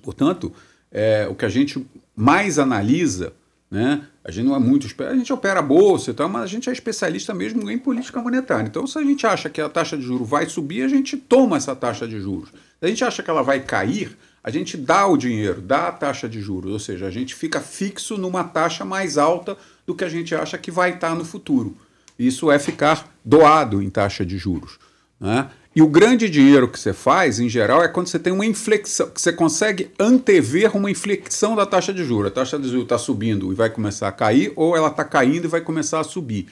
Portanto, 0.01 0.53
é, 0.91 1.27
o 1.29 1.35
que 1.35 1.45
a 1.45 1.49
gente 1.49 1.85
mais 2.15 2.59
analisa, 2.59 3.33
né? 3.69 4.01
A 4.23 4.31
gente 4.31 4.45
não 4.45 4.55
é 4.55 4.59
muito. 4.59 4.87
A 5.03 5.15
gente 5.15 5.31
opera 5.31 5.59
a 5.59 5.63
bolsa 5.63 6.11
e 6.11 6.13
tal, 6.13 6.27
mas 6.27 6.43
a 6.43 6.47
gente 6.47 6.69
é 6.69 6.73
especialista 6.73 7.33
mesmo 7.33 7.69
em 7.69 7.77
política 7.77 8.21
monetária. 8.21 8.67
Então, 8.67 8.85
se 8.85 8.97
a 8.97 9.03
gente 9.03 9.25
acha 9.25 9.49
que 9.49 9.61
a 9.61 9.69
taxa 9.69 9.97
de 9.97 10.03
juros 10.03 10.27
vai 10.27 10.47
subir, 10.47 10.83
a 10.83 10.87
gente 10.87 11.17
toma 11.17 11.57
essa 11.57 11.75
taxa 11.75 12.07
de 12.07 12.19
juros. 12.19 12.49
Se 12.49 12.85
a 12.85 12.87
gente 12.87 13.03
acha 13.03 13.23
que 13.23 13.29
ela 13.29 13.43
vai 13.43 13.59
cair, 13.59 14.17
a 14.43 14.49
gente 14.49 14.77
dá 14.77 15.05
o 15.07 15.17
dinheiro, 15.17 15.61
dá 15.61 15.87
a 15.87 15.91
taxa 15.91 16.27
de 16.27 16.41
juros, 16.41 16.71
ou 16.71 16.79
seja, 16.79 17.05
a 17.05 17.11
gente 17.11 17.35
fica 17.35 17.59
fixo 17.59 18.17
numa 18.17 18.43
taxa 18.43 18.85
mais 18.85 19.17
alta 19.17 19.57
do 19.85 19.93
que 19.93 20.03
a 20.03 20.09
gente 20.09 20.33
acha 20.33 20.57
que 20.57 20.71
vai 20.71 20.91
estar 20.91 21.15
no 21.15 21.25
futuro. 21.25 21.75
Isso 22.17 22.51
é 22.51 22.59
ficar 22.59 23.09
doado 23.23 23.81
em 23.81 23.89
taxa 23.89 24.25
de 24.25 24.37
juros. 24.37 24.79
Né? 25.19 25.49
E 25.79 25.81
o 25.81 25.87
grande 25.87 26.29
dinheiro 26.29 26.67
que 26.67 26.77
você 26.77 26.91
faz, 26.91 27.39
em 27.39 27.47
geral, 27.47 27.81
é 27.81 27.87
quando 27.87 28.07
você 28.07 28.19
tem 28.19 28.33
uma 28.33 28.45
inflexão, 28.45 29.09
que 29.09 29.21
você 29.21 29.31
consegue 29.31 29.89
antever 29.97 30.75
uma 30.75 30.91
inflexão 30.91 31.55
da 31.55 31.65
taxa 31.65 31.93
de 31.93 32.03
juros. 32.03 32.29
A 32.29 32.35
taxa 32.35 32.59
de 32.59 32.67
juros 32.67 32.83
está 32.83 32.97
subindo 32.97 33.49
e 33.49 33.55
vai 33.55 33.69
começar 33.69 34.09
a 34.09 34.11
cair, 34.11 34.51
ou 34.57 34.75
ela 34.75 34.89
está 34.89 35.05
caindo 35.05 35.45
e 35.45 35.47
vai 35.47 35.61
começar 35.61 36.01
a 36.01 36.03
subir. 36.03 36.49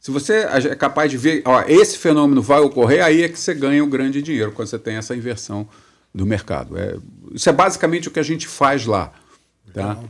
Se 0.00 0.10
você 0.10 0.38
é 0.68 0.74
capaz 0.74 1.08
de 1.08 1.16
ver, 1.16 1.42
ó, 1.44 1.62
esse 1.68 1.96
fenômeno 1.96 2.42
vai 2.42 2.58
ocorrer, 2.62 3.04
aí 3.04 3.22
é 3.22 3.28
que 3.28 3.38
você 3.38 3.54
ganha 3.54 3.84
o 3.84 3.86
grande 3.86 4.20
dinheiro, 4.20 4.50
quando 4.50 4.66
você 4.66 4.78
tem 4.80 4.96
essa 4.96 5.14
inversão 5.14 5.68
do 6.12 6.26
mercado. 6.26 6.76
É, 6.76 6.96
isso 7.32 7.48
é 7.48 7.52
basicamente 7.52 8.08
o 8.08 8.10
que 8.10 8.18
a 8.18 8.24
gente 8.24 8.48
faz 8.48 8.86
lá. 8.86 9.12
Tá? 9.72 10.00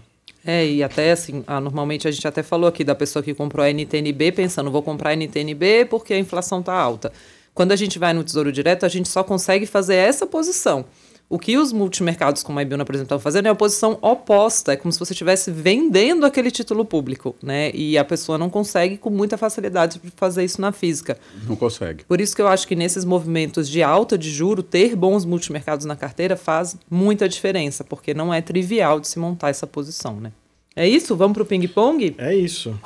É, 0.43 0.67
e 0.67 0.83
até 0.83 1.13
assim, 1.13 1.45
ah, 1.47 1.61
normalmente 1.61 2.09
a 2.09 2.11
gente 2.11 2.27
até 2.27 2.43
falou 2.43 2.67
aqui 2.67 2.83
da 2.83 2.95
pessoa 2.95 3.23
que 3.23 3.35
comprou 3.35 3.63
a 3.63 3.69
NTNB 3.69 4.33
pensando, 4.33 4.71
vou 4.71 4.83
comprar 4.83 5.11
a 5.11 5.17
NTNB 5.17 5.85
porque 5.85 6.15
a 6.15 6.19
inflação 6.19 6.61
está 6.61 6.73
alta. 6.73 7.13
Quando 7.55 7.71
a 7.71 7.77
gente 7.77 8.01
vai 8.01 8.13
no 8.13 8.25
Tesouro 8.25 8.51
Direto, 8.51 8.85
a 8.85 8.89
gente 8.89 9.09
só 9.09 9.23
consegue 9.23 9.65
fazer 9.65 9.95
essa 9.95 10.27
posição. 10.27 10.85
O 11.31 11.39
que 11.39 11.57
os 11.57 11.73
multimercados, 11.73 12.43
como 12.43 12.59
a 12.59 12.63
Ibiuna, 12.63 12.85
por 12.85 12.95
exemplo, 12.95 13.07
estão 13.07 13.19
fazendo 13.19 13.47
é 13.47 13.49
a 13.49 13.55
posição 13.55 13.97
oposta. 14.03 14.73
É 14.73 14.77
como 14.77 14.93
se 14.93 14.99
você 14.99 15.13
estivesse 15.13 15.51
vendendo 15.51 16.27
aquele 16.27 16.51
título 16.51 16.85
público, 16.85 17.35
né? 17.43 17.71
E 17.73 17.97
a 17.97 18.05
pessoa 18.05 18.37
não 18.37 18.51
consegue 18.51 18.99
com 18.99 19.09
muita 19.09 19.39
facilidade 19.39 20.01
fazer 20.17 20.45
isso 20.45 20.61
na 20.61 20.71
física. 20.71 21.17
Não 21.47 21.57
consegue. 21.57 22.05
Por 22.05 22.21
isso 22.21 22.37
que 22.37 22.43
eu 22.43 22.49
acho 22.49 22.69
que 22.69 22.77
nesses 22.77 23.05
movimentos 23.05 23.69
de 23.69 23.83
alta 23.83 24.19
de 24.19 24.31
juro, 24.31 24.63
ter 24.63 24.95
bons 24.95 25.25
multimercados 25.25 25.87
na 25.87 25.97
carteira 25.97 26.37
faz 26.37 26.77
muita 26.91 27.29
diferença, 27.29 27.85
porque 27.85 28.13
não 28.13 28.35
é 28.35 28.43
trivial 28.43 29.01
de 29.01 29.09
se 29.09 29.19
montar 29.19 29.49
essa 29.49 29.67
posição, 29.67 30.21
né? 30.21 30.33
É 30.77 30.87
isso? 30.87 31.17
Vamos 31.17 31.35
para 31.35 31.43
o 31.45 31.47
ping-pong? 31.47 32.17
É 32.19 32.35
isso. 32.35 32.79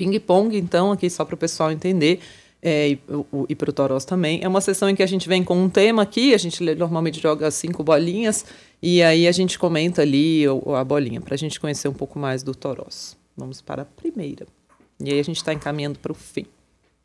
Ping-pong, 0.00 0.56
então, 0.56 0.92
aqui 0.92 1.10
só 1.10 1.26
para 1.26 1.34
o 1.34 1.38
pessoal 1.38 1.70
entender. 1.70 2.20
É, 2.62 2.90
e, 2.90 2.98
e 3.48 3.54
para 3.54 3.68
o 3.70 3.72
Toros 3.72 4.04
também. 4.04 4.40
É 4.42 4.48
uma 4.48 4.60
sessão 4.60 4.88
em 4.88 4.94
que 4.94 5.02
a 5.02 5.06
gente 5.06 5.28
vem 5.28 5.44
com 5.44 5.62
um 5.62 5.68
tema 5.68 6.02
aqui, 6.02 6.34
a 6.34 6.38
gente 6.38 6.62
normalmente 6.74 7.20
joga 7.20 7.50
cinco 7.50 7.82
bolinhas 7.82 8.44
e 8.82 9.02
aí 9.02 9.26
a 9.26 9.32
gente 9.32 9.58
comenta 9.58 10.02
ali 10.02 10.44
a 10.76 10.84
bolinha, 10.84 11.22
para 11.22 11.34
a 11.34 11.38
gente 11.38 11.58
conhecer 11.58 11.88
um 11.88 11.94
pouco 11.94 12.18
mais 12.18 12.42
do 12.42 12.54
Toros. 12.54 13.16
Vamos 13.34 13.62
para 13.62 13.82
a 13.82 13.84
primeira. 13.86 14.46
E 15.02 15.10
aí 15.10 15.18
a 15.18 15.22
gente 15.22 15.38
está 15.38 15.54
encaminhando 15.54 15.98
para 15.98 16.12
o 16.12 16.14
fim. 16.14 16.44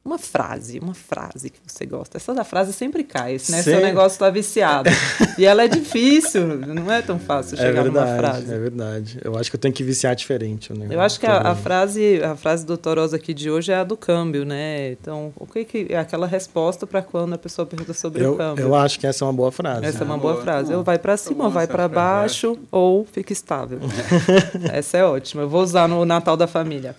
Uma 0.06 0.20
frase, 0.20 0.78
uma 0.78 0.94
frase 0.94 1.50
que 1.50 1.58
você 1.66 1.84
gosta. 1.84 2.18
Essa 2.18 2.32
da 2.32 2.44
frase 2.44 2.72
sempre 2.72 3.04
cai, 3.04 3.34
né? 3.50 3.64
Seu 3.64 3.82
negócio 3.82 4.14
está 4.14 4.30
viciado. 4.30 4.88
e 5.36 5.44
ela 5.44 5.64
é 5.64 5.68
difícil, 5.68 6.46
não 6.46 6.92
é 6.92 7.02
tão 7.02 7.18
fácil 7.18 7.56
é 7.56 7.58
chegar 7.58 7.80
é 7.80 7.84
verdade, 7.86 8.12
numa 8.12 8.18
frase. 8.20 8.54
É 8.54 8.58
verdade. 8.60 9.20
Eu 9.24 9.36
acho 9.36 9.50
que 9.50 9.56
eu 9.56 9.60
tenho 9.60 9.74
que 9.74 9.84
viciar 9.84 10.16
diferente. 10.16 10.72
O 10.72 10.94
eu 10.94 11.02
acho 11.02 11.20
que 11.20 11.26
a, 11.26 11.50
a, 11.50 11.56
frase, 11.56 12.22
a 12.24 12.36
frase 12.36 12.64
do 12.64 12.78
Torosa 12.78 13.16
aqui 13.16 13.34
de 13.34 13.50
hoje 13.50 13.72
é 13.72 13.78
a 13.78 13.84
do 13.84 13.98
câmbio, 13.98 14.46
né? 14.46 14.92
Então, 14.92 15.34
o 15.38 15.48
que, 15.48 15.66
que 15.66 15.88
é 15.90 15.98
aquela 15.98 16.28
resposta 16.28 16.86
para 16.86 17.02
quando 17.02 17.34
a 17.34 17.38
pessoa 17.40 17.66
pergunta 17.66 17.96
sobre 17.96 18.24
eu, 18.24 18.34
o 18.34 18.38
câmbio? 18.38 18.62
Eu 18.64 18.76
acho 18.76 19.00
que 19.00 19.08
essa 19.08 19.24
é 19.24 19.28
uma 19.28 19.34
boa 19.34 19.52
frase. 19.52 19.88
Essa 19.88 20.04
é 20.04 20.06
uma 20.06 20.20
boa, 20.20 20.34
boa 20.34 20.44
frase. 20.44 20.72
Ou 20.72 20.84
vai 20.84 21.00
para 21.00 21.18
cima, 21.18 21.46
ou 21.46 21.50
vai 21.50 21.66
para 21.66 21.88
baixo, 21.88 22.60
ou 22.72 23.06
fica 23.12 23.34
estável. 23.34 23.80
essa 24.72 25.00
é 25.00 25.04
ótima. 25.04 25.42
Eu 25.42 25.50
vou 25.50 25.64
usar 25.64 25.88
no 25.88 26.06
Natal 26.06 26.38
da 26.38 26.46
família. 26.46 26.96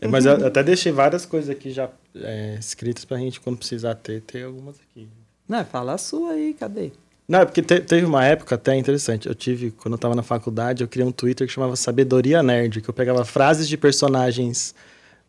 É, 0.00 0.06
mas 0.06 0.26
eu 0.26 0.46
até 0.46 0.62
deixei 0.62 0.92
várias 0.92 1.26
coisas 1.26 1.50
aqui 1.50 1.72
já 1.72 1.88
é, 2.22 2.56
escritas 2.58 3.04
pra 3.04 3.18
gente, 3.18 3.40
quando 3.40 3.58
precisar 3.58 3.94
ter, 3.94 4.20
ter 4.22 4.44
algumas 4.44 4.76
aqui. 4.76 5.08
Não, 5.48 5.64
fala 5.64 5.94
a 5.94 5.98
sua 5.98 6.32
aí, 6.32 6.54
cadê? 6.54 6.90
Não, 7.28 7.40
é 7.40 7.44
porque 7.44 7.62
te, 7.62 7.80
teve 7.80 8.06
uma 8.06 8.24
época 8.24 8.54
até 8.54 8.76
interessante. 8.76 9.26
Eu 9.28 9.34
tive, 9.34 9.70
quando 9.72 9.94
eu 9.94 9.98
tava 9.98 10.14
na 10.14 10.22
faculdade, 10.22 10.82
eu 10.82 10.88
criei 10.88 11.06
um 11.06 11.12
Twitter 11.12 11.46
que 11.46 11.52
chamava 11.52 11.74
Sabedoria 11.76 12.42
Nerd, 12.42 12.80
que 12.80 12.88
eu 12.88 12.94
pegava 12.94 13.24
frases 13.24 13.68
de 13.68 13.76
personagens 13.76 14.74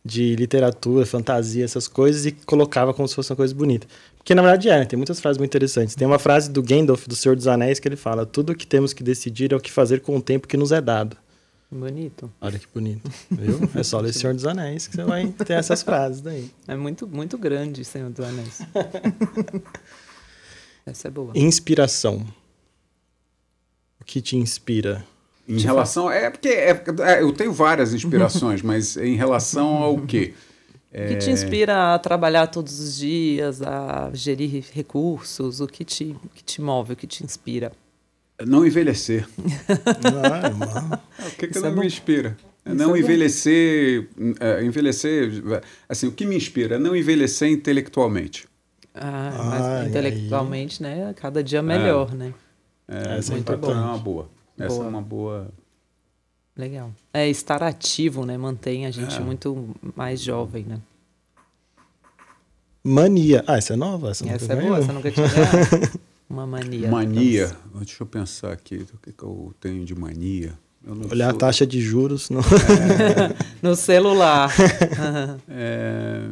de 0.06 0.36
literatura, 0.36 1.06
fantasia, 1.06 1.66
essas 1.66 1.88
coisas, 1.88 2.26
e 2.26 2.32
colocava 2.32 2.94
como 2.94 3.08
se 3.08 3.16
fosse 3.16 3.32
uma 3.32 3.36
coisa 3.36 3.54
bonita. 3.54 3.88
Porque 4.18 4.34
na 4.36 4.42
verdade 4.42 4.70
é, 4.70 4.80
né? 4.80 4.86
tem 4.86 4.98
muitas 4.98 5.20
frases 5.20 5.38
muito 5.38 5.50
interessantes. 5.50 5.96
Tem 5.96 6.08
uma 6.08 6.20
frase 6.20 6.50
do 6.52 6.62
Gandalf, 6.62 7.08
do 7.08 7.16
Senhor 7.16 7.36
dos 7.36 7.48
Anéis, 7.48 7.80
que 7.80 7.88
ele 7.88 7.96
fala: 7.96 8.26
Tudo 8.26 8.52
o 8.52 8.56
que 8.56 8.68
temos 8.68 8.94
que 8.94 9.04
decidir 9.04 9.52
é 9.52 9.56
o 9.56 9.60
que 9.60 9.72
fazer 9.72 10.02
com 10.02 10.16
o 10.18 10.22
tempo 10.22 10.48
que 10.48 10.56
nos 10.56 10.72
é 10.72 10.80
dado. 10.80 11.18
Bonito. 11.70 12.32
Olha 12.40 12.58
que 12.58 12.68
bonito. 12.74 13.12
Viu? 13.30 13.60
É 13.76 13.84
só 13.84 14.00
ler 14.00 14.14
Senhor 14.14 14.34
dos 14.34 14.46
Anéis 14.46 14.88
que 14.88 14.96
você 14.96 15.04
vai 15.04 15.28
ter 15.28 15.54
essas 15.54 15.84
frases 15.84 16.22
daí. 16.22 16.50
É 16.66 16.76
muito, 16.76 17.06
muito 17.06 17.38
grande 17.38 17.84
Senhor 17.84 18.10
dos 18.10 18.26
Anéis. 18.26 18.62
Essa 20.86 21.10
é 21.10 21.12
boa. 21.12 21.34
Inspiração. 21.36 22.26
O 24.00 24.06
que 24.06 24.22
te 24.22 24.38
inspira? 24.38 25.06
Em 25.46 25.60
relação. 25.60 26.10
É 26.10 26.30
porque 26.30 26.48
é, 26.48 26.84
é, 27.02 27.22
eu 27.22 27.34
tenho 27.34 27.52
várias 27.52 27.94
inspirações, 27.94 28.62
mas 28.64 28.96
em 28.96 29.16
relação 29.16 29.68
ao 29.68 30.02
quê? 30.02 30.34
É... 30.92 31.06
O 31.06 31.08
que 31.10 31.16
te 31.18 31.30
inspira 31.30 31.94
a 31.94 32.00
trabalhar 32.00 32.48
todos 32.48 32.80
os 32.80 32.98
dias, 32.98 33.62
a 33.62 34.10
gerir 34.14 34.64
recursos? 34.72 35.60
O 35.60 35.68
que 35.68 35.84
te, 35.84 36.16
o 36.24 36.30
que 36.30 36.44
te 36.44 36.62
move, 36.62 36.94
o 36.94 36.96
que 36.96 37.06
te 37.06 37.26
inspira? 37.26 37.74
Não 38.46 38.66
envelhecer. 38.66 39.28
Ah, 39.70 41.00
o 41.28 41.36
que, 41.38 41.48
que 41.48 41.60
não 41.60 41.70
é 41.70 41.72
me 41.72 41.88
inspira? 41.88 42.38
É 42.64 42.74
não 42.74 42.96
é 42.96 43.00
envelhecer, 43.00 44.08
é, 44.40 44.64
envelhecer, 44.64 45.32
assim, 45.88 46.08
o 46.08 46.12
que 46.12 46.26
me 46.26 46.36
inspira 46.36 46.76
é 46.76 46.80
não 46.80 46.96
envelhecer 46.96 47.50
intelectualmente. 47.50 48.48
Ah, 48.94 49.32
mas 49.50 49.62
ah, 49.62 49.86
intelectualmente, 49.88 50.84
né, 50.84 51.14
cada 51.16 51.44
dia 51.44 51.62
melhor, 51.62 52.14
né? 52.14 52.34
É, 52.88 53.18
Essa 53.18 53.34
muito 53.34 53.58
bom. 53.58 53.72
é 53.72 53.76
uma 53.76 53.98
boa. 53.98 54.30
Essa 54.58 54.76
boa. 54.76 54.86
é 54.86 54.90
uma 54.90 55.02
boa. 55.02 55.48
Legal. 56.56 56.92
É 57.14 57.28
estar 57.30 57.62
ativo, 57.62 58.26
né? 58.26 58.38
Mantém 58.38 58.86
a 58.86 58.92
gente 58.92 59.16
é. 59.16 59.20
muito 59.20 59.76
mais 59.96 60.22
jovem, 60.22 60.64
né? 60.64 60.80
Mania. 62.84 63.44
Ah, 63.46 63.58
essa 63.58 63.74
é 63.74 63.76
nova? 63.76 64.12
Essa, 64.12 64.28
essa 64.30 64.54
é 64.54 64.62
boa, 64.62 64.80
essa 64.80 64.94
nunca 64.94 65.12
tinha 65.12 65.26
Uma 66.30 66.46
mania. 66.46 66.90
Mania. 66.90 67.46
Então. 67.70 67.82
Deixa 67.82 68.04
eu 68.04 68.08
pensar 68.08 68.52
aqui. 68.52 68.86
O 68.94 68.98
que, 68.98 69.14
que 69.14 69.24
eu 69.24 69.54
tenho 69.60 69.86
de 69.86 69.96
mania? 69.96 70.58
Olhar 71.12 71.30
sou... 71.30 71.36
a 71.36 71.40
taxa 71.40 71.66
de 71.66 71.82
juros 71.82 72.30
no, 72.30 72.40
é... 72.40 72.44
no 73.62 73.76
celular. 73.76 74.54
é... 75.48 76.30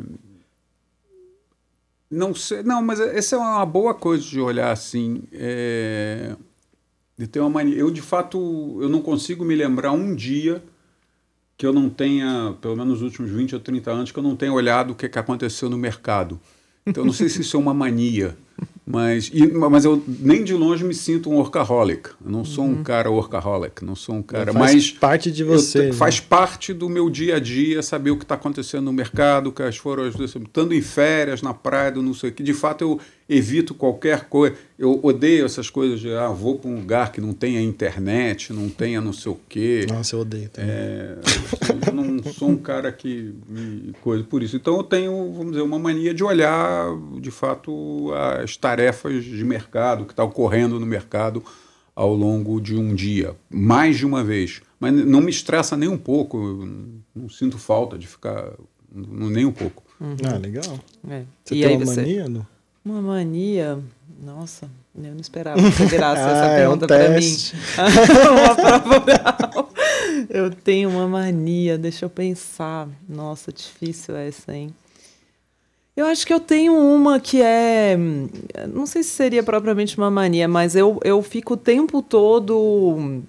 Não 2.10 2.34
sei. 2.34 2.64
Não, 2.64 2.82
mas 2.82 3.00
essa 3.00 3.36
é 3.36 3.40
uma 3.40 3.66
boa 3.66 3.94
coisa 3.94 4.24
de 4.24 4.40
olhar 4.40 4.72
assim. 4.72 5.24
É... 5.32 6.36
De 7.18 7.28
ter 7.28 7.40
uma 7.40 7.50
mania. 7.50 7.76
Eu, 7.76 7.90
de 7.90 8.02
fato, 8.02 8.78
eu 8.82 8.90
não 8.90 9.02
consigo 9.02 9.46
me 9.46 9.56
lembrar 9.56 9.92
um 9.92 10.14
dia 10.14 10.62
que 11.58 11.66
eu 11.66 11.72
não 11.72 11.90
tenha, 11.90 12.54
pelo 12.60 12.76
menos 12.76 12.96
nos 12.96 13.02
últimos 13.02 13.32
20 13.32 13.56
ou 13.56 13.62
30 13.62 13.92
anos, 13.92 14.12
que 14.12 14.20
eu 14.20 14.24
não 14.24 14.36
tenha 14.36 14.52
olhado 14.52 14.92
o 14.92 14.96
que, 14.96 15.08
que 15.08 15.18
aconteceu 15.18 15.70
no 15.70 15.78
mercado. 15.78 16.40
Então, 16.86 17.04
eu 17.04 17.06
não 17.06 17.14
sei 17.14 17.30
se 17.30 17.42
isso 17.42 17.56
é 17.56 17.60
uma 17.60 17.74
mania. 17.74 18.38
Mas, 18.88 19.32
e, 19.34 19.48
mas 19.48 19.84
eu 19.84 20.04
nem 20.08 20.44
de 20.44 20.54
longe 20.54 20.84
me 20.84 20.94
sinto 20.94 21.32
um 21.32 21.38
workaholic. 21.38 22.12
Eu 22.24 22.32
não 22.32 22.46
sou 22.46 22.66
uhum. 22.66 22.72
um 22.74 22.84
cara 22.84 23.10
workaholic, 23.10 23.84
não 23.84 23.96
sou 23.96 24.16
um 24.16 24.22
cara. 24.22 24.54
Faz 24.54 24.74
mas 24.74 24.92
parte 24.92 25.32
de 25.32 25.44
você. 25.44 25.80
Eu, 25.80 25.84
né? 25.86 25.94
Faz 25.94 26.20
parte 26.20 26.72
do 26.72 26.88
meu 26.88 27.10
dia 27.10 27.38
a 27.38 27.40
dia 27.40 27.82
saber 27.82 28.12
o 28.12 28.18
que 28.18 28.24
está 28.24 28.36
acontecendo 28.36 28.86
no 28.86 28.94
mercado, 28.94 29.52
quais 29.52 29.76
foram 29.76 30.04
as 30.04 30.14
estando 30.20 30.72
em 30.74 30.82
férias, 30.82 31.42
na 31.42 31.52
praia, 31.52 31.92
não 31.96 32.14
sei 32.14 32.30
o 32.30 32.34
que. 32.34 32.44
De 32.44 32.54
fato, 32.54 32.84
eu 32.84 33.00
evito 33.28 33.74
qualquer 33.74 34.26
coisa. 34.26 34.56
Eu 34.78 35.00
odeio 35.04 35.46
essas 35.46 35.70
coisas 35.70 36.00
de 36.00 36.14
ah, 36.14 36.30
vou 36.30 36.60
para 36.60 36.70
um 36.70 36.76
lugar 36.76 37.12
que 37.12 37.20
não 37.20 37.34
tenha 37.34 37.62
internet, 37.62 38.54
não 38.54 38.70
tenha 38.70 39.02
não 39.02 39.14
sei 39.14 39.32
o 39.32 39.40
quê. 39.50 39.86
Nossa, 39.90 40.16
eu 40.16 40.20
odeio 40.20 40.50
também. 40.50 40.70
É, 40.72 41.18
eu 41.88 41.94
não 41.94 42.24
sou 42.32 42.50
um 42.50 42.58
cara 42.58 42.92
que 42.92 43.34
me 43.48 43.94
coisa 44.02 44.24
por 44.24 44.44
isso. 44.44 44.56
Então 44.56 44.78
eu 44.78 44.84
tenho, 44.84 45.12
vamos 45.34 45.54
dizer, 45.54 45.64
uma 45.64 45.80
mania 45.80 46.14
de 46.14 46.24
olhar 46.24 46.88
de 47.20 47.32
fato 47.32 48.12
as 48.42 48.56
tarefas 48.56 49.24
de 49.24 49.44
mercado, 49.44 50.04
o 50.04 50.06
que 50.06 50.14
está 50.14 50.24
ocorrendo 50.24 50.80
no 50.80 50.86
mercado 50.86 51.44
ao 51.96 52.14
longo 52.14 52.60
de 52.60 52.76
um 52.76 52.94
dia, 52.94 53.36
mais 53.50 53.98
de 53.98 54.06
uma 54.06 54.24
vez. 54.24 54.62
Mas 54.80 54.94
não 54.94 55.22
me 55.22 55.32
estressa 55.32 55.78
nem 55.78 55.88
um 55.88 55.98
pouco, 55.98 56.38
eu 56.38 56.70
não 57.16 57.30
sinto 57.30 57.58
falta 57.58 57.98
de 57.98 58.06
ficar 58.06 58.52
nem 58.94 59.46
um 59.46 59.52
pouco. 59.52 59.84
Uhum. 60.00 60.16
Ah, 60.26 60.38
legal. 60.38 60.80
É. 61.08 61.24
Você 61.44 61.56
e 61.56 61.62
tem 61.62 61.78
uma 61.78 61.86
você... 61.86 62.02
mania? 62.02 62.28
Não? 62.28 62.55
Uma 62.86 63.02
mania. 63.02 63.80
Nossa, 64.24 64.70
eu 64.96 65.12
não 65.12 65.20
esperava 65.20 65.58
que 65.62 65.72
você 65.72 65.86
virasse 65.88 66.22
ah, 66.22 66.30
essa 66.30 66.56
pergunta 66.56 66.86
é 66.86 66.86
um 66.86 66.88
para 66.88 67.20
mim. 67.20 67.36
uma 68.32 68.56
prova 68.56 69.04
oral. 69.04 69.70
eu 70.30 70.52
tenho 70.52 70.90
uma 70.92 71.08
mania, 71.08 71.80
deixa 71.80 72.06
eu 72.06 72.10
pensar. 72.12 72.88
Nossa, 73.10 73.52
difícil 73.52 74.16
essa, 74.16 74.56
hein? 74.56 74.74
Eu 75.98 76.06
acho 76.06 76.28
que 76.28 76.34
eu 76.34 76.40
tenho 76.40 76.78
uma 76.78 77.20
que 77.20 77.42
é. 77.42 77.98
Não 78.72 78.86
sei 78.86 79.02
se 79.02 79.12
seria 79.12 79.42
propriamente 79.42 79.98
uma 79.98 80.12
mania, 80.12 80.48
mas 80.48 80.76
eu, 80.76 81.00
eu 81.04 81.24
fico 81.24 81.54
o 81.54 81.58
tempo 81.58 82.02
todo 82.04 83.24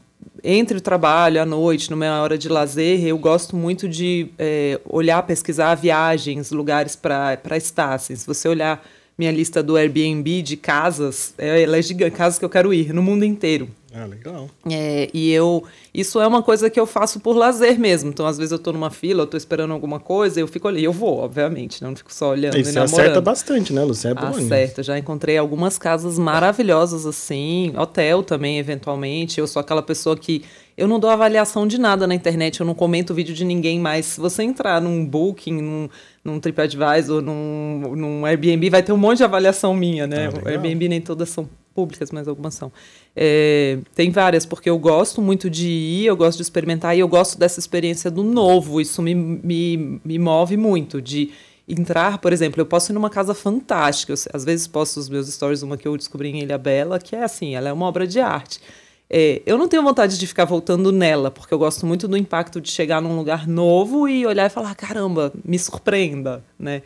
entre 0.44 0.76
o 0.76 0.80
trabalho, 0.80 1.40
à 1.40 1.46
noite, 1.46 1.90
numa 1.90 2.20
hora 2.20 2.36
de 2.36 2.48
lazer, 2.48 3.04
eu 3.04 3.16
gosto 3.18 3.56
muito 3.56 3.88
de 3.88 4.28
é, 4.38 4.80
olhar, 4.84 5.22
pesquisar 5.22 5.74
viagens, 5.76 6.50
lugares 6.50 6.94
para 6.94 7.56
estar. 7.56 7.94
Assim, 7.94 8.14
se 8.14 8.26
você 8.26 8.48
olhar 8.48 8.84
minha 9.18 9.32
lista 9.32 9.62
do 9.62 9.76
Airbnb 9.76 10.42
de 10.42 10.56
casas, 10.56 11.34
é, 11.38 11.62
ela 11.62 11.78
é 11.78 11.82
gigante, 11.82 12.16
casas 12.16 12.38
que 12.38 12.44
eu 12.44 12.50
quero 12.50 12.72
ir 12.72 12.92
no 12.92 13.02
mundo 13.02 13.24
inteiro. 13.24 13.68
Ah, 13.98 14.04
legal. 14.04 14.50
É, 14.70 15.08
e 15.14 15.32
eu. 15.32 15.64
Isso 15.94 16.20
é 16.20 16.26
uma 16.26 16.42
coisa 16.42 16.68
que 16.68 16.78
eu 16.78 16.86
faço 16.86 17.18
por 17.18 17.34
lazer 17.34 17.78
mesmo. 17.78 18.10
Então, 18.10 18.26
às 18.26 18.36
vezes, 18.36 18.52
eu 18.52 18.58
tô 18.58 18.70
numa 18.70 18.90
fila, 18.90 19.22
eu 19.22 19.26
tô 19.26 19.38
esperando 19.38 19.72
alguma 19.72 19.98
coisa, 19.98 20.38
eu 20.38 20.46
fico 20.46 20.68
ali. 20.68 20.84
Eu 20.84 20.92
vou, 20.92 21.20
obviamente, 21.20 21.82
né? 21.82 21.88
não 21.88 21.96
fico 21.96 22.12
só 22.12 22.32
olhando. 22.32 22.58
E 22.58 22.64
você 22.64 22.78
acerta 22.78 23.22
bastante, 23.22 23.72
né, 23.72 23.82
Lucia? 23.82 24.10
É 24.10 24.14
bom, 24.14 24.26
Acerta. 24.26 24.82
Já 24.82 24.98
encontrei 24.98 25.38
algumas 25.38 25.78
casas 25.78 26.18
maravilhosas 26.18 27.06
assim. 27.06 27.72
Hotel 27.74 28.22
também, 28.22 28.58
eventualmente. 28.58 29.40
Eu 29.40 29.46
sou 29.46 29.60
aquela 29.60 29.82
pessoa 29.82 30.14
que. 30.14 30.44
Eu 30.76 30.86
não 30.86 31.00
dou 31.00 31.08
avaliação 31.08 31.66
de 31.66 31.78
nada 31.78 32.06
na 32.06 32.14
internet, 32.14 32.60
eu 32.60 32.66
não 32.66 32.74
comento 32.74 33.14
vídeo 33.14 33.34
de 33.34 33.46
ninguém, 33.46 33.80
mas 33.80 34.04
se 34.04 34.20
você 34.20 34.42
entrar 34.42 34.78
num 34.78 35.06
Booking, 35.06 35.62
num, 35.62 35.88
num 36.26 36.40
TripAdvisor, 36.40 37.22
num, 37.22 37.94
num 37.94 38.26
Airbnb, 38.26 38.68
vai 38.68 38.82
ter 38.82 38.92
um 38.92 38.96
monte 38.96 39.18
de 39.18 39.24
avaliação 39.24 39.72
minha, 39.74 40.06
né? 40.06 40.28
Ah, 40.44 40.50
Airbnb 40.50 40.88
nem 40.88 41.00
todas 41.00 41.28
são 41.28 41.48
públicas, 41.72 42.10
mas 42.10 42.26
algumas 42.26 42.54
são. 42.54 42.72
É, 43.14 43.78
tem 43.94 44.10
várias, 44.10 44.44
porque 44.44 44.68
eu 44.68 44.78
gosto 44.78 45.22
muito 45.22 45.48
de 45.48 45.68
ir, 45.68 46.06
eu 46.06 46.16
gosto 46.16 46.38
de 46.38 46.42
experimentar 46.42 46.96
e 46.96 47.00
eu 47.00 47.06
gosto 47.06 47.38
dessa 47.38 47.60
experiência 47.60 48.10
do 48.10 48.24
novo. 48.24 48.80
Isso 48.80 49.00
me, 49.00 49.14
me, 49.14 50.00
me 50.04 50.18
move 50.18 50.56
muito, 50.56 51.00
de 51.00 51.30
entrar, 51.68 52.18
por 52.18 52.32
exemplo, 52.32 52.60
eu 52.60 52.66
posso 52.66 52.90
ir 52.90 52.94
numa 52.94 53.10
casa 53.10 53.32
fantástica. 53.32 54.12
Eu, 54.12 54.16
às 54.32 54.44
vezes 54.44 54.66
posto 54.66 54.98
os 54.98 55.08
meus 55.08 55.28
stories, 55.28 55.62
uma 55.62 55.76
que 55.76 55.86
eu 55.86 55.96
descobri 55.96 56.30
em 56.30 56.42
Ilha 56.42 56.58
Bela, 56.58 56.98
que 56.98 57.14
é 57.14 57.22
assim, 57.22 57.54
ela 57.54 57.68
é 57.68 57.72
uma 57.72 57.86
obra 57.86 58.06
de 58.06 58.18
arte. 58.18 58.60
É, 59.08 59.40
eu 59.46 59.56
não 59.56 59.68
tenho 59.68 59.82
vontade 59.82 60.18
de 60.18 60.26
ficar 60.26 60.44
voltando 60.44 60.90
nela, 60.90 61.30
porque 61.30 61.54
eu 61.54 61.58
gosto 61.58 61.86
muito 61.86 62.08
do 62.08 62.16
impacto 62.16 62.60
de 62.60 62.70
chegar 62.70 63.00
num 63.00 63.16
lugar 63.16 63.46
novo 63.46 64.08
e 64.08 64.26
olhar 64.26 64.46
e 64.46 64.50
falar, 64.50 64.74
caramba, 64.74 65.32
me 65.44 65.58
surpreenda, 65.58 66.42
né? 66.58 66.82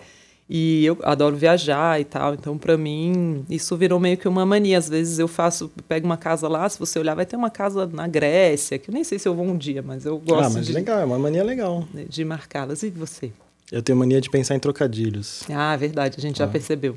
E 0.52 0.84
eu 0.84 0.98
adoro 1.04 1.36
viajar 1.36 2.00
e 2.00 2.04
tal, 2.04 2.34
então 2.34 2.58
para 2.58 2.76
mim 2.76 3.44
isso 3.48 3.76
virou 3.76 4.00
meio 4.00 4.18
que 4.18 4.26
uma 4.26 4.44
mania. 4.44 4.78
Às 4.78 4.88
vezes 4.88 5.20
eu 5.20 5.28
faço, 5.28 5.70
pego 5.86 6.04
uma 6.04 6.16
casa 6.16 6.48
lá, 6.48 6.68
se 6.68 6.76
você 6.76 6.98
olhar, 6.98 7.14
vai 7.14 7.24
ter 7.24 7.36
uma 7.36 7.50
casa 7.50 7.86
na 7.86 8.08
Grécia, 8.08 8.76
que 8.76 8.90
eu 8.90 8.92
nem 8.92 9.04
sei 9.04 9.16
se 9.16 9.28
eu 9.28 9.34
vou 9.34 9.46
um 9.46 9.56
dia, 9.56 9.80
mas 9.80 10.04
eu 10.04 10.18
gosto 10.18 10.50
ah, 10.50 10.50
mas 10.50 10.66
de. 10.66 10.72
legal, 10.72 10.98
é 10.98 11.04
uma 11.04 11.20
mania 11.20 11.44
legal. 11.44 11.84
De 12.08 12.24
marcá-las. 12.24 12.82
E 12.82 12.90
você? 12.90 13.30
Eu 13.70 13.82
tenho 13.82 13.98
mania 13.98 14.20
de 14.20 14.28
pensar 14.28 14.54
em 14.54 14.58
trocadilhos. 14.58 15.42
Ah, 15.50 15.76
verdade, 15.76 16.16
a 16.18 16.20
gente 16.20 16.38
já 16.38 16.44
ah. 16.44 16.48
percebeu. 16.48 16.96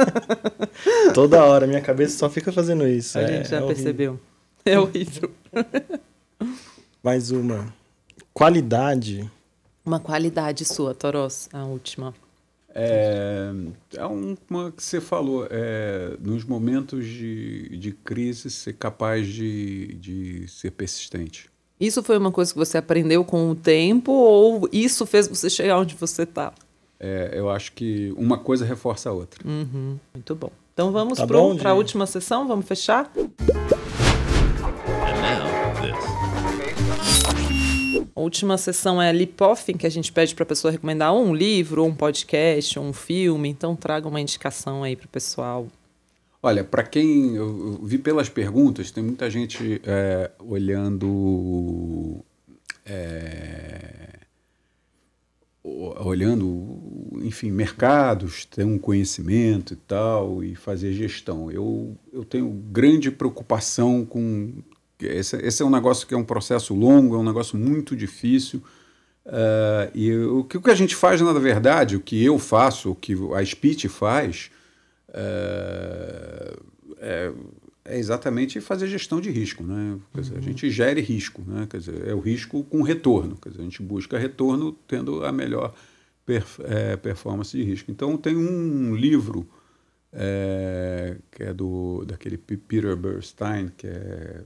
Toda 1.14 1.44
hora, 1.44 1.66
minha 1.66 1.80
cabeça 1.80 2.16
só 2.18 2.30
fica 2.30 2.52
fazendo 2.52 2.86
isso. 2.86 3.18
A 3.18 3.22
é, 3.22 3.26
gente 3.26 3.50
já 3.50 3.58
é 3.58 3.66
percebeu. 3.66 4.20
É 4.64 4.78
horrível. 4.78 5.30
Mais 7.02 7.30
uma. 7.30 7.72
Qualidade 8.32 9.28
uma 9.84 9.98
qualidade 9.98 10.64
sua, 10.64 10.94
Toros, 10.94 11.48
a 11.52 11.64
última. 11.64 12.14
É, 12.72 13.50
é 13.96 14.04
uma 14.04 14.70
que 14.70 14.82
você 14.82 15.00
falou, 15.00 15.46
é, 15.50 16.16
nos 16.20 16.44
momentos 16.44 17.04
de, 17.04 17.76
de 17.76 17.92
crise, 17.92 18.50
ser 18.50 18.74
capaz 18.74 19.26
de, 19.26 19.94
de 19.94 20.46
ser 20.46 20.70
persistente. 20.70 21.50
Isso 21.80 22.02
foi 22.02 22.18
uma 22.18 22.30
coisa 22.30 22.52
que 22.52 22.58
você 22.58 22.76
aprendeu 22.76 23.24
com 23.24 23.50
o 23.50 23.54
tempo 23.54 24.12
ou 24.12 24.68
isso 24.70 25.06
fez 25.06 25.26
você 25.26 25.48
chegar 25.48 25.78
onde 25.78 25.94
você 25.94 26.24
está? 26.24 26.52
É, 27.00 27.30
eu 27.32 27.48
acho 27.48 27.72
que 27.72 28.12
uma 28.18 28.36
coisa 28.36 28.66
reforça 28.66 29.08
a 29.08 29.12
outra. 29.14 29.40
Uhum, 29.48 29.96
muito 30.12 30.34
bom. 30.34 30.50
Então 30.74 30.92
vamos 30.92 31.16
tá 31.18 31.26
para 31.26 31.70
a 31.70 31.72
última 31.72 32.06
sessão, 32.06 32.46
vamos 32.46 32.66
fechar? 32.66 33.10
A 38.14 38.20
última 38.20 38.58
sessão 38.58 39.00
é 39.00 39.08
a 39.08 39.12
Lipoff, 39.12 39.72
em 39.72 39.76
que 39.78 39.86
a 39.86 39.90
gente 39.90 40.12
pede 40.12 40.34
para 40.34 40.42
a 40.42 40.46
pessoa 40.46 40.70
recomendar 40.70 41.14
um 41.14 41.34
livro, 41.34 41.82
ou 41.82 41.88
um 41.88 41.94
podcast, 41.94 42.78
ou 42.78 42.84
um 42.84 42.92
filme. 42.92 43.48
Então 43.48 43.74
traga 43.74 44.06
uma 44.06 44.20
indicação 44.20 44.82
aí 44.82 44.94
para 44.94 45.06
o 45.06 45.08
pessoal. 45.08 45.66
Olha, 46.42 46.64
para 46.64 46.82
quem 46.82 47.36
eu, 47.36 47.80
vi 47.82 47.98
pelas 47.98 48.28
perguntas, 48.28 48.90
tem 48.90 49.04
muita 49.04 49.28
gente 49.28 49.80
é, 49.84 50.30
olhando. 50.38 52.24
É, 52.84 54.20
olhando, 55.62 56.78
enfim, 57.22 57.50
mercados, 57.50 58.46
ter 58.46 58.64
um 58.64 58.78
conhecimento 58.78 59.74
e 59.74 59.76
tal, 59.76 60.42
e 60.42 60.54
fazer 60.54 60.92
gestão. 60.92 61.50
Eu, 61.50 61.96
eu 62.12 62.24
tenho 62.24 62.48
grande 62.48 63.10
preocupação 63.10 64.06
com 64.06 64.54
esse, 64.98 65.36
esse 65.36 65.62
é 65.62 65.66
um 65.66 65.70
negócio 65.70 66.06
que 66.06 66.14
é 66.14 66.16
um 66.16 66.24
processo 66.24 66.74
longo, 66.74 67.14
é 67.14 67.18
um 67.18 67.24
negócio 67.24 67.58
muito 67.58 67.94
difícil. 67.94 68.62
Uh, 69.26 69.90
e 69.94 70.16
o 70.16 70.44
que, 70.44 70.56
o 70.56 70.62
que 70.62 70.70
a 70.70 70.74
gente 70.74 70.96
faz, 70.96 71.20
na 71.20 71.32
verdade, 71.34 71.96
o 71.96 72.00
que 72.00 72.22
eu 72.24 72.38
faço, 72.38 72.90
o 72.90 72.94
que 72.94 73.14
a 73.34 73.44
Speech 73.44 73.88
faz, 73.88 74.50
uh, 75.10 76.64
é, 76.98 77.32
é, 77.84 77.98
exatamente 77.98 78.60
fazer 78.60 78.86
gestão 78.88 79.20
de 79.20 79.30
risco. 79.30 79.62
Né? 79.62 79.98
Quer 80.14 80.20
dizer, 80.20 80.34
uhum. 80.34 80.38
A 80.38 80.42
gente 80.42 80.70
gere 80.70 81.00
risco, 81.00 81.42
né? 81.46 81.66
Quer 81.68 81.78
dizer, 81.78 82.08
é 82.08 82.14
o 82.14 82.20
risco 82.20 82.64
com 82.64 82.82
retorno. 82.82 83.36
Quer 83.36 83.50
dizer, 83.50 83.62
a 83.62 83.64
gente 83.64 83.82
busca 83.82 84.18
retorno 84.18 84.72
tendo 84.86 85.24
a 85.24 85.32
melhor 85.32 85.74
é, 86.64 86.96
performance 86.96 87.56
de 87.56 87.64
risco. 87.64 87.90
Então, 87.90 88.16
tem 88.16 88.36
um 88.36 88.94
livro 88.94 89.48
é, 90.12 91.16
que 91.30 91.42
é 91.42 91.52
do, 91.52 92.04
daquele 92.06 92.36
Peter 92.36 92.96
Bernstein, 92.96 93.70
que 93.76 93.86
é 93.86 94.42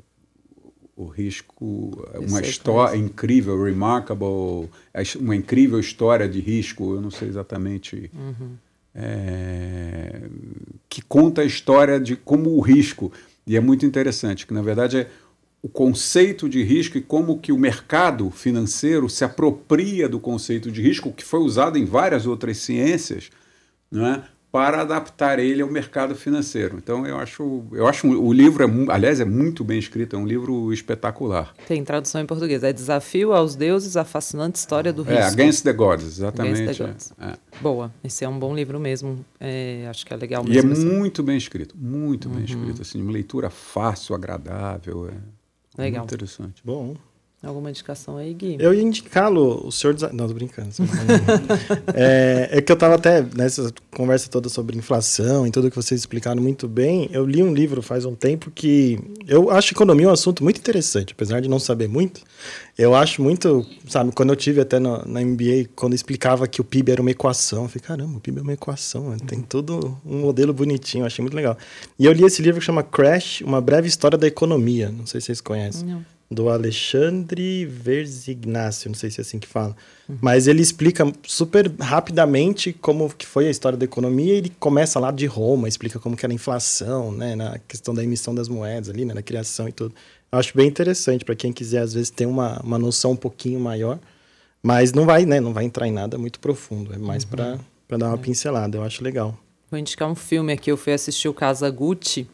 o 0.96 1.06
risco, 1.06 2.06
uma 2.28 2.40
história 2.40 2.96
incrível, 2.96 3.60
remarkable, 3.62 4.70
uma 5.18 5.34
incrível 5.34 5.80
história 5.80 6.28
de 6.28 6.40
risco, 6.40 6.94
eu 6.94 7.00
não 7.00 7.10
sei 7.10 7.28
exatamente, 7.28 8.10
uhum. 8.14 8.56
É, 8.94 10.28
que 10.88 11.02
conta 11.02 11.42
a 11.42 11.44
história 11.44 11.98
de 11.98 12.16
como 12.16 12.50
o 12.50 12.60
risco, 12.60 13.12
e 13.46 13.56
é 13.56 13.60
muito 13.60 13.84
interessante, 13.84 14.46
que 14.46 14.54
na 14.54 14.62
verdade 14.62 14.98
é 14.98 15.10
o 15.60 15.68
conceito 15.68 16.48
de 16.48 16.62
risco 16.62 16.98
e 16.98 17.00
como 17.00 17.38
que 17.38 17.50
o 17.50 17.58
mercado 17.58 18.30
financeiro 18.30 19.08
se 19.08 19.24
apropria 19.24 20.08
do 20.08 20.20
conceito 20.20 20.70
de 20.70 20.82
risco, 20.82 21.12
que 21.12 21.24
foi 21.24 21.40
usado 21.40 21.78
em 21.78 21.86
várias 21.86 22.26
outras 22.26 22.58
ciências, 22.58 23.30
não 23.90 24.06
é? 24.06 24.22
Para 24.54 24.82
adaptar 24.82 25.40
ele 25.40 25.62
ao 25.62 25.68
mercado 25.68 26.14
financeiro. 26.14 26.76
Então 26.76 27.04
eu 27.04 27.18
acho, 27.18 27.64
eu 27.72 27.88
acho 27.88 28.06
o 28.06 28.32
livro 28.32 28.62
é, 28.62 28.92
aliás, 28.92 29.18
é 29.18 29.24
muito 29.24 29.64
bem 29.64 29.80
escrito, 29.80 30.14
é 30.14 30.18
um 30.18 30.24
livro 30.24 30.72
espetacular. 30.72 31.52
Tem 31.66 31.82
tradução 31.82 32.20
em 32.20 32.24
português, 32.24 32.62
é 32.62 32.72
Desafio 32.72 33.32
aos 33.32 33.56
Deuses, 33.56 33.96
a 33.96 34.04
fascinante 34.04 34.54
história 34.54 34.92
do 34.92 35.02
é, 35.02 35.16
risco. 35.16 35.22
É, 35.22 35.26
Against 35.26 35.64
the 35.64 35.72
Gods, 35.72 36.06
exatamente. 36.06 36.62
Against 36.62 36.78
the 36.78 36.86
Gods. 36.86 37.12
É, 37.18 37.26
é. 37.30 37.36
Boa, 37.60 37.92
esse 38.04 38.24
é 38.24 38.28
um 38.28 38.38
bom 38.38 38.54
livro 38.54 38.78
mesmo, 38.78 39.24
é, 39.40 39.88
acho 39.90 40.06
que 40.06 40.14
é 40.14 40.16
legal 40.16 40.44
mesmo. 40.44 40.54
E 40.54 40.70
é 40.70 40.72
assim. 40.72 40.86
muito 40.86 41.20
bem 41.24 41.36
escrito, 41.36 41.76
muito 41.76 42.28
uhum. 42.28 42.36
bem 42.36 42.44
escrito, 42.44 42.80
assim, 42.80 43.02
uma 43.02 43.10
leitura 43.10 43.50
fácil, 43.50 44.14
agradável, 44.14 45.08
é 45.76 45.82
legal. 45.82 46.02
muito 46.02 46.14
interessante. 46.14 46.62
Bom. 46.64 46.94
Alguma 47.44 47.68
indicação 47.68 48.16
aí, 48.16 48.32
Gui? 48.32 48.56
Eu 48.58 48.72
ia 48.72 48.82
indicá-lo, 48.82 49.66
o 49.66 49.70
senhor... 49.70 49.94
Não, 50.12 50.26
tô 50.26 50.34
brincando. 50.34 50.70
é, 51.94 52.48
é, 52.52 52.62
que 52.62 52.72
eu 52.72 52.76
tava 52.76 52.94
até 52.94 53.22
nessa 53.22 53.72
conversa 53.90 54.30
toda 54.30 54.48
sobre 54.48 54.78
inflação 54.78 55.46
e 55.46 55.50
tudo 55.50 55.70
que 55.70 55.76
vocês 55.76 56.00
explicaram 56.00 56.40
muito 56.40 56.66
bem. 56.66 57.08
Eu 57.12 57.26
li 57.26 57.42
um 57.42 57.52
livro 57.52 57.82
faz 57.82 58.06
um 58.06 58.14
tempo 58.14 58.50
que... 58.50 58.98
Eu 59.28 59.50
acho 59.50 59.74
economia 59.74 60.08
um 60.08 60.12
assunto 60.12 60.42
muito 60.42 60.58
interessante, 60.58 61.12
apesar 61.12 61.40
de 61.40 61.48
não 61.48 61.58
saber 61.58 61.86
muito. 61.86 62.22
Eu 62.78 62.94
acho 62.94 63.22
muito... 63.22 63.66
Sabe, 63.88 64.10
quando 64.12 64.30
eu 64.30 64.36
tive 64.36 64.62
até 64.62 64.78
na, 64.78 65.04
na 65.04 65.20
MBA, 65.20 65.68
quando 65.76 65.94
explicava 65.94 66.48
que 66.48 66.62
o 66.62 66.64
PIB 66.64 66.92
era 66.92 67.02
uma 67.02 67.10
equação, 67.10 67.64
eu 67.64 67.68
falei, 67.68 67.86
caramba, 67.86 68.16
o 68.16 68.20
PIB 68.20 68.38
é 68.38 68.42
uma 68.42 68.52
equação, 68.54 69.14
tem 69.18 69.40
todo 69.42 69.96
um 70.04 70.20
modelo 70.20 70.54
bonitinho, 70.54 71.02
eu 71.02 71.06
achei 71.06 71.22
muito 71.22 71.34
legal. 71.34 71.58
E 71.98 72.06
eu 72.06 72.12
li 72.12 72.24
esse 72.24 72.40
livro 72.40 72.58
que 72.60 72.66
chama 72.66 72.82
Crash, 72.82 73.42
Uma 73.42 73.60
Breve 73.60 73.86
História 73.86 74.16
da 74.16 74.26
Economia. 74.26 74.90
Não 74.90 75.06
sei 75.06 75.20
se 75.20 75.26
vocês 75.26 75.40
conhecem. 75.40 75.86
Não 75.86 76.14
do 76.34 76.48
Alexandre 76.48 77.64
Verzignácio, 77.64 78.90
não 78.90 78.94
sei 78.94 79.10
se 79.10 79.20
é 79.20 79.22
assim 79.22 79.38
que 79.38 79.46
fala. 79.46 79.76
Uhum. 80.08 80.18
Mas 80.20 80.46
ele 80.46 80.60
explica 80.60 81.10
super 81.26 81.70
rapidamente 81.80 82.72
como 82.72 83.08
que 83.08 83.24
foi 83.24 83.46
a 83.46 83.50
história 83.50 83.78
da 83.78 83.84
economia. 83.84 84.34
Ele 84.34 84.52
começa 84.58 84.98
lá 84.98 85.10
de 85.10 85.24
Roma, 85.26 85.68
explica 85.68 85.98
como 85.98 86.16
que 86.16 86.26
era 86.26 86.32
a 86.32 86.34
inflação, 86.34 87.12
né, 87.12 87.34
na 87.34 87.58
questão 87.68 87.94
da 87.94 88.02
emissão 88.02 88.34
das 88.34 88.48
moedas 88.48 88.90
ali, 88.90 89.04
né, 89.04 89.14
na 89.14 89.22
criação 89.22 89.68
e 89.68 89.72
tudo. 89.72 89.94
Eu 90.30 90.38
acho 90.38 90.56
bem 90.56 90.66
interessante 90.66 91.24
para 91.24 91.36
quem 91.36 91.52
quiser 91.52 91.80
às 91.80 91.94
vezes 91.94 92.10
ter 92.10 92.26
uma, 92.26 92.60
uma 92.60 92.78
noção 92.78 93.12
um 93.12 93.16
pouquinho 93.16 93.60
maior, 93.60 94.00
mas 94.62 94.92
não 94.92 95.06
vai, 95.06 95.24
né, 95.24 95.40
não 95.40 95.52
vai 95.52 95.64
entrar 95.64 95.86
em 95.86 95.92
nada 95.92 96.18
muito 96.18 96.40
profundo, 96.40 96.92
é 96.92 96.98
mais 96.98 97.22
uhum. 97.22 97.30
para 97.30 97.96
dar 97.96 98.08
uma 98.08 98.16
é. 98.16 98.18
pincelada, 98.18 98.76
eu 98.76 98.82
acho 98.82 99.04
legal. 99.04 99.38
Vou 99.70 99.78
indicar 99.78 100.10
um 100.10 100.14
filme 100.14 100.52
aqui, 100.52 100.70
eu 100.70 100.76
fui 100.76 100.92
assistir 100.92 101.28
o 101.28 101.34
Casa 101.34 101.70
Gucci, 101.70 102.28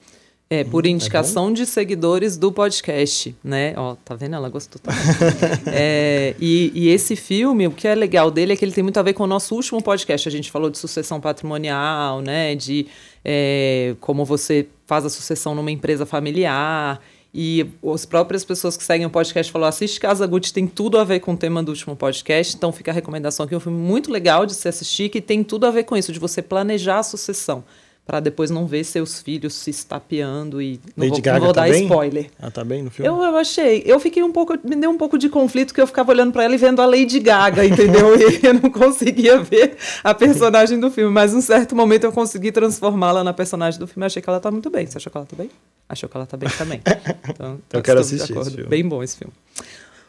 É, 0.53 0.65
por 0.65 0.85
indicação 0.85 1.51
é 1.51 1.53
de 1.53 1.65
seguidores 1.65 2.37
do 2.37 2.51
podcast, 2.51 3.37
né? 3.43 3.73
Ó, 3.77 3.95
tá 4.05 4.17
vendo? 4.17 4.35
Ela 4.35 4.49
gostou 4.49 4.83
também. 4.83 5.01
é, 5.73 6.35
e, 6.41 6.73
e, 6.75 6.89
esse 6.89 7.15
filme, 7.15 7.69
o 7.69 7.71
que 7.71 7.87
é 7.87 7.95
legal 7.95 8.33
dele 8.33 8.55
é 8.55 8.57
que 8.57 8.65
ele 8.65 8.73
tem 8.73 8.83
muito 8.83 8.99
a 8.99 9.03
ver 9.03 9.13
com 9.13 9.23
o 9.23 9.29
nosso 9.29 9.55
último 9.55 9.81
podcast. 9.81 10.29
A 10.29 10.33
gente 10.33 10.51
falou 10.51 10.69
de 10.69 10.77
sucessão 10.77 11.21
patrimonial, 11.21 12.21
né? 12.21 12.57
De 12.57 12.89
é, 13.25 13.95
como 14.01 14.25
você 14.25 14.67
faz 14.89 15.05
a 15.05 15.09
sucessão 15.09 15.55
numa 15.55 15.71
empresa 15.71 16.05
familiar. 16.05 17.01
E 17.33 17.65
as 17.95 18.05
próprias 18.05 18.45
pessoas 18.45 18.77
que 18.77 18.83
seguem 18.83 19.07
o 19.07 19.11
podcast 19.11 19.53
falaram: 19.53 19.69
assiste 19.69 20.01
Casa 20.01 20.27
Gucci, 20.27 20.53
tem 20.53 20.67
tudo 20.67 20.99
a 20.99 21.05
ver 21.05 21.21
com 21.21 21.35
o 21.35 21.37
tema 21.37 21.63
do 21.63 21.69
último 21.69 21.95
podcast. 21.95 22.57
Então 22.57 22.73
fica 22.73 22.91
a 22.91 22.95
recomendação 22.95 23.47
aqui. 23.47 23.55
É 23.55 23.57
um 23.57 23.61
filme 23.61 23.79
muito 23.79 24.11
legal 24.11 24.45
de 24.45 24.55
se 24.55 24.67
assistir, 24.67 25.11
que 25.11 25.21
tem 25.21 25.45
tudo 25.45 25.65
a 25.65 25.71
ver 25.71 25.85
com 25.85 25.97
isso, 25.97 26.13
de 26.13 26.19
você 26.19 26.43
planejar 26.43 26.99
a 26.99 27.03
sucessão 27.05 27.63
para 28.11 28.19
depois 28.19 28.51
não 28.51 28.67
ver 28.67 28.83
seus 28.83 29.21
filhos 29.23 29.55
se 29.55 29.71
estapeando 29.71 30.61
e 30.61 30.81
não 30.97 31.05
Lady 31.07 31.11
vou, 31.11 31.21
Gaga 31.23 31.39
não 31.39 31.45
vou 31.45 31.55
tá 31.55 31.61
dar 31.65 31.71
bem? 31.71 31.85
spoiler. 31.85 32.31
Ah, 32.43 32.51
tá 32.51 32.65
bem 32.65 32.83
no 32.83 32.91
filme? 32.91 33.09
Eu, 33.09 33.23
eu 33.23 33.37
achei, 33.37 33.85
eu 33.87 34.01
fiquei 34.01 34.21
um 34.21 34.33
pouco, 34.33 34.59
me 34.65 34.75
deu 34.75 34.91
um 34.91 34.99
pouco 34.99 35.17
de 35.17 35.29
conflito 35.29 35.73
que 35.73 35.81
eu 35.81 35.87
ficava 35.87 36.11
olhando 36.11 36.33
para 36.33 36.43
ela 36.43 36.53
e 36.53 36.59
vendo 36.59 36.83
a 36.83 36.87
Lady 36.87 37.21
Gaga, 37.21 37.65
entendeu? 37.65 38.17
e 38.19 38.45
eu 38.45 38.55
não 38.55 38.69
conseguia 38.69 39.39
ver 39.41 39.77
a 40.03 40.13
personagem 40.13 40.81
do 40.81 40.91
filme, 40.91 41.13
mas 41.15 41.33
em 41.33 41.37
um 41.37 41.41
certo 41.41 41.77
momento 41.77 42.03
eu 42.03 42.11
consegui 42.11 42.51
transformá-la 42.51 43.23
na 43.23 43.33
personagem 43.33 43.79
do 43.79 43.87
filme. 43.87 44.05
Achei 44.05 44.21
que 44.21 44.29
ela 44.29 44.41
tá 44.41 44.51
muito 44.51 44.69
bem. 44.71 44.87
Você 44.87 44.99
achou 44.99 45.13
que 45.13 45.17
ela 45.17 45.27
tá 45.27 45.37
bem? 45.37 45.51
Achou 45.89 46.09
que 46.09 46.17
ela 46.17 46.27
tá 46.27 46.37
bem 46.37 46.49
também. 46.59 46.81
Então, 47.31 47.61
eu 47.73 47.81
quero 47.81 48.01
estamos 48.01 48.09
de 48.09 48.15
assistir 48.17 48.33
acordo. 48.33 48.49
esse 48.49 48.57
filme. 48.57 48.71
Bem 48.71 48.89
bom 48.89 49.05
esse 49.05 49.17
filme. 49.17 49.33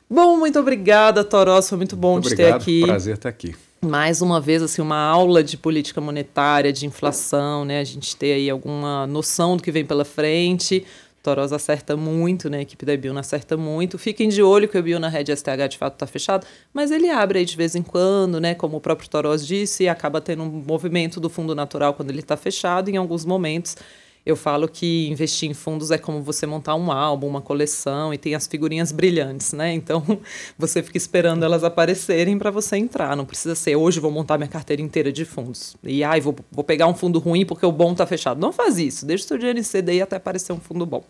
Bom, 0.09 0.37
muito 0.37 0.59
obrigada, 0.59 1.23
Torós. 1.23 1.69
Foi 1.69 1.77
muito 1.77 1.95
bom 1.95 2.13
Muito 2.13 2.29
te 2.29 2.33
obrigado, 2.33 2.51
ter 2.51 2.63
aqui 2.63 2.81
prazer 2.81 3.13
estar 3.13 3.29
aqui. 3.29 3.55
Mais 3.83 4.21
uma 4.21 4.39
vez 4.39 4.61
assim 4.61 4.81
uma 4.81 4.97
aula 4.97 5.43
de 5.43 5.57
política 5.57 5.99
monetária, 5.99 6.71
de 6.71 6.85
inflação, 6.85 7.65
né? 7.65 7.79
A 7.79 7.83
gente 7.83 8.15
ter 8.15 8.33
aí 8.33 8.49
alguma 8.49 9.07
noção 9.07 9.57
do 9.57 9.63
que 9.63 9.71
vem 9.71 9.83
pela 9.83 10.05
frente. 10.05 10.85
Torosa 11.23 11.55
acerta 11.55 11.97
muito, 11.97 12.49
né? 12.49 12.59
A 12.59 12.61
equipe 12.61 12.85
da 12.85 12.95
Biona 12.95 13.19
acerta 13.19 13.57
muito. 13.57 13.97
Fiquem 13.97 14.29
de 14.29 14.41
olho 14.41 14.67
que 14.67 14.77
o 14.77 14.83
Biona 14.83 15.09
Red 15.09 15.35
STH 15.35 15.67
de 15.69 15.77
fato 15.77 15.93
está 15.93 16.07
fechado, 16.07 16.45
mas 16.73 16.91
ele 16.91 17.09
abre 17.09 17.39
aí 17.39 17.45
de 17.45 17.55
vez 17.55 17.75
em 17.75 17.81
quando, 17.83 18.39
né? 18.39 18.55
Como 18.55 18.77
o 18.77 18.81
próprio 18.81 19.09
Toros 19.09 19.45
disse, 19.45 19.87
acaba 19.87 20.21
tendo 20.21 20.43
um 20.43 20.63
movimento 20.67 21.19
do 21.19 21.29
fundo 21.29 21.53
natural 21.55 21.93
quando 21.93 22.09
ele 22.09 22.21
está 22.21 22.37
fechado 22.37 22.89
em 22.89 22.97
alguns 22.97 23.25
momentos. 23.25 23.75
Eu 24.23 24.35
falo 24.35 24.67
que 24.67 25.07
investir 25.09 25.49
em 25.49 25.53
fundos 25.53 25.89
é 25.89 25.97
como 25.97 26.21
você 26.21 26.45
montar 26.45 26.75
um 26.75 26.91
álbum, 26.91 27.27
uma 27.27 27.41
coleção 27.41 28.13
e 28.13 28.17
tem 28.19 28.35
as 28.35 28.45
figurinhas 28.45 28.91
brilhantes, 28.91 29.51
né? 29.51 29.73
Então 29.73 30.03
você 30.57 30.83
fica 30.83 30.97
esperando 30.97 31.43
elas 31.43 31.63
aparecerem 31.63 32.37
para 32.37 32.51
você 32.51 32.77
entrar. 32.77 33.15
Não 33.15 33.25
precisa 33.25 33.55
ser 33.55 33.75
hoje 33.75 33.99
vou 33.99 34.11
montar 34.11 34.37
minha 34.37 34.47
carteira 34.47 34.81
inteira 34.81 35.11
de 35.11 35.25
fundos. 35.25 35.75
E 35.83 36.03
ai, 36.03 36.21
vou, 36.21 36.35
vou 36.51 36.63
pegar 36.63 36.85
um 36.87 36.93
fundo 36.93 37.17
ruim 37.17 37.45
porque 37.45 37.65
o 37.65 37.71
bom 37.71 37.95
tá 37.95 38.05
fechado. 38.05 38.39
Não 38.39 38.53
faz 38.53 38.77
isso. 38.77 39.07
Deixa 39.07 39.25
o 39.25 39.27
seu 39.27 39.37
dinheiro 39.39 39.59
em 39.59 39.63
CDI 39.63 40.03
até 40.03 40.17
aparecer 40.17 40.53
um 40.53 40.59
fundo 40.59 40.85
bom. 40.85 41.03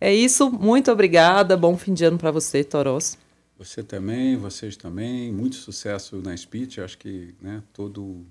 É 0.00 0.14
isso. 0.14 0.48
Muito 0.48 0.92
obrigada. 0.92 1.56
Bom 1.56 1.76
fim 1.76 1.92
de 1.92 2.04
ano 2.04 2.16
para 2.16 2.30
você, 2.30 2.62
Toros. 2.62 3.18
Você 3.58 3.82
também, 3.82 4.36
vocês 4.36 4.76
também. 4.76 5.32
Muito 5.32 5.56
sucesso 5.56 6.22
na 6.22 6.36
Speech. 6.36 6.80
Acho 6.80 6.96
que 6.96 7.34
né, 7.40 7.60
todo 7.72 8.24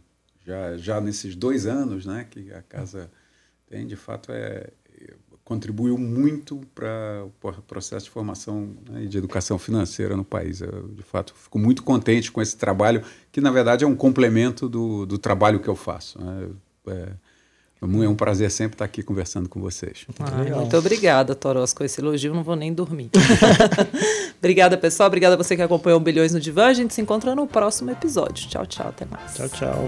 já, 0.45 0.77
já 0.77 1.01
nesses 1.01 1.35
dois 1.35 1.65
anos 1.65 2.05
né, 2.05 2.25
que 2.29 2.53
a 2.53 2.61
casa 2.61 3.09
tem, 3.67 3.85
de 3.85 3.95
fato, 3.95 4.31
é, 4.31 4.69
contribuiu 5.45 5.95
muito 5.95 6.59
para 6.73 7.23
o 7.23 7.61
processo 7.61 8.05
de 8.05 8.11
formação 8.11 8.75
né, 8.89 9.03
e 9.03 9.07
de 9.07 9.17
educação 9.17 9.59
financeira 9.59 10.17
no 10.17 10.25
país. 10.25 10.59
Eu, 10.59 10.87
de 10.89 11.03
fato, 11.03 11.35
fico 11.35 11.59
muito 11.59 11.83
contente 11.83 12.31
com 12.31 12.41
esse 12.41 12.57
trabalho, 12.57 13.03
que, 13.31 13.39
na 13.39 13.51
verdade, 13.51 13.85
é 13.85 13.87
um 13.87 13.95
complemento 13.95 14.67
do, 14.67 15.05
do 15.05 15.19
trabalho 15.19 15.59
que 15.59 15.67
eu 15.67 15.75
faço. 15.75 16.19
Né? 16.19 16.49
É, 16.87 17.09
é 17.81 17.85
um 18.09 18.15
prazer 18.15 18.49
sempre 18.49 18.73
estar 18.73 18.85
aqui 18.85 19.03
conversando 19.03 19.47
com 19.47 19.61
vocês. 19.61 20.07
Ai, 20.19 20.49
muito 20.49 20.75
obrigada, 20.75 21.35
Toros. 21.35 21.73
Com 21.73 21.83
esse 21.83 22.01
elogio, 22.01 22.33
não 22.33 22.43
vou 22.43 22.55
nem 22.55 22.73
dormir. 22.73 23.11
obrigada, 24.39 24.75
pessoal. 24.75 25.05
Obrigada 25.05 25.35
a 25.35 25.37
você 25.37 25.55
que 25.55 25.61
acompanhou 25.61 25.99
o 25.99 26.03
Bilhões 26.03 26.33
no 26.33 26.39
Divã. 26.39 26.65
A 26.65 26.73
gente 26.73 26.91
se 26.91 27.01
encontra 27.01 27.35
no 27.35 27.45
próximo 27.45 27.91
episódio. 27.91 28.49
Tchau, 28.49 28.65
tchau. 28.65 28.87
Até 28.87 29.05
mais. 29.05 29.35
Tchau, 29.35 29.49
tchau. 29.49 29.87